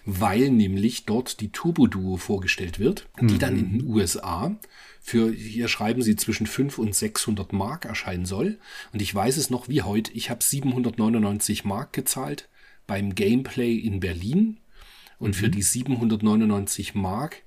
Weil 0.06 0.50
nämlich 0.50 1.06
dort 1.06 1.42
die 1.42 1.52
Turbo 1.52 1.88
Duo 1.88 2.16
vorgestellt 2.16 2.80
wird, 2.80 3.08
die 3.20 3.34
mhm. 3.34 3.40
dann 3.40 3.60
in 3.60 3.72
den 3.80 3.88
USA 3.88 4.56
für, 5.02 5.32
hier 5.32 5.68
schreiben 5.68 6.02
sie, 6.02 6.16
zwischen 6.16 6.48
5 6.48 6.78
und 6.78 6.96
600 6.96 7.52
Mark 7.52 7.84
erscheinen 7.84 8.26
soll. 8.26 8.60
Und 8.94 9.02
ich 9.02 9.14
weiß 9.14 9.36
es 9.36 9.50
noch 9.50 9.68
wie 9.68 9.82
heute, 9.82 10.12
ich 10.14 10.30
habe 10.30 10.44
799 10.44 11.66
Mark 11.66 11.92
gezahlt 11.92 12.48
beim 12.88 13.14
Gameplay 13.14 13.76
in 13.76 14.00
Berlin. 14.00 14.58
Und 15.20 15.30
mhm. 15.30 15.34
für 15.34 15.50
die 15.50 15.62
799 15.62 16.96
Mark 16.96 17.44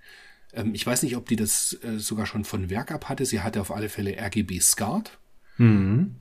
ähm, 0.53 0.75
ich 0.75 0.87
weiß 0.87 1.03
nicht, 1.03 1.17
ob 1.17 1.29
die 1.29 1.37
das 1.37 1.79
äh, 1.83 1.99
sogar 1.99 2.27
schon 2.27 2.45
von 2.45 2.71
Werk 2.71 2.91
ab 2.91 3.09
hatte. 3.09 3.25
Sie 3.25 3.41
hatte 3.41 3.61
auf 3.61 3.71
alle 3.71 3.89
Fälle 3.89 4.17
RGB 4.19 4.61
SCART. 4.61 5.19
Mhm. 5.59 6.17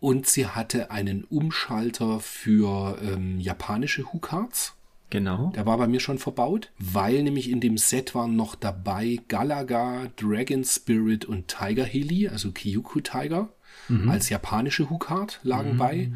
Und 0.00 0.26
sie 0.26 0.46
hatte 0.46 0.90
einen 0.90 1.24
Umschalter 1.24 2.18
für 2.18 2.98
ähm, 3.02 3.38
japanische 3.38 4.12
Hukarts. 4.12 4.74
Genau. 5.10 5.52
Der 5.54 5.66
war 5.66 5.76
bei 5.76 5.86
mir 5.86 6.00
schon 6.00 6.18
verbaut, 6.18 6.72
weil 6.78 7.22
nämlich 7.22 7.50
in 7.50 7.60
dem 7.60 7.76
Set 7.76 8.14
waren 8.14 8.34
noch 8.34 8.54
dabei 8.54 9.20
Galaga, 9.28 10.10
Dragon 10.16 10.64
Spirit 10.64 11.26
und 11.26 11.48
Tiger 11.48 11.84
Heli, 11.84 12.28
also 12.28 12.50
Kyuku 12.50 13.00
Tiger 13.00 13.50
mhm. 13.88 14.10
als 14.10 14.28
japanische 14.28 14.90
Hookard 14.90 15.40
lagen 15.42 15.74
mhm. 15.74 15.78
bei. 15.78 16.10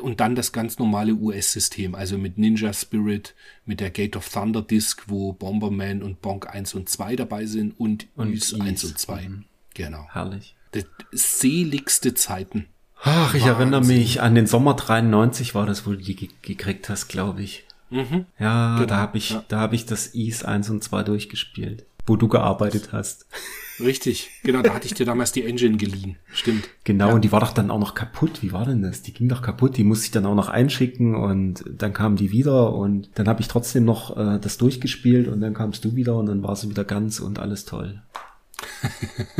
Und 0.00 0.20
dann 0.20 0.34
das 0.34 0.52
ganz 0.52 0.78
normale 0.78 1.14
US-System, 1.14 1.94
also 1.94 2.18
mit 2.18 2.38
Ninja 2.38 2.72
Spirit, 2.72 3.34
mit 3.64 3.80
der 3.80 3.90
Gate 3.90 4.16
of 4.16 4.28
Thunder 4.28 4.62
Disc, 4.62 5.04
wo 5.06 5.32
Bomberman 5.32 6.02
und 6.02 6.22
Bonk 6.22 6.48
1 6.48 6.74
und 6.74 6.88
2 6.88 7.16
dabei 7.16 7.46
sind 7.46 7.78
und, 7.78 8.06
und 8.14 8.32
Ys 8.32 8.58
1 8.58 8.84
und 8.84 8.98
2. 8.98 9.28
Mhm. 9.28 9.44
Genau. 9.74 10.06
Herrlich. 10.12 10.54
Das 10.72 10.84
seligste 11.12 12.14
Zeiten. 12.14 12.66
Ach, 13.02 13.34
ich 13.34 13.42
Wahnsinn. 13.42 13.58
erinnere 13.60 13.84
mich, 13.84 14.20
an 14.20 14.34
den 14.34 14.46
Sommer 14.46 14.74
93 14.74 15.54
war 15.54 15.66
das, 15.66 15.86
wo 15.86 15.92
du 15.92 15.98
die 15.98 16.30
gekriegt 16.42 16.88
hast, 16.88 17.08
glaube 17.08 17.42
ich. 17.42 17.64
Mhm. 17.90 18.26
Ja, 18.38 18.76
genau. 18.76 18.86
da 18.86 18.96
habe 18.96 19.18
ich, 19.18 19.30
ja. 19.30 19.44
da 19.48 19.60
habe 19.60 19.74
ich 19.74 19.86
das 19.86 20.08
Is 20.08 20.44
1 20.44 20.70
und 20.70 20.84
2 20.84 21.04
durchgespielt, 21.04 21.86
wo 22.06 22.16
du 22.16 22.28
gearbeitet 22.28 22.90
hast. 22.92 23.26
Richtig, 23.80 24.30
genau, 24.42 24.62
da 24.62 24.74
hatte 24.74 24.86
ich 24.86 24.94
dir 24.94 25.06
damals 25.06 25.32
die 25.32 25.44
Engine 25.44 25.76
geliehen. 25.76 26.16
Stimmt. 26.32 26.68
Genau, 26.84 27.08
ja. 27.08 27.14
und 27.14 27.24
die 27.24 27.32
war 27.32 27.40
doch 27.40 27.52
dann 27.52 27.70
auch 27.70 27.78
noch 27.78 27.94
kaputt. 27.94 28.42
Wie 28.42 28.52
war 28.52 28.64
denn 28.64 28.82
das? 28.82 29.02
Die 29.02 29.12
ging 29.12 29.28
doch 29.28 29.42
kaputt, 29.42 29.76
die 29.76 29.84
musste 29.84 30.06
ich 30.06 30.10
dann 30.10 30.26
auch 30.26 30.34
noch 30.34 30.48
einschicken 30.48 31.14
und 31.14 31.64
dann 31.68 31.92
kam 31.92 32.16
die 32.16 32.32
wieder 32.32 32.74
und 32.74 33.10
dann 33.14 33.28
habe 33.28 33.40
ich 33.40 33.48
trotzdem 33.48 33.84
noch 33.84 34.16
äh, 34.16 34.38
das 34.40 34.58
durchgespielt 34.58 35.28
und 35.28 35.40
dann 35.40 35.54
kamst 35.54 35.84
du 35.84 35.94
wieder 35.94 36.16
und 36.16 36.26
dann 36.26 36.42
war 36.42 36.56
sie 36.56 36.68
wieder 36.68 36.84
ganz 36.84 37.20
und 37.20 37.38
alles 37.38 37.64
toll. 37.64 38.02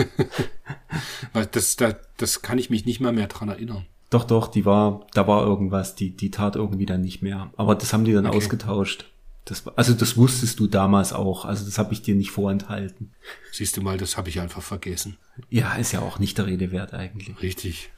das, 1.53 1.77
das, 1.77 1.97
das 2.17 2.43
kann 2.43 2.59
ich 2.59 2.71
mich 2.71 2.87
nicht 2.87 3.01
mal 3.01 3.13
mehr 3.13 3.27
dran 3.27 3.49
erinnern. 3.49 3.87
Doch, 4.11 4.25
doch, 4.25 4.49
die 4.49 4.65
war, 4.65 5.07
da 5.13 5.27
war 5.27 5.45
irgendwas, 5.45 5.95
die, 5.95 6.17
die 6.17 6.31
tat 6.31 6.57
irgendwie 6.57 6.87
dann 6.87 7.03
nicht 7.03 7.23
mehr. 7.23 7.51
Aber 7.57 7.75
das 7.75 7.93
haben 7.93 8.05
die 8.05 8.13
dann 8.13 8.27
Okay. 8.27 8.39
ausgetauscht. 8.39 9.11
Das, 9.49 9.67
also 9.77 9.95
das 9.95 10.17
wusstest 10.17 10.61
du 10.61 10.67
damals 10.67 11.13
auch. 11.13 11.47
Also 11.47 11.65
das 11.65 11.79
habe 11.79 11.95
ich 11.95 12.03
dir 12.03 12.15
nicht 12.15 12.31
vorenthalten. 12.31 13.13
Siehst 13.51 13.77
du 13.77 13.81
mal, 13.81 13.97
das 13.97 14.17
habe 14.17 14.29
ich 14.29 14.41
einfach 14.41 14.63
vergessen. 14.63 15.17
Ja, 15.49 15.75
ist 15.75 15.93
ja 15.93 16.01
auch 16.01 16.19
nicht 16.19 16.37
der 16.37 16.47
Rede 16.47 16.71
wert 16.71 16.93
eigentlich. 16.93 17.41
Richtig. 17.41 17.91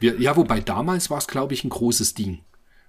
Wir, 0.00 0.20
ja, 0.20 0.36
wobei 0.36 0.60
damals 0.60 1.10
war 1.10 1.18
es, 1.18 1.28
glaube 1.28 1.54
ich, 1.54 1.62
ein 1.62 1.70
großes 1.70 2.14
Ding. 2.14 2.40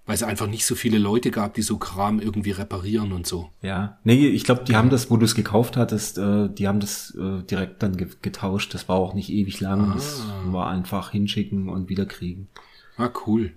Weil 0.07 0.15
es 0.15 0.23
einfach 0.23 0.47
nicht 0.47 0.65
so 0.65 0.75
viele 0.75 0.97
Leute 0.99 1.31
gab, 1.31 1.55
die 1.55 1.63
so 1.63 1.77
Kram 1.77 2.19
irgendwie 2.19 2.51
reparieren 2.51 3.11
und 3.11 3.25
so. 3.25 3.49
Ja. 3.61 3.97
Nee, 4.03 4.27
ich 4.27 4.43
glaube, 4.43 4.63
die 4.63 4.75
haben 4.75 4.89
das, 4.89 5.09
wo 5.09 5.17
du 5.17 5.25
es 5.25 5.33
gekauft 5.33 5.77
hattest, 5.77 6.17
äh, 6.17 6.47
die 6.49 6.67
haben 6.67 6.79
das 6.79 7.15
äh, 7.15 7.41
direkt 7.43 7.81
dann 7.81 7.97
ge 7.97 8.07
getauscht. 8.21 8.73
Das 8.73 8.87
war 8.87 8.97
auch 8.97 9.13
nicht 9.13 9.29
ewig 9.29 9.59
lang. 9.61 9.93
Das 9.93 10.23
war 10.45 10.69
einfach 10.69 11.11
hinschicken 11.11 11.69
und 11.69 11.89
wieder 11.89 12.05
kriegen. 12.05 12.49
Ah, 12.97 13.09
cool. 13.25 13.53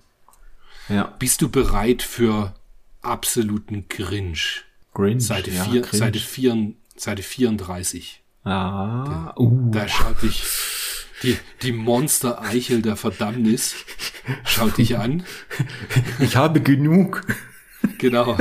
Ja. 0.89 1.15
Bist 1.19 1.43
du 1.43 1.51
bereit 1.51 2.03
für 2.03 2.55
absoluten 3.03 3.89
Cringe? 3.89 4.39
Grinch. 4.95 5.27
Seite, 5.27 5.51
ja, 5.51 5.65
vier, 5.65 5.83
Grinch. 5.83 5.99
Seite, 5.99 6.19
vier, 6.19 6.73
Seite 6.97 7.23
34. 7.23 8.23
Ah, 8.45 9.35
uh. 9.37 9.71
Da 9.71 9.89
schaut 9.89 10.23
dich 10.23 10.43
die, 11.23 11.37
die 11.63 11.73
Monster-Eichel 11.73 12.83
der 12.83 12.97
Verdammnis. 12.97 13.75
Schaut 14.45 14.79
dich 14.79 14.97
an. 14.97 15.25
Ich 16.21 16.37
habe 16.37 16.61
genug. 16.61 17.23
Genau. 17.99 18.37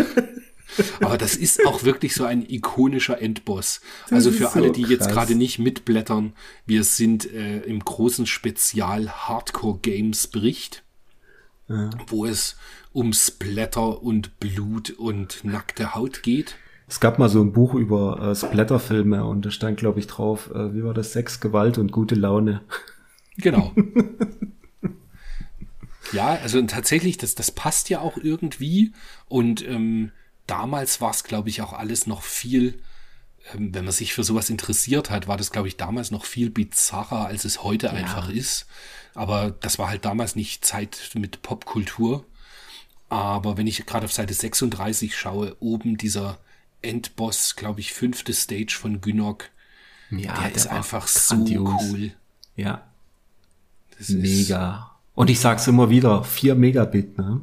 Aber 1.01 1.17
das 1.17 1.35
ist 1.35 1.65
auch 1.65 1.83
wirklich 1.83 2.13
so 2.13 2.25
ein 2.25 2.47
ikonischer 2.47 3.21
Endboss. 3.21 3.81
also 4.11 4.29
ist 4.29 4.37
für 4.37 4.43
so 4.45 4.49
alle, 4.49 4.71
die 4.71 4.83
jetzt 4.83 5.05
krass. 5.05 5.13
gerade 5.13 5.35
nicht 5.35 5.59
mitblättern, 5.59 6.33
wir 6.65 6.83
sind 6.83 7.31
äh, 7.31 7.61
im 7.61 7.79
großen 7.79 8.25
Spezial 8.25 9.09
Hardcore 9.09 9.79
Games 9.81 10.27
Bericht, 10.27 10.83
wo 12.07 12.25
es 12.25 12.57
um 12.97 13.13
Splatter 13.13 14.01
und 14.01 14.39
Blut 14.39 14.89
und 14.89 15.43
nackte 15.43 15.93
Haut 15.93 16.23
geht. 16.23 16.55
Es 16.87 16.99
gab 16.99 17.19
mal 17.19 17.29
so 17.29 17.41
ein 17.41 17.53
Buch 17.53 17.75
über 17.75 18.31
äh, 18.31 18.35
Splatterfilme 18.35 19.23
und 19.23 19.45
da 19.45 19.51
stand, 19.51 19.77
glaube 19.77 19.99
ich, 19.99 20.07
drauf, 20.07 20.49
äh, 20.49 20.73
wie 20.73 20.83
war 20.83 20.95
das? 20.95 21.13
Sex, 21.13 21.39
Gewalt 21.39 21.77
und 21.77 21.91
gute 21.91 22.15
Laune. 22.15 22.61
Genau. 23.37 23.71
ja, 26.11 26.39
also 26.41 26.59
tatsächlich, 26.63 27.19
das, 27.19 27.35
das 27.35 27.51
passt 27.51 27.91
ja 27.91 27.99
auch 27.99 28.17
irgendwie. 28.17 28.93
Und 29.27 29.63
ähm, 29.67 30.11
damals 30.47 30.99
war 30.99 31.11
es, 31.11 31.23
glaube 31.23 31.49
ich, 31.49 31.61
auch 31.61 31.73
alles 31.73 32.07
noch 32.07 32.23
viel, 32.23 32.79
ähm, 33.53 33.75
wenn 33.75 33.85
man 33.85 33.93
sich 33.93 34.15
für 34.15 34.23
sowas 34.23 34.49
interessiert 34.49 35.11
hat, 35.11 35.27
war 35.27 35.37
das, 35.37 35.51
glaube 35.51 35.67
ich, 35.67 35.77
damals 35.77 36.09
noch 36.09 36.25
viel 36.25 36.49
bizarrer, 36.49 37.27
als 37.27 37.45
es 37.45 37.61
heute 37.61 37.91
einfach 37.91 38.27
ist. 38.29 38.65
Aber 39.13 39.51
das 39.51 39.77
war 39.77 39.87
halt 39.89 40.03
damals 40.03 40.35
nicht 40.35 40.65
Zeit 40.65 41.11
mit 41.13 41.43
Popkultur. 41.43 42.25
Aber 43.09 43.57
wenn 43.57 43.67
ich 43.67 43.85
gerade 43.85 44.05
auf 44.05 44.11
Seite 44.13 44.33
36 44.33 45.15
schaue, 45.15 45.55
oben 45.59 45.97
dieser 45.97 46.37
Endboss, 46.81 47.55
glaube 47.55 47.79
ich, 47.79 47.93
fünfte 47.93 48.33
Stage 48.33 48.75
von 48.79 49.01
Gynok, 49.01 49.49
Ja, 50.11 50.37
der, 50.41 50.55
ist 50.55 50.65
war 50.69 50.77
einfach 50.77 51.07
so 51.07 51.35
grandios. 51.35 51.81
cool. 51.89 52.11
Ja, 52.55 52.83
Das 53.97 54.09
ist- 54.09 54.15
mega. 54.21 54.91
Und 55.15 55.29
ich 55.29 55.39
sag's 55.39 55.67
immer 55.67 55.89
wieder, 55.89 56.23
4 56.23 56.53
Megabit, 56.55 57.17
ne? 57.17 57.41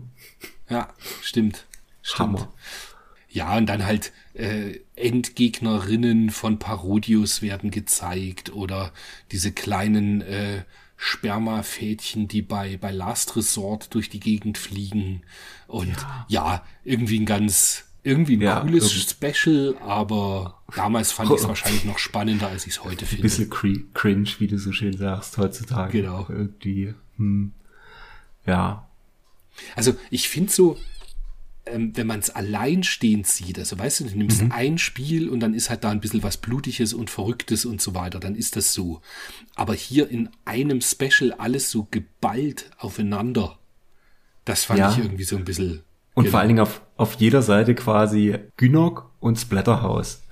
Ja, 0.69 0.93
stimmt. 1.23 1.65
stimmt. 2.03 2.19
Hammer. 2.39 2.53
Ja, 3.31 3.57
und 3.57 3.67
dann 3.67 3.85
halt 3.85 4.13
äh, 4.35 4.79
Endgegnerinnen 4.97 6.31
von 6.31 6.59
Parodius 6.59 7.43
werden 7.43 7.71
gezeigt 7.71 8.53
oder 8.53 8.93
diese 9.33 9.51
kleinen 9.53 10.21
äh, 10.23 10.63
Spermafädchen, 11.05 12.29
die 12.29 12.43
bei, 12.43 12.77
bei 12.79 12.91
Last 12.91 13.37
Resort 13.37 13.93
durch 13.95 14.09
die 14.09 14.21
Gegend 14.21 14.57
fliegen. 14.59 15.23
Und 15.67 15.95
ja, 16.29 16.65
irgendwie 16.83 17.21
ein 17.21 17.27
ganz, 17.27 17.85
irgendwie 18.03 18.37
ein 18.37 18.41
Ja, 18.41 18.61
cooles 18.61 18.91
irgend- 18.93 19.35
Special, 19.37 19.77
aber 19.81 20.63
damals 20.75 21.13
fand 21.13 21.31
ich 21.31 21.37
es 21.41 21.49
wahrscheinlich 21.49 21.85
noch 21.85 21.99
spannender, 21.99 22.49
als 22.49 22.67
ich 22.67 22.73
es 22.75 22.85
heute 22.85 23.05
Ein 23.05 23.09
finde. 23.09 23.23
bisschen 23.23 23.51
cre 23.51 23.75
cringe, 23.93 24.29
wie 24.39 24.47
du 24.47 24.59
so 24.59 24.73
schön 24.73 24.97
sagst, 24.97 25.37
heutzutage. 25.39 26.01
Genau. 26.03 26.27
Irgendwie, 26.29 26.95
hm. 27.19 27.53
Ja, 28.47 28.89
Also 29.77 29.95
ich 30.11 30.29
finde 30.29 30.53
so, 30.53 30.77
ähm, 31.67 31.97
wenn 31.97 32.07
man 32.07 32.21
es 32.21 32.31
alleinstehend 32.31 33.27
sieht, 33.27 33.59
also 33.59 33.79
weißt 33.79 34.01
du, 34.01 34.05
du 34.05 34.17
nimmst 34.19 34.43
ein 34.51 34.79
Spiel 34.79 35.29
und 35.29 35.41
dann 35.41 35.55
ist 35.55 35.71
halt 35.71 35.85
da 35.85 35.91
ein 35.91 36.01
bisschen 36.01 36.23
was 36.23 36.37
Blutiges 36.37 36.93
und 36.93 37.11
Verrücktes 37.11 37.65
und 37.65 37.81
so 37.81 37.95
weiter, 37.95 38.21
dann 38.21 38.35
ist 38.35 38.57
das 38.57 38.73
so. 38.75 39.01
Aber 39.55 39.75
hier 39.75 40.09
in 40.09 40.29
einem 40.45 40.81
Special 40.81 41.33
alles 41.33 41.71
so 41.71 41.87
geballt 41.91 42.71
aufeinander, 42.79 43.59
das 44.45 44.65
fand 44.65 44.79
Ja. 44.81 44.93
ich 44.93 44.99
irgendwie 44.99 45.25
so 45.25 45.37
ein 45.37 45.45
bisschen. 45.45 45.83
Und 46.15 46.25
genau. 46.25 46.33
vor 46.33 46.41
allen 46.41 46.49
Dingen 46.49 46.61
auf, 46.61 46.83
auf 46.97 47.15
jeder 47.15 47.43
Seite 47.43 47.75
quasi 47.75 48.37
Gynok 48.57 49.11
und 49.21 49.37
Splatterhouse. 49.39 50.23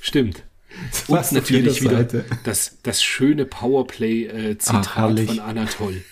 Stimmt. 0.00 0.44
Fast 0.90 1.32
Und 1.32 1.38
natürlich 1.38 1.82
wieder 1.82 2.04
das, 2.44 2.78
das 2.82 3.02
schöne 3.02 3.44
Powerplay-Zitat 3.44 4.96
herrlich. 4.96 5.26
von 5.28 5.40
Anatol 5.40 6.02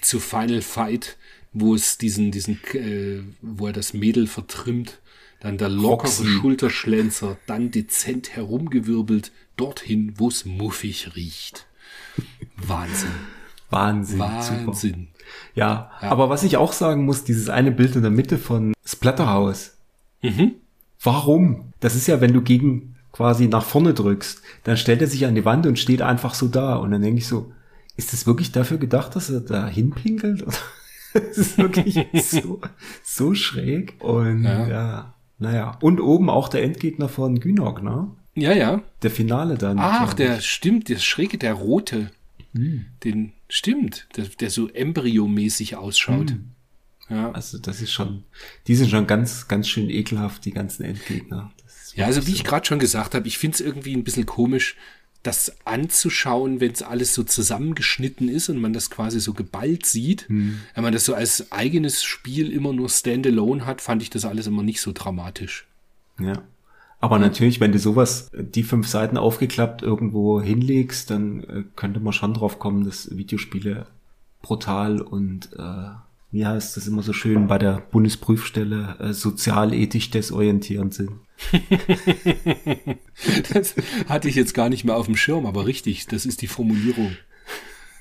zu 0.00 0.20
Final 0.20 0.62
Fight, 0.62 1.16
wo 1.52 1.74
es 1.74 1.98
diesen, 1.98 2.30
diesen, 2.30 2.58
äh, 2.74 3.22
wo 3.42 3.66
er 3.66 3.72
das 3.72 3.94
Mädel 3.94 4.26
vertrimmt, 4.26 5.00
dann 5.40 5.58
der 5.58 5.68
lockere 5.68 6.08
Roxy. 6.08 6.26
Schulterschlänzer, 6.26 7.38
dann 7.46 7.70
dezent 7.70 8.36
herumgewirbelt, 8.36 9.32
dorthin, 9.56 10.14
wo 10.16 10.28
es 10.28 10.44
muffig 10.44 11.16
riecht. 11.16 11.66
Wahnsinn. 12.56 13.10
Wahnsinn. 13.70 14.18
Wahnsinn. 14.18 15.08
Ja, 15.54 15.90
aber 16.00 16.28
was 16.28 16.42
ich 16.42 16.56
auch 16.56 16.72
sagen 16.72 17.04
muss, 17.04 17.24
dieses 17.24 17.48
eine 17.48 17.70
Bild 17.70 17.96
in 17.96 18.02
der 18.02 18.10
Mitte 18.10 18.38
von 18.38 18.74
Splatterhouse. 18.84 19.76
Mhm. 20.22 20.56
Warum? 21.02 21.72
Das 21.80 21.94
ist 21.94 22.06
ja, 22.06 22.20
wenn 22.20 22.34
du 22.34 22.42
gegen 22.42 22.96
quasi 23.12 23.48
nach 23.48 23.64
vorne 23.64 23.94
drückst, 23.94 24.42
dann 24.64 24.76
stellt 24.76 25.00
er 25.00 25.06
sich 25.06 25.26
an 25.26 25.34
die 25.34 25.44
Wand 25.44 25.66
und 25.66 25.78
steht 25.78 26.02
einfach 26.02 26.34
so 26.34 26.48
da. 26.48 26.76
Und 26.76 26.90
dann 26.90 27.02
denke 27.02 27.18
ich 27.18 27.26
so, 27.26 27.52
ist 27.96 28.12
das 28.12 28.26
wirklich 28.26 28.52
dafür 28.52 28.78
gedacht, 28.78 29.16
dass 29.16 29.30
er 29.30 29.40
da 29.40 29.66
hinpinkelt? 29.66 30.44
Das 31.12 31.38
ist 31.38 31.58
wirklich 31.58 32.06
so, 32.24 32.60
so 33.02 33.34
schräg. 33.34 33.94
Und 34.00 34.44
Ja. 34.44 34.68
ja. 34.68 35.14
naja. 35.38 35.78
Und 35.80 36.00
oben 36.00 36.30
auch 36.30 36.48
der 36.48 36.62
Endgegner 36.62 37.08
von 37.08 37.40
Gynok, 37.40 37.82
ne? 37.82 38.10
Ja, 38.34 38.52
ja. 38.52 38.82
Der 39.02 39.10
Finale 39.10 39.58
dann. 39.58 39.78
Ach, 39.78 40.14
der 40.14 40.40
stimmt, 40.40 40.88
der 40.88 40.98
schräge, 40.98 41.36
der 41.38 41.54
rote. 41.54 42.10
Hm. 42.54 42.86
Den 43.04 43.32
stimmt, 43.48 44.08
der, 44.16 44.24
der 44.26 44.50
so 44.50 44.68
embryomäßig 44.68 45.76
ausschaut. 45.76 46.30
Hm. 46.30 46.50
Ja. 47.08 47.32
Also 47.32 47.58
das 47.58 47.80
ist 47.82 47.90
schon, 47.92 48.24
die 48.68 48.76
sind 48.76 48.90
schon 48.90 49.06
ganz, 49.06 49.48
ganz 49.48 49.68
schön 49.68 49.90
ekelhaft, 49.90 50.44
die 50.44 50.52
ganzen 50.52 50.84
Endgegner. 50.84 51.52
Ja, 51.94 52.06
also 52.06 52.26
wie 52.28 52.32
ich 52.32 52.44
gerade 52.44 52.64
schon 52.64 52.78
gesagt 52.78 53.16
habe, 53.16 53.26
ich 53.26 53.36
finde 53.36 53.56
es 53.56 53.60
irgendwie 53.60 53.94
ein 53.94 54.04
bisschen 54.04 54.26
komisch, 54.26 54.76
das 55.22 55.54
anzuschauen, 55.66 56.60
wenn 56.60 56.72
es 56.72 56.82
alles 56.82 57.14
so 57.14 57.22
zusammengeschnitten 57.22 58.28
ist 58.28 58.48
und 58.48 58.58
man 58.58 58.72
das 58.72 58.90
quasi 58.90 59.20
so 59.20 59.34
geballt 59.34 59.84
sieht. 59.84 60.28
Hm. 60.28 60.60
Wenn 60.74 60.84
man 60.84 60.92
das 60.92 61.04
so 61.04 61.14
als 61.14 61.52
eigenes 61.52 62.02
Spiel 62.02 62.50
immer 62.50 62.72
nur 62.72 62.88
standalone 62.88 63.66
hat, 63.66 63.80
fand 63.80 64.02
ich 64.02 64.10
das 64.10 64.24
alles 64.24 64.46
immer 64.46 64.62
nicht 64.62 64.80
so 64.80 64.92
dramatisch. 64.92 65.66
Ja. 66.18 66.42
Aber 67.00 67.18
natürlich, 67.18 67.60
wenn 67.60 67.72
du 67.72 67.78
sowas, 67.78 68.30
die 68.34 68.62
fünf 68.62 68.86
Seiten 68.86 69.16
aufgeklappt 69.16 69.82
irgendwo 69.82 70.40
hinlegst, 70.40 71.10
dann 71.10 71.44
äh, 71.44 71.64
könnte 71.74 72.00
man 72.00 72.12
schon 72.12 72.34
drauf 72.34 72.58
kommen, 72.58 72.84
dass 72.84 73.16
Videospiele 73.16 73.86
brutal 74.42 75.00
und 75.00 75.50
äh, 75.58 75.90
wie 76.30 76.46
heißt 76.46 76.76
das 76.76 76.86
immer 76.86 77.02
so 77.02 77.12
schön 77.12 77.46
bei 77.46 77.58
der 77.58 77.82
Bundesprüfstelle 77.90 78.96
äh, 79.00 79.12
sozialethisch 79.12 80.10
desorientierend 80.10 80.94
sind. 80.94 81.12
Das 83.52 83.74
hatte 84.08 84.28
ich 84.28 84.34
jetzt 84.34 84.54
gar 84.54 84.68
nicht 84.68 84.84
mehr 84.84 84.96
auf 84.96 85.06
dem 85.06 85.16
Schirm, 85.16 85.46
aber 85.46 85.66
richtig, 85.66 86.06
das 86.06 86.24
ist 86.24 86.42
die 86.42 86.46
Formulierung. 86.46 87.16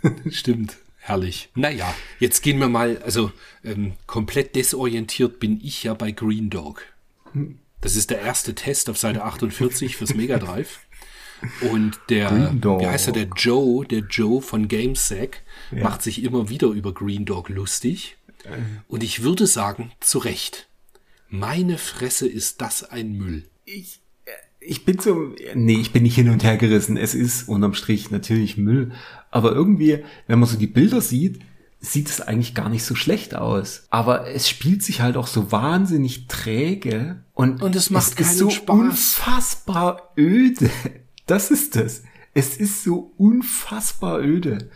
Stimmt. 0.29 0.77
Herrlich. 0.99 1.49
Naja, 1.55 1.93
jetzt 2.19 2.41
gehen 2.41 2.59
wir 2.59 2.69
mal, 2.69 2.99
also 2.99 3.31
ähm, 3.63 3.93
komplett 4.05 4.55
desorientiert 4.55 5.39
bin 5.39 5.59
ich 5.63 5.83
ja 5.83 5.93
bei 5.93 6.11
Green 6.11 6.49
Dog. 6.49 6.83
Das 7.81 7.95
ist 7.95 8.09
der 8.09 8.21
erste 8.21 8.53
Test 8.53 8.89
auf 8.89 8.97
Seite 8.97 9.23
48 9.23 9.95
fürs 9.95 10.13
Mega 10.13 10.37
Drive. 10.37 10.79
Und 11.71 11.99
der, 12.09 12.53
wie 12.53 12.85
heißt 12.85 13.07
er, 13.07 13.13
der 13.13 13.27
Joe, 13.35 13.85
der 13.85 14.01
Joe 14.01 14.41
von 14.41 14.67
GameSack, 14.67 15.41
macht 15.71 16.01
sich 16.01 16.23
immer 16.23 16.49
wieder 16.49 16.67
über 16.67 16.93
Green 16.93 17.25
Dog 17.25 17.49
lustig. 17.49 18.17
Und 18.87 19.03
ich 19.03 19.23
würde 19.23 19.47
sagen, 19.47 19.91
zu 19.99 20.19
Recht. 20.19 20.68
Meine 21.29 21.77
Fresse 21.77 22.27
ist 22.27 22.61
das 22.61 22.83
ein 22.89 23.13
Müll. 23.13 23.43
Ich, 23.65 24.01
äh, 24.25 24.31
ich 24.59 24.85
bin 24.85 24.99
so, 24.99 25.33
nee, 25.55 25.79
ich 25.79 25.91
bin 25.91 26.03
nicht 26.03 26.15
hin 26.15 26.29
und 26.29 26.43
her 26.43 26.57
gerissen. 26.57 26.97
Es 26.97 27.13
ist 27.15 27.47
unterm 27.47 27.73
Strich 27.73 28.11
natürlich 28.11 28.57
Müll. 28.57 28.91
Aber 29.31 29.51
irgendwie, 29.51 30.03
wenn 30.27 30.39
man 30.39 30.49
so 30.49 30.57
die 30.57 30.67
Bilder 30.67 31.01
sieht, 31.01 31.39
sieht 31.81 32.09
es 32.09 32.19
eigentlich 32.19 32.55
gar 32.55 32.67
nicht 32.69 32.83
so 32.83 32.95
schlecht 32.95 33.35
aus. 33.35 33.83
Aber 33.89 34.27
es 34.27 34.49
spielt 34.49 34.83
sich 34.83 35.01
halt 35.01 35.15
auch 35.15 35.27
so 35.27 35.51
wahnsinnig 35.51 36.27
träge 36.27 37.23
und, 37.33 37.61
Und 37.61 37.75
es 37.75 37.89
macht 37.89 38.07
ist 38.07 38.17
keinen 38.17 38.37
so 38.37 38.49
Spaß. 38.49 38.75
unfassbar 38.77 40.11
öde. 40.17 40.69
Das 41.25 41.51
ist 41.51 41.75
das. 41.75 42.01
Es 42.33 42.57
ist 42.57 42.83
so 42.83 43.13
unfassbar 43.17 44.19
öde. 44.19 44.69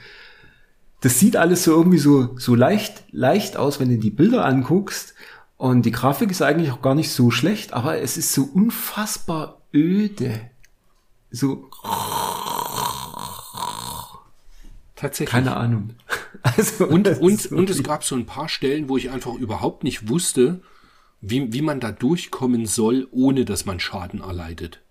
das 1.02 1.20
sieht 1.20 1.36
alles 1.36 1.64
so 1.64 1.72
irgendwie 1.72 1.98
so, 1.98 2.38
so 2.38 2.54
leicht, 2.54 3.06
leicht 3.12 3.58
aus, 3.58 3.80
wenn 3.80 3.90
du 3.90 3.98
die 3.98 4.12
Bilder 4.12 4.46
anguckst. 4.46 5.16
Und 5.64 5.84
die 5.86 5.92
Grafik 5.92 6.30
ist 6.30 6.42
eigentlich 6.42 6.72
auch 6.72 6.82
gar 6.82 6.94
nicht 6.94 7.10
so 7.10 7.32
schlecht, 7.32 7.72
aber 7.72 7.98
es 8.02 8.18
ist 8.18 8.34
so 8.34 8.44
unfassbar 8.44 9.62
öde. 9.74 10.42
So, 11.32 11.70
Tatsächlich. 14.98 15.32
keine 15.32 15.56
Ahnung. 15.56 15.92
Also, 16.42 16.88
Und, 16.88 17.08
und, 17.22 17.46
und 17.54 17.70
es 17.70 17.82
gab 17.82 18.04
so 18.04 18.16
ein 18.16 18.26
paar 18.26 18.50
Stellen, 18.50 18.90
wo 18.90 18.98
ich 18.98 19.10
einfach 19.10 19.36
überhaupt 19.36 19.86
nicht 19.86 20.10
wusste, 20.10 20.60
wie, 21.22 21.54
wie 21.54 21.62
man 21.62 21.80
da 21.80 21.94
durchkommen 21.94 22.66
soll, 22.66 23.08
ohne 23.12 23.46
dass 23.46 23.66
man 23.66 23.80
Schaden 23.80 24.20
erleidet. 24.20 24.82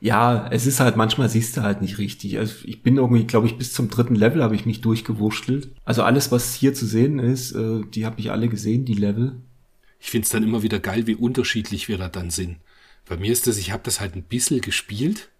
Ja, 0.00 0.46
es 0.52 0.66
ist 0.66 0.78
halt, 0.78 0.96
manchmal 0.96 1.28
siehst 1.28 1.56
du 1.56 1.62
halt 1.62 1.82
nicht 1.82 1.98
richtig. 1.98 2.38
Also 2.38 2.54
ich 2.62 2.84
bin 2.84 2.98
irgendwie, 2.98 3.24
glaube 3.24 3.48
ich, 3.48 3.58
bis 3.58 3.72
zum 3.72 3.90
dritten 3.90 4.14
Level 4.14 4.44
habe 4.44 4.54
ich 4.54 4.66
mich 4.66 4.80
durchgewurschtelt. 4.80 5.74
Also 5.84 6.04
alles, 6.04 6.30
was 6.30 6.54
hier 6.54 6.74
zu 6.74 6.86
sehen 6.86 7.18
ist, 7.18 7.50
äh, 7.50 7.80
die 7.92 8.06
habe 8.06 8.20
ich 8.20 8.30
alle 8.30 8.48
gesehen, 8.48 8.84
die 8.84 8.94
Level. 8.94 9.42
Ich 10.00 10.10
find's 10.10 10.30
dann 10.30 10.42
immer 10.42 10.62
wieder 10.62 10.78
geil, 10.78 11.06
wie 11.06 11.14
unterschiedlich 11.14 11.88
wir 11.88 11.98
da 11.98 12.08
dann 12.08 12.30
sind. 12.30 12.58
Bei 13.06 13.16
mir 13.16 13.32
ist 13.32 13.46
das, 13.46 13.56
ich 13.56 13.72
habe 13.72 13.82
das 13.84 14.00
halt 14.00 14.14
ein 14.14 14.22
bisschen 14.22 14.60
gespielt 14.60 15.30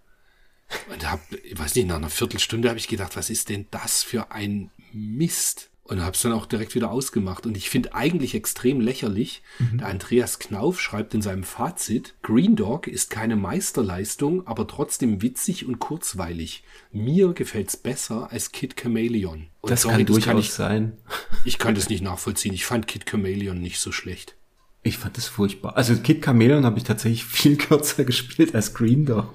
und 0.90 1.10
hab, 1.10 1.20
ich 1.44 1.58
weiß 1.58 1.74
nicht, 1.74 1.86
nach 1.86 1.96
einer 1.96 2.10
Viertelstunde 2.10 2.68
habe 2.68 2.78
ich 2.78 2.88
gedacht, 2.88 3.16
was 3.16 3.30
ist 3.30 3.48
denn 3.48 3.66
das 3.70 4.02
für 4.02 4.32
ein 4.32 4.70
Mist? 4.92 5.70
Und 5.84 6.04
hab's 6.04 6.20
dann 6.20 6.32
auch 6.32 6.44
direkt 6.44 6.74
wieder 6.74 6.90
ausgemacht. 6.90 7.46
Und 7.46 7.56
ich 7.56 7.70
finde 7.70 7.94
eigentlich 7.94 8.34
extrem 8.34 8.78
lächerlich, 8.78 9.42
der 9.58 9.86
Andreas 9.86 10.38
Knauf 10.38 10.82
schreibt 10.82 11.14
in 11.14 11.22
seinem 11.22 11.44
Fazit, 11.44 12.14
Green 12.22 12.56
Dog 12.56 12.86
ist 12.86 13.08
keine 13.08 13.36
Meisterleistung, 13.36 14.46
aber 14.46 14.66
trotzdem 14.66 15.22
witzig 15.22 15.64
und 15.64 15.78
kurzweilig. 15.78 16.62
Mir 16.92 17.32
gefällt's 17.32 17.78
besser 17.78 18.30
als 18.30 18.52
Kid 18.52 18.76
Chameleon. 18.76 19.46
Und 19.62 19.70
Das 19.70 19.80
sorry, 19.80 19.96
kann 19.96 20.06
durchaus 20.06 20.24
kann 20.26 20.38
ich, 20.38 20.52
sein. 20.52 20.98
ich 21.46 21.56
kann 21.58 21.74
das 21.74 21.88
nicht 21.88 22.02
nachvollziehen. 22.02 22.52
Ich 22.52 22.66
fand 22.66 22.86
Kid 22.86 23.06
Chameleon 23.06 23.58
nicht 23.58 23.78
so 23.78 23.90
schlecht. 23.90 24.36
Ich 24.82 24.96
fand 24.96 25.16
das 25.16 25.26
furchtbar. 25.26 25.76
Also 25.76 25.96
Kid 25.96 26.24
Chameleon 26.24 26.64
habe 26.64 26.78
ich 26.78 26.84
tatsächlich 26.84 27.24
viel 27.26 27.56
kürzer 27.56 28.04
gespielt 28.04 28.54
als 28.54 28.74
Green 28.74 29.04
Dog. 29.04 29.34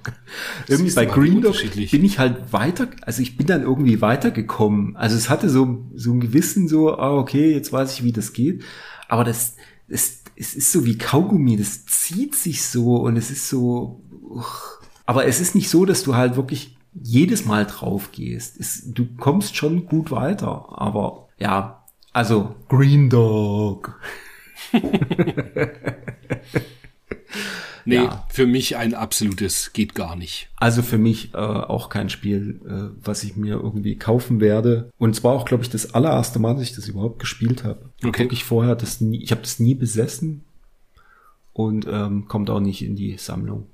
Irgendwie 0.67 0.93
bei 0.93 1.05
Green 1.05 1.41
Dog 1.41 1.55
bin 1.73 2.05
ich 2.05 2.19
halt 2.19 2.53
weiter, 2.53 2.87
also 3.01 3.21
ich 3.21 3.37
bin 3.37 3.47
dann 3.47 3.61
irgendwie 3.61 4.01
weitergekommen. 4.01 4.95
Also 4.95 5.15
es 5.15 5.29
hatte 5.29 5.49
so, 5.49 5.85
so 5.95 6.13
ein 6.13 6.21
Gewissen 6.21 6.67
so, 6.67 6.97
ah, 6.97 7.17
okay, 7.17 7.53
jetzt 7.53 7.73
weiß 7.73 7.93
ich, 7.93 8.03
wie 8.03 8.13
das 8.13 8.33
geht. 8.33 8.63
Aber 9.09 9.23
das, 9.23 9.55
das, 9.87 10.23
es 10.35 10.55
ist 10.55 10.71
so 10.71 10.85
wie 10.85 10.97
Kaugummi, 10.97 11.57
das 11.57 11.85
zieht 11.85 12.35
sich 12.35 12.63
so 12.63 12.95
und 12.95 13.17
es 13.17 13.29
ist 13.29 13.49
so, 13.49 14.01
uch. 14.21 14.79
aber 15.05 15.25
es 15.25 15.39
ist 15.39 15.55
nicht 15.55 15.69
so, 15.69 15.85
dass 15.85 16.03
du 16.03 16.15
halt 16.15 16.35
wirklich 16.35 16.77
jedes 16.93 17.45
Mal 17.45 17.65
drauf 17.65 18.11
gehst. 18.11 18.59
Es, 18.59 18.83
du 18.85 19.07
kommst 19.17 19.55
schon 19.55 19.85
gut 19.85 20.11
weiter, 20.11 20.65
aber 20.69 21.27
ja, 21.37 21.83
also 22.13 22.55
Green 22.69 23.09
Dog. 23.09 23.99
Nee, 27.85 27.95
Ja. 27.95 28.25
für 28.29 28.45
mich 28.47 28.77
ein 28.77 28.93
absolutes 28.93 29.73
geht 29.73 29.93
gar 29.93 30.15
nicht. 30.15 30.49
Also 30.55 30.81
für 30.81 30.97
mich 30.97 31.33
äh, 31.33 31.37
auch 31.37 31.89
kein 31.89 32.09
Spiel, 32.09 32.61
äh, 32.65 32.95
was 33.05 33.23
ich 33.25 33.35
mir 33.35 33.55
irgendwie 33.55 33.97
kaufen 33.97 34.39
werde. 34.39 34.89
Und 34.97 35.15
zwar 35.17 35.33
auch, 35.33 35.43
glaube 35.43 35.63
ich, 35.63 35.69
das 35.69 35.93
allererste 35.93 36.39
Mal, 36.39 36.53
dass 36.53 36.63
ich 36.63 36.73
das 36.75 36.87
überhaupt 36.87 37.19
gespielt 37.19 37.65
habe. 37.65 37.89
Okay. 38.05 38.23
Wirklich 38.23 38.45
vorher 38.45 38.75
das 38.75 39.01
nie, 39.01 39.21
ich 39.21 39.31
habe 39.31 39.41
das 39.41 39.59
nie 39.59 39.75
besessen 39.75 40.45
und 41.51 41.85
ähm, 41.89 42.27
kommt 42.29 42.49
auch 42.49 42.61
nicht 42.61 42.83
in 42.85 42.95
die 42.95 43.17
Sammlung. 43.17 43.67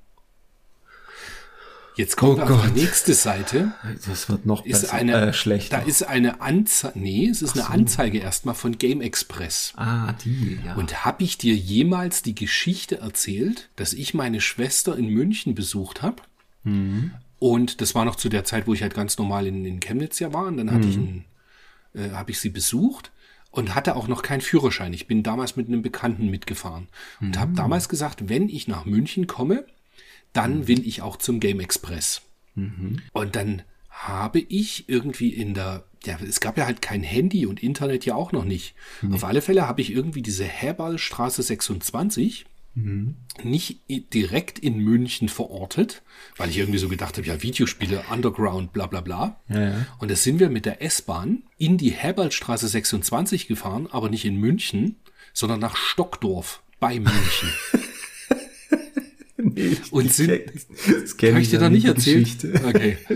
Jetzt 1.96 2.16
kommt 2.16 2.40
Oh 2.40 2.44
auf 2.44 2.48
die 2.50 2.68
Gott. 2.68 2.76
nächste 2.76 3.14
Seite. 3.14 3.74
Das 4.08 4.30
wird 4.30 4.46
noch 4.46 4.66
Ist 4.66 4.82
besser, 4.84 4.94
eine, 4.94 5.14
äh, 5.30 5.34
schlechter. 5.34 5.78
Da 5.80 5.84
ist 5.84 6.04
eine 6.04 6.40
Anzeige, 6.40 6.98
nee, 7.00 7.28
es 7.28 7.42
ist 7.42 7.56
eine 7.58 7.70
Anzeige 7.70 8.20
erstmal 8.20 8.56
von 8.56 8.78
Game 8.78 9.02
Express. 9.02 9.74
ah, 9.76 10.14
die, 10.24 10.60
ja. 10.66 10.76
Und 10.76 11.04
habe 11.04 11.24
ich 11.24 11.38
dir 11.38 11.56
jemals 11.56 12.22
die 12.22 12.36
Geschichte 12.36 13.00
erzählt, 13.00 13.70
dass 13.76 13.92
ich 13.94 14.14
meine 14.14 14.40
Schwester 14.40 14.98
in 14.98 15.10
München 15.10 15.56
besucht 15.56 16.02
habe? 16.02 16.22
Mhm. 16.64 17.12
Und 17.38 17.82
das 17.82 17.96
war 17.96 18.06
noch 18.06 18.16
zu 18.16 18.30
der 18.30 18.44
Zeit, 18.46 18.68
wo 18.68 18.74
ich 18.74 18.82
halt 18.82 18.94
ganz 18.94 19.18
normal 19.18 19.48
in, 19.48 19.66
in 19.66 19.80
Chemnitz 19.80 20.20
ja 20.20 20.32
war. 20.34 20.46
Und 20.46 20.58
dann 20.58 20.72
hatte 20.72 20.88
ich 20.88 20.98
Mhm. 20.98 21.26
einen, 21.96 22.12
äh, 22.12 22.12
habe 22.16 22.32
ich 22.32 22.40
sie 22.40 22.50
besucht 22.50 23.12
und 23.52 23.76
hatte 23.76 23.96
auch 23.98 24.08
noch 24.08 24.22
keinen 24.22 24.42
Führerschein. 24.42 24.94
Ich 24.94 25.08
bin 25.08 25.24
damals 25.24 25.56
mit 25.58 25.68
einem 25.68 25.82
Bekannten 25.82 26.30
mitgefahren 26.30 26.88
und 27.20 27.36
Mhm. 27.36 27.40
habe 27.40 27.54
damals 27.56 27.90
gesagt, 27.90 28.30
wenn 28.30 28.48
ich 28.48 28.68
nach 28.70 28.86
München 28.86 29.28
komme, 29.28 29.66
dann 30.34 30.68
will 30.68 30.86
ich 30.88 31.02
auch 31.02 31.18
zum 31.18 31.40
Game 31.40 31.60
Express. 31.60 32.22
Und 33.14 33.36
dann 33.36 33.62
habe 33.90 34.40
ich 34.40 34.90
irgendwie 34.90 35.30
in 35.30 35.54
der, 35.54 35.86
ja, 36.06 36.18
es 36.28 36.40
gab 36.40 36.58
ja 36.58 36.66
halt 36.66 36.82
kein 36.82 37.04
Handy 37.04 37.46
und 37.46 37.62
Internet 37.64 38.06
ja 38.06 38.16
auch 38.16 38.32
noch 38.32 38.44
nicht. 38.46 38.76
Auf 39.12 39.24
alle 39.24 39.42
Fälle 39.42 39.68
habe 39.68 39.82
ich 39.82 39.92
irgendwie 39.92 40.22
diese 40.22 40.44
Herballstraße 40.46 41.42
26 41.44 42.46
nicht 43.44 43.80
i- 43.90 44.02
direkt 44.02 44.60
in 44.60 44.78
München 44.80 45.28
verortet, 45.28 46.02
weil 46.38 46.50
ich 46.50 46.58
irgendwie 46.58 46.80
so 46.80 46.88
gedacht 46.88 47.18
habe, 47.18 47.28
ja, 47.28 47.42
Videospiele, 47.42 48.04
Underground, 48.12 48.72
bla 48.72 48.86
bla 48.88 49.02
bla. 49.02 49.40
Ja, 49.50 49.60
ja. 49.72 49.86
Und 50.00 50.10
da 50.12 50.16
sind 50.16 50.40
wir 50.40 50.50
mit 50.50 50.66
der 50.66 50.82
S-Bahn 50.82 51.44
in 51.58 51.78
die 51.78 51.92
Herballstraße 51.92 52.68
26 52.70 53.48
gefahren, 53.48 53.88
aber 53.92 54.10
nicht 54.10 54.24
in 54.24 54.36
München, 54.38 54.96
sondern 55.34 55.60
nach 55.60 55.76
Stockdorf 55.76 56.62
bei 56.80 57.00
München. 57.00 57.50
Und 59.92 60.06
ich 60.06 60.14
sind- 60.14 60.30
check- 60.30 60.52
das 60.86 61.32
Habe 61.32 61.42
ich 61.42 61.50
dir 61.50 61.58
ja 61.60 61.62
noch 61.64 61.70
nicht? 61.70 61.94
Geschichte. 61.96 62.54
Okay. 62.66 62.98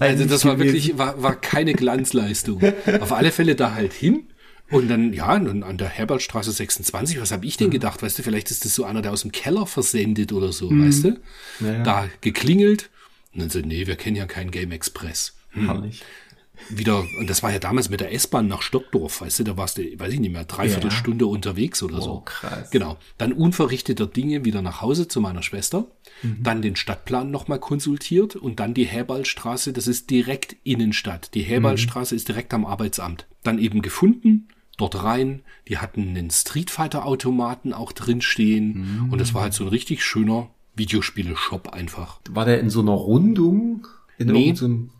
Also 0.00 0.24
das 0.24 0.44
war 0.44 0.58
wirklich, 0.58 0.98
war, 0.98 1.22
war 1.22 1.34
keine 1.40 1.72
Glanzleistung. 1.74 2.62
Auf 3.00 3.12
alle 3.12 3.32
Fälle 3.32 3.54
da 3.54 3.74
halt 3.74 3.92
hin. 3.92 4.24
Und 4.70 4.88
dann, 4.88 5.12
ja, 5.14 5.34
und 5.34 5.62
an 5.62 5.78
der 5.78 5.88
Herbertstraße 5.88 6.52
26, 6.52 7.20
was 7.20 7.32
habe 7.32 7.46
ich 7.46 7.56
denn 7.56 7.70
gedacht? 7.70 8.02
Weißt 8.02 8.18
du, 8.18 8.22
vielleicht 8.22 8.50
ist 8.50 8.64
das 8.66 8.74
so 8.74 8.84
einer, 8.84 9.00
der 9.00 9.12
aus 9.12 9.22
dem 9.22 9.32
Keller 9.32 9.66
versendet 9.66 10.32
oder 10.32 10.52
so, 10.52 10.70
weißt 10.70 11.04
du? 11.04 11.20
Ja, 11.60 11.72
ja. 11.72 11.82
Da 11.82 12.08
geklingelt. 12.20 12.90
Und 13.32 13.40
dann 13.40 13.50
so, 13.50 13.60
nee, 13.60 13.86
wir 13.86 13.96
kennen 13.96 14.16
ja 14.16 14.26
keinen 14.26 14.50
Game 14.50 14.70
Express. 14.72 15.34
Hm. 15.52 15.66
Herrlich. 15.66 16.02
Wieder, 16.68 17.04
und 17.18 17.28
das 17.30 17.42
war 17.42 17.52
ja 17.52 17.58
damals 17.58 17.88
mit 17.90 18.00
der 18.00 18.12
S-Bahn 18.12 18.46
nach 18.48 18.62
Stockdorf, 18.62 19.20
weißt 19.20 19.40
du, 19.40 19.44
da 19.44 19.56
warst 19.56 19.78
du, 19.78 19.82
weiß 19.98 20.12
ich 20.12 20.20
nicht 20.20 20.32
mehr, 20.32 20.44
dreiviertel 20.44 20.90
Ja. 20.90 20.96
Stunde 20.96 21.26
unterwegs 21.26 21.82
oder 21.82 22.00
so. 22.02 22.12
Oh, 22.16 22.20
krass. 22.20 22.70
Genau. 22.70 22.96
Dann 23.16 23.32
unverrichteter 23.32 24.06
Dinge 24.06 24.44
wieder 24.44 24.62
nach 24.62 24.80
Hause 24.82 25.08
zu 25.08 25.20
meiner 25.20 25.42
Schwester, 25.42 25.86
Mhm. 26.22 26.42
dann 26.42 26.62
den 26.62 26.76
Stadtplan 26.76 27.30
nochmal 27.30 27.58
konsultiert 27.60 28.36
und 28.36 28.60
dann 28.60 28.74
die 28.74 28.86
Herballstraße, 28.86 29.72
das 29.72 29.86
ist 29.86 30.10
direkt 30.10 30.56
Innenstadt. 30.64 31.34
Die 31.34 31.42
Herballstraße 31.42 32.14
ist 32.14 32.28
direkt 32.28 32.52
am 32.54 32.66
Arbeitsamt. 32.66 33.26
Dann 33.44 33.58
eben 33.58 33.82
gefunden, 33.82 34.48
dort 34.76 35.02
rein, 35.02 35.42
die 35.68 35.78
hatten 35.78 36.08
einen 36.08 36.30
Street 36.30 36.70
Fighter 36.70 37.04
Automaten 37.06 37.72
auch 37.72 37.92
drinstehen 37.92 39.04
Mhm. 39.06 39.12
und 39.12 39.20
das 39.20 39.32
war 39.34 39.42
halt 39.42 39.54
so 39.54 39.64
ein 39.64 39.68
richtig 39.70 40.04
schöner 40.04 40.50
Videospiele-Shop 40.76 41.68
einfach. 41.70 42.20
War 42.30 42.44
der 42.44 42.60
in 42.60 42.70
so 42.70 42.80
einer 42.80 42.92
Rundung? 42.92 43.86
In 44.18 44.28
Nee, 44.28 44.54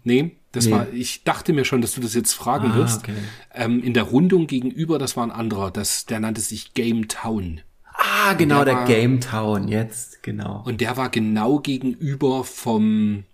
nee, 0.05 0.37
das 0.53 0.67
Nee. 0.67 0.73
war, 0.73 0.93
ich 0.93 1.25
dachte 1.25 1.53
mir 1.53 1.65
schon, 1.65 1.81
dass 1.83 1.93
du 1.93 2.01
das 2.01 2.15
jetzt 2.15 2.33
fragen 2.35 2.73
Ah, 2.73 2.77
wirst. 2.77 3.01
okay. 3.01 3.15
Ähm, 3.55 3.83
in 3.83 3.93
der 3.95 4.05
Rundung 4.05 4.47
gegenüber, 4.47 4.99
das 4.99 5.17
war 5.17 5.25
ein 5.25 5.31
anderer, 5.31 5.71
das, 5.71 6.07
der 6.07 6.21
nannte 6.21 6.41
sich 6.41 6.75
Game 6.75 7.09
Town. 7.09 7.61
Ah, 8.01 8.35
genau, 8.35 8.57
der 8.65 8.65
der 8.67 8.75
war- 8.77 8.85
Game 8.87 9.21
Town, 9.21 9.69
jetzt, 9.69 10.23
genau. 10.23 10.63
Und 10.65 10.81
der 10.81 10.97
war 10.97 11.09
genau 11.11 11.59
gegenüber 11.59 12.45
vom, 12.45 13.25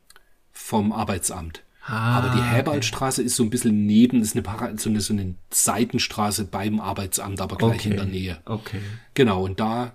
vom 0.52 0.92
Arbeitsamt. 0.92 1.62
Ah, 1.86 2.16
Aber 2.18 2.34
die 2.34 2.42
Herbaldstraße 2.42 3.22
ist 3.22 3.36
so 3.36 3.42
ein 3.42 3.50
bisschen 3.50 3.84
neben, 3.84 4.22
ist 4.22 4.34
eine, 4.34 4.40
Para 4.42 4.74
so, 4.78 4.88
eine, 4.88 5.02
so 5.02 5.12
eine 5.12 5.34
Seitenstraße 5.50 6.44
beim 6.46 6.80
Arbeitsamt, 6.80 7.42
aber 7.42 7.56
gleich 7.56 7.80
okay. 7.80 7.90
in 7.90 7.96
der 7.96 8.06
Nähe. 8.06 8.38
Okay. 8.46 8.80
Genau, 9.12 9.44
und 9.44 9.60
da 9.60 9.92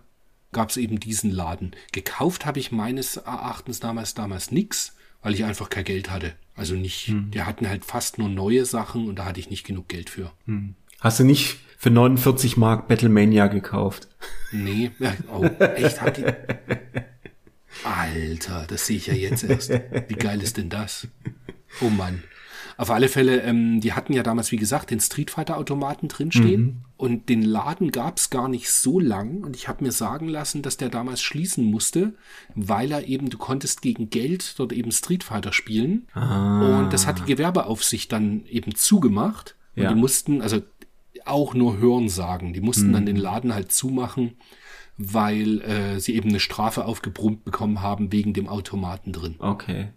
gab 0.51 0.69
es 0.69 0.77
eben 0.77 0.99
diesen 0.99 1.31
Laden. 1.31 1.71
Gekauft 1.91 2.45
habe 2.45 2.59
ich 2.59 2.71
meines 2.71 3.17
Erachtens 3.17 3.79
damals 3.79 4.13
damals 4.13 4.51
nix, 4.51 4.93
weil 5.21 5.33
ich 5.33 5.43
einfach 5.45 5.69
kein 5.69 5.83
Geld 5.83 6.09
hatte. 6.09 6.33
Also 6.55 6.75
nicht, 6.75 7.07
Hm. 7.07 7.31
die 7.31 7.41
hatten 7.43 7.67
halt 7.69 7.85
fast 7.85 8.17
nur 8.17 8.29
neue 8.29 8.65
Sachen 8.65 9.07
und 9.07 9.17
da 9.19 9.25
hatte 9.25 9.39
ich 9.39 9.49
nicht 9.49 9.65
genug 9.65 9.87
Geld 9.87 10.09
für. 10.09 10.31
Hast 10.99 11.19
du 11.19 11.23
nicht 11.23 11.57
für 11.77 11.89
49 11.89 12.57
Mark 12.57 12.87
Battlemania 12.87 13.47
gekauft? 13.47 14.07
Nee, 14.51 14.91
oh, 15.31 15.45
echt, 15.45 16.01
hat 16.01 16.17
die. 16.17 16.25
Alter, 17.83 18.65
das 18.67 18.85
sehe 18.87 18.97
ich 18.97 19.07
ja 19.07 19.13
jetzt 19.13 19.43
erst. 19.43 19.69
Wie 20.07 20.15
geil 20.15 20.41
ist 20.41 20.57
denn 20.57 20.69
das? 20.69 21.07
Oh 21.81 21.89
Mann. 21.89 22.23
Auf 22.77 22.91
alle 22.91 23.07
Fälle, 23.09 23.41
ähm, 23.41 23.79
die 23.81 23.93
hatten 23.93 24.13
ja 24.13 24.23
damals, 24.23 24.51
wie 24.51 24.57
gesagt, 24.57 24.89
den 24.91 24.99
Street 24.99 25.31
Fighter 25.31 25.57
Automaten 25.57 26.07
drinstehen 26.07 26.83
und 26.99 27.29
den 27.29 27.41
Laden 27.43 27.91
gab's 27.91 28.29
gar 28.29 28.49
nicht 28.49 28.69
so 28.69 28.99
lang 28.99 29.41
und 29.45 29.55
ich 29.55 29.69
habe 29.69 29.85
mir 29.85 29.93
sagen 29.93 30.27
lassen, 30.27 30.61
dass 30.61 30.75
der 30.75 30.89
damals 30.89 31.21
schließen 31.21 31.63
musste, 31.63 32.13
weil 32.55 32.91
er 32.91 33.07
eben, 33.07 33.29
du 33.29 33.37
konntest 33.37 33.81
gegen 33.81 34.09
Geld 34.09 34.55
dort 34.59 34.73
eben 34.73 34.91
Street 34.91 35.23
Fighter 35.23 35.53
spielen 35.53 36.07
und 36.13 36.89
das 36.91 37.07
hat 37.07 37.19
die 37.19 37.23
Gewerbeaufsicht 37.25 38.11
dann 38.11 38.45
eben 38.47 38.75
zugemacht 38.75 39.55
und 39.77 39.83
Ja. 39.83 39.93
die 39.93 39.99
mussten, 39.99 40.41
also 40.41 40.61
auch 41.25 41.53
nur 41.53 41.77
Hören 41.77 42.09
sagen, 42.09 42.51
die 42.51 42.59
mussten 42.61 42.91
dann 42.91 43.05
den 43.05 43.15
Laden 43.15 43.53
halt 43.53 43.71
zumachen, 43.71 44.33
weil 44.97 45.61
äh, 45.61 45.99
sie 46.01 46.15
eben 46.15 46.27
eine 46.29 46.41
Strafe 46.41 46.83
aufgebrummt 46.83 47.45
bekommen 47.45 47.81
haben 47.81 48.11
wegen 48.11 48.33
dem 48.33 48.49
Automaten 48.49 49.13
drin. 49.13 49.35
Okay. 49.39 49.87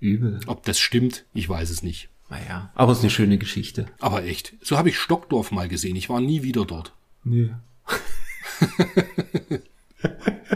Übel. 0.00 0.40
Ob 0.48 0.64
das 0.64 0.80
stimmt, 0.80 1.24
ich 1.34 1.48
weiß 1.48 1.70
es 1.70 1.84
nicht. 1.84 2.08
Naja, 2.30 2.70
aber 2.74 2.92
es 2.92 2.98
ist 2.98 3.04
eine 3.04 3.10
schöne 3.10 3.38
Geschichte. 3.38 3.86
Aber 4.00 4.24
echt, 4.24 4.54
so 4.62 4.76
habe 4.76 4.90
ich 4.90 4.98
Stockdorf 4.98 5.50
mal 5.50 5.68
gesehen. 5.68 5.96
Ich 5.96 6.08
war 6.08 6.20
nie 6.20 6.42
wieder 6.42 6.64
dort. 6.64 6.92
Nee. 7.24 7.50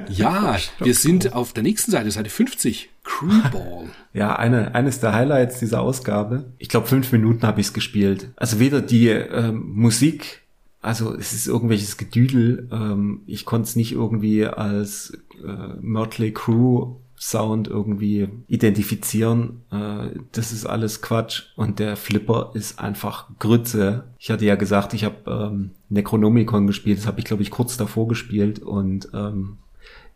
Ja, 0.09 0.57
wir 0.79 0.95
sind 0.95 1.33
auf 1.33 1.53
der 1.53 1.63
nächsten 1.63 1.91
Seite, 1.91 2.11
Seite 2.11 2.31
50. 2.31 2.91
Crewball. 3.05 3.89
Ja, 4.15 4.37
eine, 4.37 4.75
eines 4.75 5.01
der 5.01 5.15
Highlights 5.15 5.59
dieser 5.59 5.81
Ausgabe. 5.81 6.53
Ich 6.59 6.69
glaube, 6.69 6.87
fünf 6.87 7.11
Minuten 7.13 7.47
habe 7.47 7.63
ich 7.63 7.69
es 7.69 7.73
gespielt. 7.73 8.29
Also 8.37 8.61
weder 8.61 8.83
die 8.83 9.09
ähm, 9.09 9.73
Musik, 9.75 10.43
also 10.83 11.15
es 11.15 11.33
ist 11.33 11.47
irgendwelches 11.47 11.97
Gedüdel. 11.97 12.69
Ähm, 12.71 13.23
ich 13.27 13.47
konnte 13.47 13.69
es 13.69 13.75
nicht 13.75 13.93
irgendwie 13.93 14.45
als 14.45 15.17
äh, 15.43 15.77
Mötley 15.81 16.33
Crew 16.33 16.97
Sound 17.23 17.69
irgendwie 17.69 18.29
identifizieren. 18.49 19.63
Äh, 19.71 20.19
das 20.33 20.51
ist 20.51 20.67
alles 20.67 21.03
Quatsch 21.03 21.45
und 21.55 21.79
der 21.79 21.97
Flipper 21.97 22.51
ist 22.55 22.81
einfach 22.81 23.29
Grütze. 23.39 24.05
Ich 24.19 24.33
hatte 24.33 24.45
ja 24.45 24.57
gesagt, 24.57 24.93
ich 24.93 25.05
habe 25.05 25.19
ähm, 25.29 25.71
Necronomicon 25.89 26.67
gespielt. 26.67 26.99
Das 26.99 27.07
habe 27.07 27.21
ich 27.21 27.25
glaube 27.25 27.45
ich 27.45 27.53
kurz 27.53 27.77
davor 27.77 28.09
gespielt 28.09 28.59
und 28.59 29.09
ähm, 29.15 29.59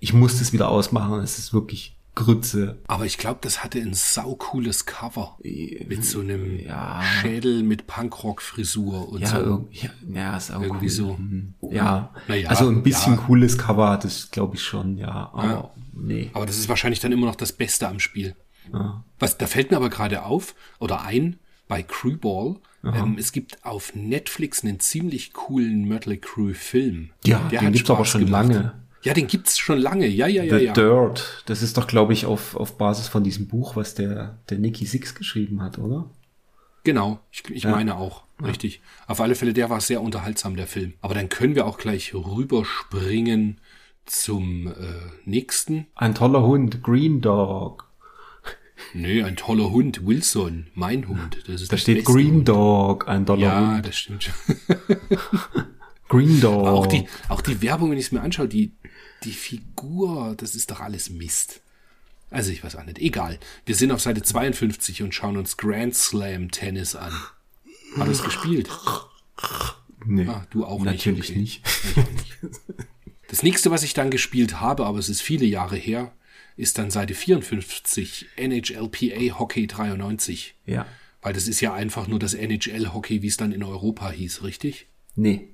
ich 0.00 0.14
musste 0.14 0.42
es 0.42 0.52
wieder 0.52 0.68
ausmachen. 0.68 1.20
Es 1.20 1.38
ist 1.38 1.54
wirklich 1.54 1.95
Grütze. 2.16 2.78
Aber 2.88 3.04
ich 3.06 3.18
glaube, 3.18 3.38
das 3.42 3.62
hatte 3.62 3.78
ein 3.78 3.94
saucooles 3.94 4.86
Cover. 4.86 5.38
Mit 5.44 6.04
so 6.04 6.18
einem 6.20 6.58
Ja. 6.58 7.00
Schädel 7.02 7.62
mit 7.62 7.86
Punkrock-Frisur 7.86 9.08
und 9.10 9.20
Ja, 9.20 9.28
so. 9.28 9.68
ja, 9.70 9.90
ja, 10.12 10.36
ist 10.36 10.50
auch 10.50 10.62
Irgendwie 10.62 10.86
cool. 10.86 10.90
so. 10.90 11.12
Mhm. 11.16 11.54
Ja, 11.70 12.10
Naja, 12.26 12.48
also 12.48 12.68
ein 12.68 12.82
bisschen 12.82 13.14
ja. 13.14 13.20
cooles 13.20 13.56
Cover 13.58 13.90
hat 13.90 14.04
es, 14.04 14.30
glaube 14.30 14.56
ich, 14.56 14.62
schon, 14.62 14.96
ja. 14.98 15.30
Aber 15.32 15.70
nee. 15.92 16.30
Aber 16.32 16.46
das 16.46 16.58
ist 16.58 16.68
wahrscheinlich 16.68 17.00
dann 17.00 17.12
immer 17.12 17.26
noch 17.26 17.36
das 17.36 17.52
Beste 17.52 17.86
am 17.86 18.00
Spiel. 18.00 18.34
Was, 19.20 19.38
da 19.38 19.46
fällt 19.46 19.70
mir 19.70 19.76
aber 19.76 19.90
gerade 19.90 20.24
auf 20.24 20.54
oder 20.80 21.02
ein 21.02 21.38
bei 21.68 21.82
Crewball. 21.84 22.56
Ähm, 22.84 23.16
es 23.18 23.32
gibt 23.32 23.64
auf 23.64 23.94
Netflix 23.94 24.62
einen 24.64 24.78
ziemlich 24.80 25.32
coolen 25.32 25.86
Mötley 25.88 26.18
Crew 26.18 26.52
Film. 26.54 27.10
Ja, 27.24 27.38
Der 27.50 27.60
den 27.60 27.66
hat 27.68 27.72
gibt's 27.74 27.90
aber 27.90 28.04
schon 28.04 28.24
gemacht. 28.24 28.48
lange. 28.48 28.72
Ja, 29.06 29.14
den 29.14 29.28
gibt's 29.28 29.56
schon 29.56 29.78
lange. 29.78 30.06
Ja, 30.08 30.26
ja, 30.26 30.42
ja, 30.42 30.58
The 30.58 30.64
ja. 30.64 30.72
Dirt, 30.72 31.44
das 31.46 31.62
ist 31.62 31.76
doch, 31.76 31.86
glaube 31.86 32.12
ich, 32.12 32.26
auf, 32.26 32.56
auf 32.56 32.76
Basis 32.76 33.06
von 33.06 33.22
diesem 33.22 33.46
Buch, 33.46 33.76
was 33.76 33.94
der, 33.94 34.38
der 34.50 34.58
Nicky 34.58 34.84
Six 34.84 35.14
geschrieben 35.14 35.62
hat, 35.62 35.78
oder? 35.78 36.10
Genau, 36.82 37.20
ich, 37.30 37.48
ich 37.50 37.64
meine 37.64 37.96
auch. 37.96 38.24
Richtig. 38.42 38.80
Auf 39.06 39.20
alle 39.20 39.34
Fälle, 39.34 39.52
der 39.52 39.70
war 39.70 39.80
sehr 39.80 40.02
unterhaltsam, 40.02 40.56
der 40.56 40.66
Film. 40.66 40.94
Aber 41.00 41.14
dann 41.14 41.28
können 41.28 41.54
wir 41.54 41.66
auch 41.66 41.78
gleich 41.78 42.14
rüberspringen 42.14 43.60
zum 44.06 44.68
äh, 44.68 44.72
nächsten. 45.24 45.86
Ein 45.94 46.14
toller 46.14 46.42
Hund, 46.42 46.82
Green 46.82 47.20
Dog. 47.20 47.86
Nö, 48.92 49.24
ein 49.24 49.36
toller 49.36 49.70
Hund, 49.70 50.06
Wilson, 50.06 50.66
mein 50.74 51.08
Hund. 51.08 51.44
Das 51.46 51.62
ist 51.62 51.72
Da 51.72 51.76
steht 51.76 52.04
Green 52.04 52.36
Hund. 52.36 52.48
Dog, 52.48 53.08
ein 53.08 53.24
toller 53.24 53.42
Ja, 53.42 53.74
Hund. 53.76 53.86
das 53.86 53.96
stimmt 53.96 54.24
schon. 54.24 54.34
Green 56.08 56.40
Dog. 56.40 56.66
Aber 56.66 56.72
auch 56.72 56.86
die, 56.86 57.06
auch 57.28 57.40
die 57.40 57.62
Werbung, 57.62 57.90
wenn 57.90 57.98
ich 57.98 58.06
es 58.06 58.12
mir 58.12 58.20
anschaue, 58.20 58.48
die, 58.48 58.72
die 59.26 59.32
Figur, 59.32 60.34
das 60.36 60.54
ist 60.54 60.70
doch 60.70 60.80
alles 60.80 61.10
Mist. 61.10 61.60
Also 62.30 62.50
ich 62.50 62.64
weiß 62.64 62.76
auch 62.76 62.84
nicht. 62.84 62.98
Egal. 62.98 63.38
Wir 63.66 63.74
sind 63.74 63.92
auf 63.92 64.00
Seite 64.00 64.22
52 64.22 65.02
und 65.02 65.14
schauen 65.14 65.36
uns 65.36 65.56
Grand 65.56 65.94
Slam 65.94 66.50
Tennis 66.50 66.96
an. 66.96 67.12
Hat 67.96 68.08
es 68.08 68.22
gespielt? 68.22 68.68
nee, 70.04 70.26
Ah, 70.26 70.46
du 70.50 70.64
auch 70.64 70.82
natürlich 70.82 71.34
nicht. 71.36 71.64
nicht. 71.64 71.96
Ich 71.96 72.02
auch 72.02 72.10
nicht. 72.10 72.36
Das 73.28 73.42
nächste, 73.42 73.70
was 73.70 73.82
ich 73.82 73.92
dann 73.94 74.10
gespielt 74.10 74.60
habe, 74.60 74.86
aber 74.86 74.98
es 74.98 75.08
ist 75.08 75.20
viele 75.20 75.46
Jahre 75.46 75.76
her, 75.76 76.12
ist 76.56 76.78
dann 76.78 76.90
Seite 76.90 77.14
54 77.14 78.26
NHLPA 78.36 79.38
Hockey 79.38 79.66
93. 79.66 80.54
Ja. 80.64 80.86
Weil 81.22 81.32
das 81.32 81.48
ist 81.48 81.60
ja 81.60 81.74
einfach 81.74 82.06
nur 82.06 82.18
das 82.20 82.34
NHL 82.34 82.92
Hockey, 82.92 83.22
wie 83.22 83.26
es 83.26 83.36
dann 83.36 83.50
in 83.52 83.62
Europa 83.64 84.10
hieß, 84.10 84.42
richtig? 84.44 84.86
Nee. 85.16 85.48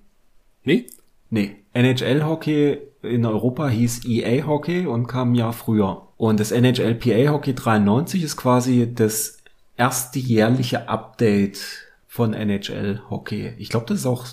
Nee? 0.64 0.86
Nee. 1.30 1.56
NHL-Hockey 1.72 2.78
in 3.02 3.26
Europa 3.26 3.68
hieß 3.68 4.04
EA-Hockey 4.04 4.86
und 4.86 5.06
kam 5.06 5.32
ein 5.32 5.34
Jahr 5.34 5.52
früher. 5.52 6.08
Und 6.16 6.40
das 6.40 6.52
NHL-PA-Hockey 6.52 7.54
93 7.54 8.22
ist 8.22 8.36
quasi 8.36 8.92
das 8.94 9.38
erste 9.76 10.18
jährliche 10.18 10.88
Update 10.88 11.60
von 12.06 12.34
NHL-Hockey. 12.34 13.54
Ich 13.58 13.68
glaube, 13.68 13.86
das 13.86 14.00
ist 14.00 14.06
auch 14.06 14.26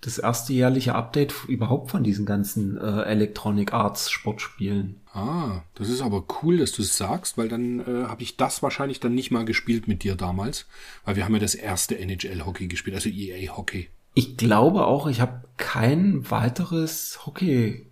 das 0.00 0.18
erste 0.18 0.52
jährliche 0.52 0.94
Update 0.94 1.34
überhaupt 1.48 1.90
von 1.90 2.04
diesen 2.04 2.26
ganzen 2.26 2.76
äh, 2.76 3.02
Electronic 3.02 3.72
Arts 3.72 4.10
Sportspielen. 4.10 5.00
Ah, 5.14 5.62
das 5.74 5.88
ist 5.88 6.02
aber 6.02 6.24
cool, 6.42 6.58
dass 6.58 6.72
du 6.72 6.82
es 6.82 6.98
sagst, 6.98 7.38
weil 7.38 7.48
dann 7.48 7.80
äh, 7.80 8.06
habe 8.06 8.22
ich 8.22 8.36
das 8.36 8.62
wahrscheinlich 8.62 9.00
dann 9.00 9.14
nicht 9.14 9.30
mal 9.30 9.46
gespielt 9.46 9.88
mit 9.88 10.02
dir 10.02 10.14
damals, 10.14 10.66
weil 11.04 11.16
wir 11.16 11.24
haben 11.24 11.32
ja 11.32 11.40
das 11.40 11.54
erste 11.54 11.98
NHL-Hockey 11.98 12.66
gespielt, 12.68 12.96
also 12.96 13.08
EA-Hockey. 13.08 13.88
Ich 14.12 14.36
glaube 14.36 14.86
auch, 14.86 15.06
ich 15.06 15.20
habe 15.20 15.44
kein 15.56 16.30
weiteres 16.30 17.20
Hockey 17.24 17.86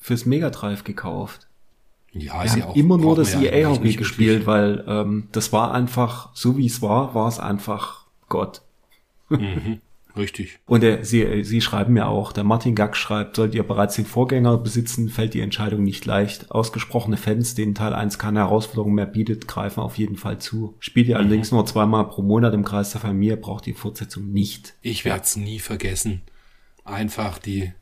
fürs 0.00 0.26
Mega 0.26 0.50
Drive 0.50 0.84
gekauft. 0.84 1.46
Ja, 2.12 2.42
Wir 2.42 2.64
haben 2.64 2.74
immer 2.74 2.98
nur 2.98 3.14
das 3.14 3.34
EA-Hockey 3.34 3.94
gespielt, 3.94 4.46
weil 4.46 4.84
ähm, 4.88 5.28
das 5.30 5.52
war 5.52 5.72
einfach, 5.72 6.30
so 6.34 6.56
wie 6.56 6.66
es 6.66 6.82
war, 6.82 7.14
war 7.14 7.28
es 7.28 7.38
einfach 7.38 8.06
Gott. 8.28 8.62
Richtig. 10.16 10.58
Und 10.66 10.82
er, 10.82 11.04
sie, 11.04 11.44
sie 11.44 11.60
schreiben 11.60 11.94
mir 11.94 12.08
auch, 12.08 12.32
der 12.32 12.42
Martin 12.42 12.74
Gack 12.74 12.96
schreibt, 12.96 13.36
sollt 13.36 13.54
ihr 13.54 13.62
bereits 13.62 13.94
den 13.94 14.06
Vorgänger 14.06 14.56
besitzen, 14.58 15.08
fällt 15.08 15.34
die 15.34 15.40
Entscheidung 15.40 15.84
nicht 15.84 16.04
leicht. 16.04 16.50
Ausgesprochene 16.50 17.16
Fans, 17.16 17.54
denen 17.54 17.76
Teil 17.76 17.94
1 17.94 18.18
keine 18.18 18.40
Herausforderung 18.40 18.94
mehr 18.94 19.06
bietet, 19.06 19.46
greifen 19.46 19.80
auf 19.80 19.98
jeden 19.98 20.16
Fall 20.16 20.38
zu. 20.38 20.74
Spielt 20.80 21.08
ihr 21.08 21.16
allerdings 21.16 21.52
nur 21.52 21.64
zweimal 21.66 22.08
pro 22.08 22.22
Monat 22.22 22.54
im 22.54 22.64
Kreis 22.64 22.90
der 22.90 23.00
Familie, 23.00 23.36
braucht 23.36 23.66
die 23.66 23.72
Fortsetzung 23.72 24.32
nicht. 24.32 24.74
Ich 24.82 25.04
werde 25.04 25.22
es 25.22 25.36
nie 25.36 25.60
vergessen. 25.60 26.22
Einfach 26.84 27.38
die, 27.38 27.72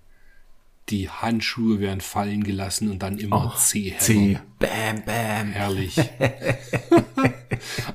die 0.90 1.08
Handschuhe 1.10 1.80
werden 1.80 2.00
fallen 2.00 2.44
gelassen 2.44 2.90
und 2.90 3.02
dann 3.02 3.18
immer 3.18 3.54
C. 3.56 3.94
C. 3.98 4.38
Bam, 4.58 5.02
bam. 5.04 5.52
Herrlich. 5.52 5.96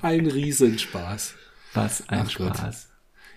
Ein 0.01 0.27
Riesenspaß. 0.27 1.35
Was 1.73 2.07
ein 2.09 2.23
Ach. 2.25 2.29
Spaß. 2.29 2.89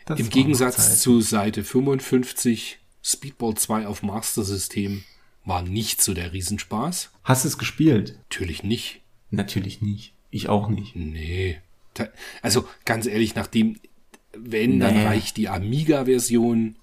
Das 0.05 0.21
Im 0.21 0.31
Gegensatz 0.31 1.01
zu 1.01 1.21
Seite 1.21 1.65
55, 1.65 2.79
Speedball 3.03 3.55
2 3.55 3.87
auf 3.87 4.03
Master 4.03 4.45
System 4.45 5.05
war 5.45 5.63
nicht 5.63 6.03
so 6.03 6.13
der 6.13 6.33
Riesenspaß. 6.33 7.11
Hast 7.25 7.45
du 7.45 7.49
es 7.49 7.59
gespielt? 7.59 8.19
Natürlich 8.29 8.63
nicht. 8.63 9.01
Natürlich 9.31 9.81
nicht. 9.81 10.13
Ich 10.31 10.49
auch 10.49 10.69
nicht. 10.69 10.95
Nee. 10.97 11.59
Also 12.43 12.69
ganz 12.85 13.07
ehrlich, 13.07 13.35
nachdem, 13.35 13.79
wenn, 14.37 14.81
dann 14.81 14.95
Nee. 14.97 15.05
reicht 15.07 15.37
die 15.39 15.49
Amiga-Version 15.49 16.77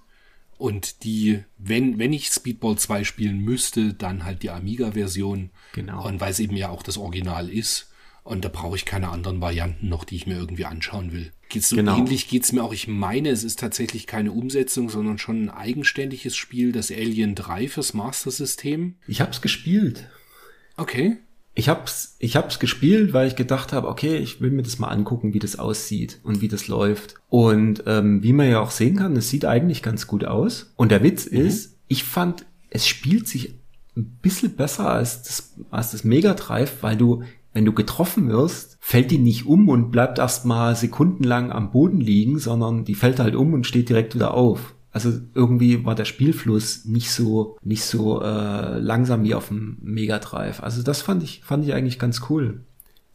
und 0.63 1.03
die, 1.03 1.43
wenn, 1.57 1.99
wenn 1.99 2.13
ich 2.13 2.29
Speedball 2.29 2.77
2 2.77 3.03
spielen 3.03 3.39
müsste, 3.39 3.93
dann 3.93 4.23
halt 4.23 4.43
die 4.43 4.49
Amiga-Version. 4.49 5.49
Genau. 5.73 6.07
Und 6.07 6.21
weil 6.21 6.31
es 6.31 6.39
eben 6.39 6.55
ja 6.55 6.69
auch 6.69 6.83
das 6.83 6.97
Original 6.97 7.49
ist. 7.49 7.91
Und 8.23 8.45
da 8.45 8.47
brauche 8.47 8.77
ich 8.77 8.85
keine 8.85 9.09
anderen 9.09 9.41
Varianten 9.41 9.89
noch, 9.89 10.05
die 10.05 10.15
ich 10.15 10.25
mir 10.25 10.37
irgendwie 10.37 10.63
anschauen 10.63 11.11
will. 11.11 11.33
Geht's 11.49 11.67
so 11.67 11.75
Genau. 11.75 11.97
ähnlich 11.97 12.29
geht's 12.29 12.53
mir 12.53 12.63
auch. 12.63 12.71
Ich 12.71 12.87
meine, 12.87 13.27
es 13.27 13.43
ist 13.43 13.59
tatsächlich 13.59 14.07
keine 14.07 14.31
Umsetzung, 14.31 14.89
sondern 14.89 15.17
schon 15.17 15.43
ein 15.43 15.49
eigenständiges 15.49 16.37
Spiel, 16.37 16.71
das 16.71 16.91
Alien 16.91 17.35
3 17.35 17.67
fürs 17.67 17.93
Master 17.93 18.31
System. 18.31 18.95
Ich 19.05 19.19
hab's 19.19 19.41
gespielt. 19.41 20.07
Okay. 20.77 21.17
Ich 21.55 21.69
hab's, 21.69 22.15
ich 22.19 22.35
hab's 22.35 22.57
gespielt, 22.59 23.13
weil 23.13 23.27
ich 23.27 23.35
gedacht 23.35 23.73
habe, 23.73 23.87
okay, 23.87 24.17
ich 24.17 24.41
will 24.41 24.49
mir 24.49 24.63
das 24.63 24.79
mal 24.79 24.87
angucken, 24.87 25.33
wie 25.33 25.39
das 25.39 25.59
aussieht 25.59 26.19
und 26.23 26.41
wie 26.41 26.47
das 26.47 26.67
läuft. 26.67 27.15
Und 27.29 27.83
ähm, 27.85 28.23
wie 28.23 28.33
man 28.33 28.49
ja 28.49 28.59
auch 28.59 28.71
sehen 28.71 28.95
kann, 28.95 29.15
es 29.15 29.29
sieht 29.29 29.45
eigentlich 29.45 29.83
ganz 29.83 30.07
gut 30.07 30.25
aus. 30.25 30.73
Und 30.75 30.91
der 30.91 31.03
Witz 31.03 31.25
ist, 31.25 31.77
ich 31.87 32.03
fand, 32.03 32.45
es 32.71 32.87
spielt 32.87 33.27
sich 33.27 33.53
ein 33.95 34.17
bisschen 34.21 34.55
besser 34.55 34.89
als 34.89 35.21
das, 35.21 35.53
als 35.69 35.91
das 35.91 36.03
Mega 36.03 36.33
Drive, 36.33 36.81
weil 36.81 36.97
du, 36.97 37.23
wenn 37.53 37.65
du 37.65 37.73
getroffen 37.73 38.29
wirst, 38.29 38.77
fällt 38.79 39.11
die 39.11 39.19
nicht 39.19 39.45
um 39.45 39.69
und 39.69 39.91
bleibt 39.91 40.17
erstmal 40.17 40.75
sekundenlang 40.75 41.51
am 41.51 41.71
Boden 41.71 42.01
liegen, 42.01 42.39
sondern 42.39 42.83
die 42.83 42.95
fällt 42.95 43.19
halt 43.19 43.35
um 43.35 43.53
und 43.53 43.67
steht 43.67 43.89
direkt 43.89 44.15
wieder 44.15 44.33
auf. 44.33 44.72
Also 44.93 45.11
irgendwie 45.33 45.83
war 45.83 45.95
der 45.95 46.05
Spielfluss 46.05 46.85
nicht 46.85 47.11
so 47.11 47.57
nicht 47.63 47.83
so 47.83 48.21
äh, 48.21 48.77
langsam 48.77 49.23
wie 49.23 49.33
auf 49.33 49.47
dem 49.47 49.77
Mega 49.81 50.19
Drive. 50.19 50.61
Also 50.61 50.83
das 50.83 51.01
fand 51.01 51.23
ich 51.23 51.41
fand 51.43 51.65
ich 51.65 51.73
eigentlich 51.73 51.97
ganz 51.97 52.21
cool. 52.29 52.61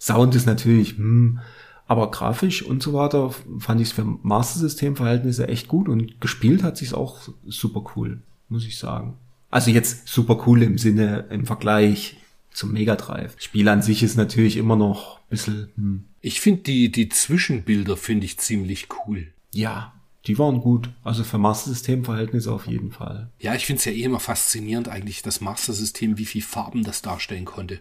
Sound 0.01 0.35
ist 0.35 0.47
natürlich, 0.47 0.97
hm, 0.99 1.39
aber 1.87 2.11
grafisch 2.11 2.62
und 2.62 2.83
so 2.83 2.95
weiter 2.95 3.33
fand 3.59 3.81
ich 3.81 3.89
es 3.89 3.93
für 3.93 4.05
Master 4.05 4.59
System 4.59 4.97
Verhältnisse 4.97 5.47
echt 5.47 5.68
gut 5.68 5.89
und 5.89 6.20
gespielt 6.20 6.64
hat 6.64 6.76
sich's 6.76 6.93
auch 6.93 7.20
super 7.47 7.85
cool, 7.95 8.22
muss 8.49 8.66
ich 8.66 8.76
sagen. 8.76 9.14
Also 9.51 9.70
jetzt 9.70 10.09
super 10.09 10.45
cool 10.47 10.62
im 10.64 10.79
Sinne 10.79 11.26
im 11.31 11.47
Vergleich 11.47 12.16
zum 12.53 12.72
Mega 12.72 12.97
Drive. 12.97 13.37
Spiel 13.39 13.68
an 13.68 13.83
sich 13.83 14.03
ist 14.03 14.16
natürlich 14.16 14.57
immer 14.57 14.74
noch 14.76 15.18
ein 15.18 15.31
bisschen, 15.31 15.68
hm, 15.76 16.05
Ich 16.20 16.41
finde 16.41 16.62
die, 16.62 16.91
die 16.91 17.09
Zwischenbilder 17.09 17.97
finde 17.97 18.26
ich 18.26 18.39
ziemlich 18.39 18.89
cool. 19.07 19.29
ja, 19.55 19.93
die 20.29 20.39
waren 20.39 20.61
gut. 20.61 20.91
Also 21.03 21.24
für 21.24 21.39
Master 21.39 21.70
System 21.70 22.05
Verhältnisse 22.05 22.53
auf 22.53 22.66
jeden 22.66 22.93
Fall. 22.93 23.31
Ja, 23.39 23.55
ich 23.55 23.66
finde 23.66 23.79
es 23.79 23.85
ja 23.87 23.93
eh 23.93 24.03
immer 24.03 24.20
faszinierend 24.20 24.89
eigentlich, 24.89 25.22
das 25.22 25.41
Master-System, 25.41 26.18
wie 26.18 26.26
viel 26.26 26.43
Farben 26.43 26.85
das 26.85 27.03
darstellen 27.03 27.47
konnte. 27.47 27.81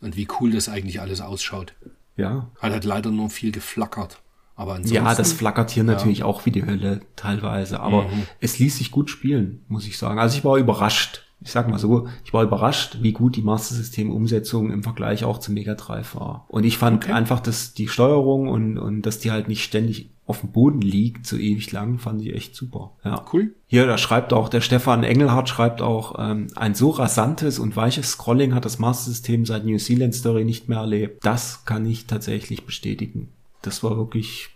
Und 0.00 0.16
wie 0.16 0.28
cool 0.40 0.50
das 0.50 0.68
eigentlich 0.68 1.00
alles 1.00 1.20
ausschaut. 1.20 1.72
Ja, 2.16 2.50
Hat 2.60 2.72
halt 2.72 2.84
leider 2.84 3.10
nur 3.10 3.30
viel 3.30 3.52
geflackert. 3.52 4.20
Aber 4.56 4.74
ansonsten, 4.74 4.94
Ja, 4.94 5.14
das 5.14 5.32
flackert 5.32 5.70
hier 5.70 5.82
natürlich 5.84 6.22
auch 6.22 6.46
wie 6.46 6.50
die 6.50 6.64
Hölle 6.66 7.00
teilweise, 7.16 7.80
aber 7.80 8.02
Mhm. 8.02 8.26
es 8.40 8.58
ließ 8.58 8.76
sich 8.78 8.90
gut 8.90 9.10
spielen, 9.10 9.64
muss 9.68 9.86
ich 9.86 9.96
sagen. 9.98 10.18
Also 10.18 10.36
ich 10.36 10.44
war 10.44 10.56
überrascht. 10.58 11.23
Ich 11.44 11.52
sag 11.52 11.68
mal 11.68 11.78
so, 11.78 12.08
ich 12.24 12.32
war 12.32 12.42
überrascht, 12.42 12.98
wie 13.02 13.12
gut 13.12 13.36
die 13.36 13.42
Master 13.42 13.74
System 13.74 14.10
Umsetzung 14.10 14.72
im 14.72 14.82
Vergleich 14.82 15.24
auch 15.24 15.38
zum 15.38 15.54
Mega 15.54 15.74
Drive 15.74 16.14
war. 16.14 16.46
Und 16.48 16.64
ich 16.64 16.78
fand 16.78 17.08
einfach, 17.10 17.40
dass 17.40 17.74
die 17.74 17.88
Steuerung 17.88 18.48
und, 18.48 18.78
und 18.78 19.02
dass 19.02 19.18
die 19.18 19.30
halt 19.30 19.48
nicht 19.48 19.62
ständig 19.62 20.10
auf 20.26 20.40
dem 20.40 20.52
Boden 20.52 20.80
liegt, 20.80 21.26
so 21.26 21.36
ewig 21.36 21.70
lang, 21.70 21.98
fand 21.98 22.22
ich 22.22 22.34
echt 22.34 22.56
super. 22.56 22.92
Ja. 23.04 23.24
Cool. 23.30 23.54
Hier, 23.66 23.86
da 23.86 23.98
schreibt 23.98 24.32
auch, 24.32 24.48
der 24.48 24.62
Stefan 24.62 25.04
Engelhardt 25.04 25.50
schreibt 25.50 25.82
auch, 25.82 26.14
ähm, 26.18 26.46
ein 26.56 26.74
so 26.74 26.90
rasantes 26.90 27.58
und 27.58 27.76
weiches 27.76 28.12
Scrolling 28.12 28.54
hat 28.54 28.64
das 28.64 28.78
Master 28.78 29.10
System 29.10 29.44
seit 29.44 29.66
New 29.66 29.76
Zealand 29.76 30.14
Story 30.14 30.44
nicht 30.44 30.68
mehr 30.68 30.78
erlebt. 30.78 31.24
Das 31.26 31.66
kann 31.66 31.84
ich 31.84 32.06
tatsächlich 32.06 32.64
bestätigen. 32.64 33.28
Das 33.60 33.82
war 33.82 33.98
wirklich 33.98 34.53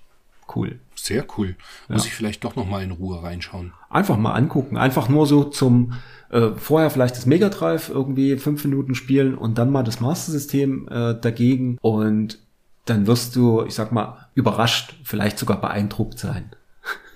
cool. 0.56 0.80
Sehr 0.94 1.26
cool. 1.36 1.56
Muss 1.88 2.06
ich 2.06 2.12
vielleicht 2.12 2.44
doch 2.44 2.56
noch 2.56 2.66
mal 2.66 2.82
in 2.82 2.90
Ruhe 2.90 3.22
reinschauen. 3.22 3.72
Einfach 3.88 4.16
mal 4.16 4.32
angucken. 4.32 4.76
Einfach 4.76 5.08
nur 5.08 5.26
so 5.26 5.44
zum 5.44 5.94
äh, 6.30 6.50
vorher 6.56 6.90
vielleicht 6.90 7.16
das 7.16 7.26
Mega 7.26 7.48
Drive 7.48 7.88
irgendwie 7.88 8.36
fünf 8.36 8.64
Minuten 8.64 8.94
spielen 8.94 9.34
und 9.34 9.58
dann 9.58 9.70
mal 9.70 9.82
das 9.82 10.00
Master 10.00 10.32
System 10.32 10.88
äh, 10.88 11.14
dagegen 11.18 11.78
und 11.80 12.38
dann 12.84 13.06
wirst 13.06 13.36
du, 13.36 13.64
ich 13.64 13.74
sag 13.74 13.92
mal, 13.92 14.28
überrascht, 14.34 14.94
vielleicht 15.04 15.38
sogar 15.38 15.60
beeindruckt 15.60 16.18
sein. 16.18 16.50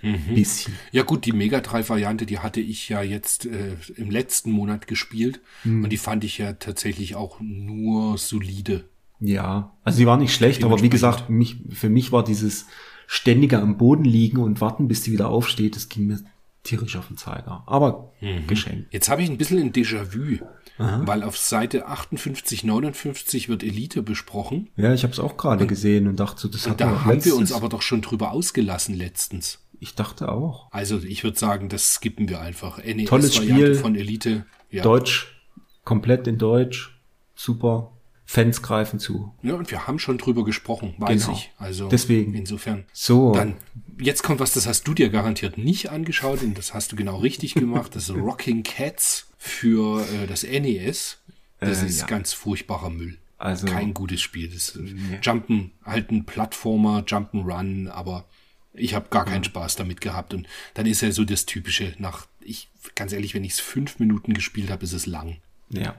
Bisschen. 0.35 0.75
Ja 0.91 1.03
gut, 1.05 1.27
die 1.27 1.33
Mega 1.33 1.61
Drive 1.61 1.89
Variante, 1.89 2.27
die 2.27 2.41
hatte 2.41 2.61
ich 2.61 2.89
ja 2.89 3.03
jetzt 3.03 3.47
äh, 3.47 3.77
im 3.97 4.11
letzten 4.11 4.51
Monat 4.51 4.87
gespielt 4.89 5.41
und 5.65 5.91
die 5.91 5.97
fand 5.97 6.25
ich 6.25 6.39
ja 6.39 6.55
tatsächlich 6.55 7.15
auch 7.15 7.39
nur 7.41 8.19
solide. 8.19 8.85
Ja, 9.21 9.73
also 9.85 9.99
sie 9.99 10.07
war 10.07 10.17
nicht 10.17 10.35
schlecht, 10.35 10.65
aber 10.65 10.83
wie 10.83 10.89
gesagt, 10.89 11.31
mich, 11.31 11.59
für 11.71 11.89
mich 11.89 12.11
war 12.11 12.25
dieses 12.25 12.67
ständige 13.07 13.59
am 13.59 13.77
Boden 13.79 14.05
liegen 14.05 14.39
und 14.39 14.61
warten, 14.61 14.89
bis 14.89 15.03
die 15.03 15.13
wieder 15.13 15.29
aufsteht, 15.29 15.77
das 15.77 15.89
ging 15.89 16.07
mir 16.07 16.21
tierisch 16.63 16.97
auf 16.97 17.09
den 17.09 17.17
Zeiger. 17.17 17.65
Aber 17.67 18.13
geschenkt. 18.47 18.93
Jetzt 18.93 19.09
habe 19.09 19.23
ich 19.23 19.31
ein 19.31 19.39
bisschen 19.39 19.59
ein 19.59 19.73
Déjà-vu, 19.73 20.39
weil 20.79 21.23
auf 21.23 21.37
Seite 21.37 21.87
58, 21.87 22.65
59 22.65 23.49
wird 23.49 23.63
Elite 23.63 24.03
besprochen. 24.03 24.69
Ja, 24.77 24.95
ich 24.95 25.03
habe 25.03 25.13
es 25.13 25.19
auch 25.19 25.37
gerade 25.37 25.67
gesehen 25.67 26.07
und 26.07 26.21
dachte 26.21 26.41
so, 26.41 26.49
das 26.49 26.69
hat 26.69 26.81
Da 26.81 27.05
haben 27.05 27.25
wir 27.25 27.37
uns 27.37 27.53
aber 27.53 27.69
doch 27.69 27.83
schon 27.83 28.01
drüber 28.01 28.33
ausgelassen 28.33 28.95
letztens. 28.95 29.61
Ich 29.81 29.97
dachte 29.97 30.31
auch. 30.31 30.69
Also 30.71 30.99
ich 30.99 31.25
würde 31.25 31.39
sagen, 31.39 31.69
das 31.69 31.95
skippen 31.95 32.29
wir 32.29 32.41
einfach. 32.41 32.79
NES 32.83 33.09
Tolles 33.09 33.35
Spiel. 33.35 33.75
von 33.75 33.97
Elite. 33.97 34.47
Ja. 34.71 34.85
Deutsch, 34.85 35.35
komplett 35.85 36.29
in 36.29 36.39
Deutsch, 36.39 36.97
super. 37.35 37.92
Fans 38.33 38.63
greifen 38.63 38.99
zu. 38.99 39.35
ja, 39.43 39.55
und 39.55 39.71
wir 39.71 39.87
haben 39.87 39.99
schon 39.99 40.17
drüber 40.17 40.45
gesprochen, 40.45 40.95
weiß 40.99 41.27
Genau. 41.27 41.37
ich. 41.37 41.51
Also 41.59 41.89
Deswegen. 41.89 42.33
insofern. 42.35 42.85
So, 42.93 43.33
Dann, 43.35 43.57
jetzt 44.01 44.23
kommt 44.23 44.41
was, 44.41 44.53
das 44.55 44.67
hast 44.67 44.89
du 44.89 44.95
dir 44.95 45.11
garantiert 45.11 45.59
nicht 45.59 45.91
angeschaut 45.91 46.43
und 46.43 46.57
das 46.57 46.73
hast 46.73 46.93
du 46.93 46.97
genau 46.97 47.19
richtig 47.19 47.55
gemacht. 47.55 47.95
Das 47.95 48.09
Rocking 48.15 48.63
Cats 48.63 49.29
für 49.37 50.01
äh, 50.07 50.27
das 50.27 50.45
NES. 50.45 51.19
Das 51.61 51.83
Äh, 51.83 51.87
ist 51.87 52.01
ja. 52.01 52.07
ganz 52.07 52.33
furchtbarer 52.33 52.89
Müll. 52.91 53.19
Also- 53.37 53.67
Kein 53.67 53.93
gutes 53.93 54.23
Spiel. 54.23 54.49
Das 54.49 54.71
ist 54.71 54.79
Jumpen, 55.23 55.73
halt 55.85 56.11
ein 56.11 56.25
Plattformer, 56.25 57.01
Jump'n'Run, 57.07 57.89
aber 57.91 58.25
ich 58.73 58.95
habe 58.95 59.09
gar 59.11 59.27
keinen 59.27 59.45
Spaß 59.45 59.77
damit 59.77 60.01
gehabt. 60.01 60.33
Und 60.33 60.47
dann 60.75 60.87
ist 60.87 61.03
ja 61.03 61.13
so 61.13 61.25
das 61.27 61.45
Typische, 61.45 61.95
nach, 61.99 62.27
ich, 62.41 62.71
ganz 62.95 63.13
ehrlich, 63.13 63.35
wenn 63.35 63.45
ich 63.45 63.53
es 63.53 63.61
fünf 63.61 63.99
Minuten 63.99 64.33
gespielt 64.33 64.71
habe, 64.71 64.85
ist 64.85 64.95
es 64.95 65.05
lang. 65.05 65.37
ja. 65.69 65.95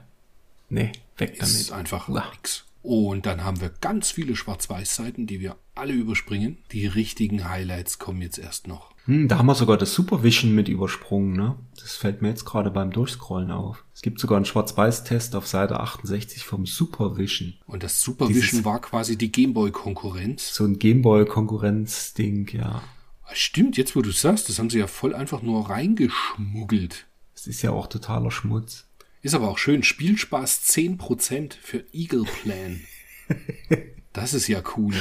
Nee, 0.70 0.90
weg 1.16 1.38
damit. 1.38 1.54
Ist 1.54 1.72
einfach 1.72 2.08
Uah. 2.08 2.24
nix. 2.32 2.64
Und 2.82 3.24
dann 3.24 3.44
haben 3.44 3.60
wir 3.62 3.70
ganz 3.80 4.10
viele 4.10 4.36
Schwarz-Weiß-Seiten, 4.36 5.26
die 5.26 5.40
wir 5.40 5.56
alle 5.74 5.94
überspringen. 5.94 6.58
Die 6.70 6.86
richtigen 6.86 7.48
Highlights 7.48 7.98
kommen 7.98 8.20
jetzt 8.20 8.38
erst 8.38 8.68
noch. 8.68 8.92
Hm, 9.06 9.28
da 9.28 9.38
haben 9.38 9.46
wir 9.46 9.54
sogar 9.54 9.76
das 9.78 9.94
Supervision 9.94 10.54
mit 10.54 10.68
übersprungen, 10.68 11.32
ne? 11.34 11.56
Das 11.80 11.96
fällt 11.96 12.20
mir 12.22 12.28
jetzt 12.28 12.44
gerade 12.44 12.70
beim 12.70 12.90
Durchscrollen 12.90 13.50
auf. 13.50 13.84
Es 13.94 14.02
gibt 14.02 14.20
sogar 14.20 14.36
einen 14.36 14.44
Schwarz-Weiß-Test 14.44 15.34
auf 15.34 15.46
Seite 15.46 15.80
68 15.80 16.44
vom 16.44 16.66
Supervision. 16.66 17.54
Und 17.66 17.82
das 17.82 18.00
Supervision 18.02 18.42
Dieses- 18.42 18.64
war 18.64 18.80
quasi 18.80 19.16
die 19.16 19.32
Gameboy-Konkurrenz. 19.32 20.54
So 20.54 20.64
ein 20.64 20.78
Gameboy-Konkurrenz-Ding, 20.78 22.48
ja. 22.52 22.82
Stimmt, 23.32 23.76
jetzt 23.78 23.96
wo 23.96 24.02
du 24.02 24.10
sagst, 24.10 24.48
das 24.48 24.58
haben 24.58 24.68
sie 24.70 24.78
ja 24.78 24.86
voll 24.86 25.14
einfach 25.14 25.40
nur 25.42 25.68
reingeschmuggelt. 25.70 27.06
Es 27.34 27.46
ist 27.46 27.62
ja 27.62 27.70
auch 27.72 27.86
totaler 27.86 28.30
Schmutz. 28.30 28.86
Ist 29.24 29.34
aber 29.34 29.48
auch 29.48 29.58
schön. 29.58 29.82
Spielspaß 29.82 30.62
10% 30.68 31.54
für 31.60 31.84
Eagle 31.92 32.24
Plan. 32.24 32.80
Das 34.12 34.32
ist 34.32 34.46
ja 34.46 34.62
cool. 34.76 34.94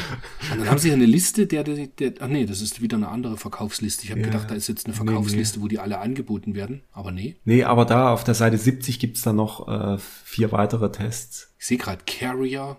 Und 0.51 0.59
dann 0.59 0.67
haben 0.71 0.80
sie 0.80 0.88
ja 0.88 0.95
eine 0.95 1.05
Liste, 1.05 1.45
der, 1.45 1.63
der, 1.63 1.86
der 1.86 2.13
ach 2.19 2.28
nee, 2.30 2.47
das 2.47 2.61
ist 2.61 2.82
wieder 2.82 2.97
eine 2.97 3.09
andere 3.09 3.38
Verkaufsliste. 3.38 4.05
Ich 4.05 4.09
habe 4.09 4.24
gedacht, 4.24 4.49
da 4.49 4.55
ist 4.55 4.67
jetzt 4.67 4.88
eine 4.88 4.95
Nee, 4.95 5.01
nee. 5.01 5.05
Verkaufsliste, 5.11 5.61
wo 5.61 5.67
die 5.67 5.78
alle 5.78 5.99
angeboten 5.99 6.55
werden. 6.55 6.82
Aber 6.91 7.11
nee. 7.11 7.36
Nee, 7.45 7.63
aber 7.63 7.86
da 7.86 8.11
auf 8.11 8.24
der 8.24 8.34
Seite 8.34 8.57
70 8.57 8.97
gibt's 8.97 9.21
da 9.21 9.32
noch 9.32 9.67
äh, 9.67 9.99
vier 10.26 10.51
weitere 10.51 10.91
Tests. 10.91 11.53
Ich 11.59 11.67
sehe 11.67 11.78
gerade 11.78 12.03
Carrier 12.07 12.78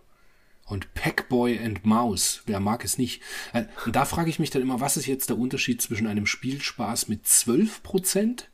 und 0.66 0.92
Packboy 0.94 1.56
and 1.60 1.86
Mouse. 1.86 2.42
Wer 2.46 2.58
mag 2.58 2.84
es 2.84 2.98
nicht? 2.98 3.22
Äh, 3.52 3.66
Und 3.86 3.94
da 3.94 4.04
frage 4.04 4.28
ich 4.28 4.40
mich 4.40 4.50
dann 4.50 4.62
immer, 4.62 4.80
was 4.80 4.96
ist 4.96 5.06
jetzt 5.06 5.28
der 5.30 5.38
Unterschied 5.38 5.80
zwischen 5.82 6.08
einem 6.08 6.26
Spielspaß 6.26 7.06
mit 7.06 7.26
12% 7.26 8.46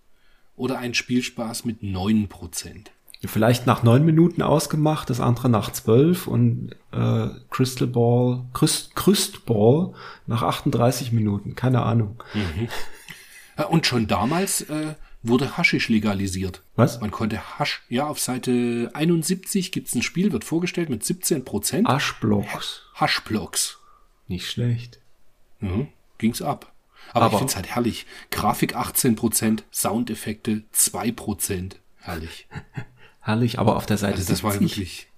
oder 0.60 0.78
einem 0.78 0.94
Spielspaß 0.94 1.64
mit 1.64 1.80
9%? 1.82 2.86
Vielleicht 3.24 3.66
nach 3.66 3.82
neun 3.82 4.04
Minuten 4.04 4.40
ausgemacht, 4.40 5.10
das 5.10 5.20
andere 5.20 5.50
nach 5.50 5.70
zwölf 5.72 6.26
und 6.26 6.70
äh, 6.92 7.28
Crystal 7.50 7.86
Ball, 7.86 8.44
Christ, 8.54 8.94
Christball 8.96 9.92
nach 10.26 10.42
38 10.42 11.12
Minuten, 11.12 11.54
keine 11.54 11.82
Ahnung. 11.82 12.22
Ja, 13.58 13.66
Und 13.66 13.86
schon 13.86 14.06
damals 14.06 14.62
äh, 14.62 14.94
wurde 15.22 15.58
Haschisch 15.58 15.90
legalisiert. 15.90 16.62
Was? 16.76 17.00
Man 17.00 17.10
konnte 17.10 17.58
Hasch, 17.58 17.82
ja, 17.90 18.06
auf 18.06 18.18
Seite 18.18 18.90
71 18.94 19.70
gibt's 19.70 19.94
ein 19.94 20.00
Spiel, 20.02 20.32
wird 20.32 20.44
vorgestellt 20.44 20.88
mit 20.88 21.02
17% 21.02 21.84
Aschblocks, 21.84 22.82
Haschblocks. 22.94 23.78
nicht 24.28 24.50
schlecht. 24.50 24.98
Mhm, 25.58 25.88
ging's 26.16 26.40
ab. 26.40 26.69
Aber, 27.12 27.26
ich 27.26 27.32
Aber- 27.32 27.38
find's 27.38 27.56
halt 27.56 27.68
herrlich. 27.68 28.06
Grafik 28.30 28.76
18%, 28.76 29.62
Soundeffekte 29.72 30.62
2%. 30.74 31.72
Herrlich. 31.98 32.46
Herrlich, 33.20 33.58
aber 33.58 33.76
auf 33.76 33.84
der 33.86 33.98
Seite 33.98 34.16
Also 34.16 34.32
das 34.32 34.42
war 34.42 34.52
70, 34.52 34.70
wirklich. 34.70 35.08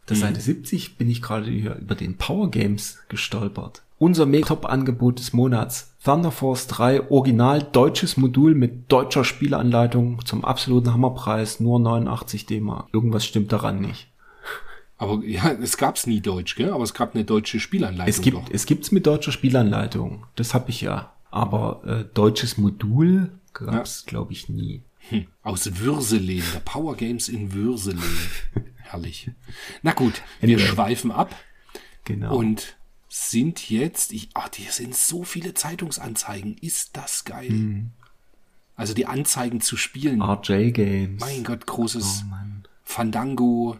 auf 0.00 0.06
der 0.06 0.16
Seite 0.16 0.40
70 0.40 0.96
bin 0.98 1.10
ich 1.10 1.20
gerade 1.20 1.50
hier 1.50 1.74
über 1.76 1.96
den 1.96 2.16
Power 2.16 2.50
Games 2.50 2.98
gestolpert. 3.08 3.82
Unser 3.98 4.30
Top-Angebot 4.30 5.18
des 5.18 5.32
Monats. 5.32 5.94
Thunder 6.02 6.30
Force 6.30 6.68
3 6.68 7.10
Original 7.10 7.62
deutsches 7.62 8.16
Modul 8.16 8.54
mit 8.54 8.90
deutscher 8.90 9.24
Spielanleitung 9.24 10.24
zum 10.24 10.44
absoluten 10.44 10.92
Hammerpreis, 10.94 11.60
nur 11.60 11.78
89 11.80 12.46
D-Mark. 12.46 12.88
Irgendwas 12.92 13.26
stimmt 13.26 13.52
daran 13.52 13.80
nicht. 13.80 14.08
Aber 14.96 15.22
ja, 15.24 15.50
es 15.52 15.76
gab's 15.76 16.06
nie 16.06 16.20
Deutsch, 16.20 16.56
gell? 16.56 16.70
Aber 16.72 16.84
es 16.84 16.94
gab 16.94 17.14
eine 17.14 17.24
deutsche 17.24 17.58
Spielanleitung. 17.58 18.08
Es 18.08 18.20
gibt, 18.20 18.36
doch. 18.36 18.50
es 18.50 18.64
gibt's 18.66 18.92
mit 18.92 19.06
deutscher 19.06 19.32
Spielanleitung. 19.32 20.26
Das 20.36 20.54
habe 20.54 20.70
ich 20.70 20.82
ja. 20.82 21.12
Aber 21.30 21.82
äh, 21.86 22.04
deutsches 22.14 22.58
Modul 22.58 23.30
gab's, 23.52 24.04
glaube 24.06 24.32
ich, 24.32 24.48
nie. 24.48 24.82
Hm, 25.08 25.26
aus 25.42 25.78
Würselen, 25.78 26.42
der 26.52 26.60
Power 26.60 26.96
Games 26.96 27.28
in 27.28 27.52
Würselen. 27.52 28.02
Herrlich. 28.76 29.30
Na 29.82 29.92
gut, 29.92 30.22
wir 30.40 30.56
Anyway. 30.56 30.66
schweifen 30.66 31.10
ab 31.12 31.34
Genau. 32.04 32.36
und 32.36 32.76
sind 33.08 33.70
jetzt, 33.70 34.12
ich, 34.12 34.28
ach, 34.34 34.50
hier 34.54 34.70
sind 34.72 34.94
so 34.94 35.24
viele 35.24 35.54
Zeitungsanzeigen. 35.54 36.56
Ist 36.58 36.96
das 36.96 37.24
geil? 37.24 37.48
Hm. 37.48 37.90
Also 38.76 38.94
die 38.94 39.06
Anzeigen 39.06 39.60
zu 39.60 39.76
spielen. 39.76 40.22
RJ 40.22 40.70
Games. 40.72 41.20
Mein 41.20 41.44
Gott, 41.44 41.66
großes 41.66 42.24
Oh. 42.30 42.34
Fandango, 42.84 43.76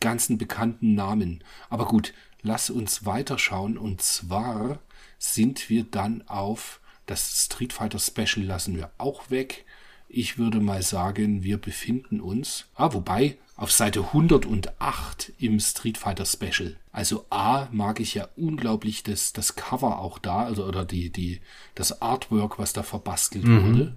ganzen 0.00 0.38
bekannten 0.38 0.94
Namen. 0.94 1.42
Aber 1.68 1.86
gut, 1.86 2.12
lass 2.42 2.68
uns 2.70 3.04
weiterschauen. 3.06 3.76
Und 3.78 4.02
zwar 4.02 4.78
sind 5.18 5.68
wir 5.70 5.84
dann 5.84 6.26
auf 6.28 6.79
das 7.10 7.44
Street 7.44 7.72
Fighter 7.72 7.98
Special 7.98 8.46
lassen 8.46 8.76
wir 8.76 8.90
auch 8.98 9.30
weg. 9.30 9.64
Ich 10.08 10.38
würde 10.38 10.60
mal 10.60 10.82
sagen, 10.82 11.42
wir 11.44 11.58
befinden 11.58 12.20
uns, 12.20 12.66
ah, 12.74 12.92
wobei, 12.94 13.36
auf 13.56 13.70
Seite 13.70 14.00
108 14.06 15.32
im 15.38 15.60
Street 15.60 15.98
Fighter 15.98 16.24
Special. 16.24 16.76
Also 16.92 17.26
A 17.30 17.68
mag 17.72 18.00
ich 18.00 18.14
ja 18.14 18.28
unglaublich 18.36 19.02
das, 19.02 19.32
das 19.32 19.54
Cover 19.54 19.98
auch 19.98 20.18
da, 20.18 20.44
also 20.44 20.64
oder 20.64 20.84
die, 20.84 21.10
die, 21.10 21.40
das 21.74 22.00
Artwork, 22.00 22.58
was 22.58 22.72
da 22.72 22.82
verbastelt 22.82 23.46
wurde. 23.46 23.96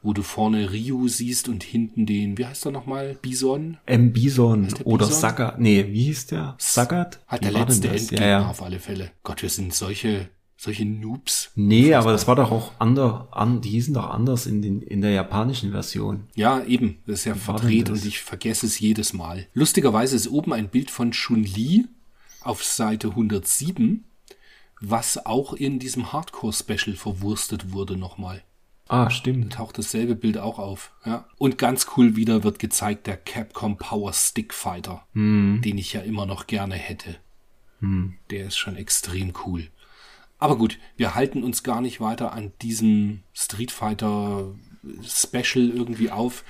Wo 0.00 0.12
du 0.12 0.22
vorne 0.22 0.70
Ryu 0.70 1.08
siehst 1.08 1.48
und 1.48 1.64
hinten 1.64 2.06
den, 2.06 2.38
wie 2.38 2.46
heißt 2.46 2.66
er 2.66 2.70
nochmal? 2.70 3.18
Bison? 3.20 3.78
M. 3.86 4.12
Bison 4.12 4.68
der 4.68 4.86
oder 4.86 5.06
Bison? 5.06 5.20
Sagat. 5.20 5.58
Nee, 5.58 5.86
wie 5.88 6.04
hieß 6.04 6.26
der? 6.28 6.54
Sagat? 6.58 7.18
Hat 7.26 7.42
der 7.42 7.50
letzte? 7.50 7.88
Endgegner 7.88 8.20
Ja, 8.20 8.40
ja. 8.42 8.48
auf 8.48 8.62
alle 8.62 8.78
Fälle. 8.78 9.10
Gott, 9.24 9.42
wir 9.42 9.50
sind 9.50 9.74
solche, 9.74 10.28
solche 10.58 10.84
Noobs. 10.84 11.52
Nee, 11.54 11.94
aber 11.94 12.12
das 12.12 12.26
war 12.28 12.36
doch 12.36 12.50
auch 12.50 12.72
ander, 12.78 13.28
an, 13.30 13.62
die 13.62 13.70
hießen 13.70 13.94
doch 13.94 14.10
anders 14.10 14.44
in, 14.46 14.60
den, 14.60 14.82
in 14.82 15.00
der 15.00 15.12
japanischen 15.12 15.70
Version. 15.70 16.24
Ja, 16.34 16.62
eben. 16.64 16.98
Das 17.06 17.20
ist 17.20 17.24
ja 17.24 17.34
verdreht 17.34 17.88
und 17.88 18.04
ich 18.04 18.20
vergesse 18.20 18.66
es 18.66 18.78
jedes 18.78 19.14
Mal. 19.14 19.46
Lustigerweise 19.54 20.16
ist 20.16 20.28
oben 20.28 20.52
ein 20.52 20.68
Bild 20.68 20.90
von 20.90 21.12
Chun-Li 21.12 21.86
auf 22.42 22.62
Seite 22.64 23.08
107 23.08 24.04
was 24.80 25.26
auch 25.26 25.54
in 25.54 25.78
diesem 25.78 26.12
Hardcore-Special 26.12 26.96
verwurstet 26.96 27.72
wurde 27.72 27.96
nochmal. 27.96 28.42
Ah, 28.86 29.10
stimmt. 29.10 29.54
Taucht 29.54 29.76
dasselbe 29.76 30.14
Bild 30.14 30.38
auch 30.38 30.58
auf. 30.58 30.92
Ja. 31.04 31.26
Und 31.36 31.58
ganz 31.58 31.88
cool 31.96 32.16
wieder 32.16 32.42
wird 32.42 32.58
gezeigt 32.58 33.06
der 33.06 33.16
Capcom 33.16 33.76
Power 33.76 34.12
Stick 34.12 34.54
Fighter, 34.54 35.04
Hm. 35.12 35.60
den 35.62 35.78
ich 35.78 35.92
ja 35.92 36.00
immer 36.00 36.26
noch 36.26 36.46
gerne 36.46 36.76
hätte. 36.76 37.16
Der 38.30 38.46
ist 38.46 38.56
schon 38.56 38.76
extrem 38.76 39.32
cool. 39.46 39.68
Aber 40.38 40.56
gut, 40.56 40.78
wir 40.96 41.14
halten 41.14 41.42
uns 41.42 41.62
gar 41.62 41.80
nicht 41.80 42.00
weiter 42.00 42.32
an 42.32 42.52
diesem 42.62 43.22
Street 43.32 43.72
Fighter 43.72 44.54
Special 45.04 45.68
irgendwie 45.70 46.10
auf, 46.10 46.44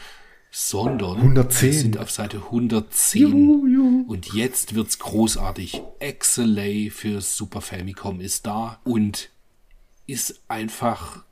sondern 0.51 1.17
110. 1.17 1.69
wir 1.73 1.79
sind 1.79 1.99
auf 1.99 2.11
Seite 2.11 2.39
110. 2.39 4.05
Und 4.07 4.33
jetzt 4.35 4.75
wird's 4.75 4.99
großartig. 4.99 5.83
XLA 6.01 6.91
für 6.91 7.21
Super 7.21 7.61
Famicom 7.61 8.21
ist 8.21 8.47
da 8.47 8.79
und 8.85 9.31
ist 10.07 10.43
einfach 10.49 11.25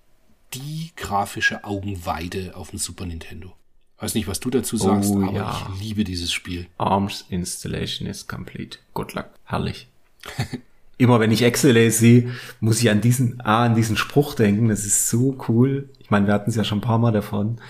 die 0.55 0.91
grafische 0.97 1.65
Augenweide 1.65 2.57
auf 2.57 2.71
dem 2.71 2.79
Super 2.79 3.05
Nintendo. 3.07 3.53
Weiß 3.99 4.15
nicht, 4.15 4.29
was 4.29 4.41
du 4.41 4.51
dazu 4.51 4.77
sagst, 4.77 5.11
Oh, 5.11 5.23
aber 5.23 5.33
ja. 5.33 5.71
ich 5.75 5.81
liebe 5.83 6.05
dieses 6.05 6.31
Spiel. 6.33 6.67
Arms 6.77 7.25
Installation 7.31 8.07
is 8.09 8.27
complete. 8.27 8.79
Good 8.95 9.15
luck. 9.15 9.31
Herrlich. 9.45 9.89
Immer 10.99 11.21
wenn 11.21 11.31
ich 11.31 11.43
XLA 11.43 11.91
sehe, 11.91 12.33
muss 12.61 12.81
ich 12.81 12.89
an 12.91 13.01
diesen, 13.03 13.41
ah, 13.43 13.65
an 13.65 13.75
diesen 13.75 13.97
Spruch 13.97 14.35
denken. 14.35 14.69
Das 14.69 14.87
ist 14.87 15.09
so 15.09 15.37
cool. 15.49 15.91
Ich 15.99 16.11
meine, 16.11 16.27
wir 16.27 16.35
hatten 16.35 16.51
es 16.51 16.57
ja 16.57 16.65
schon 16.65 16.79
ein 16.79 16.83
paar 16.83 16.99
Mal 16.99 17.13
davon. 17.13 17.61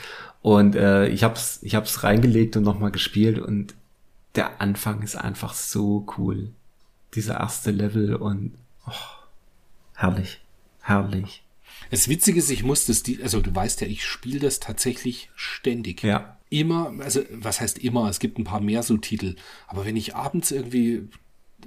Und 0.42 0.76
äh, 0.76 1.08
ich 1.08 1.24
hab's, 1.24 1.58
ich 1.62 1.74
hab's 1.74 2.04
reingelegt 2.04 2.56
und 2.56 2.62
nochmal 2.62 2.92
gespielt 2.92 3.40
und 3.40 3.74
der 4.36 4.60
Anfang 4.60 5.02
ist 5.02 5.16
einfach 5.16 5.54
so 5.54 6.06
cool. 6.16 6.50
Dieser 7.14 7.40
erste 7.40 7.72
Level 7.72 8.14
und 8.14 8.52
oh, 8.86 8.92
herrlich. 9.94 10.40
Herrlich. 10.82 11.42
Das 11.90 12.08
Witzige 12.08 12.38
ist, 12.38 12.50
ich 12.50 12.62
muss 12.62 12.86
das, 12.86 13.02
also 13.22 13.40
du 13.40 13.54
weißt 13.54 13.80
ja, 13.80 13.86
ich 13.86 14.04
spiele 14.04 14.38
das 14.38 14.60
tatsächlich 14.60 15.30
ständig. 15.34 16.02
Ja. 16.02 16.36
Immer, 16.48 16.92
also 17.00 17.22
was 17.32 17.60
heißt 17.60 17.78
immer, 17.78 18.08
es 18.08 18.20
gibt 18.20 18.38
ein 18.38 18.44
paar 18.44 18.60
mehr 18.60 18.82
so 18.82 18.96
Titel, 18.96 19.34
aber 19.66 19.84
wenn 19.84 19.96
ich 19.96 20.14
abends 20.14 20.52
irgendwie 20.52 21.08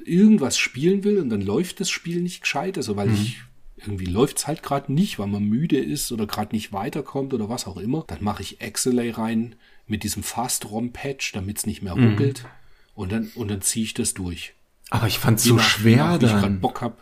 irgendwas 0.05 0.57
spielen 0.57 1.03
will 1.03 1.19
und 1.19 1.29
dann 1.29 1.41
läuft 1.41 1.79
das 1.79 1.89
Spiel 1.89 2.21
nicht 2.21 2.41
gescheit, 2.41 2.77
also 2.77 2.95
weil 2.95 3.11
ich 3.11 3.41
irgendwie 3.77 4.05
läuft's 4.05 4.47
halt 4.47 4.61
gerade 4.61 4.91
nicht, 4.91 5.19
weil 5.19 5.27
man 5.27 5.43
müde 5.43 5.77
ist 5.77 6.11
oder 6.11 6.27
gerade 6.27 6.55
nicht 6.55 6.73
weiterkommt 6.73 7.33
oder 7.33 7.49
was 7.49 7.65
auch 7.65 7.77
immer, 7.77 8.03
dann 8.07 8.23
mache 8.23 8.43
ich 8.43 8.59
XLA 8.59 9.13
rein 9.13 9.55
mit 9.87 10.03
diesem 10.03 10.23
Fast-ROM-Patch, 10.23 11.31
damit's 11.31 11.65
nicht 11.65 11.81
mehr 11.81 11.93
ruckelt 11.93 12.45
und 12.93 13.11
dann 13.11 13.31
und 13.35 13.49
dann 13.49 13.61
ziehe 13.61 13.85
ich 13.85 13.93
das 13.93 14.13
durch. 14.13 14.53
Aber 14.89 15.07
ich 15.07 15.19
fand's 15.19 15.45
Je 15.45 15.51
so 15.51 15.59
schwer 15.59 16.19
wie 16.19 16.25
ich 16.25 16.31
grad 16.31 16.43
dann. 16.43 16.61
Bock 16.61 16.81
hab. 16.81 17.01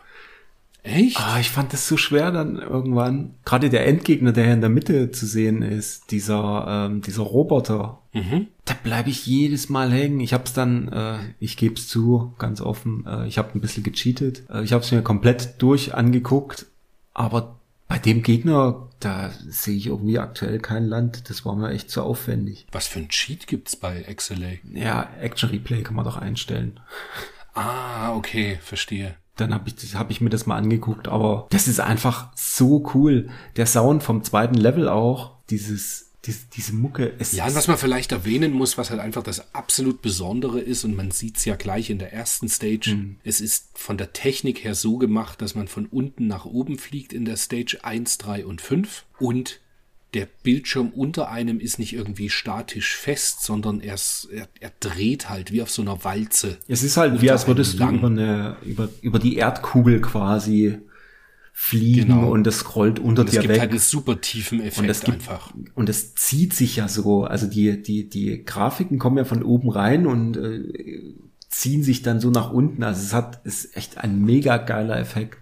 Echt? 0.88 1.20
Ah, 1.20 1.38
ich 1.38 1.50
fand 1.50 1.72
das 1.72 1.86
so 1.86 1.96
schwer 1.96 2.30
dann 2.30 2.56
irgendwann. 2.56 3.34
Gerade 3.44 3.68
der 3.68 3.86
Endgegner, 3.86 4.32
der 4.32 4.52
in 4.52 4.60
der 4.60 4.70
Mitte 4.70 5.10
zu 5.10 5.26
sehen 5.26 5.62
ist, 5.62 6.10
dieser, 6.10 6.86
ähm, 6.88 7.02
dieser 7.02 7.22
Roboter. 7.22 7.98
Da 8.64 8.74
bleibe 8.82 9.10
ich 9.10 9.26
jedes 9.26 9.68
Mal 9.68 9.92
hängen. 9.92 10.20
Ich 10.20 10.32
hab's 10.32 10.52
dann, 10.54 10.88
äh, 10.88 11.18
ich 11.40 11.56
geb's 11.56 11.88
zu, 11.88 12.32
ganz 12.38 12.60
offen, 12.60 13.04
äh, 13.06 13.26
ich 13.26 13.38
habe 13.38 13.50
ein 13.54 13.60
bisschen 13.60 13.82
gecheatet. 13.82 14.42
Äh, 14.50 14.64
ich 14.64 14.72
hab's 14.72 14.90
mir 14.90 15.02
komplett 15.02 15.60
durch 15.62 15.94
angeguckt. 15.94 16.66
Aber 17.12 17.58
bei 17.86 17.98
dem 17.98 18.22
Gegner, 18.22 18.88
da 19.00 19.30
sehe 19.46 19.76
ich 19.76 19.86
irgendwie 19.86 20.18
aktuell 20.18 20.58
kein 20.58 20.86
Land. 20.86 21.30
Das 21.30 21.44
war 21.44 21.54
mir 21.54 21.70
echt 21.70 21.90
zu 21.90 22.02
aufwendig. 22.02 22.66
Was 22.72 22.86
für 22.86 23.00
ein 23.00 23.08
Cheat 23.08 23.46
gibt's 23.46 23.76
bei 23.76 24.02
XLA? 24.02 24.58
Ja, 24.72 25.08
Action 25.20 25.50
Replay 25.50 25.82
kann 25.82 25.96
man 25.96 26.04
doch 26.04 26.16
einstellen. 26.16 26.80
Ah, 27.54 28.14
okay, 28.14 28.58
verstehe. 28.62 29.16
Dann 29.38 29.54
habe 29.54 29.68
ich, 29.68 29.76
das- 29.76 29.94
hab 29.94 30.10
ich 30.10 30.20
mir 30.20 30.30
das 30.30 30.46
mal 30.46 30.56
angeguckt, 30.56 31.08
aber 31.08 31.46
das 31.50 31.66
ist 31.68 31.80
einfach 31.80 32.28
so 32.36 32.90
cool. 32.94 33.30
Der 33.56 33.66
Sound 33.66 34.02
vom 34.02 34.22
zweiten 34.22 34.54
Level 34.56 34.88
auch, 34.88 35.36
dieses, 35.48 36.10
diese, 36.24 36.40
diese 36.54 36.74
Mucke. 36.74 37.12
Es 37.18 37.32
Ja, 37.32 37.44
und 37.44 37.50
ist, 37.50 37.56
was 37.56 37.68
man 37.68 37.78
vielleicht 37.78 38.12
erwähnen 38.12 38.52
muss, 38.52 38.76
was 38.76 38.90
halt 38.90 39.00
einfach 39.00 39.22
das 39.22 39.54
absolut 39.54 40.02
Besondere 40.02 40.60
ist, 40.60 40.84
und 40.84 40.94
man 40.96 41.10
sieht's 41.10 41.44
ja 41.44 41.54
gleich 41.56 41.88
in 41.88 41.98
der 41.98 42.12
ersten 42.12 42.48
Stage, 42.48 42.94
Mhm. 42.96 43.16
es 43.24 43.40
ist 43.40 43.68
von 43.78 43.96
der 43.96 44.12
Technik 44.12 44.62
her 44.64 44.74
so 44.74 44.98
gemacht, 44.98 45.40
dass 45.40 45.54
man 45.54 45.68
von 45.68 45.86
unten 45.86 46.26
nach 46.26 46.44
oben 46.44 46.76
fliegt 46.78 47.12
in 47.12 47.24
der 47.24 47.36
Stage 47.36 47.78
1, 47.82 48.18
3 48.18 48.44
und 48.44 48.60
5 48.60 49.06
und 49.20 49.60
der 50.14 50.26
Bildschirm 50.42 50.88
unter 50.90 51.30
einem 51.30 51.60
ist 51.60 51.78
nicht 51.78 51.92
irgendwie 51.92 52.30
statisch 52.30 52.96
fest, 52.96 53.42
sondern 53.42 53.80
er, 53.80 53.96
er, 54.32 54.48
er 54.60 54.72
dreht 54.80 55.28
halt 55.28 55.52
wie 55.52 55.60
auf 55.62 55.70
so 55.70 55.82
einer 55.82 56.02
Walze. 56.04 56.56
es 56.66 56.82
ist 56.82 56.96
halt 56.96 57.20
wie 57.20 57.30
als 57.30 57.46
würdest 57.46 57.78
du 57.78 57.88
über 57.88 58.06
eine, 58.08 58.56
über, 58.64 58.88
über 59.02 59.18
die 59.18 59.36
Erdkugel 59.36 60.00
quasi 60.00 60.78
fliegen 61.52 62.08
Genau. 62.08 62.30
und 62.30 62.46
es 62.46 62.74
rollt 62.76 63.00
unter 63.00 63.22
Und 63.22 63.28
es 63.28 63.34
dir 63.34 63.40
gibt 63.40 63.52
weg. 63.54 63.60
halt 63.60 63.70
einen 63.70 63.80
super 63.80 64.20
tiefen 64.20 64.60
Effekt 64.60 64.78
und 64.78 64.88
es 64.88 65.00
gibt, 65.00 65.18
einfach. 65.28 65.52
und 65.74 65.88
es 65.88 66.14
zieht 66.14 66.54
sich 66.54 66.76
ja 66.76 66.86
so. 66.88 67.24
Also 67.24 67.46
die, 67.48 67.82
die, 67.82 68.08
die 68.08 68.44
Grafiken 68.44 68.98
kommen 68.98 69.18
ja 69.18 69.24
von 69.24 69.42
oben 69.42 69.68
rein 69.68 70.06
und 70.06 70.36
äh, 70.36 70.62
ziehen 71.50 71.82
sich 71.82 72.02
dann 72.02 72.20
so 72.20 72.30
nach 72.30 72.52
unten. 72.52 72.82
Also 72.84 73.02
es 73.02 73.12
hat, 73.12 73.44
ist 73.44 73.76
echt 73.76 73.98
ein 73.98 74.22
mega 74.24 74.56
geiler 74.58 74.98
Effekt. 74.98 75.38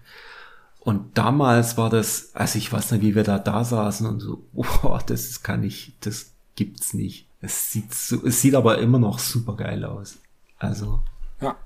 Und 0.87 1.17
damals 1.17 1.75
war 1.75 1.89
das, 1.89 2.33
also 2.33 2.57
ich 2.57 2.71
weiß 2.71 2.91
nicht, 2.91 3.01
wie 3.01 3.13
wir 3.13 3.23
da 3.23 3.39
da 3.39 3.65
saßen 3.65 4.07
und 4.07 4.21
so, 4.21 4.47
oh, 4.53 4.97
das 5.05 5.43
kann 5.43 5.61
ich, 5.65 5.91
das 5.99 6.31
gibt's 6.55 6.93
nicht. 6.93 7.27
Es 7.41 7.73
sieht 7.73 7.93
so, 7.93 8.25
es 8.25 8.41
sieht 8.41 8.55
aber 8.55 8.77
immer 8.77 8.97
noch 8.97 9.19
super 9.19 9.57
geil 9.57 9.83
aus. 9.83 10.17
Also, 10.57 11.03
Ja, 11.41 11.57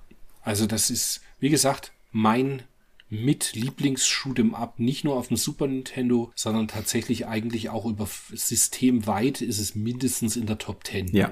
also 0.42 0.66
das 0.66 0.90
ist, 0.90 1.22
wie 1.40 1.52
gesagt, 1.52 1.92
mein 2.12 2.64
mit 3.10 3.54
Lieblings-Shoot'em 3.54 4.56
Up, 4.56 4.80
nicht 4.80 5.04
nur 5.04 5.18
auf 5.18 5.28
dem 5.28 5.38
Super 5.38 5.68
Nintendo, 5.68 6.32
sondern 6.34 6.68
tatsächlich 6.68 7.28
eigentlich 7.28 7.70
auch 7.70 7.86
über 7.86 8.08
systemweit 8.34 9.42
ist 9.42 9.60
es 9.60 9.76
mindestens 9.76 10.36
in 10.36 10.48
der 10.48 10.58
Top 10.58 10.84
10. 10.88 11.16
ja. 11.16 11.32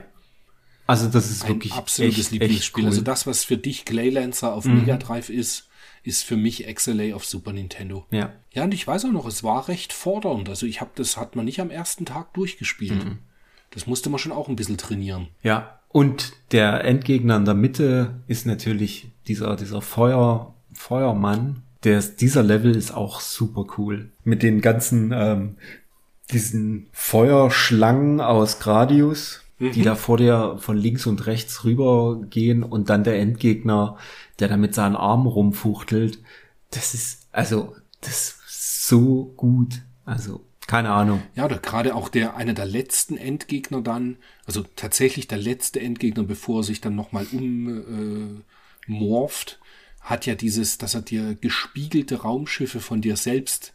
Also 0.85 1.07
das 1.07 1.31
ist 1.31 1.43
Ein 1.43 1.49
wirklich 1.49 1.73
absolutes 1.73 2.19
echt, 2.19 2.31
Lieblingsspiel. 2.33 2.59
Echt 2.59 2.75
cool. 2.77 2.83
Mhm. 2.83 2.89
Also 2.89 3.01
das, 3.01 3.25
was 3.25 3.43
für 3.43 3.57
dich 3.57 3.85
Glaylancer 3.85 4.53
auf 4.53 4.65
Mega 4.65 4.97
Drive 4.97 5.29
ist, 5.29 5.68
ist 6.03 6.23
für 6.23 6.37
mich 6.37 6.65
XLA 6.73 7.15
auf 7.15 7.25
Super 7.25 7.53
Nintendo. 7.53 8.05
ja. 8.11 8.33
Ja, 8.51 8.63
und 8.63 8.73
ich 8.73 8.87
weiß 8.87 9.05
auch 9.05 9.11
noch, 9.11 9.27
es 9.27 9.43
war 9.43 9.67
recht 9.67 9.93
fordernd. 9.93 10.49
Also 10.49 10.65
ich 10.65 10.81
habe 10.81 10.89
das 10.95 11.17
hat 11.17 11.35
man 11.35 11.45
nicht 11.45 11.61
am 11.61 11.69
ersten 11.69 12.05
Tag 12.05 12.33
durchgespielt. 12.33 13.05
Mhm. 13.05 13.19
Das 13.69 13.85
musste 13.85 14.09
man 14.09 14.17
schon 14.17 14.31
auch 14.31 14.49
ein 14.49 14.55
bisschen 14.55 14.77
trainieren. 14.77 15.27
Ja, 15.43 15.79
und 15.89 16.33
der 16.51 16.83
Endgegner 16.83 17.35
in 17.35 17.45
der 17.45 17.53
Mitte 17.53 18.21
ist 18.27 18.45
natürlich 18.45 19.11
dieser, 19.27 19.55
dieser 19.55 19.81
Feuer, 19.81 20.55
Feuermann. 20.73 21.63
Der, 21.83 22.01
dieser 22.01 22.43
Level 22.43 22.75
ist 22.75 22.91
auch 22.91 23.19
super 23.19 23.65
cool. 23.77 24.11
Mit 24.23 24.43
den 24.43 24.61
ganzen, 24.61 25.11
ähm, 25.13 25.55
diesen 26.31 26.87
Feuerschlangen 26.91 28.21
aus 28.21 28.59
Gradius, 28.59 29.41
die 29.59 29.81
da 29.81 29.95
vor 29.95 30.17
dir 30.17 30.57
von 30.59 30.77
links 30.77 31.05
und 31.05 31.25
rechts 31.25 31.65
rübergehen 31.65 32.63
und 32.63 32.89
dann 32.89 33.03
der 33.03 33.19
Endgegner, 33.19 33.97
der 34.39 34.47
da 34.47 34.57
mit 34.57 34.73
seinen 34.73 34.95
Armen 34.95 35.27
rumfuchtelt. 35.27 36.19
Das 36.71 36.93
ist, 36.93 37.27
also, 37.31 37.75
das 38.01 38.37
ist 38.47 38.87
so 38.87 39.33
gut. 39.35 39.81
Also, 40.05 40.45
keine 40.67 40.91
Ahnung. 40.91 41.23
Ja, 41.35 41.45
oder 41.45 41.57
gerade 41.57 41.95
auch 41.95 42.09
der, 42.09 42.35
einer 42.35 42.53
der 42.53 42.65
letzten 42.65 43.17
Endgegner 43.17 43.81
dann, 43.81 44.17
also 44.45 44.63
tatsächlich 44.75 45.27
der 45.27 45.39
letzte 45.39 45.79
Endgegner, 45.79 46.23
bevor 46.23 46.59
er 46.59 46.63
sich 46.63 46.81
dann 46.81 46.95
nochmal 46.95 47.25
um 47.31 48.43
äh, 48.87 49.03
hat 50.01 50.25
ja 50.25 50.35
dieses, 50.35 50.77
dass 50.77 50.95
er 50.95 51.01
dir 51.01 51.35
gespiegelte 51.35 52.21
Raumschiffe 52.21 52.79
von 52.79 53.01
dir 53.01 53.17
selbst 53.17 53.73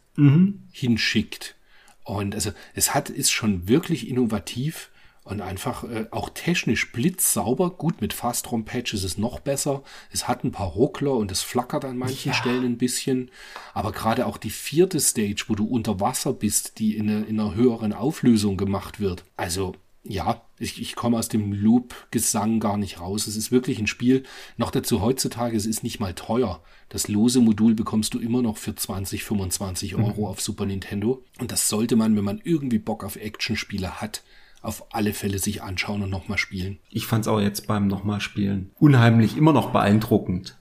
hinschickt. 0.71 1.55
Und 2.03 2.35
also 2.35 2.51
es 2.73 2.93
hat, 2.93 3.09
ist 3.09 3.31
schon 3.31 3.67
wirklich 3.67 4.07
innovativ 4.07 4.89
und 5.25 5.41
einfach 5.41 5.83
äh, 5.83 6.05
auch 6.11 6.29
technisch 6.29 6.91
blitzsauber. 6.93 7.71
Gut, 7.71 7.99
mit 7.99 8.13
Fast-ROM-Patch 8.13 8.93
ist 8.93 9.03
es 9.03 9.17
noch 9.17 9.39
besser. 9.41 9.83
Es 10.11 10.27
hat 10.27 10.43
ein 10.45 10.51
paar 10.51 10.67
Ruckler 10.67 11.13
und 11.15 11.31
es 11.31 11.41
flackert 11.41 11.83
an 11.83 11.97
manchen 11.97 12.29
Ja. 12.31 12.33
Stellen 12.37 12.63
ein 12.63 12.77
bisschen. 12.77 13.29
Aber 13.73 13.91
gerade 13.91 14.25
auch 14.27 14.37
die 14.37 14.49
vierte 14.51 14.99
Stage, 14.99 15.45
wo 15.47 15.55
du 15.55 15.65
unter 15.65 15.99
Wasser 15.99 16.31
bist, 16.31 16.79
die 16.79 16.95
in, 16.95 17.09
einer- 17.09 17.27
in 17.27 17.39
einer 17.39 17.55
höheren 17.55 17.91
Auflösung 17.91 18.55
gemacht 18.55 18.99
wird. 19.01 19.25
Also 19.35 19.75
ja, 20.07 20.43
ich, 20.59 20.79
ich 20.79 20.95
komme 20.95 21.17
aus 21.17 21.29
dem 21.29 21.51
Loop-Gesang 21.51 22.59
gar 22.59 22.77
nicht 22.77 22.99
raus. 22.99 23.25
Es 23.25 23.35
ist 23.35 23.51
wirklich 23.51 23.79
ein 23.79 23.87
Spiel. 23.87 24.21
Noch 24.57 24.69
dazu 24.69 25.01
heutzutage, 25.01 25.57
es 25.57 25.65
ist 25.65 25.83
nicht 25.83 25.99
mal 25.99 26.13
teuer. 26.13 26.61
Das 26.89 27.07
lose 27.07 27.39
Modul 27.41 27.73
bekommst 27.73 28.13
du 28.13 28.19
immer 28.19 28.43
noch 28.43 28.57
für 28.57 28.75
20, 28.75 29.23
25 29.23 29.95
Euro 29.95 30.27
auf 30.29 30.41
Super 30.41 30.67
Nintendo. 30.67 31.23
Und 31.39 31.51
das 31.51 31.67
sollte 31.67 31.95
man, 31.95 32.15
wenn 32.15 32.23
man 32.23 32.39
irgendwie 32.43 32.77
Bock 32.77 33.03
auf 33.03 33.15
Actionspiele 33.15 33.99
hat, 34.01 34.21
auf 34.65 34.93
alle 34.93 35.13
Fälle 35.13 35.39
sich 35.39 35.61
anschauen 35.61 36.03
und 36.03 36.09
nochmal 36.09 36.37
spielen. 36.37 36.79
Ich 36.89 37.05
fand's 37.05 37.27
auch 37.27 37.39
jetzt 37.39 37.67
beim 37.67 37.87
nochmal 37.87 38.21
spielen 38.21 38.71
unheimlich, 38.79 39.37
immer 39.37 39.53
noch 39.53 39.71
beeindruckend. 39.71 40.57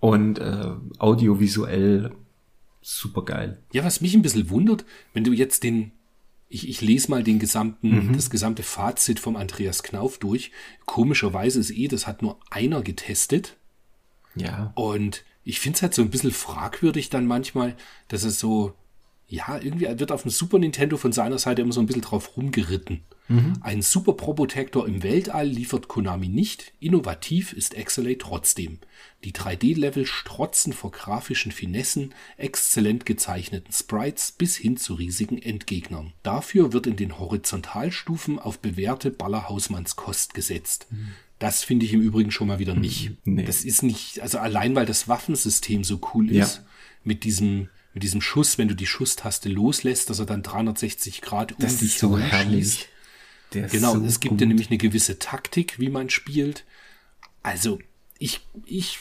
Und 0.00 0.38
äh, 0.38 0.72
audiovisuell 0.98 2.12
super 2.82 3.24
geil. 3.24 3.62
Ja, 3.72 3.84
was 3.84 4.02
mich 4.02 4.14
ein 4.14 4.22
bisschen 4.22 4.50
wundert, 4.50 4.84
wenn 5.14 5.24
du 5.24 5.32
jetzt 5.32 5.62
den, 5.62 5.92
ich, 6.48 6.68
ich 6.68 6.82
lese 6.82 7.10
mal 7.10 7.22
den 7.22 7.38
gesamten, 7.38 8.12
das 8.12 8.28
gesamte 8.28 8.62
Fazit 8.62 9.18
vom 9.18 9.36
Andreas 9.36 9.82
Knauf 9.82 10.18
durch. 10.18 10.52
Komischerweise 10.84 11.58
ist 11.58 11.70
eh, 11.70 11.88
das 11.88 12.06
hat 12.06 12.20
nur 12.20 12.38
einer 12.50 12.82
getestet. 12.82 13.56
Ja. 14.34 14.72
Und 14.74 15.24
ich 15.42 15.60
finde 15.60 15.76
es 15.76 15.82
halt 15.82 15.94
so 15.94 16.02
ein 16.02 16.10
bisschen 16.10 16.32
fragwürdig 16.32 17.08
dann 17.08 17.26
manchmal, 17.26 17.74
dass 18.08 18.24
es 18.24 18.38
so, 18.38 18.74
ja, 19.26 19.58
irgendwie 19.58 19.86
wird 19.98 20.12
auf 20.12 20.22
dem 20.22 20.30
Super 20.30 20.58
Nintendo 20.58 20.98
von 20.98 21.12
seiner 21.12 21.38
Seite 21.38 21.62
immer 21.62 21.72
so 21.72 21.80
ein 21.80 21.86
bisschen 21.86 22.02
drauf 22.02 22.36
rumgeritten. 22.36 23.00
Mhm. 23.28 23.54
Ein 23.62 23.82
Super 23.82 24.12
Probotector 24.12 24.86
im 24.86 25.02
Weltall 25.02 25.48
liefert 25.48 25.88
Konami 25.88 26.28
nicht. 26.28 26.72
Innovativ 26.80 27.52
ist 27.52 27.74
XLA 27.74 28.14
trotzdem. 28.18 28.78
Die 29.24 29.32
3D-Level 29.32 30.04
strotzen 30.04 30.72
vor 30.74 30.90
grafischen 30.90 31.50
Finessen, 31.50 32.14
exzellent 32.36 33.06
gezeichneten 33.06 33.72
Sprites 33.72 34.32
bis 34.32 34.56
hin 34.56 34.76
zu 34.76 34.94
riesigen 34.94 35.38
Endgegnern. 35.38 36.12
Dafür 36.22 36.72
wird 36.74 36.86
in 36.86 36.96
den 36.96 37.18
Horizontalstufen 37.18 38.38
auf 38.38 38.58
bewährte 38.58 39.10
Ballerhausmannskost 39.10 40.34
gesetzt. 40.34 40.86
Mhm. 40.90 41.12
Das 41.38 41.64
finde 41.64 41.86
ich 41.86 41.94
im 41.94 42.02
Übrigen 42.02 42.30
schon 42.30 42.48
mal 42.48 42.58
wieder 42.58 42.74
nicht. 42.74 43.10
Mhm. 43.24 43.34
Nee. 43.36 43.44
Das 43.44 43.64
ist 43.64 43.82
nicht, 43.82 44.20
also 44.20 44.38
allein 44.38 44.74
weil 44.74 44.86
das 44.86 45.08
Waffensystem 45.08 45.82
so 45.82 46.00
cool 46.12 46.30
ist, 46.30 46.56
ja. 46.56 46.64
mit 47.02 47.24
diesem 47.24 47.68
mit 47.94 48.02
diesem 48.02 48.20
Schuss, 48.20 48.58
wenn 48.58 48.66
du 48.66 48.74
die 48.74 48.88
Schusstaste 48.88 49.48
loslässt, 49.48 50.10
dass 50.10 50.18
er 50.18 50.26
dann 50.26 50.42
360 50.42 51.20
Grad 51.20 51.52
um 51.52 51.58
das 51.60 51.76
dich 51.76 51.96
so 51.96 52.18
herrlich. 52.18 52.88
Genau, 53.62 53.94
so 53.94 54.04
es 54.04 54.20
gibt 54.20 54.40
ja 54.40 54.46
nämlich 54.46 54.70
eine 54.70 54.78
gewisse 54.78 55.18
Taktik, 55.18 55.78
wie 55.78 55.88
man 55.88 56.10
spielt. 56.10 56.64
Also, 57.42 57.78
ich, 58.18 58.46
ich 58.66 58.98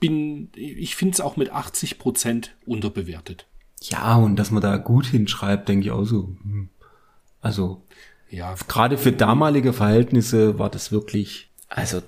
bin, 0.00 0.50
ich 0.54 0.96
finde 0.96 1.14
es 1.14 1.20
auch 1.20 1.36
mit 1.36 1.50
80 1.50 1.98
Prozent 1.98 2.54
unterbewertet. 2.66 3.46
Ja, 3.82 4.16
und 4.16 4.36
dass 4.36 4.50
man 4.50 4.62
da 4.62 4.76
gut 4.76 5.06
hinschreibt, 5.06 5.68
denke 5.68 5.86
ich 5.86 5.92
auch 5.92 6.04
so. 6.04 6.36
Hm. 6.42 6.68
Also, 7.40 7.82
ja. 8.30 8.54
Gerade 8.68 8.98
für 8.98 9.12
damalige 9.12 9.72
Verhältnisse 9.72 10.58
war 10.58 10.70
das 10.70 10.92
wirklich, 10.92 11.50
also, 11.68 12.02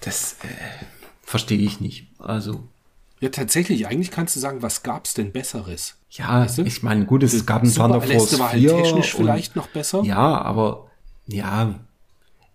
das 0.00 0.36
äh, 0.42 0.84
verstehe 1.22 1.58
ich 1.58 1.80
nicht. 1.80 2.08
Also, 2.18 2.68
ja, 3.20 3.30
tatsächlich. 3.30 3.86
Eigentlich 3.86 4.10
kannst 4.10 4.36
du 4.36 4.40
sagen, 4.40 4.62
was 4.62 4.82
gab's 4.82 5.14
denn 5.14 5.32
Besseres? 5.32 5.96
Ja, 6.10 6.42
weißt 6.42 6.58
du? 6.58 6.62
ich 6.62 6.82
meine, 6.82 7.04
gut, 7.04 7.22
es 7.22 7.46
gab 7.46 7.62
ein 7.62 7.72
Thunder 7.72 8.00
Force 8.00 8.38
war 8.38 8.50
4 8.50 8.72
halt 8.72 8.84
technisch 8.84 9.14
und, 9.14 9.24
vielleicht 9.24 9.56
noch 9.56 9.68
besser. 9.68 10.02
Ja, 10.04 10.40
aber 10.40 10.87
ja, 11.28 11.78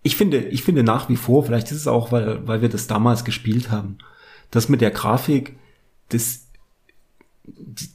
ich 0.02 0.16
finde, 0.16 0.38
ich 0.38 0.62
finde 0.62 0.82
nach 0.82 1.08
wie 1.08 1.16
vor, 1.16 1.44
vielleicht 1.44 1.70
ist 1.70 1.78
es 1.78 1.86
auch, 1.88 2.12
weil, 2.12 2.46
weil 2.46 2.60
wir 2.60 2.68
das 2.68 2.86
damals 2.86 3.24
gespielt 3.24 3.70
haben, 3.70 3.98
das 4.50 4.68
mit 4.68 4.82
der 4.82 4.90
Grafik, 4.90 5.56
das, 6.10 6.48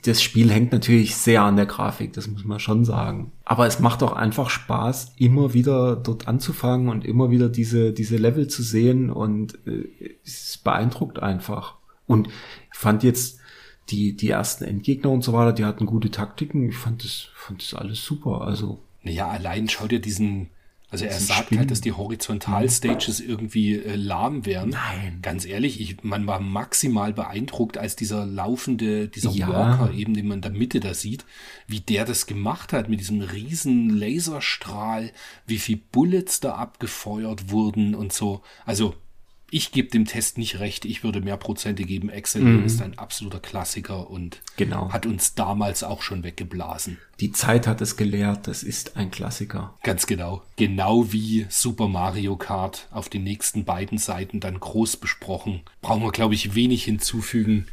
das 0.03 0.21
Spiel 0.21 0.51
hängt 0.51 0.71
natürlich 0.71 1.15
sehr 1.15 1.43
an 1.43 1.55
der 1.55 1.67
Grafik, 1.67 2.13
das 2.13 2.27
muss 2.27 2.45
man 2.45 2.59
schon 2.59 2.83
sagen. 2.83 3.31
Aber 3.45 3.67
es 3.67 3.79
macht 3.79 4.01
auch 4.01 4.13
einfach 4.13 4.49
Spaß, 4.49 5.13
immer 5.17 5.53
wieder 5.53 5.95
dort 5.95 6.27
anzufangen 6.27 6.89
und 6.89 7.05
immer 7.05 7.29
wieder 7.29 7.49
diese, 7.49 7.93
diese 7.93 8.17
Level 8.17 8.47
zu 8.47 8.63
sehen 8.63 9.11
und 9.11 9.59
äh, 9.67 10.17
es 10.25 10.57
beeindruckt 10.63 11.19
einfach. 11.19 11.75
Und 12.07 12.27
ich 12.27 12.77
fand 12.77 13.03
jetzt 13.03 13.39
die, 13.89 14.15
die 14.15 14.29
ersten 14.29 14.63
Endgegner 14.63 15.11
und 15.11 15.23
so 15.23 15.33
weiter, 15.33 15.53
die 15.53 15.65
hatten 15.65 15.85
gute 15.85 16.09
Taktiken. 16.11 16.69
Ich 16.69 16.77
fand 16.77 17.03
das, 17.03 17.27
fand 17.35 17.61
das 17.61 17.73
alles 17.73 18.03
super. 18.03 18.41
Also. 18.41 18.79
Naja, 19.03 19.27
allein 19.27 19.69
schau 19.69 19.87
dir 19.87 19.99
diesen, 19.99 20.49
also 20.91 21.05
er 21.05 21.19
sagt 21.19 21.45
Spinnen. 21.47 21.59
halt, 21.59 21.71
dass 21.71 21.81
die 21.81 21.91
Horizontalstages 21.91 23.19
irgendwie 23.19 23.75
äh, 23.75 23.95
lahm 23.95 24.45
wären. 24.47 24.69
Nein. 24.69 25.19
Ganz 25.21 25.45
ehrlich, 25.45 25.79
ich, 25.79 26.03
man 26.03 26.25
war 26.25 26.39
maximal 26.39 27.13
beeindruckt, 27.13 27.77
als 27.77 27.95
dieser 27.95 28.25
laufende, 28.25 29.07
dieser 29.07 29.29
ja. 29.31 29.49
Walker 29.49 29.93
eben, 29.93 30.15
den 30.15 30.27
man 30.27 30.39
in 30.39 30.41
der 30.41 30.51
Mitte 30.51 30.79
da 30.79 30.95
sieht, 30.95 31.25
wie 31.67 31.79
der 31.79 32.05
das 32.05 32.25
gemacht 32.25 32.73
hat 32.73 32.89
mit 32.89 32.99
diesem 32.99 33.21
riesen 33.21 33.89
Laserstrahl, 33.91 35.11
wie 35.45 35.59
viel 35.59 35.79
Bullets 35.91 36.39
da 36.39 36.55
abgefeuert 36.55 37.51
wurden 37.51 37.93
und 37.93 38.11
so. 38.11 38.41
Also 38.65 38.95
ich 39.51 39.71
gebe 39.71 39.89
dem 39.89 40.05
Test 40.05 40.37
nicht 40.37 40.59
recht. 40.59 40.85
Ich 40.85 41.03
würde 41.03 41.21
mehr 41.21 41.37
Prozente 41.37 41.83
geben. 41.83 42.09
Excel 42.09 42.41
mhm. 42.41 42.65
ist 42.65 42.81
ein 42.81 42.97
absoluter 42.97 43.39
Klassiker 43.39 44.09
und 44.09 44.41
genau. 44.57 44.91
hat 44.91 45.05
uns 45.05 45.35
damals 45.35 45.83
auch 45.83 46.01
schon 46.01 46.23
weggeblasen. 46.23 46.97
Die 47.19 47.31
Zeit 47.31 47.67
hat 47.67 47.81
es 47.81 47.97
gelehrt. 47.97 48.47
Das 48.47 48.63
ist 48.63 48.95
ein 48.95 49.11
Klassiker. 49.11 49.75
Ganz 49.83 50.07
genau. 50.07 50.43
Genau 50.55 51.11
wie 51.11 51.45
Super 51.49 51.87
Mario 51.87 52.37
Kart 52.37 52.87
auf 52.91 53.09
den 53.09 53.23
nächsten 53.23 53.65
beiden 53.65 53.97
Seiten 53.97 54.39
dann 54.39 54.59
groß 54.59 54.97
besprochen. 54.97 55.61
Brauchen 55.81 56.03
wir, 56.03 56.11
glaube 56.11 56.35
ich, 56.35 56.55
wenig 56.55 56.83
hinzufügen. 56.83 57.67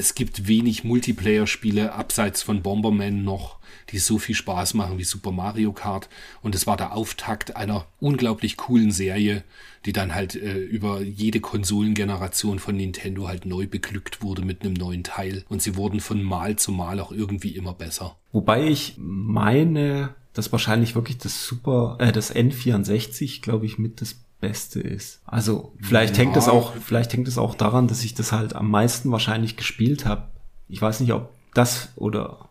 Es 0.00 0.14
gibt 0.14 0.48
wenig 0.48 0.82
Multiplayer-Spiele 0.84 1.92
abseits 1.92 2.42
von 2.42 2.62
Bomberman 2.62 3.22
noch 3.22 3.60
die 3.90 3.98
so 3.98 4.18
viel 4.18 4.34
Spaß 4.34 4.74
machen 4.74 4.98
wie 4.98 5.04
Super 5.04 5.32
Mario 5.32 5.72
Kart. 5.72 6.08
Und 6.42 6.54
es 6.54 6.66
war 6.66 6.76
der 6.76 6.94
Auftakt 6.94 7.56
einer 7.56 7.86
unglaublich 7.98 8.56
coolen 8.56 8.90
Serie, 8.90 9.44
die 9.86 9.92
dann 9.92 10.14
halt 10.14 10.34
äh, 10.34 10.58
über 10.58 11.00
jede 11.00 11.40
Konsolengeneration 11.40 12.58
von 12.58 12.76
Nintendo 12.76 13.28
halt 13.28 13.46
neu 13.46 13.66
beglückt 13.66 14.22
wurde 14.22 14.42
mit 14.42 14.62
einem 14.62 14.74
neuen 14.74 15.04
Teil. 15.04 15.44
Und 15.48 15.62
sie 15.62 15.76
wurden 15.76 16.00
von 16.00 16.22
Mal 16.22 16.56
zu 16.56 16.72
Mal 16.72 17.00
auch 17.00 17.12
irgendwie 17.12 17.50
immer 17.50 17.74
besser. 17.74 18.16
Wobei 18.32 18.68
ich 18.68 18.94
meine, 18.98 20.14
dass 20.32 20.52
wahrscheinlich 20.52 20.94
wirklich 20.94 21.18
das 21.18 21.46
Super, 21.46 21.96
äh, 21.98 22.12
das 22.12 22.34
N64, 22.34 23.42
glaube 23.42 23.66
ich, 23.66 23.78
mit 23.78 24.00
das 24.00 24.24
Beste 24.40 24.80
ist. 24.80 25.20
Also 25.26 25.72
vielleicht 25.80 26.16
ja. 26.16 26.24
hängt 26.24 26.36
es 26.36 26.48
auch, 26.48 26.74
vielleicht 26.74 27.12
hängt 27.12 27.28
es 27.28 27.38
auch 27.38 27.54
daran, 27.54 27.88
dass 27.88 28.04
ich 28.04 28.14
das 28.14 28.32
halt 28.32 28.54
am 28.54 28.70
meisten 28.70 29.10
wahrscheinlich 29.12 29.56
gespielt 29.56 30.06
habe. 30.06 30.28
Ich 30.68 30.80
weiß 30.80 31.00
nicht, 31.00 31.12
ob 31.12 31.30
das 31.54 31.90
oder 31.96 32.50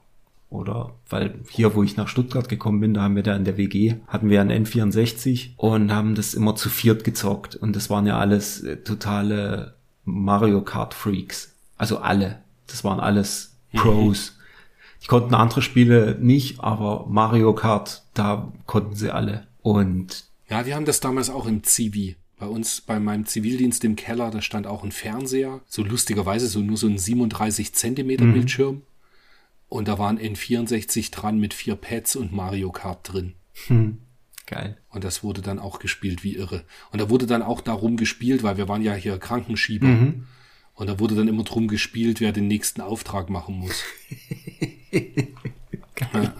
oder 0.50 0.96
weil 1.10 1.36
hier, 1.50 1.76
wo 1.76 1.84
ich 1.84 1.96
nach 1.96 2.08
Stuttgart 2.08 2.50
gekommen 2.50 2.80
bin, 2.80 2.94
da 2.96 3.04
haben 3.04 3.16
wir 3.16 3.24
da 3.24 3.36
in 3.36 3.46
der 3.46 3.58
WG, 3.58 3.96
hatten 4.08 4.30
wir 4.30 4.42
ein 4.42 4.52
N64 4.52 5.52
und 5.58 5.94
haben 5.94 6.16
das 6.16 6.34
immer 6.34 6.56
zu 6.56 6.70
viert 6.70 7.04
gezockt. 7.04 7.56
Und 7.56 7.76
das 7.76 7.90
waren 7.90 8.08
ja 8.08 8.18
alles 8.18 8.64
äh, 8.64 8.78
totale 8.78 9.76
Mario 10.06 10.62
Kart 10.62 10.96
Freaks. 10.96 11.56
Also 11.78 12.00
alle. 12.00 12.40
Das 12.66 12.84
waren 12.84 13.00
alles 13.00 13.58
Pros. 13.74 14.38
Die 15.04 15.08
konnten 15.08 15.36
andere 15.36 15.62
Spiele 15.62 16.18
nicht, 16.20 16.62
aber 16.62 17.06
Mario 17.08 17.54
Kart, 17.54 18.04
da 18.16 18.52
konnten 18.66 18.96
sie 18.96 19.12
alle. 19.12 19.48
Und 19.62 20.26
ja, 20.50 20.66
wir 20.66 20.76
haben 20.76 20.86
das 20.86 21.00
damals 21.00 21.30
auch 21.30 21.46
im 21.46 21.64
Zivi. 21.64 22.16
Bei 22.38 22.48
uns, 22.48 22.82
bei 22.82 23.00
meinem 23.00 23.26
Zivildienst 23.26 23.84
im 23.84 23.96
Keller, 23.96 24.32
da 24.32 24.42
stand 24.42 24.66
auch 24.66 24.84
ein 24.84 24.92
Fernseher. 24.92 25.62
So 25.68 25.84
lustigerweise 25.84 26.48
so 26.48 26.60
nur 26.60 26.78
so 26.78 26.88
ein 26.88 26.98
37 26.98 27.74
Zentimeter 27.74 28.26
mhm. 28.26 28.34
Bildschirm. 28.34 28.82
Und 29.68 29.88
da 29.88 30.00
waren 30.00 30.18
N64 30.18 31.12
dran 31.12 31.40
mit 31.40 31.54
vier 31.54 31.76
Pads 31.76 32.16
und 32.16 32.34
Mario 32.34 32.72
Kart 32.72 33.14
drin. 33.14 33.34
Hm. 33.68 34.00
Geil. 34.48 34.78
Und 34.90 35.04
das 35.04 35.24
wurde 35.24 35.44
dann 35.44 35.60
auch 35.60 35.78
gespielt 35.78 36.24
wie 36.24 36.36
irre. 36.36 36.64
Und 36.92 37.00
da 37.00 37.10
wurde 37.12 37.28
dann 37.28 37.44
auch 37.44 37.62
darum 37.62 37.98
gespielt, 37.98 38.42
weil 38.42 38.58
wir 38.58 38.68
waren 38.68 38.82
ja 38.82 38.96
hier 38.96 39.20
Krankenschieber. 39.20 39.86
Mhm. 39.86 40.26
Und 40.74 40.88
da 40.88 40.98
wurde 40.98 41.14
dann 41.14 41.28
immer 41.28 41.44
drum 41.44 41.68
gespielt, 41.68 42.20
wer 42.20 42.32
den 42.32 42.48
nächsten 42.48 42.82
Auftrag 42.82 43.30
machen 43.30 43.60
muss. 43.60 43.84
ja. 44.92 46.34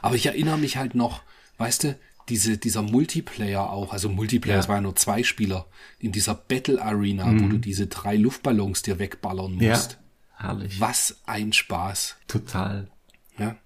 Aber 0.00 0.14
ich 0.14 0.26
erinnere 0.26 0.58
mich 0.58 0.76
halt 0.76 0.94
noch, 0.94 1.22
weißt 1.58 1.84
du, 1.84 1.98
diese, 2.30 2.56
dieser 2.56 2.82
Multiplayer 2.82 3.68
auch, 3.70 3.92
also 3.92 4.08
Multiplayer, 4.08 4.54
ja. 4.54 4.60
es 4.60 4.68
waren 4.68 4.76
ja 4.76 4.82
nur 4.82 4.96
zwei 4.96 5.22
Spieler, 5.22 5.66
in 5.98 6.12
dieser 6.12 6.34
Battle 6.34 6.80
Arena, 6.80 7.26
mhm. 7.26 7.44
wo 7.44 7.48
du 7.48 7.58
diese 7.58 7.88
drei 7.88 8.16
Luftballons 8.16 8.82
dir 8.82 8.98
wegballern 8.98 9.54
musst. 9.54 9.98
Ja. 10.38 10.48
Herrlich. 10.48 10.80
Was 10.80 11.20
ein 11.26 11.52
Spaß. 11.52 12.16
Total. 12.28 12.88
Ja. 13.36 13.56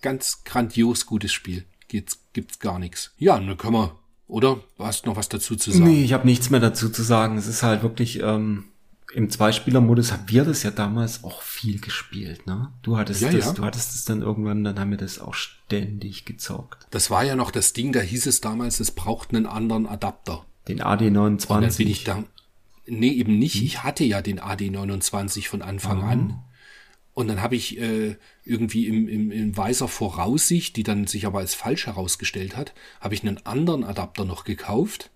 Ganz 0.00 0.44
grandios 0.44 1.04
gutes 1.04 1.32
Spiel. 1.32 1.66
Gibt's, 1.88 2.20
gibt's 2.32 2.58
gar 2.58 2.78
nichts. 2.78 3.12
Ja, 3.18 3.38
dann 3.38 3.56
können 3.58 3.74
wir, 3.74 3.98
oder? 4.28 4.60
Du 4.78 4.84
hast 4.84 5.04
noch 5.04 5.16
was 5.16 5.28
dazu 5.28 5.56
zu 5.56 5.72
sagen? 5.72 5.84
Nee, 5.84 6.04
ich 6.04 6.12
habe 6.14 6.26
nichts 6.26 6.48
mehr 6.48 6.60
dazu 6.60 6.88
zu 6.88 7.02
sagen. 7.02 7.36
Es 7.36 7.46
ist 7.46 7.62
halt 7.62 7.82
wirklich, 7.82 8.20
ähm, 8.20 8.64
im 9.14 9.30
Zweispieler-Modus 9.30 10.12
haben 10.12 10.24
wir 10.26 10.44
das 10.44 10.62
ja 10.62 10.70
damals 10.70 11.24
auch 11.24 11.42
viel 11.42 11.80
gespielt, 11.80 12.46
ne? 12.46 12.72
Du 12.82 12.96
hattest 12.96 13.20
ja, 13.20 13.30
das, 13.30 13.46
ja. 13.46 13.52
du 13.52 13.64
hattest 13.64 13.94
es 13.94 14.04
dann 14.04 14.22
irgendwann, 14.22 14.64
dann 14.64 14.78
haben 14.78 14.90
wir 14.90 14.98
das 14.98 15.18
auch 15.18 15.34
ständig 15.34 16.24
gezockt. 16.24 16.86
Das 16.90 17.10
war 17.10 17.24
ja 17.24 17.36
noch 17.36 17.50
das 17.50 17.72
Ding, 17.72 17.92
da 17.92 18.00
hieß 18.00 18.26
es 18.26 18.40
damals, 18.40 18.80
es 18.80 18.90
braucht 18.90 19.34
einen 19.34 19.46
anderen 19.46 19.86
Adapter. 19.86 20.44
Den 20.68 20.80
AD29. 20.80 21.48
Und 21.48 21.62
dann 21.62 21.74
bin 21.74 21.88
ich 21.88 22.04
da, 22.04 22.24
Nee, 22.86 23.10
eben 23.10 23.38
nicht. 23.38 23.56
Hm? 23.56 23.64
Ich 23.64 23.82
hatte 23.82 24.04
ja 24.04 24.22
den 24.22 24.40
AD29 24.40 25.48
von 25.48 25.62
Anfang 25.62 26.02
oh. 26.02 26.06
an. 26.06 26.44
Und 27.14 27.28
dann 27.28 27.42
habe 27.42 27.56
ich 27.56 27.78
äh, 27.78 28.16
irgendwie 28.44 28.86
im, 28.86 29.06
im, 29.06 29.30
in 29.30 29.56
weiser 29.56 29.86
Voraussicht, 29.86 30.76
die 30.76 30.82
dann 30.82 31.06
sich 31.06 31.26
aber 31.26 31.40
als 31.40 31.54
falsch 31.54 31.86
herausgestellt 31.86 32.56
hat, 32.56 32.72
habe 33.00 33.14
ich 33.14 33.22
einen 33.22 33.44
anderen 33.44 33.84
Adapter 33.84 34.24
noch 34.24 34.44
gekauft, 34.44 35.10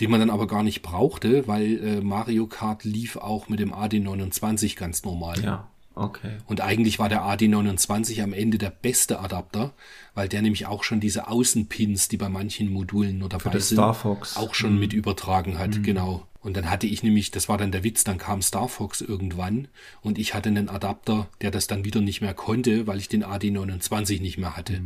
den 0.00 0.10
man 0.10 0.20
dann 0.20 0.30
aber 0.30 0.46
gar 0.46 0.62
nicht 0.62 0.82
brauchte, 0.82 1.48
weil 1.48 1.84
äh, 1.84 2.00
Mario 2.00 2.46
Kart 2.46 2.84
lief 2.84 3.16
auch 3.16 3.48
mit 3.48 3.60
dem 3.60 3.72
AD29 3.72 4.76
ganz 4.76 5.04
normal. 5.04 5.42
Ja, 5.42 5.68
okay. 5.94 6.36
Und 6.46 6.60
eigentlich 6.60 6.98
war 6.98 7.08
der 7.08 7.22
AD29 7.22 8.22
am 8.22 8.32
Ende 8.32 8.58
der 8.58 8.70
beste 8.70 9.20
Adapter, 9.20 9.72
weil 10.14 10.28
der 10.28 10.42
nämlich 10.42 10.66
auch 10.66 10.84
schon 10.84 11.00
diese 11.00 11.28
Außenpins, 11.28 12.08
die 12.08 12.18
bei 12.18 12.28
manchen 12.28 12.70
Modulen 12.70 13.18
nur 13.18 13.28
dabei 13.28 13.58
sind, 13.58 13.78
auch 13.78 14.54
schon 14.54 14.74
mhm. 14.74 14.80
mit 14.80 14.92
übertragen 14.92 15.58
hat. 15.58 15.78
Mhm. 15.78 15.82
Genau. 15.82 16.26
Und 16.40 16.56
dann 16.56 16.70
hatte 16.70 16.86
ich 16.86 17.02
nämlich, 17.02 17.32
das 17.32 17.48
war 17.48 17.58
dann 17.58 17.72
der 17.72 17.82
Witz, 17.82 18.04
dann 18.04 18.18
kam 18.18 18.40
Star 18.40 18.68
Fox 18.68 19.00
irgendwann 19.00 19.66
und 20.00 20.16
ich 20.16 20.32
hatte 20.32 20.48
einen 20.48 20.68
Adapter, 20.68 21.28
der 21.40 21.50
das 21.50 21.66
dann 21.66 21.84
wieder 21.84 22.00
nicht 22.00 22.20
mehr 22.20 22.34
konnte, 22.34 22.86
weil 22.86 22.98
ich 22.98 23.08
den 23.08 23.24
AD29 23.24 24.20
nicht 24.20 24.38
mehr 24.38 24.56
hatte. 24.56 24.80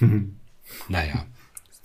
Mhm. 0.00 0.36
naja. 0.88 1.26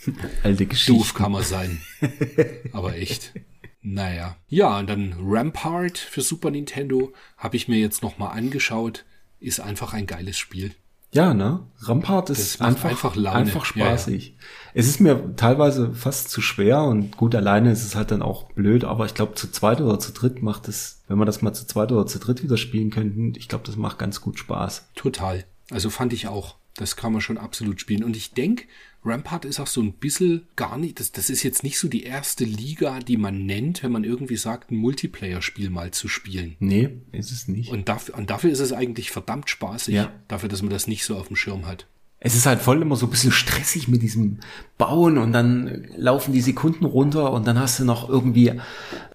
Alte 0.43 0.65
Geschichte. 0.65 0.93
Doof 0.93 1.13
kann 1.13 1.31
man 1.31 1.43
sein. 1.43 1.81
Aber 2.73 2.95
echt. 2.95 3.33
Naja. 3.81 4.35
Ja, 4.47 4.79
und 4.79 4.89
dann 4.89 5.15
Rampart 5.21 5.97
für 5.97 6.21
Super 6.21 6.51
Nintendo 6.51 7.13
habe 7.37 7.55
ich 7.55 7.67
mir 7.67 7.79
jetzt 7.79 8.03
nochmal 8.03 8.37
angeschaut. 8.37 9.05
Ist 9.39 9.61
einfach 9.61 9.93
ein 9.93 10.05
geiles 10.05 10.37
Spiel. 10.37 10.75
Ja, 11.11 11.33
ne? 11.33 11.65
Rampart 11.79 12.29
ist 12.29 12.61
einfach, 12.61 12.89
einfach 12.89 13.17
einfach, 13.17 13.65
spaßig. 13.65 14.37
Es 14.75 14.87
ist 14.87 14.99
mir 14.99 15.35
teilweise 15.35 15.93
fast 15.93 16.29
zu 16.29 16.39
schwer 16.39 16.83
und 16.83 17.17
gut, 17.17 17.33
alleine 17.33 17.71
ist 17.71 17.83
es 17.83 17.95
halt 17.95 18.11
dann 18.11 18.21
auch 18.21 18.51
blöd, 18.51 18.83
aber 18.83 19.05
ich 19.07 19.15
glaube, 19.15 19.33
zu 19.33 19.49
zweit 19.49 19.81
oder 19.81 19.97
zu 19.97 20.11
dritt 20.11 20.43
macht 20.43 20.67
es, 20.67 21.01
wenn 21.07 21.17
wir 21.17 21.25
das 21.25 21.41
mal 21.41 21.53
zu 21.53 21.65
zweit 21.65 21.91
oder 21.91 22.05
zu 22.05 22.19
dritt 22.19 22.43
wieder 22.43 22.57
spielen 22.57 22.91
könnten, 22.91 23.33
ich 23.35 23.47
glaube, 23.47 23.65
das 23.65 23.75
macht 23.75 23.97
ganz 23.97 24.21
gut 24.21 24.37
Spaß. 24.37 24.89
Total. 24.93 25.45
Also 25.71 25.89
fand 25.89 26.13
ich 26.13 26.27
auch. 26.27 26.58
Das 26.75 26.95
kann 26.95 27.11
man 27.11 27.21
schon 27.21 27.37
absolut 27.37 27.81
spielen. 27.81 28.03
Und 28.03 28.15
ich 28.15 28.31
denke, 28.31 28.65
Rampart 29.03 29.45
ist 29.45 29.59
auch 29.59 29.67
so 29.67 29.81
ein 29.81 29.93
bisschen 29.93 30.47
gar 30.55 30.77
nicht, 30.77 30.99
das, 30.99 31.11
das 31.11 31.29
ist 31.29 31.43
jetzt 31.43 31.63
nicht 31.63 31.79
so 31.79 31.87
die 31.87 32.03
erste 32.03 32.43
Liga, 32.43 32.99
die 32.99 33.17
man 33.17 33.45
nennt, 33.45 33.81
wenn 33.83 33.91
man 33.91 34.03
irgendwie 34.03 34.35
sagt, 34.35 34.71
ein 34.71 34.77
Multiplayer-Spiel 34.77 35.69
mal 35.69 35.91
zu 35.91 36.07
spielen. 36.07 36.55
Nee, 36.59 36.89
ist 37.11 37.31
es 37.31 37.47
nicht. 37.47 37.71
Und 37.71 37.87
dafür, 37.87 38.17
und 38.17 38.29
dafür 38.29 38.51
ist 38.51 38.59
es 38.59 38.73
eigentlich 38.73 39.11
verdammt 39.11 39.49
spaßig. 39.49 39.95
Ja. 39.95 40.11
Dafür, 40.27 40.49
dass 40.49 40.61
man 40.61 40.71
das 40.71 40.87
nicht 40.87 41.05
so 41.05 41.15
auf 41.15 41.27
dem 41.27 41.37
Schirm 41.37 41.65
hat. 41.65 41.87
Es 42.21 42.35
ist 42.35 42.45
halt 42.45 42.59
voll 42.59 42.81
immer 42.81 42.97
so 42.97 43.05
ein 43.05 43.11
bisschen 43.11 43.31
stressig 43.31 43.87
mit 43.87 44.01
diesem 44.01 44.39
Bauen 44.77 45.17
und 45.17 45.31
dann 45.31 45.87
laufen 45.95 46.33
die 46.33 46.41
Sekunden 46.41 46.83
runter 46.83 47.31
und 47.31 47.47
dann 47.47 47.57
hast 47.57 47.79
du 47.79 47.85
noch 47.85 48.09
irgendwie 48.09 48.59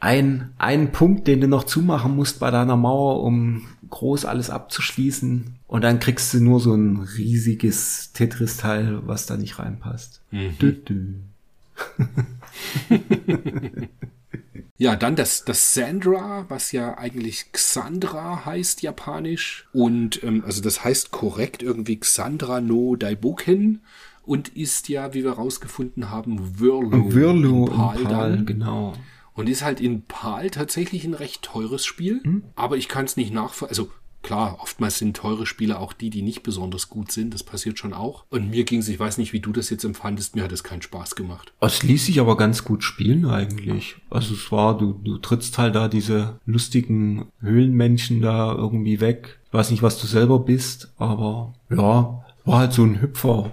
ein, 0.01 0.55
einen 0.57 0.91
Punkt, 0.91 1.27
den 1.27 1.43
du 1.43 1.47
noch 1.47 1.65
zumachen 1.65 2.17
musst 2.17 2.41
bei 2.41 2.51
deiner 2.51 2.79
Mauer, 2.79 3.23
um 3.23 3.67
groß 3.91 4.25
alles 4.25 4.51
abzuschließen. 4.51 5.57
Und 5.67 5.83
dann 5.83 6.01
kriegst 6.01 6.33
du 6.35 6.41
nur 6.41 6.61
so 6.61 6.75
ein 6.75 7.07
riesiges 7.17 8.13
Tetris-Teil, 8.13 9.07
was 9.07 9.27
da 9.27 9.37
nicht 9.37 9.59
reinpasst. 9.59 10.23
Dü 10.33 10.77
-dü. 10.87 11.15
Ja, 14.77 14.97
dann 14.97 15.15
das, 15.15 15.45
das 15.45 15.73
Sandra, 15.73 16.47
was 16.49 16.73
ja 16.73 16.99
eigentlich 16.99 17.53
Xandra 17.53 18.45
heißt, 18.45 18.83
japanisch. 18.83 19.69
Und 19.73 20.23
ähm, 20.25 20.43
also 20.45 20.61
das 20.61 20.85
heißt 20.85 21.13
korrekt 21.13 21.63
irgendwie 21.63 21.99
Xandra 21.99 22.61
no 22.61 22.97
Daiboken 22.97 23.83
und 24.25 24.49
ist 24.49 24.89
ja, 24.89 25.15
wie 25.15 25.23
wir 25.23 25.33
rausgefunden 25.33 26.11
haben, 26.11 26.59
Wirlo. 26.59 27.15
Wirlo 27.15 27.67
in 27.67 27.73
im 27.73 27.79
Pal 27.79 27.99
Pal, 27.99 28.37
dann. 28.37 28.47
genau. 28.47 28.95
Und 29.35 29.49
ist 29.49 29.65
halt 29.65 29.81
in 29.81 30.03
PAL 30.03 30.51
tatsächlich 30.51 31.05
ein 31.05 31.15
recht 31.15 31.43
teures 31.43 31.85
Spiel. 31.85 32.23
Aber 32.55 32.77
ich 32.77 32.89
kann 32.89 33.05
es 33.05 33.17
nicht 33.17 33.33
nachvollziehen. 33.33 33.69
Also 33.69 33.91
klar, 34.25 34.59
oftmals 34.61 34.99
sind 34.99 35.17
teure 35.17 35.47
Spiele 35.47 35.79
auch 35.79 35.93
die, 35.93 36.11
die 36.11 36.23
nicht 36.23 36.43
besonders 36.43 36.89
gut 36.89 37.13
sind. 37.13 37.33
Das 37.33 37.45
passiert 37.45 37.79
schon 37.79 37.93
auch. 37.93 38.25
Und 38.31 38.51
mir 38.51 38.65
ging 38.65 38.81
es, 38.81 38.89
ich 38.89 38.99
weiß 38.99 39.19
nicht, 39.19 39.33
wie 39.33 39.41
du 39.41 39.53
das 39.53 39.71
jetzt 39.71 39.85
empfandest, 39.85 40.35
mir 40.35 40.43
hat 40.43 40.51
es 40.51 40.65
keinen 40.65 40.83
Spaß 40.83 41.15
gemacht. 41.15 41.53
Es 41.61 41.83
ließ 41.85 42.07
sich 42.07 42.19
aber 42.19 42.37
ganz 42.37 42.65
gut 42.65 42.83
spielen 42.83 43.27
eigentlich. 43.27 43.97
Also 44.11 44.35
es 44.35 44.51
war, 44.51 44.77
du, 44.77 44.93
du 44.95 45.19
trittst 45.19 45.59
halt 45.59 45.77
da 45.77 45.87
diese 45.87 46.41
lustigen 46.47 47.27
Höhlenmenschen 47.41 48.21
da 48.21 48.53
irgendwie 48.53 49.01
weg. 49.01 49.39
Ich 49.47 49.53
weiß 49.53 49.71
nicht, 49.71 49.83
was 49.83 50.01
du 50.01 50.07
selber 50.09 50.41
bist, 50.41 50.93
aber 50.97 51.55
ja, 51.71 52.25
war 52.45 52.59
halt 52.59 52.73
so 52.73 52.83
ein 52.83 53.01
Hüpfer. 53.01 53.53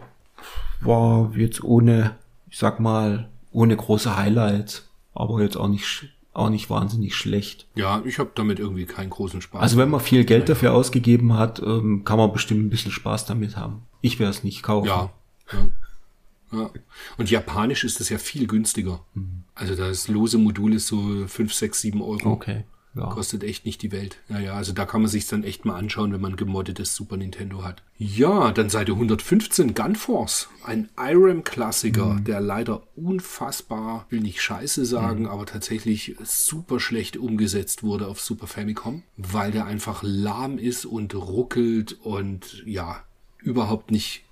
War 0.79 1.31
jetzt 1.35 1.63
ohne, 1.63 2.15
ich 2.49 2.57
sag 2.57 2.79
mal, 2.79 3.29
ohne 3.51 3.75
große 3.75 4.15
Highlights, 4.15 4.89
aber 5.13 5.41
jetzt 5.41 5.57
auch 5.57 5.67
nicht, 5.67 6.09
auch 6.33 6.49
nicht 6.49 6.69
wahnsinnig 6.69 7.15
schlecht. 7.15 7.67
Ja, 7.75 8.01
ich 8.05 8.19
habe 8.19 8.31
damit 8.35 8.59
irgendwie 8.59 8.85
keinen 8.85 9.09
großen 9.09 9.41
Spaß. 9.41 9.61
Also 9.61 9.77
wenn 9.77 9.89
man 9.89 9.99
viel 9.99 10.25
Geld 10.25 10.49
dafür 10.49 10.73
ausgegeben 10.73 11.33
hat, 11.37 11.61
ähm, 11.61 12.03
kann 12.03 12.17
man 12.17 12.31
bestimmt 12.31 12.65
ein 12.65 12.69
bisschen 12.69 12.91
Spaß 12.91 13.25
damit 13.25 13.57
haben. 13.57 13.83
Ich 14.01 14.19
werde 14.19 14.31
es 14.31 14.43
nicht 14.43 14.63
kaufen. 14.63 14.87
Ja. 14.87 15.11
ja. 15.51 16.59
ja. 16.59 16.69
Und 17.17 17.29
japanisch 17.29 17.83
ist 17.83 17.99
das 17.99 18.09
ja 18.09 18.17
viel 18.17 18.47
günstiger. 18.47 19.01
Mhm. 19.13 19.43
Also 19.55 19.75
das 19.75 20.07
lose 20.07 20.37
Modul 20.37 20.73
ist 20.73 20.87
so 20.87 21.27
5, 21.27 21.53
6, 21.53 21.81
7 21.81 22.01
Euro. 22.01 22.31
Okay. 22.31 22.63
Ja. 22.93 23.05
Kostet 23.09 23.43
echt 23.45 23.65
nicht 23.65 23.81
die 23.83 23.91
Welt. 23.93 24.17
Ja, 24.27 24.39
ja, 24.39 24.53
also 24.53 24.73
da 24.73 24.85
kann 24.85 25.01
man 25.01 25.09
sich 25.09 25.25
dann 25.25 25.45
echt 25.45 25.63
mal 25.63 25.77
anschauen, 25.77 26.11
wenn 26.11 26.19
man 26.19 26.33
ein 26.33 26.37
gemoddetes 26.37 26.93
Super 26.93 27.15
Nintendo 27.15 27.63
hat. 27.63 27.83
Ja, 27.97 28.51
dann 28.51 28.69
Seite 28.69 28.91
115, 28.93 29.73
Gunforce. 29.73 30.49
Ein 30.65 30.89
Irem-Klassiker, 30.97 32.05
Mhm. 32.15 32.23
der 32.25 32.41
leider 32.41 32.83
unfassbar, 32.97 34.05
will 34.09 34.19
nicht 34.19 34.41
scheiße 34.41 34.85
sagen, 34.85 35.21
Mhm. 35.23 35.29
aber 35.29 35.45
tatsächlich 35.45 36.15
super 36.23 36.79
schlecht 36.79 37.15
umgesetzt 37.17 37.83
wurde 37.83 38.07
auf 38.07 38.19
Super 38.19 38.47
Famicom, 38.47 39.03
weil 39.15 39.51
der 39.51 39.65
einfach 39.65 40.01
lahm 40.03 40.57
ist 40.57 40.85
und 40.85 41.15
ruckelt 41.15 41.93
und 42.03 42.61
ja, 42.65 43.03
überhaupt 43.39 43.91
nicht, 43.91 44.23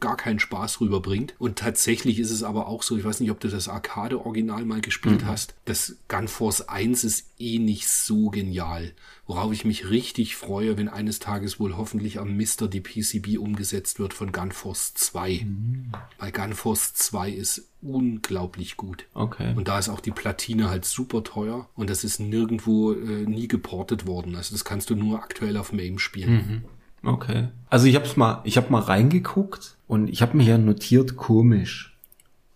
gar 0.00 0.16
keinen 0.16 0.38
Spaß 0.38 0.80
rüberbringt. 0.80 1.34
Und 1.38 1.58
tatsächlich 1.58 2.18
ist 2.18 2.30
es 2.30 2.42
aber 2.42 2.66
auch 2.68 2.82
so, 2.82 2.96
ich 2.96 3.04
weiß 3.04 3.20
nicht, 3.20 3.30
ob 3.30 3.40
du 3.40 3.48
das 3.48 3.68
Arcade-Original 3.68 4.64
mal 4.64 4.80
gespielt 4.80 5.22
Mhm. 5.22 5.26
hast, 5.26 5.54
das 5.64 5.96
Gunforce 6.08 6.62
1 6.68 7.04
ist 7.04 7.26
eh 7.38 7.58
nicht 7.58 7.88
so 7.88 8.30
genial. 8.30 8.92
Worauf 9.26 9.52
ich 9.52 9.64
mich 9.64 9.88
richtig 9.88 10.36
freue, 10.36 10.76
wenn 10.76 10.88
eines 10.90 11.18
Tages 11.18 11.58
wohl 11.58 11.76
hoffentlich 11.76 12.18
am 12.18 12.36
Mister 12.36 12.68
die 12.68 12.80
PCB 12.82 13.38
umgesetzt 13.38 13.98
wird 13.98 14.12
von 14.12 14.32
Gunforce 14.32 14.92
2. 14.94 15.40
Mhm. 15.44 15.92
Weil 16.18 16.32
Gunforce 16.32 16.92
2 16.94 17.30
ist 17.30 17.68
unglaublich 17.80 18.76
gut. 18.76 19.06
Okay. 19.14 19.52
Und 19.56 19.68
da 19.68 19.78
ist 19.78 19.88
auch 19.88 20.00
die 20.00 20.10
Platine 20.10 20.68
halt 20.70 20.84
super 20.84 21.24
teuer 21.24 21.68
und 21.74 21.88
das 21.90 22.04
ist 22.04 22.18
nirgendwo 22.20 22.92
äh, 22.92 23.24
nie 23.26 23.48
geportet 23.48 24.06
worden. 24.06 24.36
Also 24.36 24.54
das 24.54 24.64
kannst 24.64 24.90
du 24.90 24.94
nur 24.94 25.22
aktuell 25.22 25.56
auf 25.56 25.72
MAME 25.72 25.98
spielen. 25.98 26.64
Okay. 27.04 27.48
Also 27.70 27.86
ich 27.86 27.94
habe 27.96 28.08
mal, 28.16 28.40
ich 28.44 28.56
habe 28.56 28.70
mal 28.70 28.80
reingeguckt 28.80 29.76
und 29.86 30.08
ich 30.08 30.22
habe 30.22 30.36
mir 30.36 30.44
hier 30.44 30.58
notiert 30.58 31.16
komisch 31.16 31.96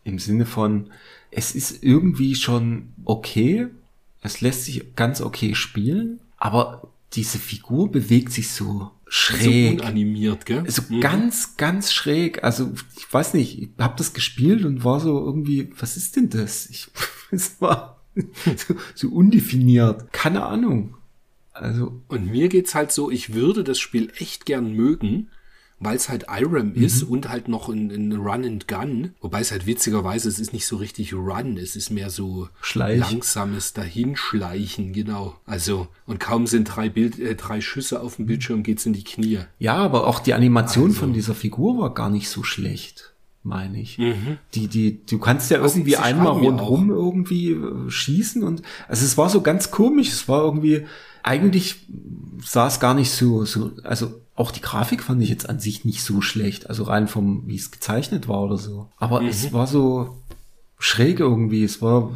im 0.04 0.18
Sinne 0.18 0.46
von 0.46 0.90
es 1.30 1.54
ist 1.54 1.82
irgendwie 1.82 2.34
schon 2.34 2.88
okay, 3.04 3.66
es 4.22 4.40
lässt 4.40 4.64
sich 4.64 4.94
ganz 4.96 5.20
okay 5.20 5.54
spielen, 5.54 6.20
aber 6.38 6.88
diese 7.12 7.38
Figur 7.38 7.90
bewegt 7.90 8.32
sich 8.32 8.50
so 8.50 8.90
So 9.06 9.10
schräg. 9.10 9.80
unanimiert, 9.80 10.46
gell? 10.46 10.64
so 10.70 10.82
Mhm. 10.88 11.00
ganz, 11.00 11.56
ganz 11.56 11.92
schräg. 11.92 12.44
Also 12.44 12.72
ich 12.96 13.12
weiß 13.12 13.34
nicht, 13.34 13.60
ich 13.62 13.68
habe 13.78 13.94
das 13.96 14.12
gespielt 14.12 14.64
und 14.64 14.84
war 14.84 15.00
so 15.00 15.18
irgendwie, 15.24 15.70
was 15.78 15.96
ist 15.96 16.16
denn 16.16 16.30
das? 16.30 16.66
Ich, 16.70 16.88
es 17.30 17.60
war 17.60 17.98
so, 18.14 18.74
so 18.94 19.08
undefiniert. 19.08 20.12
Keine 20.12 20.44
Ahnung. 20.44 20.94
Also 21.60 22.00
Und 22.08 22.30
mir 22.30 22.48
geht's 22.48 22.74
halt 22.74 22.92
so, 22.92 23.10
ich 23.10 23.34
würde 23.34 23.64
das 23.64 23.78
Spiel 23.78 24.10
echt 24.18 24.46
gern 24.46 24.72
mögen, 24.72 25.28
weil 25.80 25.94
es 25.94 26.08
halt 26.08 26.26
Irem 26.28 26.74
ist 26.74 27.04
und 27.04 27.28
halt 27.28 27.46
noch 27.46 27.68
ein, 27.68 27.90
ein 27.90 28.12
Run 28.16 28.44
and 28.44 28.66
Gun. 28.66 29.12
Wobei 29.20 29.40
es 29.40 29.52
halt 29.52 29.64
witzigerweise, 29.64 30.28
es 30.28 30.40
ist 30.40 30.52
nicht 30.52 30.66
so 30.66 30.76
richtig 30.76 31.14
Run, 31.14 31.56
es 31.56 31.76
ist 31.76 31.90
mehr 31.90 32.10
so 32.10 32.48
Schleich. 32.60 32.98
langsames 32.98 33.74
Dahinschleichen, 33.74 34.92
genau. 34.92 35.36
Also, 35.46 35.86
und 36.06 36.18
kaum 36.18 36.46
sind 36.48 36.64
drei, 36.64 36.88
Bild, 36.88 37.18
äh, 37.20 37.36
drei 37.36 37.60
Schüsse 37.60 38.00
auf 38.00 38.16
dem 38.16 38.26
Bildschirm, 38.26 38.62
geht's 38.64 38.86
in 38.86 38.92
die 38.92 39.04
Knie. 39.04 39.38
Ja, 39.58 39.76
aber 39.76 40.06
auch 40.08 40.18
die 40.20 40.34
Animation 40.34 40.86
Also. 40.88 40.98
von 41.00 41.12
dieser 41.12 41.34
Figur 41.34 41.78
war 41.78 41.94
gar 41.94 42.10
nicht 42.10 42.28
so 42.28 42.42
schlecht, 42.42 43.14
meine 43.44 43.80
ich. 43.80 43.98
Die, 44.54 44.66
die, 44.66 45.06
du 45.06 45.18
kannst 45.18 45.48
ja 45.50 45.62
Was 45.62 45.76
irgendwie 45.76 45.96
einmal 45.96 46.32
rundrum 46.32 46.90
irgendwie 46.90 47.52
äh, 47.52 47.88
schießen 47.88 48.42
und, 48.42 48.62
also 48.88 49.04
es 49.04 49.16
war 49.16 49.28
so 49.30 49.42
ganz 49.42 49.70
komisch, 49.70 50.08
es 50.08 50.28
war 50.28 50.42
irgendwie, 50.42 50.86
eigentlich 51.28 51.86
sah 52.42 52.66
es 52.66 52.80
gar 52.80 52.94
nicht 52.94 53.10
so, 53.10 53.44
so, 53.44 53.72
also 53.84 54.20
auch 54.34 54.50
die 54.50 54.60
Grafik 54.60 55.02
fand 55.02 55.22
ich 55.22 55.28
jetzt 55.28 55.48
an 55.48 55.60
sich 55.60 55.84
nicht 55.84 56.02
so 56.02 56.20
schlecht, 56.20 56.68
also 56.70 56.84
rein 56.84 57.08
vom, 57.08 57.46
wie 57.46 57.56
es 57.56 57.70
gezeichnet 57.70 58.28
war 58.28 58.42
oder 58.42 58.56
so. 58.56 58.88
Aber 58.96 59.20
Mhm. 59.20 59.28
es 59.28 59.52
war 59.52 59.66
so 59.66 60.22
schräg 60.78 61.20
irgendwie, 61.20 61.64
es 61.64 61.82
war, 61.82 62.12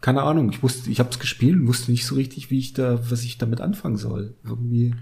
keine 0.00 0.22
Ahnung, 0.22 0.50
ich 0.50 0.62
wusste, 0.62 0.90
ich 0.90 1.00
habe 1.00 1.10
es 1.10 1.18
gespielt 1.18 1.56
und 1.56 1.66
wusste 1.66 1.90
nicht 1.90 2.06
so 2.06 2.14
richtig, 2.14 2.50
wie 2.50 2.58
ich 2.60 2.72
da, 2.72 3.10
was 3.10 3.24
ich 3.24 3.38
damit 3.38 3.60
anfangen 3.60 3.96
soll. 3.96 4.34
Irgendwie. 4.44 4.94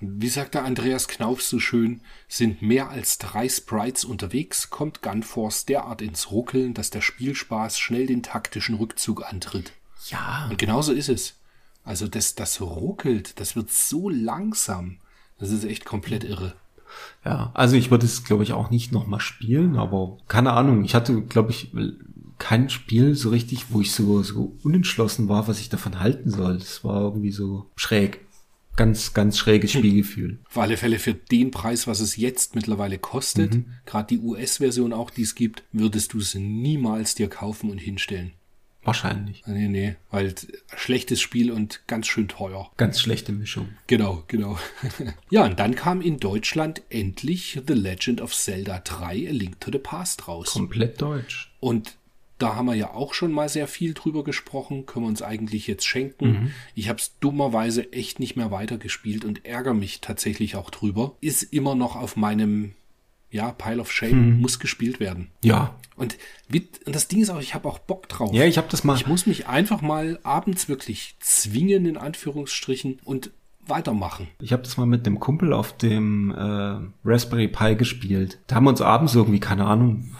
Wie 0.00 0.28
sagt 0.30 0.54
der 0.54 0.64
Andreas 0.64 1.06
Knauf 1.06 1.42
so 1.42 1.60
schön, 1.60 2.00
sind 2.26 2.60
mehr 2.62 2.88
als 2.88 3.18
drei 3.18 3.48
Sprites 3.48 4.04
unterwegs, 4.04 4.70
kommt 4.70 5.00
Gunforce 5.02 5.66
derart 5.66 6.02
ins 6.02 6.32
Ruckeln, 6.32 6.74
dass 6.74 6.90
der 6.90 7.02
Spielspaß 7.02 7.78
schnell 7.78 8.06
den 8.06 8.22
taktischen 8.24 8.74
Rückzug 8.74 9.24
antritt. 9.30 9.72
Ja. 10.08 10.48
Und 10.50 10.58
genauso 10.58 10.92
ist 10.92 11.08
es. 11.08 11.34
Also 11.84 12.08
das, 12.08 12.34
das 12.34 12.60
ruckelt, 12.60 13.40
das 13.40 13.56
wird 13.56 13.70
so 13.70 14.08
langsam. 14.08 14.98
Das 15.38 15.50
ist 15.50 15.64
echt 15.64 15.84
komplett 15.84 16.24
irre. 16.24 16.54
Ja, 17.24 17.50
also 17.54 17.76
ich 17.76 17.90
würde 17.90 18.06
es, 18.06 18.24
glaube 18.24 18.42
ich, 18.42 18.52
auch 18.52 18.70
nicht 18.70 18.92
nochmal 18.92 19.20
spielen, 19.20 19.76
aber 19.76 20.18
keine 20.28 20.52
Ahnung. 20.52 20.84
Ich 20.84 20.94
hatte, 20.94 21.22
glaube 21.22 21.50
ich, 21.50 21.72
kein 22.38 22.68
Spiel 22.70 23.14
so 23.14 23.30
richtig, 23.30 23.66
wo 23.70 23.80
ich 23.80 23.92
so, 23.92 24.22
so 24.22 24.56
unentschlossen 24.62 25.28
war, 25.28 25.48
was 25.48 25.60
ich 25.60 25.68
davon 25.68 26.00
halten 26.00 26.30
soll. 26.30 26.58
Das 26.58 26.84
war 26.84 27.00
irgendwie 27.02 27.32
so 27.32 27.70
schräg. 27.76 28.20
Ganz, 28.74 29.12
ganz 29.12 29.36
schräges 29.36 29.72
Spielgefühl. 29.72 30.38
Auf 30.48 30.56
alle 30.56 30.78
Fälle 30.78 30.98
für 30.98 31.12
den 31.12 31.50
Preis, 31.50 31.86
was 31.86 32.00
es 32.00 32.16
jetzt 32.16 32.54
mittlerweile 32.54 32.98
kostet, 32.98 33.58
gerade 33.84 34.16
die 34.16 34.18
US-Version 34.18 34.94
auch, 34.94 35.10
die 35.10 35.22
es 35.22 35.34
gibt, 35.34 35.62
würdest 35.72 36.14
du 36.14 36.18
es 36.18 36.34
niemals 36.34 37.14
dir 37.14 37.28
kaufen 37.28 37.70
und 37.70 37.76
hinstellen. 37.76 38.32
Wahrscheinlich. 38.84 39.44
Nee, 39.46 39.68
nee, 39.68 39.94
weil 40.10 40.34
schlechtes 40.76 41.20
Spiel 41.20 41.52
und 41.52 41.82
ganz 41.86 42.08
schön 42.08 42.26
teuer. 42.28 42.70
Ganz 42.76 43.00
schlechte 43.00 43.32
Mischung. 43.32 43.68
Genau, 43.86 44.24
genau. 44.26 44.58
ja, 45.30 45.44
und 45.44 45.58
dann 45.60 45.74
kam 45.76 46.00
in 46.00 46.18
Deutschland 46.18 46.82
endlich 46.90 47.60
The 47.66 47.74
Legend 47.74 48.20
of 48.20 48.34
Zelda 48.34 48.80
3 48.80 49.28
A 49.28 49.30
Link 49.30 49.60
to 49.60 49.70
the 49.70 49.78
Past 49.78 50.26
raus. 50.26 50.50
Komplett 50.50 51.00
deutsch. 51.00 51.52
Und 51.60 51.96
Da 52.42 52.56
haben 52.56 52.66
wir 52.66 52.74
ja 52.74 52.90
auch 52.92 53.14
schon 53.14 53.30
mal 53.30 53.48
sehr 53.48 53.68
viel 53.68 53.94
drüber 53.94 54.24
gesprochen. 54.24 54.84
Können 54.84 55.04
wir 55.04 55.08
uns 55.10 55.22
eigentlich 55.22 55.68
jetzt 55.68 55.86
schenken. 55.86 56.26
Mhm. 56.26 56.50
Ich 56.74 56.88
habe 56.88 56.98
es 56.98 57.16
dummerweise 57.20 57.92
echt 57.92 58.18
nicht 58.18 58.34
mehr 58.34 58.50
weitergespielt 58.50 59.24
und 59.24 59.44
ärgere 59.46 59.74
mich 59.74 60.00
tatsächlich 60.00 60.56
auch 60.56 60.70
drüber. 60.70 61.14
Ist 61.20 61.44
immer 61.44 61.76
noch 61.76 61.94
auf 61.94 62.16
meinem 62.16 62.74
ja, 63.32 63.50
Pile 63.50 63.80
of 63.80 63.90
Shame, 63.90 64.40
muss 64.40 64.60
gespielt 64.60 65.00
werden. 65.00 65.28
Ja. 65.42 65.74
Und, 65.96 66.16
wie, 66.48 66.68
und 66.86 66.94
das 66.94 67.08
Ding 67.08 67.22
ist 67.22 67.30
auch, 67.30 67.40
ich 67.40 67.54
habe 67.54 67.68
auch 67.68 67.78
Bock 67.78 68.08
drauf. 68.08 68.32
Ja, 68.32 68.44
ich 68.44 68.58
habe 68.58 68.68
das 68.70 68.84
mal. 68.84 68.96
Ich 68.96 69.06
muss 69.06 69.26
mich 69.26 69.46
einfach 69.48 69.80
mal 69.82 70.20
abends 70.22 70.68
wirklich 70.68 71.16
zwingen, 71.18 71.86
in 71.86 71.96
Anführungsstrichen, 71.96 72.98
und 73.04 73.30
weitermachen. 73.66 74.28
Ich 74.40 74.52
habe 74.52 74.62
das 74.62 74.76
mal 74.76 74.86
mit 74.86 75.06
einem 75.06 75.20
Kumpel 75.20 75.52
auf 75.52 75.76
dem 75.76 76.30
äh, 76.32 76.78
Raspberry 77.04 77.48
Pi 77.48 77.76
gespielt. 77.76 78.38
Da 78.46 78.56
haben 78.56 78.64
wir 78.64 78.70
uns 78.70 78.80
abends 78.80 79.14
irgendwie, 79.14 79.40
keine 79.40 79.64
Ahnung, 79.66 80.10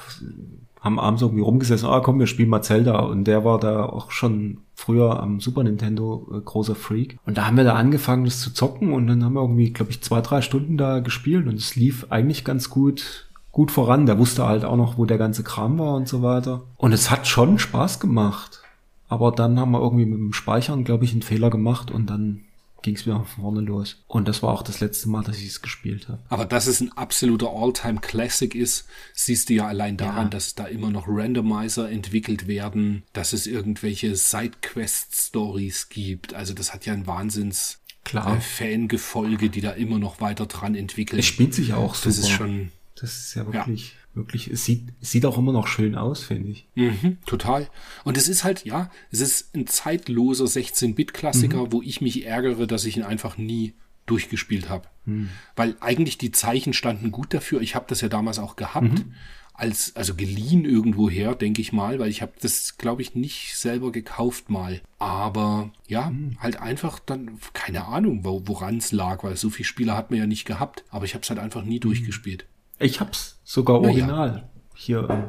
haben 0.82 0.98
abends 0.98 1.22
irgendwie 1.22 1.42
rumgesessen, 1.42 1.88
ah 1.88 2.00
komm, 2.00 2.18
wir 2.18 2.26
spielen 2.26 2.50
mal 2.50 2.62
Zelda. 2.62 2.98
Und 2.98 3.24
der 3.24 3.44
war 3.44 3.58
da 3.58 3.86
auch 3.86 4.10
schon 4.10 4.58
früher 4.74 5.22
am 5.22 5.40
Super 5.40 5.62
Nintendo 5.62 6.28
äh, 6.34 6.40
großer 6.40 6.74
Freak. 6.74 7.18
Und 7.24 7.38
da 7.38 7.46
haben 7.46 7.56
wir 7.56 7.64
da 7.64 7.74
angefangen, 7.74 8.24
das 8.24 8.40
zu 8.40 8.52
zocken 8.52 8.92
und 8.92 9.06
dann 9.06 9.24
haben 9.24 9.34
wir 9.34 9.42
irgendwie, 9.42 9.72
glaube 9.72 9.92
ich, 9.92 10.02
zwei, 10.02 10.20
drei 10.20 10.42
Stunden 10.42 10.76
da 10.76 10.98
gespielt 10.98 11.46
und 11.46 11.54
es 11.54 11.76
lief 11.76 12.06
eigentlich 12.10 12.44
ganz 12.44 12.68
gut 12.68 13.28
gut 13.52 13.70
voran. 13.70 14.06
Der 14.06 14.18
wusste 14.18 14.46
halt 14.46 14.64
auch 14.64 14.76
noch, 14.76 14.98
wo 14.98 15.04
der 15.04 15.18
ganze 15.18 15.44
Kram 15.44 15.78
war 15.78 15.94
und 15.94 16.08
so 16.08 16.22
weiter. 16.22 16.62
Und 16.78 16.92
es 16.92 17.10
hat 17.10 17.26
schon 17.26 17.58
Spaß 17.58 18.00
gemacht. 18.00 18.62
Aber 19.08 19.30
dann 19.30 19.60
haben 19.60 19.72
wir 19.72 19.80
irgendwie 19.80 20.06
mit 20.06 20.18
dem 20.18 20.32
Speichern, 20.32 20.84
glaube 20.84 21.04
ich, 21.04 21.12
einen 21.12 21.22
Fehler 21.22 21.50
gemacht 21.50 21.90
und 21.90 22.08
dann 22.08 22.40
ging 22.82 22.94
es 22.96 23.06
wieder 23.06 23.16
von 23.24 23.42
vorne 23.42 23.60
los. 23.60 24.02
Und 24.08 24.28
das 24.28 24.42
war 24.42 24.52
auch 24.52 24.62
das 24.62 24.80
letzte 24.80 25.08
Mal, 25.08 25.22
dass 25.22 25.38
ich 25.38 25.46
es 25.46 25.62
gespielt 25.62 26.08
habe. 26.08 26.20
Aber 26.28 26.44
dass 26.44 26.66
es 26.66 26.80
ein 26.80 26.92
absoluter 26.92 27.50
All-Time-Classic 27.50 28.54
ist, 28.54 28.86
siehst 29.14 29.48
du 29.48 29.54
ja 29.54 29.66
allein 29.66 29.96
daran, 29.96 30.24
Ja. 30.26 30.30
dass 30.30 30.54
da 30.54 30.66
immer 30.66 30.90
noch 30.90 31.04
Randomizer 31.06 31.90
entwickelt 31.90 32.46
werden, 32.46 33.02
dass 33.12 33.32
es 33.32 33.46
irgendwelche 33.46 34.16
Side-Quest-Stories 34.16 35.88
gibt. 35.88 36.34
Also 36.34 36.54
das 36.54 36.72
hat 36.74 36.86
ja 36.86 36.92
ein 36.92 37.06
Wahnsinns 37.06 37.78
Klar. 38.04 38.36
äh, 38.36 38.40
Fangefolge, 38.40 39.48
die 39.50 39.60
da 39.60 39.70
immer 39.72 39.98
noch 39.98 40.20
weiter 40.20 40.46
dran 40.46 40.74
entwickeln. 40.74 41.18
Es 41.20 41.26
spielt 41.26 41.54
sich 41.54 41.72
auch 41.74 41.94
super. 41.94 42.08
das 42.08 42.18
ist 42.18 42.30
schon 42.30 42.72
Das 42.96 43.14
ist 43.16 43.34
ja 43.34 43.46
wirklich, 43.52 43.94
wirklich, 44.14 44.48
es 44.48 44.64
sieht, 44.64 44.88
es 45.00 45.10
sieht 45.10 45.24
auch 45.26 45.38
immer 45.38 45.52
noch 45.52 45.66
schön 45.66 45.94
aus, 45.94 46.22
finde 46.22 46.50
ich. 46.50 46.66
Mhm, 46.74 47.18
total. 47.26 47.68
Und 48.04 48.16
es 48.16 48.28
ist 48.28 48.44
halt, 48.44 48.64
ja, 48.64 48.90
es 49.10 49.20
ist 49.20 49.54
ein 49.54 49.66
zeitloser 49.66 50.44
16-Bit-Klassiker, 50.46 51.64
Mhm. 51.66 51.72
wo 51.72 51.82
ich 51.82 52.00
mich 52.00 52.26
ärgere, 52.26 52.66
dass 52.66 52.84
ich 52.84 52.96
ihn 52.96 53.02
einfach 53.04 53.38
nie 53.38 53.74
durchgespielt 54.06 54.68
habe. 54.68 54.88
Mhm. 55.06 55.30
Weil 55.56 55.76
eigentlich 55.80 56.18
die 56.18 56.32
Zeichen 56.32 56.72
standen 56.72 57.10
gut 57.12 57.32
dafür. 57.32 57.60
Ich 57.60 57.74
habe 57.74 57.86
das 57.88 58.00
ja 58.00 58.08
damals 58.08 58.38
auch 58.38 58.56
gehabt. 58.56 58.86
Mhm. 59.06 59.14
Als, 59.54 59.94
also 59.96 60.14
geliehen 60.14 60.64
irgendwoher, 60.64 61.34
denke 61.34 61.60
ich 61.60 61.72
mal, 61.72 61.98
weil 61.98 62.08
ich 62.10 62.22
habe 62.22 62.32
das, 62.40 62.78
glaube 62.78 63.02
ich, 63.02 63.14
nicht 63.14 63.56
selber 63.56 63.92
gekauft 63.92 64.48
mal. 64.50 64.80
Aber 64.98 65.70
ja, 65.86 66.10
Mhm. 66.10 66.36
halt 66.40 66.56
einfach 66.60 66.98
dann, 66.98 67.38
keine 67.52 67.84
Ahnung, 67.84 68.24
wo, 68.24 68.42
woran 68.46 68.78
es 68.78 68.92
lag, 68.92 69.22
weil 69.24 69.36
so 69.36 69.50
viele 69.50 69.66
Spiele 69.66 69.94
hat 69.96 70.10
man 70.10 70.18
ja 70.18 70.26
nicht 70.26 70.46
gehabt. 70.46 70.84
Aber 70.90 71.04
ich 71.04 71.14
habe 71.14 71.22
es 71.22 71.30
halt 71.30 71.38
einfach 71.38 71.62
Mhm. 71.62 71.68
nie 71.68 71.80
durchgespielt. 71.80 72.46
Ich 72.82 73.00
hab's 73.00 73.40
sogar 73.44 73.80
Na 73.80 73.88
ja. 73.88 73.90
original 73.90 74.48
hier 74.74 75.08
im 75.08 75.24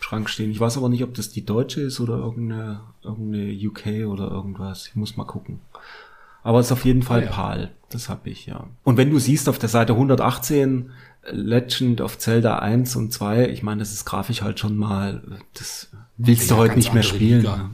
Schrank 0.00 0.28
stehen. 0.30 0.50
Ich 0.50 0.60
weiß 0.60 0.76
aber 0.76 0.88
nicht, 0.88 1.04
ob 1.04 1.14
das 1.14 1.30
die 1.30 1.44
deutsche 1.44 1.80
ist 1.82 2.00
oder 2.00 2.16
irgendeine, 2.16 2.80
irgendeine 3.02 3.52
UK 3.52 4.06
oder 4.08 4.30
irgendwas. 4.30 4.86
Ich 4.88 4.96
muss 4.96 5.16
mal 5.16 5.24
gucken. 5.24 5.60
Aber 6.42 6.58
es 6.60 6.66
ist 6.66 6.72
auf 6.72 6.84
jeden 6.84 7.02
Fall 7.02 7.20
Ah, 7.20 7.24
ja. 7.24 7.30
PAL. 7.30 7.70
Das 7.90 8.08
hab 8.08 8.26
ich, 8.26 8.46
ja. 8.46 8.66
Und 8.84 8.96
wenn 8.96 9.10
du 9.10 9.18
siehst 9.18 9.48
auf 9.48 9.58
der 9.58 9.68
Seite 9.68 9.92
118 9.92 10.90
Legend 11.30 12.00
of 12.00 12.18
Zelda 12.18 12.60
1 12.60 12.96
und 12.96 13.12
2, 13.12 13.48
ich 13.50 13.62
meine, 13.62 13.80
das 13.80 13.92
ist 13.92 14.04
grafisch 14.06 14.40
halt 14.42 14.58
schon 14.58 14.76
mal, 14.76 15.22
das 15.54 15.90
willst 16.16 16.48
Ja, 16.48 16.56
du 16.56 16.62
heute 16.62 16.76
nicht 16.76 16.94
mehr 16.94 17.02
spielen. 17.02 17.40
Liga. 17.42 17.70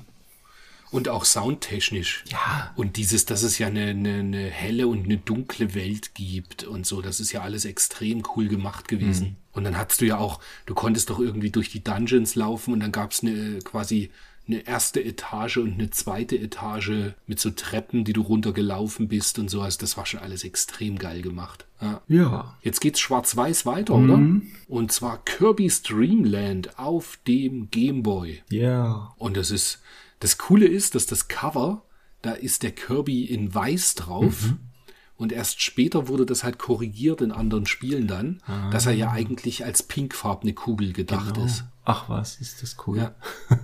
Und 0.96 1.08
auch 1.08 1.24
soundtechnisch. 1.24 2.24
Ja. 2.30 2.72
Und 2.74 2.96
dieses, 2.96 3.26
dass 3.26 3.42
es 3.42 3.58
ja 3.58 3.66
eine, 3.66 3.88
eine, 3.88 4.14
eine 4.14 4.44
helle 4.46 4.88
und 4.88 5.04
eine 5.04 5.18
dunkle 5.18 5.74
Welt 5.74 6.14
gibt 6.14 6.64
und 6.64 6.86
so, 6.86 7.02
das 7.02 7.20
ist 7.20 7.32
ja 7.32 7.42
alles 7.42 7.64
extrem 7.66 8.22
cool 8.34 8.48
gemacht 8.48 8.88
gewesen. 8.88 9.28
Mhm. 9.28 9.36
Und 9.52 9.64
dann 9.64 9.76
hattest 9.76 10.00
du 10.00 10.06
ja 10.06 10.18
auch, 10.18 10.40
du 10.64 10.74
konntest 10.74 11.10
doch 11.10 11.18
irgendwie 11.18 11.50
durch 11.50 11.70
die 11.70 11.84
Dungeons 11.84 12.34
laufen 12.34 12.72
und 12.72 12.80
dann 12.80 12.92
gab's 12.92 13.22
eine 13.22 13.58
quasi 13.60 14.10
eine 14.48 14.66
erste 14.66 15.04
Etage 15.04 15.58
und 15.58 15.74
eine 15.74 15.90
zweite 15.90 16.38
Etage 16.38 17.14
mit 17.26 17.40
so 17.40 17.50
Treppen, 17.50 18.04
die 18.04 18.12
du 18.12 18.22
runtergelaufen 18.22 19.08
bist 19.08 19.38
und 19.38 19.50
so. 19.50 19.60
Also 19.60 19.78
das 19.80 19.96
war 19.96 20.06
schon 20.06 20.20
alles 20.20 20.44
extrem 20.44 20.98
geil 20.98 21.20
gemacht. 21.20 21.66
Ja. 21.80 22.00
Ja. 22.08 22.56
Jetzt 22.62 22.80
geht's 22.80 23.00
schwarz-weiß 23.00 23.66
weiter, 23.66 23.94
oder? 23.94 24.18
Und 24.68 24.92
zwar 24.92 25.22
Kirby's 25.24 25.82
Dream 25.82 26.24
Land 26.24 26.78
auf 26.78 27.18
dem 27.26 27.70
Game 27.70 28.02
Boy. 28.02 28.42
Ja. 28.48 29.12
Und 29.18 29.36
das 29.36 29.50
ist, 29.50 29.80
das 30.20 30.38
Coole 30.38 30.66
ist, 30.66 30.94
dass 30.94 31.06
das 31.06 31.28
Cover, 31.28 31.82
da 32.22 32.32
ist 32.32 32.62
der 32.62 32.72
Kirby 32.72 33.24
in 33.24 33.54
weiß 33.54 33.94
drauf. 33.96 34.42
Mhm. 34.46 34.58
Und 35.18 35.32
erst 35.32 35.62
später 35.62 36.08
wurde 36.08 36.26
das 36.26 36.44
halt 36.44 36.58
korrigiert 36.58 37.22
in 37.22 37.32
anderen 37.32 37.64
Spielen 37.66 38.06
dann, 38.06 38.42
Ah. 38.46 38.68
dass 38.70 38.84
er 38.84 38.92
ja 38.92 39.10
eigentlich 39.12 39.64
als 39.64 39.82
pinkfarbene 39.82 40.52
Kugel 40.52 40.92
gedacht 40.92 41.38
ist. 41.38 41.64
Ach 41.84 42.08
was, 42.10 42.36
ist 42.38 42.62
das 42.62 42.76
cool. 42.86 42.98
Ja. 42.98 43.14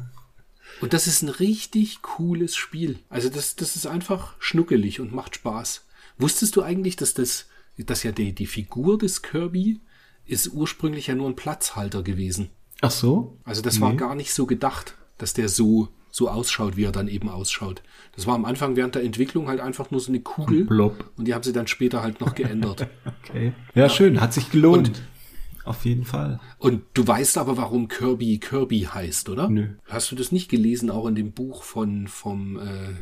Und 0.80 0.92
das 0.94 1.06
ist 1.06 1.22
ein 1.22 1.28
richtig 1.28 2.02
cooles 2.02 2.56
Spiel. 2.56 2.98
Also 3.10 3.28
das, 3.28 3.54
das 3.56 3.76
ist 3.76 3.86
einfach 3.86 4.34
schnuckelig 4.40 4.98
und 5.00 5.12
macht 5.12 5.36
Spaß. 5.36 5.84
Wusstest 6.18 6.56
du 6.56 6.62
eigentlich, 6.62 6.96
dass 6.96 7.14
das, 7.14 7.46
dass 7.78 8.02
ja 8.02 8.10
die, 8.12 8.32
die 8.34 8.46
Figur 8.46 8.98
des 8.98 9.22
Kirby 9.22 9.80
ist 10.24 10.48
ursprünglich 10.52 11.06
ja 11.08 11.14
nur 11.14 11.28
ein 11.28 11.36
Platzhalter 11.36 12.02
gewesen? 12.02 12.48
Ach 12.80 12.90
so? 12.90 13.38
Also 13.44 13.62
das 13.62 13.80
war 13.80 13.90
Nee. 13.90 13.96
gar 13.98 14.14
nicht 14.14 14.32
so 14.32 14.46
gedacht, 14.46 14.96
dass 15.18 15.34
der 15.34 15.48
so, 15.48 15.88
so 16.12 16.28
ausschaut, 16.28 16.76
wie 16.76 16.84
er 16.84 16.92
dann 16.92 17.08
eben 17.08 17.28
ausschaut. 17.28 17.82
Das 18.14 18.26
war 18.28 18.34
am 18.36 18.44
Anfang 18.44 18.76
während 18.76 18.94
der 18.94 19.02
Entwicklung 19.02 19.48
halt 19.48 19.58
einfach 19.60 19.90
nur 19.90 19.98
so 19.98 20.12
eine 20.12 20.20
Kugel. 20.20 20.66
Blob. 20.66 21.10
Und 21.16 21.26
die 21.26 21.34
haben 21.34 21.42
sie 21.42 21.52
dann 21.54 21.66
später 21.66 22.02
halt 22.02 22.20
noch 22.20 22.34
geändert. 22.36 22.86
Okay. 23.24 23.52
Ja, 23.74 23.88
schön, 23.88 24.20
hat 24.20 24.32
sich 24.34 24.50
gelohnt. 24.50 25.00
Auf 25.64 25.84
jeden 25.86 26.04
Fall. 26.04 26.38
Und 26.58 26.82
du 26.92 27.06
weißt 27.06 27.38
aber, 27.38 27.56
warum 27.56 27.88
Kirby 27.88 28.38
Kirby 28.38 28.80
heißt, 28.92 29.28
oder? 29.30 29.48
Nö. 29.48 29.68
Hast 29.88 30.10
du 30.12 30.16
das 30.16 30.32
nicht 30.32 30.50
gelesen, 30.50 30.90
auch 30.90 31.06
in 31.06 31.14
dem 31.14 31.32
Buch 31.32 31.62
von 31.62 32.08
vom 32.08 32.58
äh, 32.58 32.94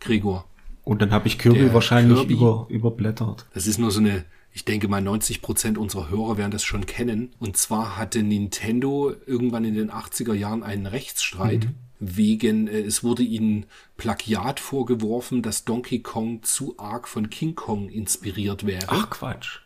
Gregor? 0.00 0.46
Und 0.82 1.02
dann 1.02 1.10
habe 1.12 1.28
ich 1.28 1.38
Kirby 1.38 1.58
Der 1.60 1.74
wahrscheinlich 1.74 2.18
Kirby- 2.20 2.34
über, 2.34 2.66
überblättert. 2.70 3.46
Das 3.54 3.66
ist 3.66 3.78
nur 3.78 3.90
so 3.92 4.00
eine, 4.00 4.24
ich 4.50 4.64
denke 4.64 4.88
mal 4.88 5.02
90 5.02 5.42
Prozent 5.42 5.76
unserer 5.78 6.08
Hörer 6.10 6.36
werden 6.38 6.50
das 6.52 6.64
schon 6.64 6.86
kennen. 6.86 7.30
Und 7.38 7.56
zwar 7.58 7.96
hatte 7.98 8.22
Nintendo 8.22 9.12
irgendwann 9.26 9.64
in 9.64 9.74
den 9.74 9.90
80er 9.90 10.32
Jahren 10.34 10.62
einen 10.62 10.86
Rechtsstreit 10.86 11.68
wegen, 11.98 12.68
äh, 12.68 12.80
es 12.80 13.02
wurde 13.04 13.22
ihnen 13.22 13.66
Plagiat 13.96 14.60
vorgeworfen, 14.60 15.42
dass 15.42 15.64
Donkey 15.64 16.00
Kong 16.00 16.42
zu 16.42 16.74
arg 16.78 17.08
von 17.08 17.30
King 17.30 17.54
Kong 17.54 17.88
inspiriert 17.88 18.66
wäre. 18.66 18.86
Ach 18.88 19.10
Quatsch. 19.10 19.60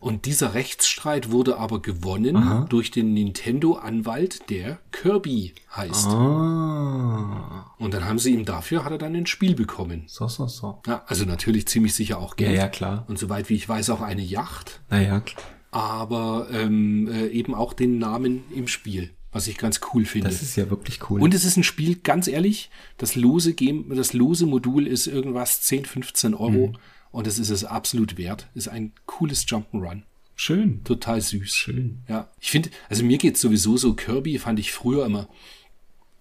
Und 0.00 0.26
dieser 0.26 0.54
Rechtsstreit 0.54 1.32
wurde 1.32 1.58
aber 1.58 1.82
gewonnen 1.82 2.66
durch 2.68 2.92
den 2.92 3.12
Nintendo-Anwalt, 3.14 4.48
der 4.48 4.78
Kirby 4.92 5.54
heißt. 5.74 6.06
Ah. 6.06 7.74
Und 7.78 7.94
dann 7.94 8.04
haben 8.04 8.20
sie 8.20 8.32
ihm 8.32 8.44
dafür, 8.44 8.84
hat 8.84 8.92
er 8.92 8.98
dann 8.98 9.16
ein 9.16 9.26
Spiel 9.26 9.56
bekommen. 9.56 10.04
So, 10.06 10.28
so, 10.28 10.46
so. 10.46 10.80
Ja, 10.86 11.02
also 11.06 11.24
natürlich 11.24 11.66
ziemlich 11.66 11.94
sicher 11.94 12.18
auch 12.18 12.36
Ja, 12.38 12.46
Geld. 12.46 12.56
ja, 12.58 12.68
klar. 12.68 13.04
Und 13.08 13.18
soweit 13.18 13.48
wie 13.48 13.54
ich 13.54 13.68
weiß 13.68 13.90
auch 13.90 14.00
eine 14.00 14.22
Yacht. 14.22 14.80
Naja, 14.88 15.18
klar. 15.20 15.42
aber 15.72 16.46
ähm, 16.52 17.08
äh, 17.12 17.26
eben 17.28 17.54
auch 17.56 17.72
den 17.72 17.98
Namen 17.98 18.44
im 18.54 18.68
Spiel, 18.68 19.10
was 19.32 19.46
ich 19.46 19.58
ganz 19.58 19.80
cool 19.92 20.04
finde. 20.04 20.28
Das 20.28 20.42
ist 20.42 20.56
ja 20.56 20.70
wirklich 20.70 21.10
cool. 21.10 21.20
Und 21.20 21.34
es 21.34 21.44
ist 21.44 21.56
ein 21.56 21.64
Spiel, 21.64 21.96
ganz 21.96 22.28
ehrlich, 22.28 22.70
das 22.96 23.14
lose 23.14 23.54
Game, 23.54 23.94
das 23.94 24.12
lose 24.12 24.46
Modul 24.46 24.86
ist 24.86 25.06
irgendwas 25.06 25.62
10, 25.62 25.84
15 25.84 26.34
Euro 26.34 26.72
und 27.10 27.26
es 27.26 27.38
ist 27.38 27.50
es 27.50 27.64
absolut 27.64 28.16
wert. 28.16 28.48
Ist 28.54 28.68
ein 28.68 28.92
cooles 29.06 29.46
Jump'n'Run. 29.46 30.02
schön. 30.34 30.82
Total 30.84 31.20
süß. 31.20 31.54
Schön. 31.54 32.02
Ja. 32.08 32.28
Ich 32.40 32.50
finde, 32.50 32.70
also 32.88 33.04
mir 33.04 33.18
geht's 33.18 33.40
sowieso 33.40 33.76
so, 33.76 33.94
Kirby 33.94 34.38
fand 34.38 34.58
ich 34.58 34.72
früher 34.72 35.04
immer, 35.04 35.28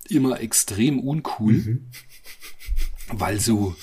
immer 0.09 0.39
extrem 0.41 0.99
uncool. 0.99 1.81
Weil 3.09 3.39
so, 3.39 3.75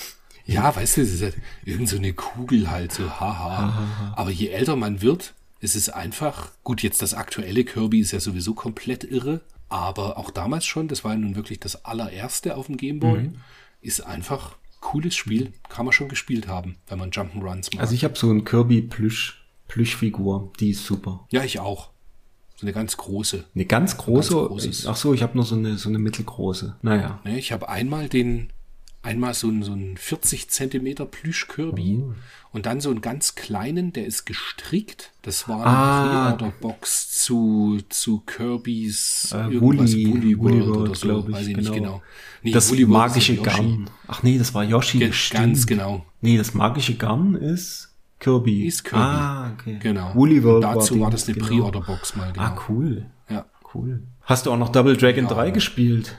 ja, 0.44 0.74
weißt 0.74 0.98
du, 0.98 1.00
es 1.00 1.14
ist 1.14 1.22
halt 1.22 1.36
irgend 1.64 1.88
so 1.88 1.96
eine 1.96 2.12
Kugel 2.12 2.70
halt, 2.70 2.92
so 2.92 3.08
haha. 3.08 4.12
Aber 4.16 4.30
je 4.30 4.48
älter 4.48 4.76
man 4.76 5.00
wird, 5.00 5.34
ist 5.64 5.74
es 5.74 5.88
einfach, 5.88 6.50
gut, 6.62 6.82
jetzt 6.82 7.02
das 7.02 7.14
aktuelle 7.14 7.64
Kirby 7.64 8.00
ist 8.00 8.12
ja 8.12 8.20
sowieso 8.20 8.54
komplett 8.54 9.02
irre, 9.02 9.40
aber 9.68 10.18
auch 10.18 10.30
damals 10.30 10.66
schon, 10.66 10.88
das 10.88 11.04
war 11.04 11.12
ja 11.12 11.18
nun 11.18 11.36
wirklich 11.36 11.58
das 11.58 11.84
allererste 11.84 12.56
auf 12.56 12.66
dem 12.66 12.76
Gameboy, 12.76 13.30
ist 13.80 14.00
einfach 14.02 14.56
cooles 14.80 15.14
Spiel, 15.14 15.52
kann 15.68 15.86
man 15.86 15.92
schon 15.92 16.08
gespielt 16.08 16.46
haben, 16.46 16.76
wenn 16.86 16.98
man 16.98 17.10
Jump'n'Runs 17.10 17.72
macht. 17.72 17.80
Also 17.80 17.94
ich 17.94 18.04
habe 18.04 18.16
so 18.16 18.30
ein 18.30 18.44
Kirby 18.44 18.82
Plüsch 18.82 19.40
Plüschfigur, 19.66 20.52
die 20.60 20.70
ist 20.70 20.84
super. 20.84 21.26
ja, 21.30 21.42
ich 21.42 21.58
auch. 21.58 21.90
So 22.56 22.66
eine 22.66 22.72
ganz 22.72 22.96
große. 22.96 23.44
Eine 23.54 23.64
ganz 23.64 23.96
große. 23.96 24.48
Ganz 24.48 24.86
ach 24.86 24.94
so, 24.94 25.12
ich 25.12 25.22
habe 25.22 25.34
nur 25.34 25.44
so 25.44 25.56
eine 25.56 25.76
so 25.76 25.88
eine 25.88 25.98
mittelgroße. 25.98 26.76
Naja. 26.82 27.20
Ne, 27.24 27.38
ich 27.38 27.50
habe 27.50 27.68
einmal 27.68 28.08
den 28.08 28.52
Einmal 29.04 29.34
so 29.34 29.48
ein, 29.48 29.62
so 29.62 29.72
ein 29.72 29.96
40 29.96 30.48
Zentimeter 30.50 31.04
Plüsch-Kirby 31.06 32.00
Oh. 32.02 32.14
und 32.52 32.66
dann 32.66 32.80
so 32.80 32.90
einen 32.90 33.02
ganz 33.02 33.34
kleinen, 33.34 33.92
der 33.92 34.06
ist 34.06 34.24
gestrickt. 34.24 35.12
Das 35.22 35.46
war 35.48 35.64
Ah. 35.66 36.26
eine 36.28 36.36
Pre-Order-Box 36.38 37.22
zu, 37.22 37.78
zu 37.90 38.20
Kirby's 38.20 39.32
Äh, 39.32 39.52
irgendwas, 39.52 39.92
Woolly- 39.92 40.06
Woolly 40.10 40.38
Woolly 40.38 40.60
World 40.66 40.76
oder 40.78 40.94
so, 40.94 41.24
ich, 41.28 41.32
weiß 41.34 41.46
ich 41.48 41.56
nicht 41.58 41.72
genau. 41.72 41.74
genau. 41.98 42.02
Nee, 42.42 42.50
das 42.52 42.70
Woolly 42.70 42.86
magische. 42.86 43.36
Garn. 43.36 43.90
Ach 44.08 44.22
nee, 44.22 44.38
das 44.38 44.54
war 44.54 44.64
Yoshi. 44.64 44.98
Ge- 44.98 45.12
stimmt. 45.12 45.40
Ganz 45.42 45.66
genau. 45.66 46.04
Nee, 46.20 46.36
das 46.38 46.54
magische 46.54 46.94
Garn 46.96 47.34
ist 47.34 47.94
Kirby. 48.20 48.66
Ist 48.66 48.84
Kirby. 48.84 49.02
Ah, 49.04 49.52
okay. 49.52 49.78
Genau. 49.82 50.14
Woolly 50.14 50.42
World 50.42 50.64
Und 50.64 50.74
dazu 50.76 51.00
war 51.00 51.10
das 51.10 51.26
eine 51.28 51.34
genau. 51.34 51.46
Pre-Order-Box 51.46 52.16
mal, 52.16 52.32
genau. 52.32 52.44
Ah, 52.46 52.56
cool. 52.68 53.06
Ja. 53.28 53.44
Cool. 53.74 54.02
Hast 54.22 54.46
du 54.46 54.52
auch 54.52 54.56
noch 54.58 54.70
Double 54.70 54.96
Dragon 54.96 55.24
Ja. 55.24 55.30
3 55.30 55.50
gespielt? 55.50 56.16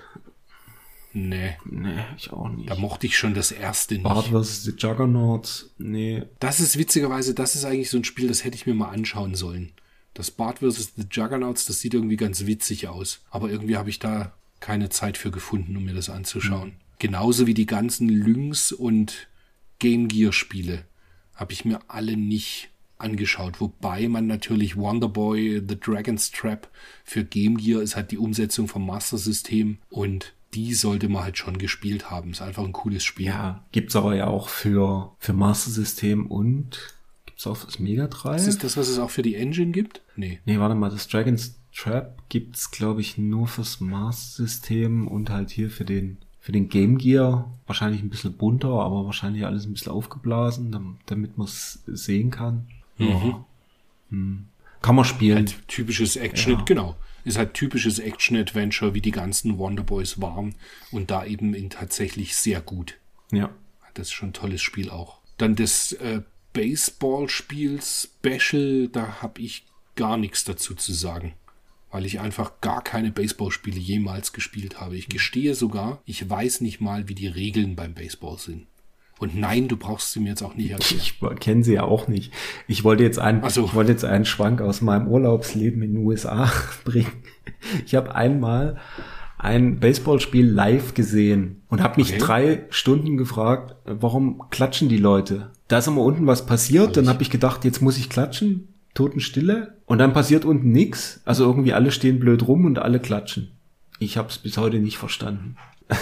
Nee, 1.17 1.55
Nee, 1.63 2.03
ich 2.17 2.31
auch 2.33 2.49
nicht. 2.49 2.69
da 2.69 2.75
mochte 2.75 3.07
ich 3.07 3.17
schon 3.17 3.33
das 3.33 3.51
erste 3.53 3.97
Bart 3.99 4.29
nicht. 4.31 4.45
vs. 4.45 4.63
The 4.63 4.73
Juggernaut? 4.77 5.69
Nee. 5.77 6.23
Das 6.39 6.59
ist 6.59 6.77
witzigerweise, 6.77 7.33
das 7.33 7.55
ist 7.55 7.63
eigentlich 7.63 7.89
so 7.89 7.97
ein 7.97 8.03
Spiel, 8.03 8.27
das 8.27 8.43
hätte 8.43 8.55
ich 8.57 8.65
mir 8.65 8.73
mal 8.73 8.89
anschauen 8.89 9.33
sollen. 9.33 9.71
Das 10.13 10.29
Bart 10.29 10.59
vs. 10.59 10.91
The 10.97 11.05
Juggernauts, 11.09 11.65
das 11.65 11.79
sieht 11.79 11.93
irgendwie 11.93 12.17
ganz 12.17 12.45
witzig 12.45 12.89
aus. 12.89 13.21
Aber 13.29 13.49
irgendwie 13.49 13.77
habe 13.77 13.89
ich 13.89 13.99
da 13.99 14.33
keine 14.59 14.89
Zeit 14.89 15.17
für 15.17 15.31
gefunden, 15.31 15.77
um 15.77 15.85
mir 15.85 15.93
das 15.93 16.09
anzuschauen. 16.09 16.73
Genauso 16.99 17.47
wie 17.47 17.53
die 17.53 17.65
ganzen 17.65 18.09
Lynx 18.09 18.71
und 18.73 19.27
Game 19.79 20.07
Gear 20.09 20.33
Spiele 20.33 20.83
habe 21.33 21.53
ich 21.53 21.63
mir 21.65 21.79
alle 21.87 22.17
nicht 22.17 22.69
angeschaut. 22.97 23.59
Wobei 23.61 24.07
man 24.07 24.27
natürlich 24.27 24.75
Wonderboy, 24.77 25.61
The 25.67 25.79
Dragon's 25.79 26.31
Trap 26.31 26.69
für 27.03 27.23
Game 27.25 27.57
Gear 27.57 27.81
ist 27.81 27.95
halt 27.95 28.11
die 28.11 28.17
Umsetzung 28.17 28.67
vom 28.69 28.85
Master 28.85 29.17
System 29.17 29.77
und 29.89 30.33
die 30.55 30.73
sollte 30.73 31.09
man 31.09 31.23
halt 31.23 31.37
schon 31.37 31.57
gespielt 31.57 32.09
haben. 32.09 32.31
Ist 32.31 32.41
einfach 32.41 32.63
ein 32.63 32.71
cooles 32.71 33.03
Spiel. 33.03 33.27
Ja, 33.27 33.63
gibt's 33.71 33.95
aber 33.95 34.15
ja 34.15 34.27
auch 34.27 34.47
für, 34.49 35.11
für 35.19 35.33
Master 35.33 35.69
System 35.71 36.27
und 36.27 36.79
gibt's 37.25 37.45
auch 37.45 37.57
fürs 37.57 37.79
Mega 37.79 38.07
Drive? 38.07 38.37
Ist 38.37 38.47
das 38.47 38.57
das, 38.57 38.77
was 38.77 38.87
es 38.87 38.97
auch 38.99 39.09
für 39.09 39.21
die 39.21 39.35
Engine 39.35 39.71
gibt? 39.71 40.01
Nee. 40.15 40.39
Nee, 40.45 40.57
warte 40.59 40.75
mal, 40.75 40.89
das 40.89 41.07
Dragon's 41.07 41.59
Trap 41.75 42.23
gibt's, 42.29 42.71
glaube 42.71 43.01
ich, 43.01 43.17
nur 43.17 43.47
fürs 43.47 43.81
Master 43.81 44.43
System 44.43 45.07
und 45.09 45.29
halt 45.29 45.49
hier 45.49 45.69
für 45.69 45.83
den, 45.83 46.17
für 46.39 46.53
den 46.53 46.69
Game 46.69 46.97
Gear. 46.97 47.51
Wahrscheinlich 47.67 48.01
ein 48.01 48.09
bisschen 48.09 48.31
bunter, 48.37 48.69
aber 48.69 49.05
wahrscheinlich 49.05 49.45
alles 49.45 49.65
ein 49.65 49.73
bisschen 49.73 49.91
aufgeblasen, 49.91 50.71
dam- 50.71 50.97
damit 51.05 51.37
man 51.37 51.47
es 51.47 51.83
sehen 51.85 52.31
kann. 52.31 52.67
Ja. 52.97 53.43
Hm. 54.09 54.45
Kann 54.81 54.95
man 54.95 55.03
spielen. 55.03 55.37
Halt 55.47 55.67
typisches 55.67 56.15
Action, 56.15 56.53
Ja. 56.53 56.61
genau. 56.61 56.95
Ist 57.25 57.37
halt 57.37 57.53
typisches 57.53 57.99
Action-Adventure, 57.99 58.93
wie 58.93 59.01
die 59.01 59.11
ganzen 59.11 59.57
Wonderboys 59.57 60.21
waren. 60.21 60.55
Und 60.91 61.11
da 61.11 61.25
eben 61.25 61.53
in 61.53 61.69
tatsächlich 61.69 62.35
sehr 62.35 62.61
gut. 62.61 62.97
Ja. 63.31 63.49
Das 63.93 64.07
ist 64.07 64.13
schon 64.13 64.29
ein 64.29 64.33
tolles 64.33 64.61
Spiel 64.61 64.89
auch. 64.89 65.19
Dann 65.37 65.55
das 65.55 65.91
äh, 65.93 66.21
Baseball-Spiel 66.53 67.81
Special, 67.81 68.87
da 68.87 69.21
habe 69.21 69.41
ich 69.41 69.65
gar 69.95 70.17
nichts 70.17 70.43
dazu 70.45 70.75
zu 70.75 70.93
sagen. 70.93 71.33
Weil 71.91 72.05
ich 72.05 72.19
einfach 72.19 72.61
gar 72.61 72.83
keine 72.83 73.11
Baseballspiele 73.11 73.79
jemals 73.79 74.33
gespielt 74.33 74.79
habe. 74.79 74.97
Ich 74.97 75.09
gestehe 75.09 75.55
sogar, 75.55 76.01
ich 76.05 76.29
weiß 76.29 76.61
nicht 76.61 76.81
mal, 76.81 77.07
wie 77.07 77.15
die 77.15 77.27
Regeln 77.27 77.75
beim 77.75 77.93
Baseball 77.93 78.37
sind. 78.37 78.67
Und 79.19 79.35
nein, 79.39 79.67
du 79.67 79.77
brauchst 79.77 80.11
sie 80.11 80.19
mir 80.19 80.29
jetzt 80.29 80.43
auch 80.43 80.55
nicht 80.55 80.71
erklären. 80.71 81.01
Ich 81.01 81.39
kenne 81.39 81.63
sie 81.63 81.73
ja 81.73 81.83
auch 81.83 82.07
nicht. 82.07 82.33
Ich 82.67 82.83
wollte 82.83 83.03
jetzt 83.03 83.19
einen, 83.19 83.47
so. 83.49 83.65
ich 83.65 83.73
wollte 83.73 83.91
jetzt 83.91 84.05
einen 84.05 84.25
Schwank 84.25 84.61
aus 84.61 84.81
meinem 84.81 85.07
Urlaubsleben 85.07 85.81
in 85.81 85.93
den 85.93 86.05
USA 86.05 86.51
bringen. 86.83 87.11
Ich 87.85 87.95
habe 87.95 88.13
einmal 88.15 88.77
ein 89.37 89.79
Baseballspiel 89.79 90.45
live 90.49 90.93
gesehen 90.93 91.61
und 91.69 91.81
habe 91.81 91.99
mich 91.99 92.11
Okay. 92.13 92.19
drei 92.19 92.65
Stunden 92.69 93.17
gefragt, 93.17 93.75
warum 93.85 94.43
klatschen 94.49 94.89
die 94.89 94.97
Leute? 94.97 95.51
Da 95.67 95.79
ist 95.79 95.87
immer 95.87 96.01
unten 96.01 96.25
was 96.27 96.45
passiert, 96.45 96.97
dann 96.97 97.09
habe 97.09 97.21
ich 97.21 97.29
gedacht, 97.29 97.65
jetzt 97.65 97.81
muss 97.81 97.97
ich 97.97 98.09
klatschen, 98.09 98.69
Totenstille 98.93 99.75
und 99.85 99.97
dann 99.99 100.13
passiert 100.13 100.45
unten 100.45 100.71
nix. 100.71 101.21
Also 101.25 101.43
irgendwie 101.43 101.73
alle 101.73 101.91
stehen 101.91 102.19
blöd 102.19 102.47
rum 102.47 102.65
und 102.65 102.79
alle 102.79 102.99
klatschen. 102.99 103.51
Ich 103.99 104.17
habe 104.17 104.29
es 104.29 104.37
bis 104.37 104.57
heute 104.57 104.79
nicht 104.79 104.97
verstanden. 104.97 105.57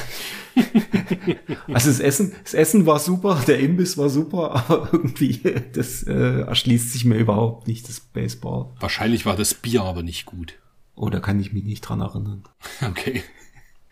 Also 1.74 1.90
das 1.90 2.00
Essen, 2.00 2.34
das 2.44 2.54
Essen 2.54 2.86
war 2.86 3.00
super, 3.00 3.42
der 3.48 3.60
Imbiss 3.60 3.98
war 3.98 4.10
super, 4.10 4.52
aber 4.70 4.90
irgendwie 4.92 5.40
das 5.74 6.04
äh, 6.04 6.42
erschließt 6.42 6.92
sich 6.92 7.06
mir 7.06 7.16
überhaupt 7.18 7.68
nicht 7.68 7.88
das 7.88 8.00
Baseball. 8.00 8.70
Wahrscheinlich 8.80 9.26
war 9.26 9.36
das 9.36 9.54
Bier 9.54 9.84
aber 9.84 10.04
nicht 10.04 10.26
gut. 10.26 10.56
Oh, 10.96 11.10
da 11.10 11.20
kann 11.20 11.40
ich 11.40 11.54
mich 11.54 11.64
nicht 11.64 11.82
dran 11.82 12.02
erinnern. 12.02 12.44
Okay. 12.82 13.24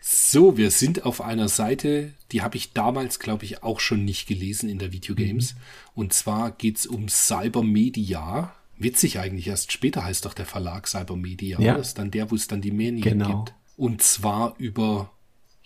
So, 0.04 0.56
wir 0.56 0.72
sind 0.72 1.06
auf 1.06 1.20
einer 1.20 1.48
Seite, 1.48 2.12
die 2.32 2.42
habe 2.42 2.56
ich 2.56 2.72
damals, 2.72 3.20
glaube 3.20 3.44
ich, 3.44 3.62
auch 3.62 3.78
schon 3.78 4.04
nicht 4.04 4.26
gelesen 4.26 4.68
in 4.68 4.78
der 4.80 4.90
Videogames. 4.92 5.54
Und 5.94 6.12
zwar 6.12 6.50
geht's 6.50 6.86
um 6.86 7.08
Cybermedia. 7.08 8.52
Witzig 8.78 9.20
eigentlich, 9.20 9.46
erst 9.46 9.70
später 9.70 10.04
heißt 10.04 10.24
doch 10.24 10.34
der 10.34 10.46
Verlag 10.46 10.88
Cybermedia. 10.88 11.60
Ja. 11.60 11.76
Das 11.76 11.88
ist 11.88 11.98
dann 11.98 12.10
der, 12.10 12.32
wo 12.32 12.34
es 12.34 12.48
dann 12.48 12.60
die 12.60 12.72
Medien 12.72 13.00
Genau. 13.00 13.44
gibt. 13.44 13.54
Und 13.76 14.02
zwar 14.02 14.56
über, 14.58 15.12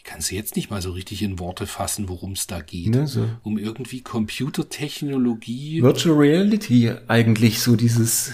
kann 0.07 0.21
es 0.21 0.31
jetzt 0.31 0.57
nicht 0.57 0.71
mal 0.71 0.81
so 0.81 0.93
richtig 0.93 1.23
in 1.23 1.39
Worte 1.39 1.67
fassen, 1.67 2.09
worum 2.09 2.33
es 2.33 2.47
da 2.47 2.61
geht. 2.61 2.95
Ne, 2.95 3.07
so. 3.07 3.29
Um 3.43 3.59
irgendwie 3.59 4.01
Computertechnologie. 4.01 5.83
Virtual 5.83 6.17
Reality 6.17 6.93
eigentlich 7.09 7.61
so 7.61 7.77
dieses, 7.77 8.33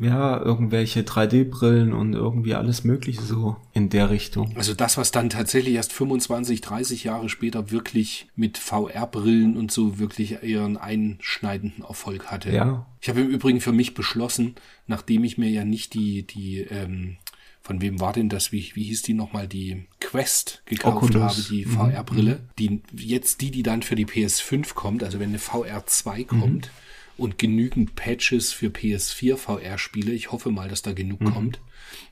ja, 0.00 0.40
irgendwelche 0.40 1.02
3D-Brillen 1.02 1.92
und 1.92 2.14
irgendwie 2.14 2.54
alles 2.54 2.82
mögliche 2.82 3.22
so 3.22 3.56
in 3.72 3.90
der 3.90 4.10
Richtung. 4.10 4.56
Also 4.56 4.74
das, 4.74 4.96
was 4.96 5.12
dann 5.12 5.30
tatsächlich 5.30 5.74
erst 5.74 5.92
25, 5.92 6.60
30 6.60 7.04
Jahre 7.04 7.28
später 7.28 7.70
wirklich 7.70 8.26
mit 8.34 8.58
VR-Brillen 8.58 9.56
und 9.56 9.70
so 9.70 10.00
wirklich 10.00 10.42
ihren 10.42 10.76
einschneidenden 10.76 11.84
Erfolg 11.84 12.26
hatte. 12.26 12.50
Ja. 12.50 12.86
Ich 13.00 13.08
habe 13.08 13.20
im 13.20 13.28
Übrigen 13.28 13.60
für 13.60 13.72
mich 13.72 13.94
beschlossen, 13.94 14.56
nachdem 14.88 15.22
ich 15.22 15.38
mir 15.38 15.48
ja 15.48 15.64
nicht 15.64 15.94
die, 15.94 16.26
die, 16.26 16.58
ähm, 16.58 17.18
von 17.68 17.82
wem 17.82 18.00
war 18.00 18.14
denn 18.14 18.30
das, 18.30 18.50
wie, 18.50 18.70
wie 18.74 18.84
hieß 18.84 19.02
die 19.02 19.12
nochmal, 19.12 19.46
die 19.46 19.84
Quest 20.00 20.62
gekauft 20.64 21.04
Oculus. 21.10 21.22
habe, 21.36 21.42
die 21.50 21.66
Mhm. 21.66 21.70
VR-Brille, 21.70 22.40
die 22.58 22.80
jetzt 22.96 23.42
die, 23.42 23.50
die 23.50 23.62
dann 23.62 23.82
für 23.82 23.94
die 23.94 24.06
PS5 24.06 24.72
kommt, 24.72 25.04
also 25.04 25.20
wenn 25.20 25.28
eine 25.28 25.38
VR2 25.38 26.24
kommt 26.24 26.70
und 27.18 27.36
genügend 27.36 27.94
Patches 27.94 28.52
für 28.52 28.68
PS4 28.68 29.36
VR-Spiele, 29.36 30.12
ich 30.12 30.32
hoffe 30.32 30.50
mal, 30.50 30.68
dass 30.70 30.80
da 30.80 30.92
genug 30.94 31.22
kommt, 31.30 31.60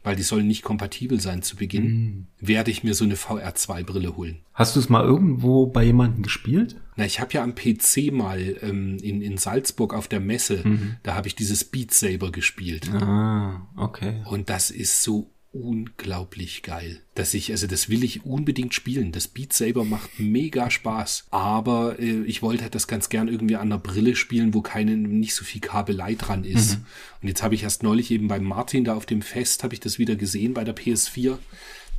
weil 0.02 0.14
die 0.14 0.22
sollen 0.24 0.46
nicht 0.46 0.62
kompatibel 0.62 1.20
sein 1.20 1.40
zu 1.42 1.56
Beginn, 1.56 2.26
werde 2.38 2.70
ich 2.70 2.84
mir 2.84 2.92
so 2.94 3.04
eine 3.04 3.14
VR2-Brille 3.16 4.14
holen. 4.14 4.40
Hast 4.52 4.76
du 4.76 4.80
es 4.80 4.90
mal 4.90 5.04
irgendwo 5.04 5.68
bei 5.68 5.84
jemandem 5.84 6.22
gespielt? 6.22 6.76
Na, 6.96 7.06
ich 7.06 7.18
habe 7.18 7.32
ja 7.32 7.42
am 7.42 7.54
PC 7.54 8.12
mal 8.12 8.56
ähm, 8.60 8.98
in, 9.00 9.22
in 9.22 9.38
Salzburg 9.38 9.94
auf 9.94 10.06
der 10.06 10.20
Messe, 10.20 10.62
da 11.02 11.14
habe 11.14 11.28
ich 11.28 11.34
dieses 11.34 11.64
Beat 11.64 11.94
Saber 11.94 12.30
gespielt. 12.30 12.92
Ah, 12.92 13.66
okay. 13.76 14.22
Und 14.26 14.50
das 14.50 14.70
ist 14.70 15.02
so 15.02 15.30
unglaublich 15.62 16.62
geil, 16.62 17.00
dass 17.14 17.34
ich, 17.34 17.50
also 17.50 17.66
das 17.66 17.88
will 17.88 18.04
ich 18.04 18.24
unbedingt 18.24 18.74
spielen. 18.74 19.12
Das 19.12 19.28
Beat 19.28 19.52
Saber 19.52 19.84
macht 19.84 20.18
mega 20.18 20.70
Spaß, 20.70 21.26
aber 21.30 21.98
äh, 21.98 22.22
ich 22.24 22.42
wollte 22.42 22.62
halt 22.62 22.74
das 22.74 22.86
ganz 22.86 23.08
gern 23.08 23.28
irgendwie 23.28 23.56
an 23.56 23.70
der 23.70 23.78
Brille 23.78 24.16
spielen, 24.16 24.54
wo 24.54 24.60
keine, 24.62 24.96
nicht 24.96 25.34
so 25.34 25.44
viel 25.44 25.60
Kabelei 25.60 26.14
dran 26.14 26.44
ist. 26.44 26.78
Und 27.22 27.28
jetzt 27.28 27.42
habe 27.42 27.54
ich 27.54 27.62
erst 27.62 27.82
neulich 27.82 28.10
eben 28.10 28.28
beim 28.28 28.44
Martin 28.44 28.84
da 28.84 28.94
auf 28.94 29.06
dem 29.06 29.22
Fest, 29.22 29.64
habe 29.64 29.74
ich 29.74 29.80
das 29.80 29.98
wieder 29.98 30.16
gesehen 30.16 30.54
bei 30.54 30.64
der 30.64 30.76
PS4. 30.76 31.38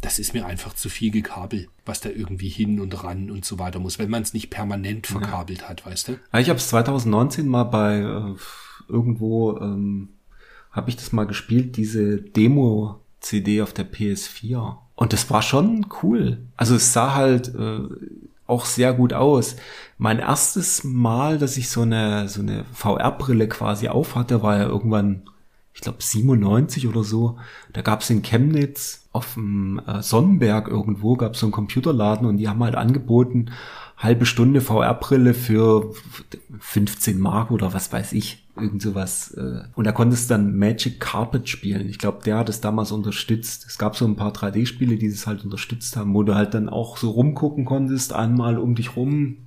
Das 0.02 0.20
ist 0.20 0.34
mir 0.36 0.46
einfach 0.46 0.74
zu 0.76 0.90
viel 0.90 1.10
gekabel, 1.10 1.70
was 1.86 2.02
da 2.02 2.10
irgendwie 2.10 2.50
hin 2.50 2.80
und 2.80 3.04
ran 3.04 3.32
und 3.32 3.46
so 3.46 3.58
weiter 3.58 3.80
muss, 3.80 3.98
wenn 3.98 4.12
man 4.12 4.22
es 4.22 4.34
nicht 4.34 4.52
permanent 4.52 5.08
verkabelt 5.08 5.68
hat, 5.68 5.86
weißt 5.88 6.10
du? 6.10 6.20
Ah, 6.32 6.40
Ich 6.40 6.50
habe 6.50 6.60
es 6.60 6.68
2019 6.70 7.48
mal 7.48 7.64
bei 7.64 7.98
äh, 8.00 8.36
irgendwo 8.88 9.58
ähm, 9.58 10.10
habe 10.72 10.92
ich 10.92 10.96
das 10.98 11.12
mal 11.12 11.26
gespielt, 11.26 11.78
diese 11.78 12.22
Demo-CD 13.28 13.62
auf 13.62 13.74
der 13.74 13.92
PS4. 13.92 14.78
Und 14.96 15.14
das 15.14 15.30
war 15.30 15.42
schon 15.42 15.88
cool. 16.02 16.40
Also 16.56 16.76
es 16.76 16.94
sah 16.94 17.14
halt 17.14 17.54
äh, 17.54 17.80
auch 18.48 18.66
sehr 18.66 18.94
gut 18.94 19.14
aus. 19.14 19.56
Mein 19.98 20.20
erstes 20.20 20.84
Mal, 20.84 21.38
dass 21.38 21.58
ich 21.58 21.70
so 21.70 21.82
eine 21.82 22.30
so 22.30 22.42
eine 22.42 22.66
VR-Brille 22.74 23.48
quasi 23.48 23.90
auf 23.90 24.16
hatte, 24.16 24.42
war 24.42 24.58
ja 24.58 24.66
irgendwann, 24.66 25.24
ich 25.74 25.82
glaube 25.82 25.98
97 26.02 26.88
oder 26.88 27.04
so. 27.04 27.38
Da 27.74 27.82
gab 27.82 28.02
es 28.02 28.10
in 28.10 28.24
Chemnitz 28.24 29.08
auf 29.12 29.36
dem 29.36 29.82
äh, 29.86 30.02
Sonnenberg 30.02 30.68
irgendwo, 30.68 31.16
gab 31.16 31.34
es 31.34 31.40
so 31.40 31.46
einen 31.46 31.54
Computerladen 31.54 32.28
und 32.28 32.38
die 32.38 32.50
haben 32.50 32.64
halt 32.64 32.76
angeboten, 32.76 33.52
halbe 33.98 34.28
Stunde 34.28 34.62
VR-Brille 34.62 35.34
für 35.34 35.94
15 36.60 37.20
Mark 37.20 37.50
oder 37.50 37.74
was 37.74 37.92
weiß 37.92 38.14
ich, 38.14 38.46
irgend 38.56 38.82
sowas. 38.82 39.32
äh. 39.32 39.64
Und 39.76 39.86
da 39.88 39.92
konntest 39.92 40.30
du 40.30 40.36
dann 40.36 40.56
Magic 40.56 41.00
Carpet 41.00 41.50
spielen. 41.50 41.90
Ich 41.90 41.98
glaube, 41.98 42.20
der 42.24 42.38
hat 42.38 42.48
es 42.48 42.62
damals 42.62 42.92
unterstützt. 42.92 43.66
Es 43.68 43.80
gab 43.80 43.96
so 43.96 44.06
ein 44.06 44.16
paar 44.16 44.32
3D-Spiele, 44.32 44.98
die 44.98 45.08
es 45.08 45.26
halt 45.26 45.44
unterstützt 45.44 45.98
haben, 45.98 46.14
wo 46.14 46.22
du 46.22 46.36
halt 46.36 46.54
dann 46.54 46.70
auch 46.70 46.98
so 46.98 47.10
rumgucken 47.10 47.66
konntest, 47.66 48.14
einmal 48.14 48.60
um 48.60 48.76
dich 48.76 48.96
rum, 48.96 49.38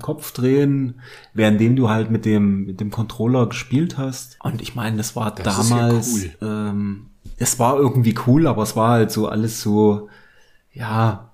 Kopf 0.00 0.32
drehen, 0.32 1.00
währenddem 1.34 1.76
du 1.76 1.90
halt 1.90 2.10
mit 2.10 2.24
dem, 2.24 2.64
mit 2.64 2.80
dem 2.80 2.90
Controller 2.90 3.46
gespielt 3.46 3.98
hast. 3.98 4.38
Und 4.42 4.62
ich 4.62 4.74
meine, 4.74 4.96
das 4.96 5.16
war 5.16 5.34
Das 5.34 5.58
ist 5.58 5.70
ja 5.70 5.76
damals, 5.76 6.14
cool. 6.14 6.30
ähm, 6.40 7.06
es 7.36 7.58
war 7.58 7.76
irgendwie 7.76 8.14
cool, 8.26 8.46
aber 8.46 8.62
es 8.62 8.74
war 8.74 8.92
halt 8.92 9.10
so 9.10 9.28
alles 9.28 9.60
so, 9.60 10.08
ja, 10.72 11.30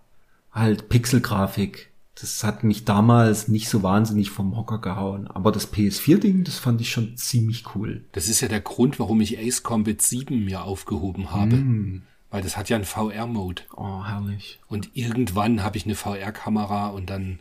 halt 0.50 0.88
Pixelgrafik. 0.88 1.93
Das 2.24 2.42
hat 2.42 2.64
mich 2.64 2.86
damals 2.86 3.48
nicht 3.48 3.68
so 3.68 3.82
wahnsinnig 3.82 4.30
vom 4.30 4.56
Hocker 4.56 4.78
gehauen. 4.78 5.26
Aber 5.26 5.52
das 5.52 5.70
PS4-Ding, 5.70 6.44
das 6.44 6.56
fand 6.58 6.80
ich 6.80 6.88
schon 6.88 7.18
ziemlich 7.18 7.74
cool. 7.74 8.02
Das 8.12 8.28
ist 8.28 8.40
ja 8.40 8.48
der 8.48 8.62
Grund, 8.62 8.98
warum 8.98 9.20
ich 9.20 9.38
Ace 9.38 9.62
Combat 9.62 10.00
7 10.00 10.42
mir 10.42 10.62
aufgehoben 10.62 11.32
habe. 11.32 11.56
Mm. 11.56 12.02
Weil 12.30 12.42
das 12.42 12.56
hat 12.56 12.70
ja 12.70 12.76
einen 12.76 12.86
VR-Mode. 12.86 13.64
Oh, 13.76 14.06
herrlich. 14.06 14.58
Und 14.68 14.88
irgendwann 14.94 15.62
habe 15.62 15.76
ich 15.76 15.84
eine 15.84 15.96
VR-Kamera 15.96 16.88
und 16.88 17.10
dann 17.10 17.40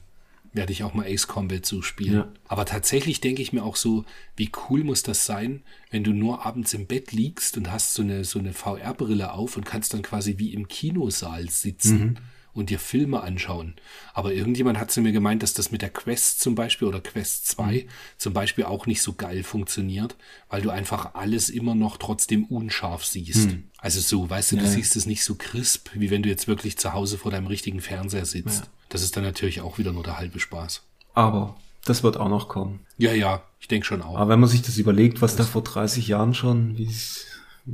werde 0.51 0.73
ich 0.73 0.83
auch 0.83 0.93
mal 0.93 1.07
Ace 1.07 1.27
Combat 1.27 1.65
so 1.65 1.81
spielen. 1.81 2.15
Ja. 2.15 2.27
Aber 2.49 2.65
tatsächlich 2.65 3.21
denke 3.21 3.41
ich 3.41 3.53
mir 3.53 3.63
auch 3.63 3.77
so, 3.77 4.03
wie 4.35 4.51
cool 4.69 4.83
muss 4.83 5.01
das 5.01 5.25
sein, 5.25 5.63
wenn 5.91 6.03
du 6.03 6.11
nur 6.11 6.45
abends 6.45 6.73
im 6.73 6.87
Bett 6.87 7.13
liegst 7.13 7.55
und 7.55 7.71
hast 7.71 7.93
so 7.93 8.01
eine, 8.03 8.25
so 8.25 8.37
eine 8.37 8.51
VR-Brille 8.51 9.31
auf 9.31 9.55
und 9.55 9.65
kannst 9.65 9.93
dann 9.93 10.01
quasi 10.01 10.39
wie 10.39 10.53
im 10.53 10.67
Kinosaal 10.67 11.49
sitzen 11.49 12.19
und 12.53 12.69
dir 12.69 12.79
Filme 12.79 13.21
anschauen. 13.21 13.75
Aber 14.13 14.33
irgendjemand 14.33 14.79
hat 14.79 14.91
zu 14.91 15.01
mir 15.01 15.11
gemeint, 15.11 15.43
dass 15.43 15.53
das 15.53 15.71
mit 15.71 15.81
der 15.81 15.89
Quest 15.89 16.39
zum 16.39 16.55
Beispiel 16.55 16.87
oder 16.87 16.99
Quest 17.01 17.47
2 17.47 17.87
zum 18.17 18.33
Beispiel 18.33 18.65
auch 18.65 18.85
nicht 18.85 19.01
so 19.01 19.13
geil 19.13 19.43
funktioniert, 19.43 20.15
weil 20.49 20.61
du 20.61 20.69
einfach 20.69 21.15
alles 21.15 21.49
immer 21.49 21.75
noch 21.75 21.97
trotzdem 21.97 22.45
unscharf 22.45 23.05
siehst. 23.05 23.49
Also 23.77 23.99
so, 23.99 24.29
weißt 24.29 24.51
du, 24.53 24.55
du 24.57 24.61
Ja, 24.63 24.67
ja. 24.67 24.73
siehst 24.75 24.95
es 24.95 25.05
nicht 25.05 25.23
so 25.23 25.35
crisp, 25.35 25.89
wie 25.93 26.09
wenn 26.09 26.23
du 26.23 26.29
jetzt 26.29 26.47
wirklich 26.47 26.77
zu 26.77 26.93
Hause 26.93 27.17
vor 27.17 27.31
deinem 27.31 27.47
richtigen 27.47 27.81
Fernseher 27.81 28.25
sitzt. 28.25 28.69
Das 28.89 29.01
ist 29.01 29.17
dann 29.17 29.23
natürlich 29.23 29.61
auch 29.61 29.77
wieder 29.77 29.91
nur 29.91 30.03
der 30.03 30.17
halbe 30.17 30.39
Spaß. 30.39 30.83
Aber 31.13 31.57
das 31.85 32.03
wird 32.03 32.17
auch 32.17 32.29
noch 32.29 32.47
kommen. 32.47 32.79
Ja, 32.97 33.13
ja, 33.13 33.43
ich 33.59 33.67
denke 33.67 33.85
schon 33.85 34.01
auch. 34.01 34.15
Aber 34.17 34.29
wenn 34.29 34.39
man 34.39 34.49
sich 34.49 34.61
das 34.61 34.77
überlegt, 34.77 35.21
was 35.21 35.35
da 35.35 35.43
vor 35.43 35.63
30 35.63 36.07
Jahren 36.07 36.33
schon, 36.33 36.77
wie 36.77 36.87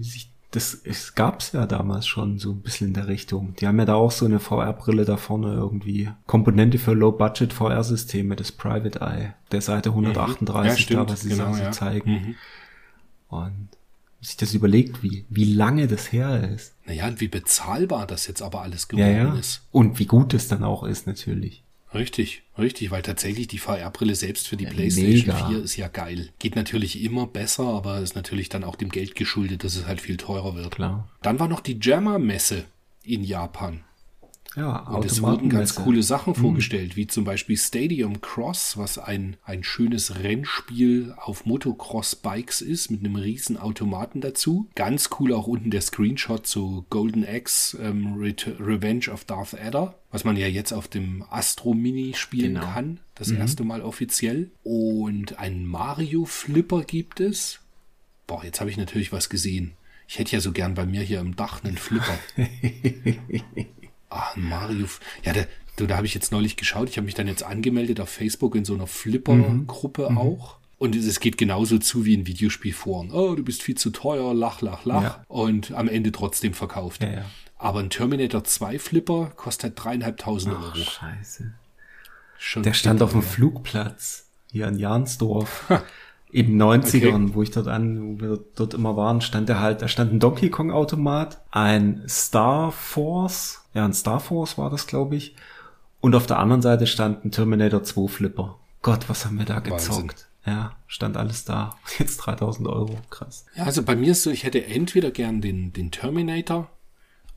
sich 0.01 0.28
das 0.51 0.73
es 0.83 1.13
gab's 1.13 1.51
ja 1.51 1.67
damals 1.67 2.07
schon 2.07 2.39
so 2.39 2.51
ein 2.51 2.61
bisschen 2.61 2.87
in 2.87 2.93
der 2.95 3.07
Richtung. 3.07 3.55
Die 3.59 3.67
haben 3.67 3.77
ja 3.77 3.85
da 3.85 3.95
auch 3.95 4.11
so 4.11 4.25
eine 4.25 4.39
VR-Brille 4.39 5.05
da 5.05 5.17
vorne 5.17 5.53
irgendwie. 5.53 6.09
Komponente 6.25 6.79
für 6.79 6.93
Low-Budget 6.93 7.53
VR-Systeme, 7.53 8.35
das 8.35 8.51
Private 8.51 8.99
Eye. 8.99 9.33
Der 9.51 9.61
Seite 9.61 9.89
138 9.89 10.89
Ja, 10.89 11.03
da, 11.03 11.11
was 11.11 11.21
sie 11.21 11.29
genau, 11.29 11.53
so 11.53 11.61
ja. 11.61 11.71
zeigen. 11.71 12.11
Mhm. 12.11 12.35
Und 13.27 13.69
sich 14.21 14.37
das 14.37 14.53
überlegt, 14.53 15.03
wie, 15.03 15.25
wie 15.29 15.53
lange 15.53 15.87
das 15.87 16.11
her 16.11 16.49
ist. 16.49 16.75
Naja, 16.85 17.07
und 17.07 17.21
wie 17.21 17.27
bezahlbar 17.27 18.07
das 18.07 18.27
jetzt 18.27 18.41
aber 18.41 18.61
alles 18.61 18.87
Ja, 18.91 19.07
geworden 19.07 19.35
ja. 19.35 19.39
ist. 19.39 19.61
Und 19.71 19.99
wie 19.99 20.05
gut 20.07 20.33
es 20.33 20.47
dann 20.47 20.63
auch 20.63 20.83
ist, 20.83 21.07
natürlich. 21.07 21.63
Richtig, 21.93 22.43
richtig, 22.57 22.91
weil 22.91 23.01
tatsächlich 23.01 23.47
die 23.47 23.57
VR-Brille 23.57 24.15
selbst 24.15 24.47
für 24.47 24.57
die 24.57 24.65
Ja, 24.65 24.69
PlayStation 24.69 25.35
mega. 25.35 25.47
4 25.49 25.63
ist 25.63 25.75
ja 25.75 25.87
geil. 25.87 26.29
Geht 26.37 26.55
natürlich 26.55 27.01
immer 27.01 27.25
besser, 27.25 27.63
aber 27.63 27.99
ist 27.99 28.15
natürlich 28.15 28.49
dann 28.49 28.63
auch 28.63 28.75
dem 28.75 28.89
Geld 28.89 29.15
geschuldet, 29.15 29.63
dass 29.63 29.75
es 29.75 29.87
halt 29.87 29.99
viel 29.99 30.17
teurer 30.17 30.55
wird. 30.55 30.71
Klar. 30.71 31.09
Dann 31.21 31.39
war 31.39 31.47
noch 31.47 31.61
die 31.61 31.79
Jammer-Messe 31.81 32.65
in 33.03 33.23
Japan. 33.23 33.83
Ja, 34.55 34.79
Und 34.89 35.05
es 35.05 35.21
wurden 35.21 35.49
ganz 35.49 35.75
coole 35.75 36.01
Sachen 36.01 36.33
vorgestellt, 36.33 36.95
wie 36.95 37.05
zum 37.05 37.23
Beispiel 37.23 37.55
Stadium 37.55 38.19
Cross, 38.19 38.77
was 38.77 38.97
ein, 38.97 39.37
ein 39.43 39.63
schönes 39.63 40.23
Rennspiel 40.23 41.13
auf 41.17 41.45
Motocross-Bikes 41.45 42.61
ist, 42.61 42.89
mit 42.89 43.01
einem 43.01 43.15
riesen 43.15 43.57
Automaten 43.57 44.21
dazu. 44.21 44.67
Ganz 44.73 45.11
cool 45.19 45.33
auch 45.33 45.45
unten 45.45 45.69
der 45.69 45.81
Screenshot 45.81 46.47
zu 46.47 46.85
Golden 46.89 47.23
Axe 47.25 47.77
ähm, 47.77 48.15
Ret 48.17 48.47
Revenge 48.59 49.09
of 49.13 49.23
Darth 49.23 49.53
Adder, 49.53 49.95
was 50.11 50.23
man 50.23 50.35
ja 50.35 50.47
jetzt 50.47 50.73
auf 50.73 50.87
dem 50.87 51.23
Astro 51.29 51.75
Mini 51.75 52.13
spielen 52.15 52.55
Genau. 52.55 52.65
kann. 52.73 52.99
Das 53.15 53.29
erste 53.29 53.63
Mal 53.63 53.81
offiziell. 53.81 54.49
Und 54.63 55.37
einen 55.37 55.67
Mario 55.67 56.25
Flipper 56.25 56.83
gibt 56.83 57.19
es. 57.19 57.59
Boah, 58.25 58.43
jetzt 58.43 58.59
habe 58.61 58.71
ich 58.71 58.77
natürlich 58.77 59.11
was 59.11 59.29
gesehen. 59.29 59.73
Ich 60.07 60.17
hätte 60.17 60.31
ja 60.31 60.39
so 60.41 60.51
gern 60.51 60.73
bei 60.73 60.87
mir 60.87 61.01
hier 61.01 61.19
im 61.19 61.35
Dach 61.35 61.63
einen 61.63 61.77
Flipper. 61.77 62.17
Ah, 64.09 64.31
ein 64.35 64.47
Mario. 64.49 64.87
Ja, 65.23 65.33
da, 65.33 65.41
du, 65.75 65.85
da 65.87 65.97
habe 65.97 66.05
ich 66.05 66.13
jetzt 66.13 66.31
neulich 66.31 66.57
geschaut. 66.57 66.89
Ich 66.89 66.97
habe 66.97 67.05
mich 67.05 67.15
dann 67.15 67.27
jetzt 67.27 67.43
angemeldet 67.43 67.99
auf 67.99 68.09
Facebook 68.09 68.55
in 68.55 68.65
so 68.65 68.73
einer 68.73 68.87
Flipper-Gruppe 68.87 70.07
auch. 70.17 70.57
Und 70.77 70.95
es 70.95 71.19
geht 71.19 71.37
genauso 71.37 71.77
zu 71.77 72.05
wie 72.05 72.13
in 72.13 72.25
Videospielforen. 72.25 73.11
Oh, 73.11 73.35
du 73.35 73.43
bist 73.43 73.63
viel 73.63 73.75
zu 73.75 73.89
teuer, 73.89 74.33
lach, 74.33 74.61
lach, 74.61 74.85
lach. 74.85 75.03
Ja. 75.03 75.25
Und 75.27 75.73
am 75.73 75.89
Ende 75.89 76.11
trotzdem 76.11 76.53
verkauft. 76.53 77.03
Ja, 77.03 77.09
ja. 77.11 77.25
Aber 77.57 77.79
ein 77.81 77.89
Terminator 77.89 78.45
2 78.45 78.79
Flipper 78.79 79.33
kostet 79.35 79.73
dreieinhalbtausend 79.83 80.55
Ach, 80.57 80.63
Euro. 80.63 80.75
scheiße. 80.77 81.53
Schon 82.37 82.63
Der 82.63 82.73
stand 82.73 83.01
auf 83.01 83.11
dem. 83.11 83.21
Flugplatz 83.21 84.29
hier 84.51 84.67
in 84.69 84.79
Jansdorf. 84.79 85.65
In 86.31 86.45
den 86.45 86.61
90ern, 86.61 87.33
wo 87.33 87.41
ich 87.41 87.49
dort 87.49 87.67
an, 87.67 88.19
wo 88.19 88.21
wir 88.21 88.39
dort 88.55 88.75
immer 88.75 88.95
waren, 88.95 89.19
stand 89.19 89.49
der 89.49 89.59
halt, 89.59 89.81
da 89.81 89.87
stand 89.87 90.13
ein 90.13 90.19
Donkey 90.19 90.49
Kong 90.51 90.71
Automat, 90.71 91.41
ein 91.49 92.03
Star 92.07 92.71
Force, 92.71 93.65
ja, 93.79 93.85
ein 93.85 93.93
Star 93.93 94.19
Force 94.19 94.57
war 94.57 94.69
das, 94.69 94.87
glaube 94.87 95.15
ich. 95.15 95.35
Und 96.01 96.13
auf 96.13 96.27
der 96.27 96.39
anderen 96.39 96.61
Seite 96.61 96.85
stand 96.85 97.23
ein 97.23 97.31
Terminator 97.31 97.81
2 97.81 98.09
Flipper. 98.09 98.59
Gott, 98.81 99.07
was 99.07 99.25
haben 99.25 99.39
wir 99.39 99.45
da 99.45 99.59
gezockt? 99.59 100.27
Ja, 100.45 100.75
stand 100.87 101.15
alles 101.15 101.45
da. 101.45 101.77
Jetzt 101.97 102.17
3000 102.17 102.67
Euro, 102.67 102.97
krass. 103.09 103.45
Ja, 103.55 103.63
also 103.63 103.83
bei 103.83 103.95
mir 103.95 104.11
ist 104.11 104.23
so, 104.23 104.31
ich 104.31 104.43
hätte 104.43 104.65
entweder 104.65 105.11
gern 105.11 105.39
den, 105.39 105.71
den 105.71 105.91
Terminator 105.91 106.69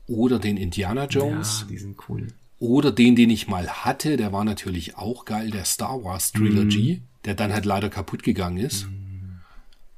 oder 0.05 0.37
den 0.37 0.57
Indiana 0.57 1.05
Jones. 1.05 1.61
Ja, 1.61 1.67
die 1.67 1.77
sind 1.77 1.97
cool. 2.09 2.27
Oder 2.59 2.91
den, 2.91 3.15
den 3.15 3.29
ich 3.29 3.47
mal 3.47 3.69
hatte, 3.69 4.17
der 4.17 4.33
war 4.33 4.43
natürlich 4.43 4.97
auch 4.97 5.23
geil, 5.23 5.49
der 5.49 5.63
Star 5.63 6.03
Wars 6.03 6.33
Trilogy, 6.33 7.03
der 7.23 7.35
dann 7.35 7.53
halt 7.53 7.63
leider 7.63 7.89
kaputt 7.89 8.23
gegangen 8.23 8.57
ist. 8.57 8.87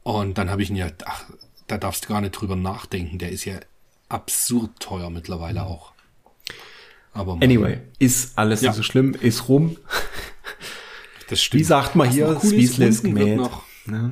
Und 0.03 0.37
dann 0.37 0.51
habe 0.51 0.61
ich 0.61 0.69
ihn 0.69 0.75
ja, 0.75 0.89
ach, 1.05 1.25
da 1.65 1.79
darfst 1.79 2.05
du 2.05 2.09
gar 2.09 2.21
nicht 2.21 2.33
drüber 2.33 2.55
nachdenken, 2.55 3.17
der 3.17 3.31
ist 3.31 3.45
ja 3.45 3.55
absurd 4.09 4.79
teuer 4.79 5.09
mittlerweile 5.09 5.65
auch. 5.65 5.94
Aber 7.15 7.33
Anyway, 7.41 7.79
ist 7.97 8.37
alles 8.37 8.61
Ja. 8.61 8.69
nicht 8.69 8.77
so 8.77 8.83
schlimm, 8.83 9.15
ist 9.19 9.47
rum. 9.49 9.77
das 11.29 11.41
stimmt. 11.41 11.61
Wie 11.61 11.63
sagt 11.63 11.95
man 11.95 12.07
Was 12.09 12.13
hier, 12.15 12.39
cool 12.43 12.53
ist, 12.53 13.03
gemäht. 13.03 13.39
Ne? 13.85 14.11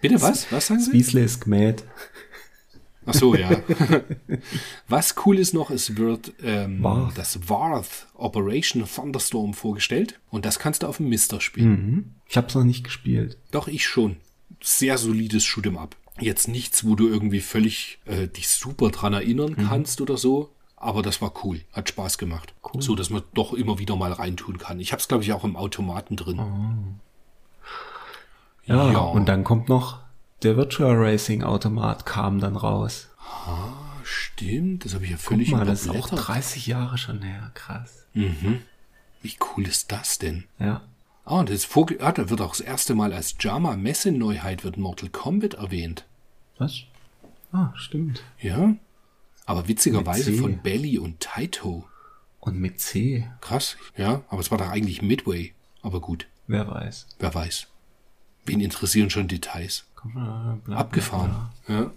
Bitte 0.00 0.22
was? 0.22 0.50
Was 0.52 0.68
sagen 0.68 0.80
Sie? 0.80 0.96
Ist 0.96 1.40
gemäht. 1.40 1.84
Ach 3.06 3.12
so, 3.14 3.34
ja. 3.34 3.50
Was 4.88 5.14
cool 5.26 5.38
ist 5.38 5.52
noch, 5.52 5.70
es 5.70 5.96
wird 5.96 6.32
ähm, 6.42 6.82
Warth. 6.82 7.18
das 7.18 7.48
Warth 7.50 8.06
Operation 8.14 8.82
Thunderstorm 8.86 9.52
vorgestellt. 9.52 10.20
Und 10.30 10.46
das 10.46 10.58
kannst 10.58 10.82
du 10.82 10.86
auf 10.86 10.96
dem 10.98 11.10
Mister 11.10 11.40
spielen. 11.42 11.68
Mhm. 11.70 12.14
Ich 12.28 12.36
hab's 12.38 12.54
noch 12.54 12.64
nicht 12.64 12.82
gespielt. 12.84 13.36
Doch, 13.50 13.68
ich 13.68 13.84
schon. 13.84 14.16
Sehr 14.62 14.96
solides 14.96 15.44
Shoot'em 15.44 15.76
Up. 15.76 15.96
Jetzt 16.18 16.48
nichts, 16.48 16.84
wo 16.86 16.94
du 16.94 17.08
irgendwie 17.08 17.40
völlig 17.40 17.98
äh, 18.06 18.26
dich 18.28 18.48
super 18.48 18.90
dran 18.90 19.12
erinnern 19.12 19.56
kannst 19.68 20.00
oder 20.00 20.16
so. 20.16 20.50
Aber 20.84 21.00
das 21.02 21.22
war 21.22 21.32
cool. 21.44 21.62
Hat 21.72 21.88
Spaß 21.88 22.18
gemacht. 22.18 22.52
So, 22.78 22.94
dass 22.94 23.08
man 23.08 23.22
doch 23.32 23.54
immer 23.54 23.78
wieder 23.78 23.96
mal 23.96 24.12
reintun 24.12 24.58
kann. 24.58 24.80
Ich 24.80 24.92
habe 24.92 25.00
es, 25.00 25.08
glaube 25.08 25.24
ich, 25.24 25.32
auch 25.32 25.42
im 25.44 25.56
Automaten 25.56 26.16
drin. 26.16 27.00
Ja, 28.66 28.90
Ja. 28.92 28.98
und 29.00 29.26
dann 29.26 29.44
kommt 29.44 29.68
noch 29.68 30.00
der 30.42 30.56
Virtual 30.58 30.94
Racing 30.94 31.42
Automat 31.42 32.04
kam 32.04 32.38
dann 32.38 32.56
raus. 32.56 33.08
Stimmt, 34.02 34.84
das 34.84 34.92
habe 34.94 35.04
ich 35.04 35.10
ja 35.10 35.16
Guck 35.16 35.24
völlig 35.26 35.50
mal, 35.52 35.64
das 35.64 35.82
ist 35.82 35.88
auch 35.88 35.94
überblättert. 35.94 36.28
30 36.28 36.66
Jahre 36.66 36.98
schon 36.98 37.22
her. 37.22 37.50
Krass. 37.54 38.06
Wie 38.12 39.36
cool 39.56 39.66
ist 39.66 39.90
das 39.90 40.18
denn? 40.18 40.44
Ja. 40.58 40.82
Ah, 41.24 41.38
und 41.40 41.48
das 41.48 41.64
Vogel, 41.64 41.98
ah, 42.02 42.12
da 42.12 42.28
wird 42.28 42.42
auch 42.42 42.50
das 42.50 42.60
erste 42.60 42.94
Mal 42.94 43.14
als 43.14 43.34
Jama 43.40 43.76
Messe-Neuheit 43.76 44.62
wird 44.64 44.76
Mortal 44.76 45.08
Kombat 45.08 45.54
erwähnt. 45.54 46.04
Was? 46.58 46.82
Ah, 47.52 47.72
stimmt. 47.76 48.22
Ja. 48.38 48.74
Aber 49.46 49.68
witzigerweise 49.68 50.32
von 50.32 50.58
Belly 50.62 50.98
und 50.98 51.20
Taito. 51.20 51.84
Und 52.40 52.58
mit 52.60 52.80
C, 52.80 53.26
Krass. 53.40 53.76
Ja, 53.96 54.22
aber 54.28 54.40
es 54.40 54.50
war 54.50 54.58
doch 54.58 54.68
eigentlich 54.68 55.00
Midway. 55.02 55.52
Aber 55.82 56.00
gut, 56.00 56.26
wer 56.46 56.68
weiß. 56.68 57.06
wer 57.18 57.34
weiß. 57.34 57.68
Wen 58.46 58.60
interessieren 58.60 59.08
schon 59.10 59.28
Details? 59.28 59.86
Komm, 59.94 60.12
bla, 60.12 60.58
bla, 60.64 60.76
Abgefahren. 60.76 61.48
Ja. 61.68 61.90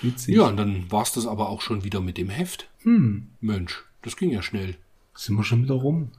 Witzig. 0.00 0.34
ja, 0.36 0.44
und 0.44 0.56
dann 0.56 0.90
war's 0.90 1.12
das 1.12 1.26
aber 1.26 1.48
auch 1.48 1.60
schon 1.60 1.84
wieder 1.84 2.00
mit 2.00 2.18
dem 2.18 2.28
Heft. 2.30 2.68
Hm, 2.80 3.28
Mensch, 3.40 3.84
das 4.02 4.16
ging 4.16 4.30
ja 4.30 4.42
schnell. 4.42 4.76
sind 5.14 5.36
wir 5.36 5.44
schon 5.44 5.62
wieder 5.62 5.74
rum. 5.74 6.10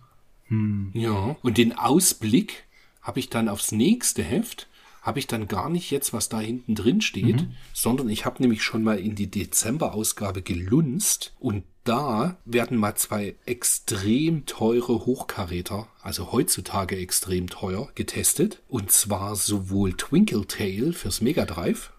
Ja. 0.93 1.35
Und 1.41 1.57
den 1.57 1.73
Ausblick 1.77 2.65
habe 3.01 3.19
ich 3.19 3.29
dann 3.29 3.49
aufs 3.49 3.71
nächste 3.71 4.23
Heft, 4.23 4.67
habe 5.05 5.19
ich 5.19 5.27
dann 5.27 5.47
gar 5.47 5.69
nicht 5.69 5.91
jetzt, 5.91 6.13
was 6.13 6.29
da 6.29 6.39
hinten 6.39 6.73
drin 6.73 6.99
steht, 6.99 7.45
sondern 7.73 8.09
ich 8.09 8.25
habe 8.25 8.41
nämlich 8.41 8.63
schon 8.63 8.81
mal 8.81 8.97
in 8.97 9.13
die 9.13 9.29
Dezember-Ausgabe 9.29 10.41
gelunzt 10.41 11.33
und 11.39 11.63
da 11.83 12.37
werden 12.45 12.77
mal 12.77 12.95
zwei 12.95 13.35
extrem 13.45 14.47
teure 14.47 15.05
Hochkaräter, 15.05 15.87
also 16.01 16.31
heutzutage 16.31 16.97
extrem 16.97 17.47
teuer, 17.47 17.87
getestet. 17.93 18.63
Und 18.67 18.91
zwar 18.91 19.35
sowohl 19.35 19.93
Twinkle 19.93 20.47
Tail 20.47 20.93
fürs 20.93 21.21
Mega 21.21 21.45
Drive 21.45 21.91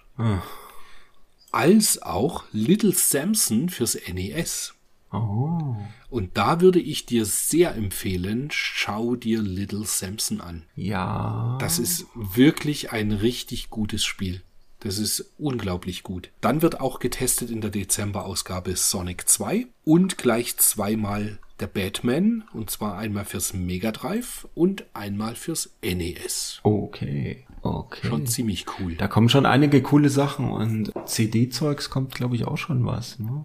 als 1.52 2.02
auch 2.02 2.42
Little 2.52 2.92
Samson 2.92 3.68
fürs 3.68 3.96
NES. 4.12 4.74
Oh, 5.16 5.76
Und 6.09 6.36
da 6.36 6.60
würde 6.60 6.78
ich 6.80 7.06
dir 7.06 7.24
sehr 7.24 7.74
empfehlen, 7.74 8.48
schau 8.52 9.16
dir 9.16 9.43
Little 9.43 9.84
Samson 9.84 10.40
an. 10.40 10.62
ja. 10.74 11.59
Das 11.60 11.78
ist 11.78 12.06
wirklich 12.14 12.93
ein 12.93 13.12
richtig 13.12 13.70
gutes 13.70 14.05
Spiel. 14.05 14.43
Das 14.80 14.98
ist 14.98 15.32
unglaublich 15.38 16.02
gut. 16.02 16.30
Dann 16.40 16.62
wird 16.62 16.80
auch 16.80 16.98
getestet 17.01 17.51
in 17.51 17.60
der 17.60 17.70
Dezember-Ausgabe 17.70 18.76
Sonic 18.76 19.28
2 19.28 19.66
und 19.84 20.18
gleich 20.18 20.56
zweimal 20.59 21.38
der 21.60 21.66
Batman. 21.66 22.44
Und 22.52 22.70
zwar 22.70 22.98
einmal 22.98 23.24
fürs 23.24 23.55
Mega 23.55 23.90
Drive 23.90 24.47
und 24.55 24.84
einmal 24.93 25.34
fürs 25.34 25.70
NES. 25.82 26.60
Okay, 26.62 27.47
okay. 27.62 28.06
Schon 28.06 28.26
ziemlich 28.26 28.66
cool. 28.78 28.94
Da 28.97 29.09
kommen 29.09 29.30
schon 29.30 29.47
einige 29.47 29.82
coole 29.82 30.10
Sachen 30.10 30.51
und 30.51 30.93
CD-Zeugs 31.06 31.88
kommt, 31.90 32.14
glaube 32.14 32.36
ich, 32.36 32.47
auch 32.47 32.59
schon 32.59 32.84
was. 32.84 33.18
Ne? 33.18 33.44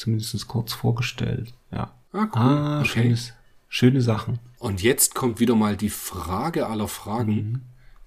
Zumindest 0.00 0.48
kurz 0.48 0.72
vorgestellt. 0.72 1.52
Ja. 1.70 1.92
Ah, 2.14 2.22
cool. 2.22 2.30
Ah, 2.34 2.80
Okay. 2.80 2.88
schönes, 2.88 3.32
schöne 3.68 4.00
Sachen. 4.00 4.38
Und 4.58 4.82
jetzt 4.82 5.14
kommt 5.14 5.40
wieder 5.40 5.54
mal 5.54 5.76
die 5.76 5.90
Frage 5.90 6.66
aller 6.68 6.88
Fragen. 6.88 7.60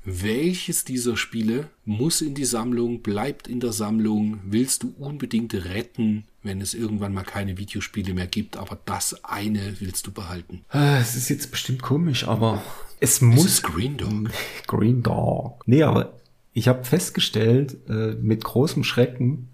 Welches 0.04 0.86
dieser 0.86 1.16
Spiele 1.18 1.70
muss 1.86 2.22
in 2.22 2.34
die 2.34 2.46
Sammlung, 2.46 3.02
bleibt 3.04 3.48
in 3.48 3.60
der 3.60 3.74
Sammlung, 3.74 4.40
willst 4.44 4.82
du 4.82 4.94
unbedingt 4.98 5.54
retten, 5.54 6.24
wenn 6.42 6.62
es 6.62 6.74
irgendwann 6.74 7.14
mal 7.14 7.24
keine 7.24 7.60
Videospiele 7.60 8.16
mehr 8.16 8.26
gibt, 8.28 8.58
aber 8.58 8.80
das 8.86 9.24
eine 9.24 9.76
willst 9.80 10.08
du 10.08 10.12
behalten? 10.12 10.66
Äh, 10.74 10.98
Es 11.00 11.16
ist 11.16 11.30
jetzt 11.30 11.52
bestimmt 11.52 11.84
komisch, 11.84 12.28
aber 12.28 12.64
es 13.02 13.22
muss 13.22 13.46
ist 13.46 13.62
Green 13.64 13.98
Dog. 13.98 14.32
Green 14.68 15.04
Dog. 15.04 15.62
Nee, 15.68 15.84
aber 15.84 16.14
ich 16.54 16.68
habe 16.68 16.84
festgestellt, 16.84 17.78
äh, 17.88 18.16
mit 18.16 18.44
großem 18.44 18.84
Schrecken, 18.84 19.50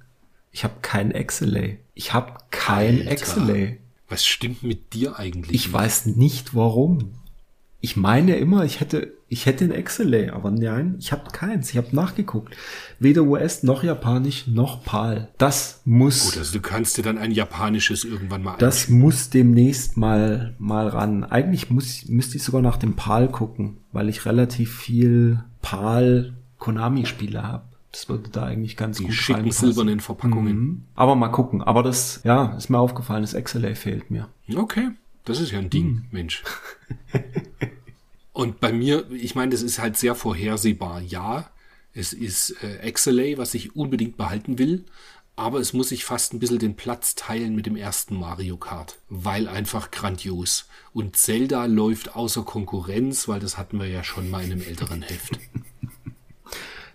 ich 0.52 0.64
habe 0.64 0.76
kein 0.82 1.12
XLA. 1.12 1.78
Ich 1.94 2.14
habe 2.14 2.34
kein 2.52 3.08
Alter. 3.08 3.16
XLA. 3.16 3.68
Was 4.08 4.26
stimmt 4.26 4.64
mit 4.64 4.94
dir 4.94 5.20
eigentlich? 5.20 5.54
Ich 5.54 5.72
weiß 5.72 6.08
nicht 6.08 6.56
warum. 6.56 7.14
Ich 7.82 7.96
meine 7.96 8.36
immer, 8.36 8.66
ich 8.66 8.82
hätte, 8.82 9.14
ich 9.30 9.46
hätte 9.46 9.64
ein 9.64 9.84
XLA, 9.84 10.34
aber 10.34 10.52
nein, 10.52 10.96
ich 11.00 11.14
habe 11.14 11.32
keins. 11.32 11.70
Ich 11.70 11.78
habe 11.78 11.96
nachgeguckt. 11.96 12.58
Weder 13.00 13.22
US 13.22 13.64
noch 13.64 13.84
Japanisch 13.84 14.48
noch 14.48 14.84
PAL. 14.84 15.30
Das 15.38 15.82
muss, 15.86 16.26
Gut, 16.26 16.40
also 16.40 16.54
du 16.54 16.60
kannst 16.60 16.98
dir 16.98 17.04
dann 17.04 17.18
ein 17.18 17.32
japanisches 17.32 18.04
irgendwann 18.04 18.44
mal 18.44 18.58
das 18.58 18.90
muss 18.90 19.30
demnächst 19.30 19.96
mal, 19.96 20.56
mal 20.58 20.90
ran. 20.90 21.24
Eigentlich 21.24 21.70
muss, 21.70 22.06
müsste 22.08 22.36
ich 22.36 22.44
sogar 22.44 22.62
nach 22.62 22.78
dem 22.78 22.96
PAL 22.96 23.30
gucken, 23.30 23.78
weil 23.94 24.10
ich 24.10 24.26
relativ 24.26 24.76
viel 24.76 25.44
PAL 25.62 26.34
Konami-Spiele 26.58 27.44
habe. 27.44 27.69
Das 27.92 28.08
würde 28.08 28.30
da 28.30 28.44
eigentlich 28.46 28.78
ganz 28.78 28.98
die 28.98 29.06
gut 29.06 29.14
schicken 29.14 29.40
reinpassen. 29.42 29.68
silbernen 29.74 30.00
Verpackungen. 30.00 30.58
Mhm. 30.60 30.84
Aber 30.96 31.16
mal 31.16 31.30
gucken. 31.30 31.62
Aber 31.64 31.82
das, 31.84 32.22
ja, 32.24 32.56
ist 32.56 32.70
mir 32.70 32.78
aufgefallen, 32.80 33.24
das 33.24 33.34
XLA 33.34 33.74
fehlt 33.76 34.12
mir. 34.12 34.30
Okay, 34.56 34.90
das 35.26 35.40
ist 35.40 35.52
ja 35.52 35.60
ein 35.60 35.70
Ding, 35.72 35.86
Hm. 35.86 36.06
Mensch. 36.12 36.44
Und 38.34 38.60
bei 38.60 38.72
mir, 38.72 39.10
ich 39.12 39.36
meine, 39.36 39.52
das 39.52 39.62
ist 39.62 39.80
halt 39.80 39.98
sehr 39.98 40.16
vorhersehbar. 40.16 41.02
Ja, 41.02 41.50
es 41.94 42.14
ist 42.14 42.56
äh, 42.64 42.90
XLA, 42.92 43.38
was 43.38 43.54
ich 43.54 43.76
unbedingt 43.76 44.18
behalten 44.18 44.58
will, 44.60 44.86
aber 45.36 45.60
es 45.60 45.74
muss 45.74 45.90
sich 45.90 46.06
fast 46.06 46.34
ein 46.34 46.40
bisschen 46.40 46.60
den 46.60 46.76
Platz 46.76 47.16
teilen 47.16 47.56
mit 47.56 47.66
dem 47.66 47.76
ersten 47.76 48.16
Mario 48.18 48.58
Kart, 48.58 49.00
weil 49.10 49.48
einfach 49.48 49.90
grandios. 49.92 50.68
Und 50.94 51.16
Zelda 51.18 51.66
läuft 51.66 52.16
außer 52.16 52.44
Konkurrenz, 52.44 53.28
weil 53.28 53.40
das 53.40 53.58
hatten 53.58 53.80
wir 53.80 53.88
ja 53.88 54.04
schon 54.04 54.30
mal 54.30 54.44
in 54.44 54.52
einem 54.52 54.62
älteren 54.62 55.02
Heft. 55.02 55.40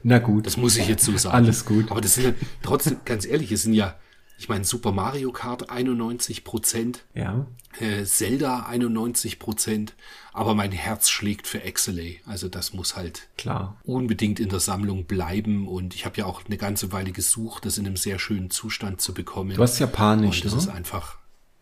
Na 0.04 0.18
gut. 0.18 0.46
Das 0.46 0.56
muss 0.56 0.76
ich 0.76 0.86
jetzt 0.86 1.04
so 1.04 1.16
sagen. 1.16 1.34
Alles 1.34 1.64
gut. 1.64 1.90
Aber 1.90 2.00
das 2.00 2.14
sind 2.14 2.24
ja 2.24 2.32
trotzdem, 2.62 2.98
ganz 3.04 3.24
ehrlich, 3.26 3.50
es 3.50 3.62
sind 3.62 3.72
ja, 3.72 3.96
ich 4.38 4.48
meine, 4.48 4.64
Super 4.64 4.92
Mario 4.92 5.32
Kart 5.32 5.70
91 5.70 6.44
Prozent, 6.44 7.04
Ja. 7.14 7.46
äh, 7.80 8.04
Zelda 8.04 8.66
91 8.68 9.38
Prozent, 9.38 9.94
aber 10.34 10.54
mein 10.54 10.72
Herz 10.72 11.08
schlägt 11.08 11.46
für 11.46 11.60
XLA. 11.60 12.16
Also 12.26 12.48
das 12.48 12.74
muss 12.74 12.96
halt 12.96 13.28
Klar. 13.38 13.78
unbedingt 13.84 14.40
in 14.40 14.50
der 14.50 14.60
Sammlung 14.60 15.04
bleiben 15.06 15.66
und 15.66 15.94
ich 15.94 16.04
habe 16.04 16.18
ja 16.18 16.26
auch 16.26 16.44
eine 16.44 16.58
ganze 16.58 16.92
Weile 16.92 17.10
gesucht, 17.12 17.64
das 17.64 17.78
in 17.78 17.86
einem 17.86 17.96
sehr 17.96 18.18
schönen 18.18 18.50
Zustand 18.50 19.00
zu 19.00 19.14
bekommen. 19.14 19.54
Du 19.56 19.62
hast 19.62 19.78
Japanisch, 19.78 20.38
und 20.38 20.44
das 20.44 20.52
ne? 20.52 20.58
ist 20.58 20.68
einfach. 20.68 21.16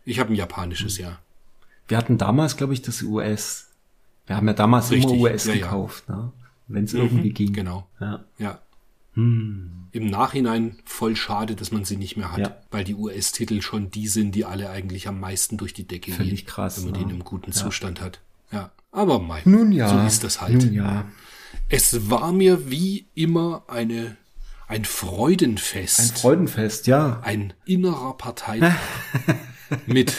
Ich 0.05 0.19
habe 0.19 0.33
ein 0.33 0.37
japanisches, 0.37 0.99
ja. 0.99 1.21
Wir 1.87 1.97
hatten 1.97 2.19
damals, 2.19 2.57
glaube 2.57 2.73
ich, 2.73 2.83
das 2.83 3.03
US. 3.03 3.69
Wir 4.27 4.37
haben 4.37 4.49
ja 4.49 4.55
damals 4.55 4.91
Richtig, 4.91 5.13
immer 5.13 5.21
US 5.21 5.45
ja, 5.45 5.55
ja. 5.55 5.61
gekauft, 5.61 6.09
ne? 6.09 6.33
Wenn 6.69 6.85
es 6.85 6.95
irgendwie 6.95 7.31
ging. 7.33 7.53
Genau. 7.53 7.87
Ja. 8.01 8.25
Ja. 8.39 8.59
Im 9.15 9.91
Nachhinein 9.93 10.79
voll 10.87 11.17
schade, 11.17 11.55
dass 11.55 11.71
man 11.71 11.85
sie 11.85 11.97
nicht 11.99 12.17
mehr 12.17 12.33
hat, 12.33 12.39
Ja. 12.39 12.57
weil 12.71 12.83
die 12.83 12.95
US-Titel 12.95 13.61
schon 13.61 13.91
die 13.91 14.09
sind, 14.09 14.35
die 14.35 14.47
alle 14.47 14.71
eigentlich 14.71 15.07
am 15.07 15.21
meisten 15.21 15.59
durch 15.59 15.75
die 15.75 15.87
Decke 15.87 16.13
Völlig 16.13 16.47
gehen, 16.47 16.49
krass, 16.49 16.79
wenn 16.79 16.85
man 16.85 16.93
ne? 16.93 16.99
die 16.99 17.05
in 17.05 17.11
einem 17.11 17.25
guten 17.25 17.53
Zustand 17.53 18.01
hat. 18.01 18.21
Ja, 18.51 18.71
aber 18.91 19.19
mei, 19.19 19.43
Nun 19.45 19.71
ja. 19.73 19.89
so 19.89 20.07
ist 20.07 20.25
das 20.25 20.41
halt. 20.41 20.65
Nun 20.65 20.73
ja. 20.73 21.05
Es 21.69 22.09
war 22.11 22.33
mir 22.33 22.71
wie 22.71 23.07
immer 23.15 23.65
eine 23.69 24.17
ein 24.67 24.87
Freudenfest, 24.87 26.01
Ein 26.01 26.17
Freudenfest, 26.17 26.87
ja. 26.87 27.21
ein 27.23 27.53
innerer 27.67 28.17
Parteitag. 28.17 28.73
mit, 29.87 30.15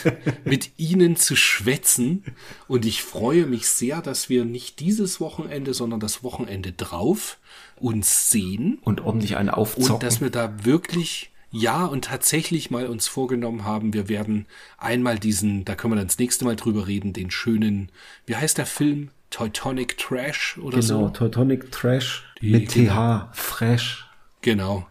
mit 0.45 0.71
Ihnen 0.77 1.15
zu 1.15 1.35
schwätzen. 1.35 2.23
Und 2.67 2.85
ich 2.85 3.01
freue 3.03 3.45
mich 3.45 3.67
sehr, 3.67 4.01
dass 4.01 4.29
wir 4.29 4.45
nicht 4.45 4.79
dieses 4.79 5.19
Wochenende, 5.19 5.73
sondern 5.73 5.99
das 5.99 6.23
Wochenende 6.23 6.71
drauf 6.71 7.37
uns 7.75 8.29
sehen. 8.29 8.79
Und 8.83 9.01
ordentlich 9.01 9.35
einen 9.37 9.49
Und 9.49 9.55
aufzocken. 9.55 9.99
dass 9.99 10.21
wir 10.21 10.29
da 10.29 10.63
wirklich, 10.65 11.31
ja, 11.51 11.85
und 11.85 12.05
tatsächlich 12.05 12.71
mal 12.71 12.87
uns 12.87 13.07
vorgenommen 13.07 13.63
haben, 13.65 13.93
wir 13.93 14.09
werden 14.09 14.45
einmal 14.77 15.19
diesen, 15.19 15.65
da 15.65 15.75
können 15.75 15.93
wir 15.93 15.97
dann 15.97 16.07
das 16.07 16.19
nächste 16.19 16.45
Mal 16.45 16.55
drüber 16.55 16.87
reden, 16.87 17.13
den 17.13 17.31
schönen, 17.31 17.89
wie 18.25 18.35
heißt 18.35 18.57
der 18.57 18.65
Film? 18.65 19.09
Teutonic 19.29 19.97
Trash 19.97 20.59
oder 20.59 20.79
genau, 20.79 21.07
so? 21.07 21.09
Teutonic 21.09 21.71
Trash 21.71 22.23
Die- 22.41 22.51
mit 22.51 22.71
genau. 22.73 23.19
TH. 23.19 23.29
Fresh. 23.33 24.05
Genau. 24.41 24.87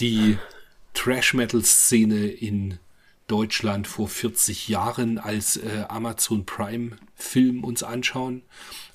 Die 0.00 0.36
Trash-Metal-Szene 0.94 2.26
in 2.26 2.78
Deutschland 3.28 3.86
vor 3.86 4.08
40 4.08 4.68
Jahren 4.68 5.18
als 5.18 5.56
äh, 5.56 5.84
Amazon 5.88 6.44
Prime-Film 6.44 7.62
uns 7.62 7.82
anschauen. 7.82 8.42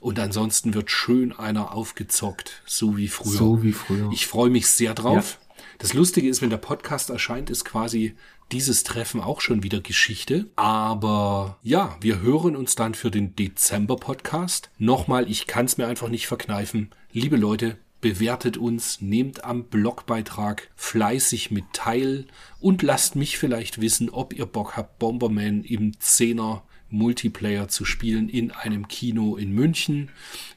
Und 0.02 0.20
ansonsten 0.20 0.74
wird 0.74 0.92
schön 0.92 1.32
einer 1.32 1.74
aufgezockt, 1.74 2.62
so 2.66 2.98
wie 2.98 3.08
früher. 3.08 3.38
So 3.38 3.64
wie 3.64 3.72
früher. 3.72 4.10
Ich 4.12 4.28
freue 4.28 4.50
mich 4.50 4.68
sehr 4.68 4.94
drauf. 4.94 5.40
Das 5.78 5.94
Lustige 5.94 6.28
ist, 6.28 6.42
wenn 6.42 6.50
der 6.50 6.58
Podcast 6.58 7.10
erscheint, 7.10 7.50
ist 7.50 7.64
quasi 7.64 8.16
dieses 8.52 8.84
Treffen 8.84 9.22
auch 9.22 9.42
schon 9.42 9.64
wieder 9.64 9.82
Geschichte. 9.82 10.48
Aber 10.56 11.58
ja, 11.64 11.98
wir 12.02 12.22
hören 12.22 12.56
uns 12.56 12.76
dann 12.76 12.94
für 12.96 13.12
den 13.12 13.36
Dezember-Podcast. 13.36 14.70
Nochmal, 14.78 15.30
ich 15.30 15.48
kann 15.48 15.66
es 15.66 15.78
mir 15.78 15.88
einfach 15.88 16.10
nicht 16.10 16.28
verkneifen. 16.28 16.90
Liebe 17.12 17.38
Leute, 17.38 17.78
bewertet 18.04 18.58
uns, 18.58 19.00
nehmt 19.02 19.46
am 19.46 19.64
Blogbeitrag 19.64 20.70
fleißig 20.76 21.52
mit 21.52 21.64
teil 21.72 22.26
und 22.60 22.82
lasst 22.82 23.16
mich 23.16 23.38
vielleicht 23.38 23.80
wissen, 23.80 24.10
ob 24.10 24.34
ihr 24.34 24.46
Bock 24.46 24.76
habt, 24.76 25.00
Bomberman 25.00 25.64
im 25.64 25.94
10er 25.94 26.62
Multiplayer 26.90 27.70
zu 27.70 27.86
spielen 27.86 28.28
in 28.28 28.52
einem 28.52 28.90
Kino 28.90 29.38
in 29.38 29.54
München. 29.54 30.10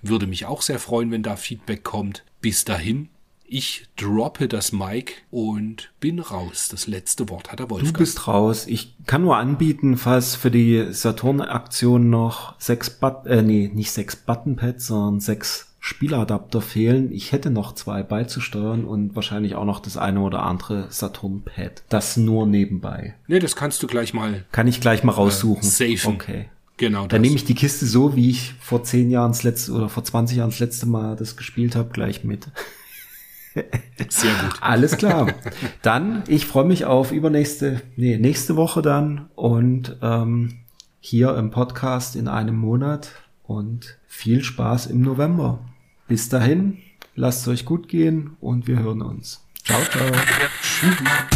Würde 0.02 0.26
mich 0.26 0.44
auch 0.44 0.60
sehr 0.60 0.80
freuen, 0.80 1.12
wenn 1.12 1.22
da 1.22 1.36
Feedback 1.36 1.84
kommt. 1.84 2.24
Bis 2.40 2.64
dahin, 2.64 3.10
ich 3.44 3.86
droppe 3.96 4.48
das 4.48 4.72
Mic 4.72 5.12
und 5.30 5.92
bin 6.00 6.18
raus. 6.18 6.68
Das 6.68 6.88
letzte 6.88 7.28
Wort 7.28 7.52
hat 7.52 7.60
der 7.60 7.66
Du 7.66 7.74
Wolfgang. 7.76 7.96
bist 7.96 8.26
raus. 8.26 8.66
Ich 8.66 8.96
kann 9.06 9.22
nur 9.22 9.36
anbieten, 9.36 9.96
falls 9.96 10.34
für 10.34 10.50
die 10.50 10.88
Saturn-Aktion 10.90 12.10
noch 12.10 12.58
sechs 12.60 12.90
But 12.90 13.26
äh, 13.26 13.42
nee, 13.42 13.70
nicht 13.72 13.92
sechs 13.92 14.16
Buttonpads, 14.16 14.88
sondern 14.88 15.20
sechs 15.20 15.75
Spieladapter 15.86 16.60
fehlen. 16.60 17.12
Ich 17.12 17.30
hätte 17.30 17.48
noch 17.48 17.72
zwei 17.72 18.02
beizusteuern 18.02 18.84
und 18.84 19.14
wahrscheinlich 19.14 19.54
auch 19.54 19.64
noch 19.64 19.78
das 19.78 19.96
eine 19.96 20.18
oder 20.18 20.42
andere 20.42 20.86
Saturn-Pad. 20.90 21.84
Das 21.88 22.16
nur 22.16 22.44
nebenbei. 22.44 23.14
nee, 23.28 23.38
das 23.38 23.54
kannst 23.54 23.84
du 23.84 23.86
gleich 23.86 24.12
mal 24.12 24.44
Kann 24.50 24.66
ich 24.66 24.80
gleich 24.80 25.04
mal 25.04 25.12
raussuchen. 25.12 25.62
safen. 25.62 26.14
Okay. 26.14 26.46
Genau 26.76 27.02
Dann 27.02 27.08
das. 27.10 27.20
nehme 27.20 27.36
ich 27.36 27.44
die 27.44 27.54
Kiste 27.54 27.86
so, 27.86 28.16
wie 28.16 28.30
ich 28.30 28.54
vor 28.58 28.82
zehn 28.82 29.10
Jahren 29.10 29.30
das 29.30 29.44
letzte 29.44 29.74
oder 29.74 29.88
vor 29.88 30.02
20 30.02 30.38
Jahren 30.38 30.50
das 30.50 30.58
letzte 30.58 30.86
Mal 30.86 31.14
das 31.14 31.36
gespielt 31.36 31.76
habe, 31.76 31.90
gleich 31.90 32.24
mit. 32.24 32.48
Sehr 34.08 34.34
gut. 34.42 34.60
Alles 34.60 34.96
klar. 34.96 35.32
dann, 35.82 36.24
ich 36.26 36.46
freue 36.46 36.64
mich 36.64 36.84
auf 36.84 37.12
übernächste, 37.12 37.80
nee, 37.94 38.18
nächste 38.18 38.56
Woche 38.56 38.82
dann 38.82 39.30
und 39.36 39.96
ähm, 40.02 40.58
hier 40.98 41.36
im 41.36 41.52
Podcast 41.52 42.16
in 42.16 42.26
einem 42.26 42.56
Monat 42.56 43.12
und 43.44 43.98
viel 44.08 44.42
Spaß 44.42 44.86
im 44.86 45.00
November. 45.02 45.60
Bis 46.08 46.28
dahin, 46.28 46.78
lasst 47.14 47.42
es 47.42 47.48
euch 47.48 47.64
gut 47.64 47.88
gehen 47.88 48.36
und 48.40 48.68
wir 48.68 48.78
hören 48.78 49.02
uns. 49.02 49.44
Ciao, 49.64 49.80
ciao. 49.90 50.12
Tschüss. 50.62 51.35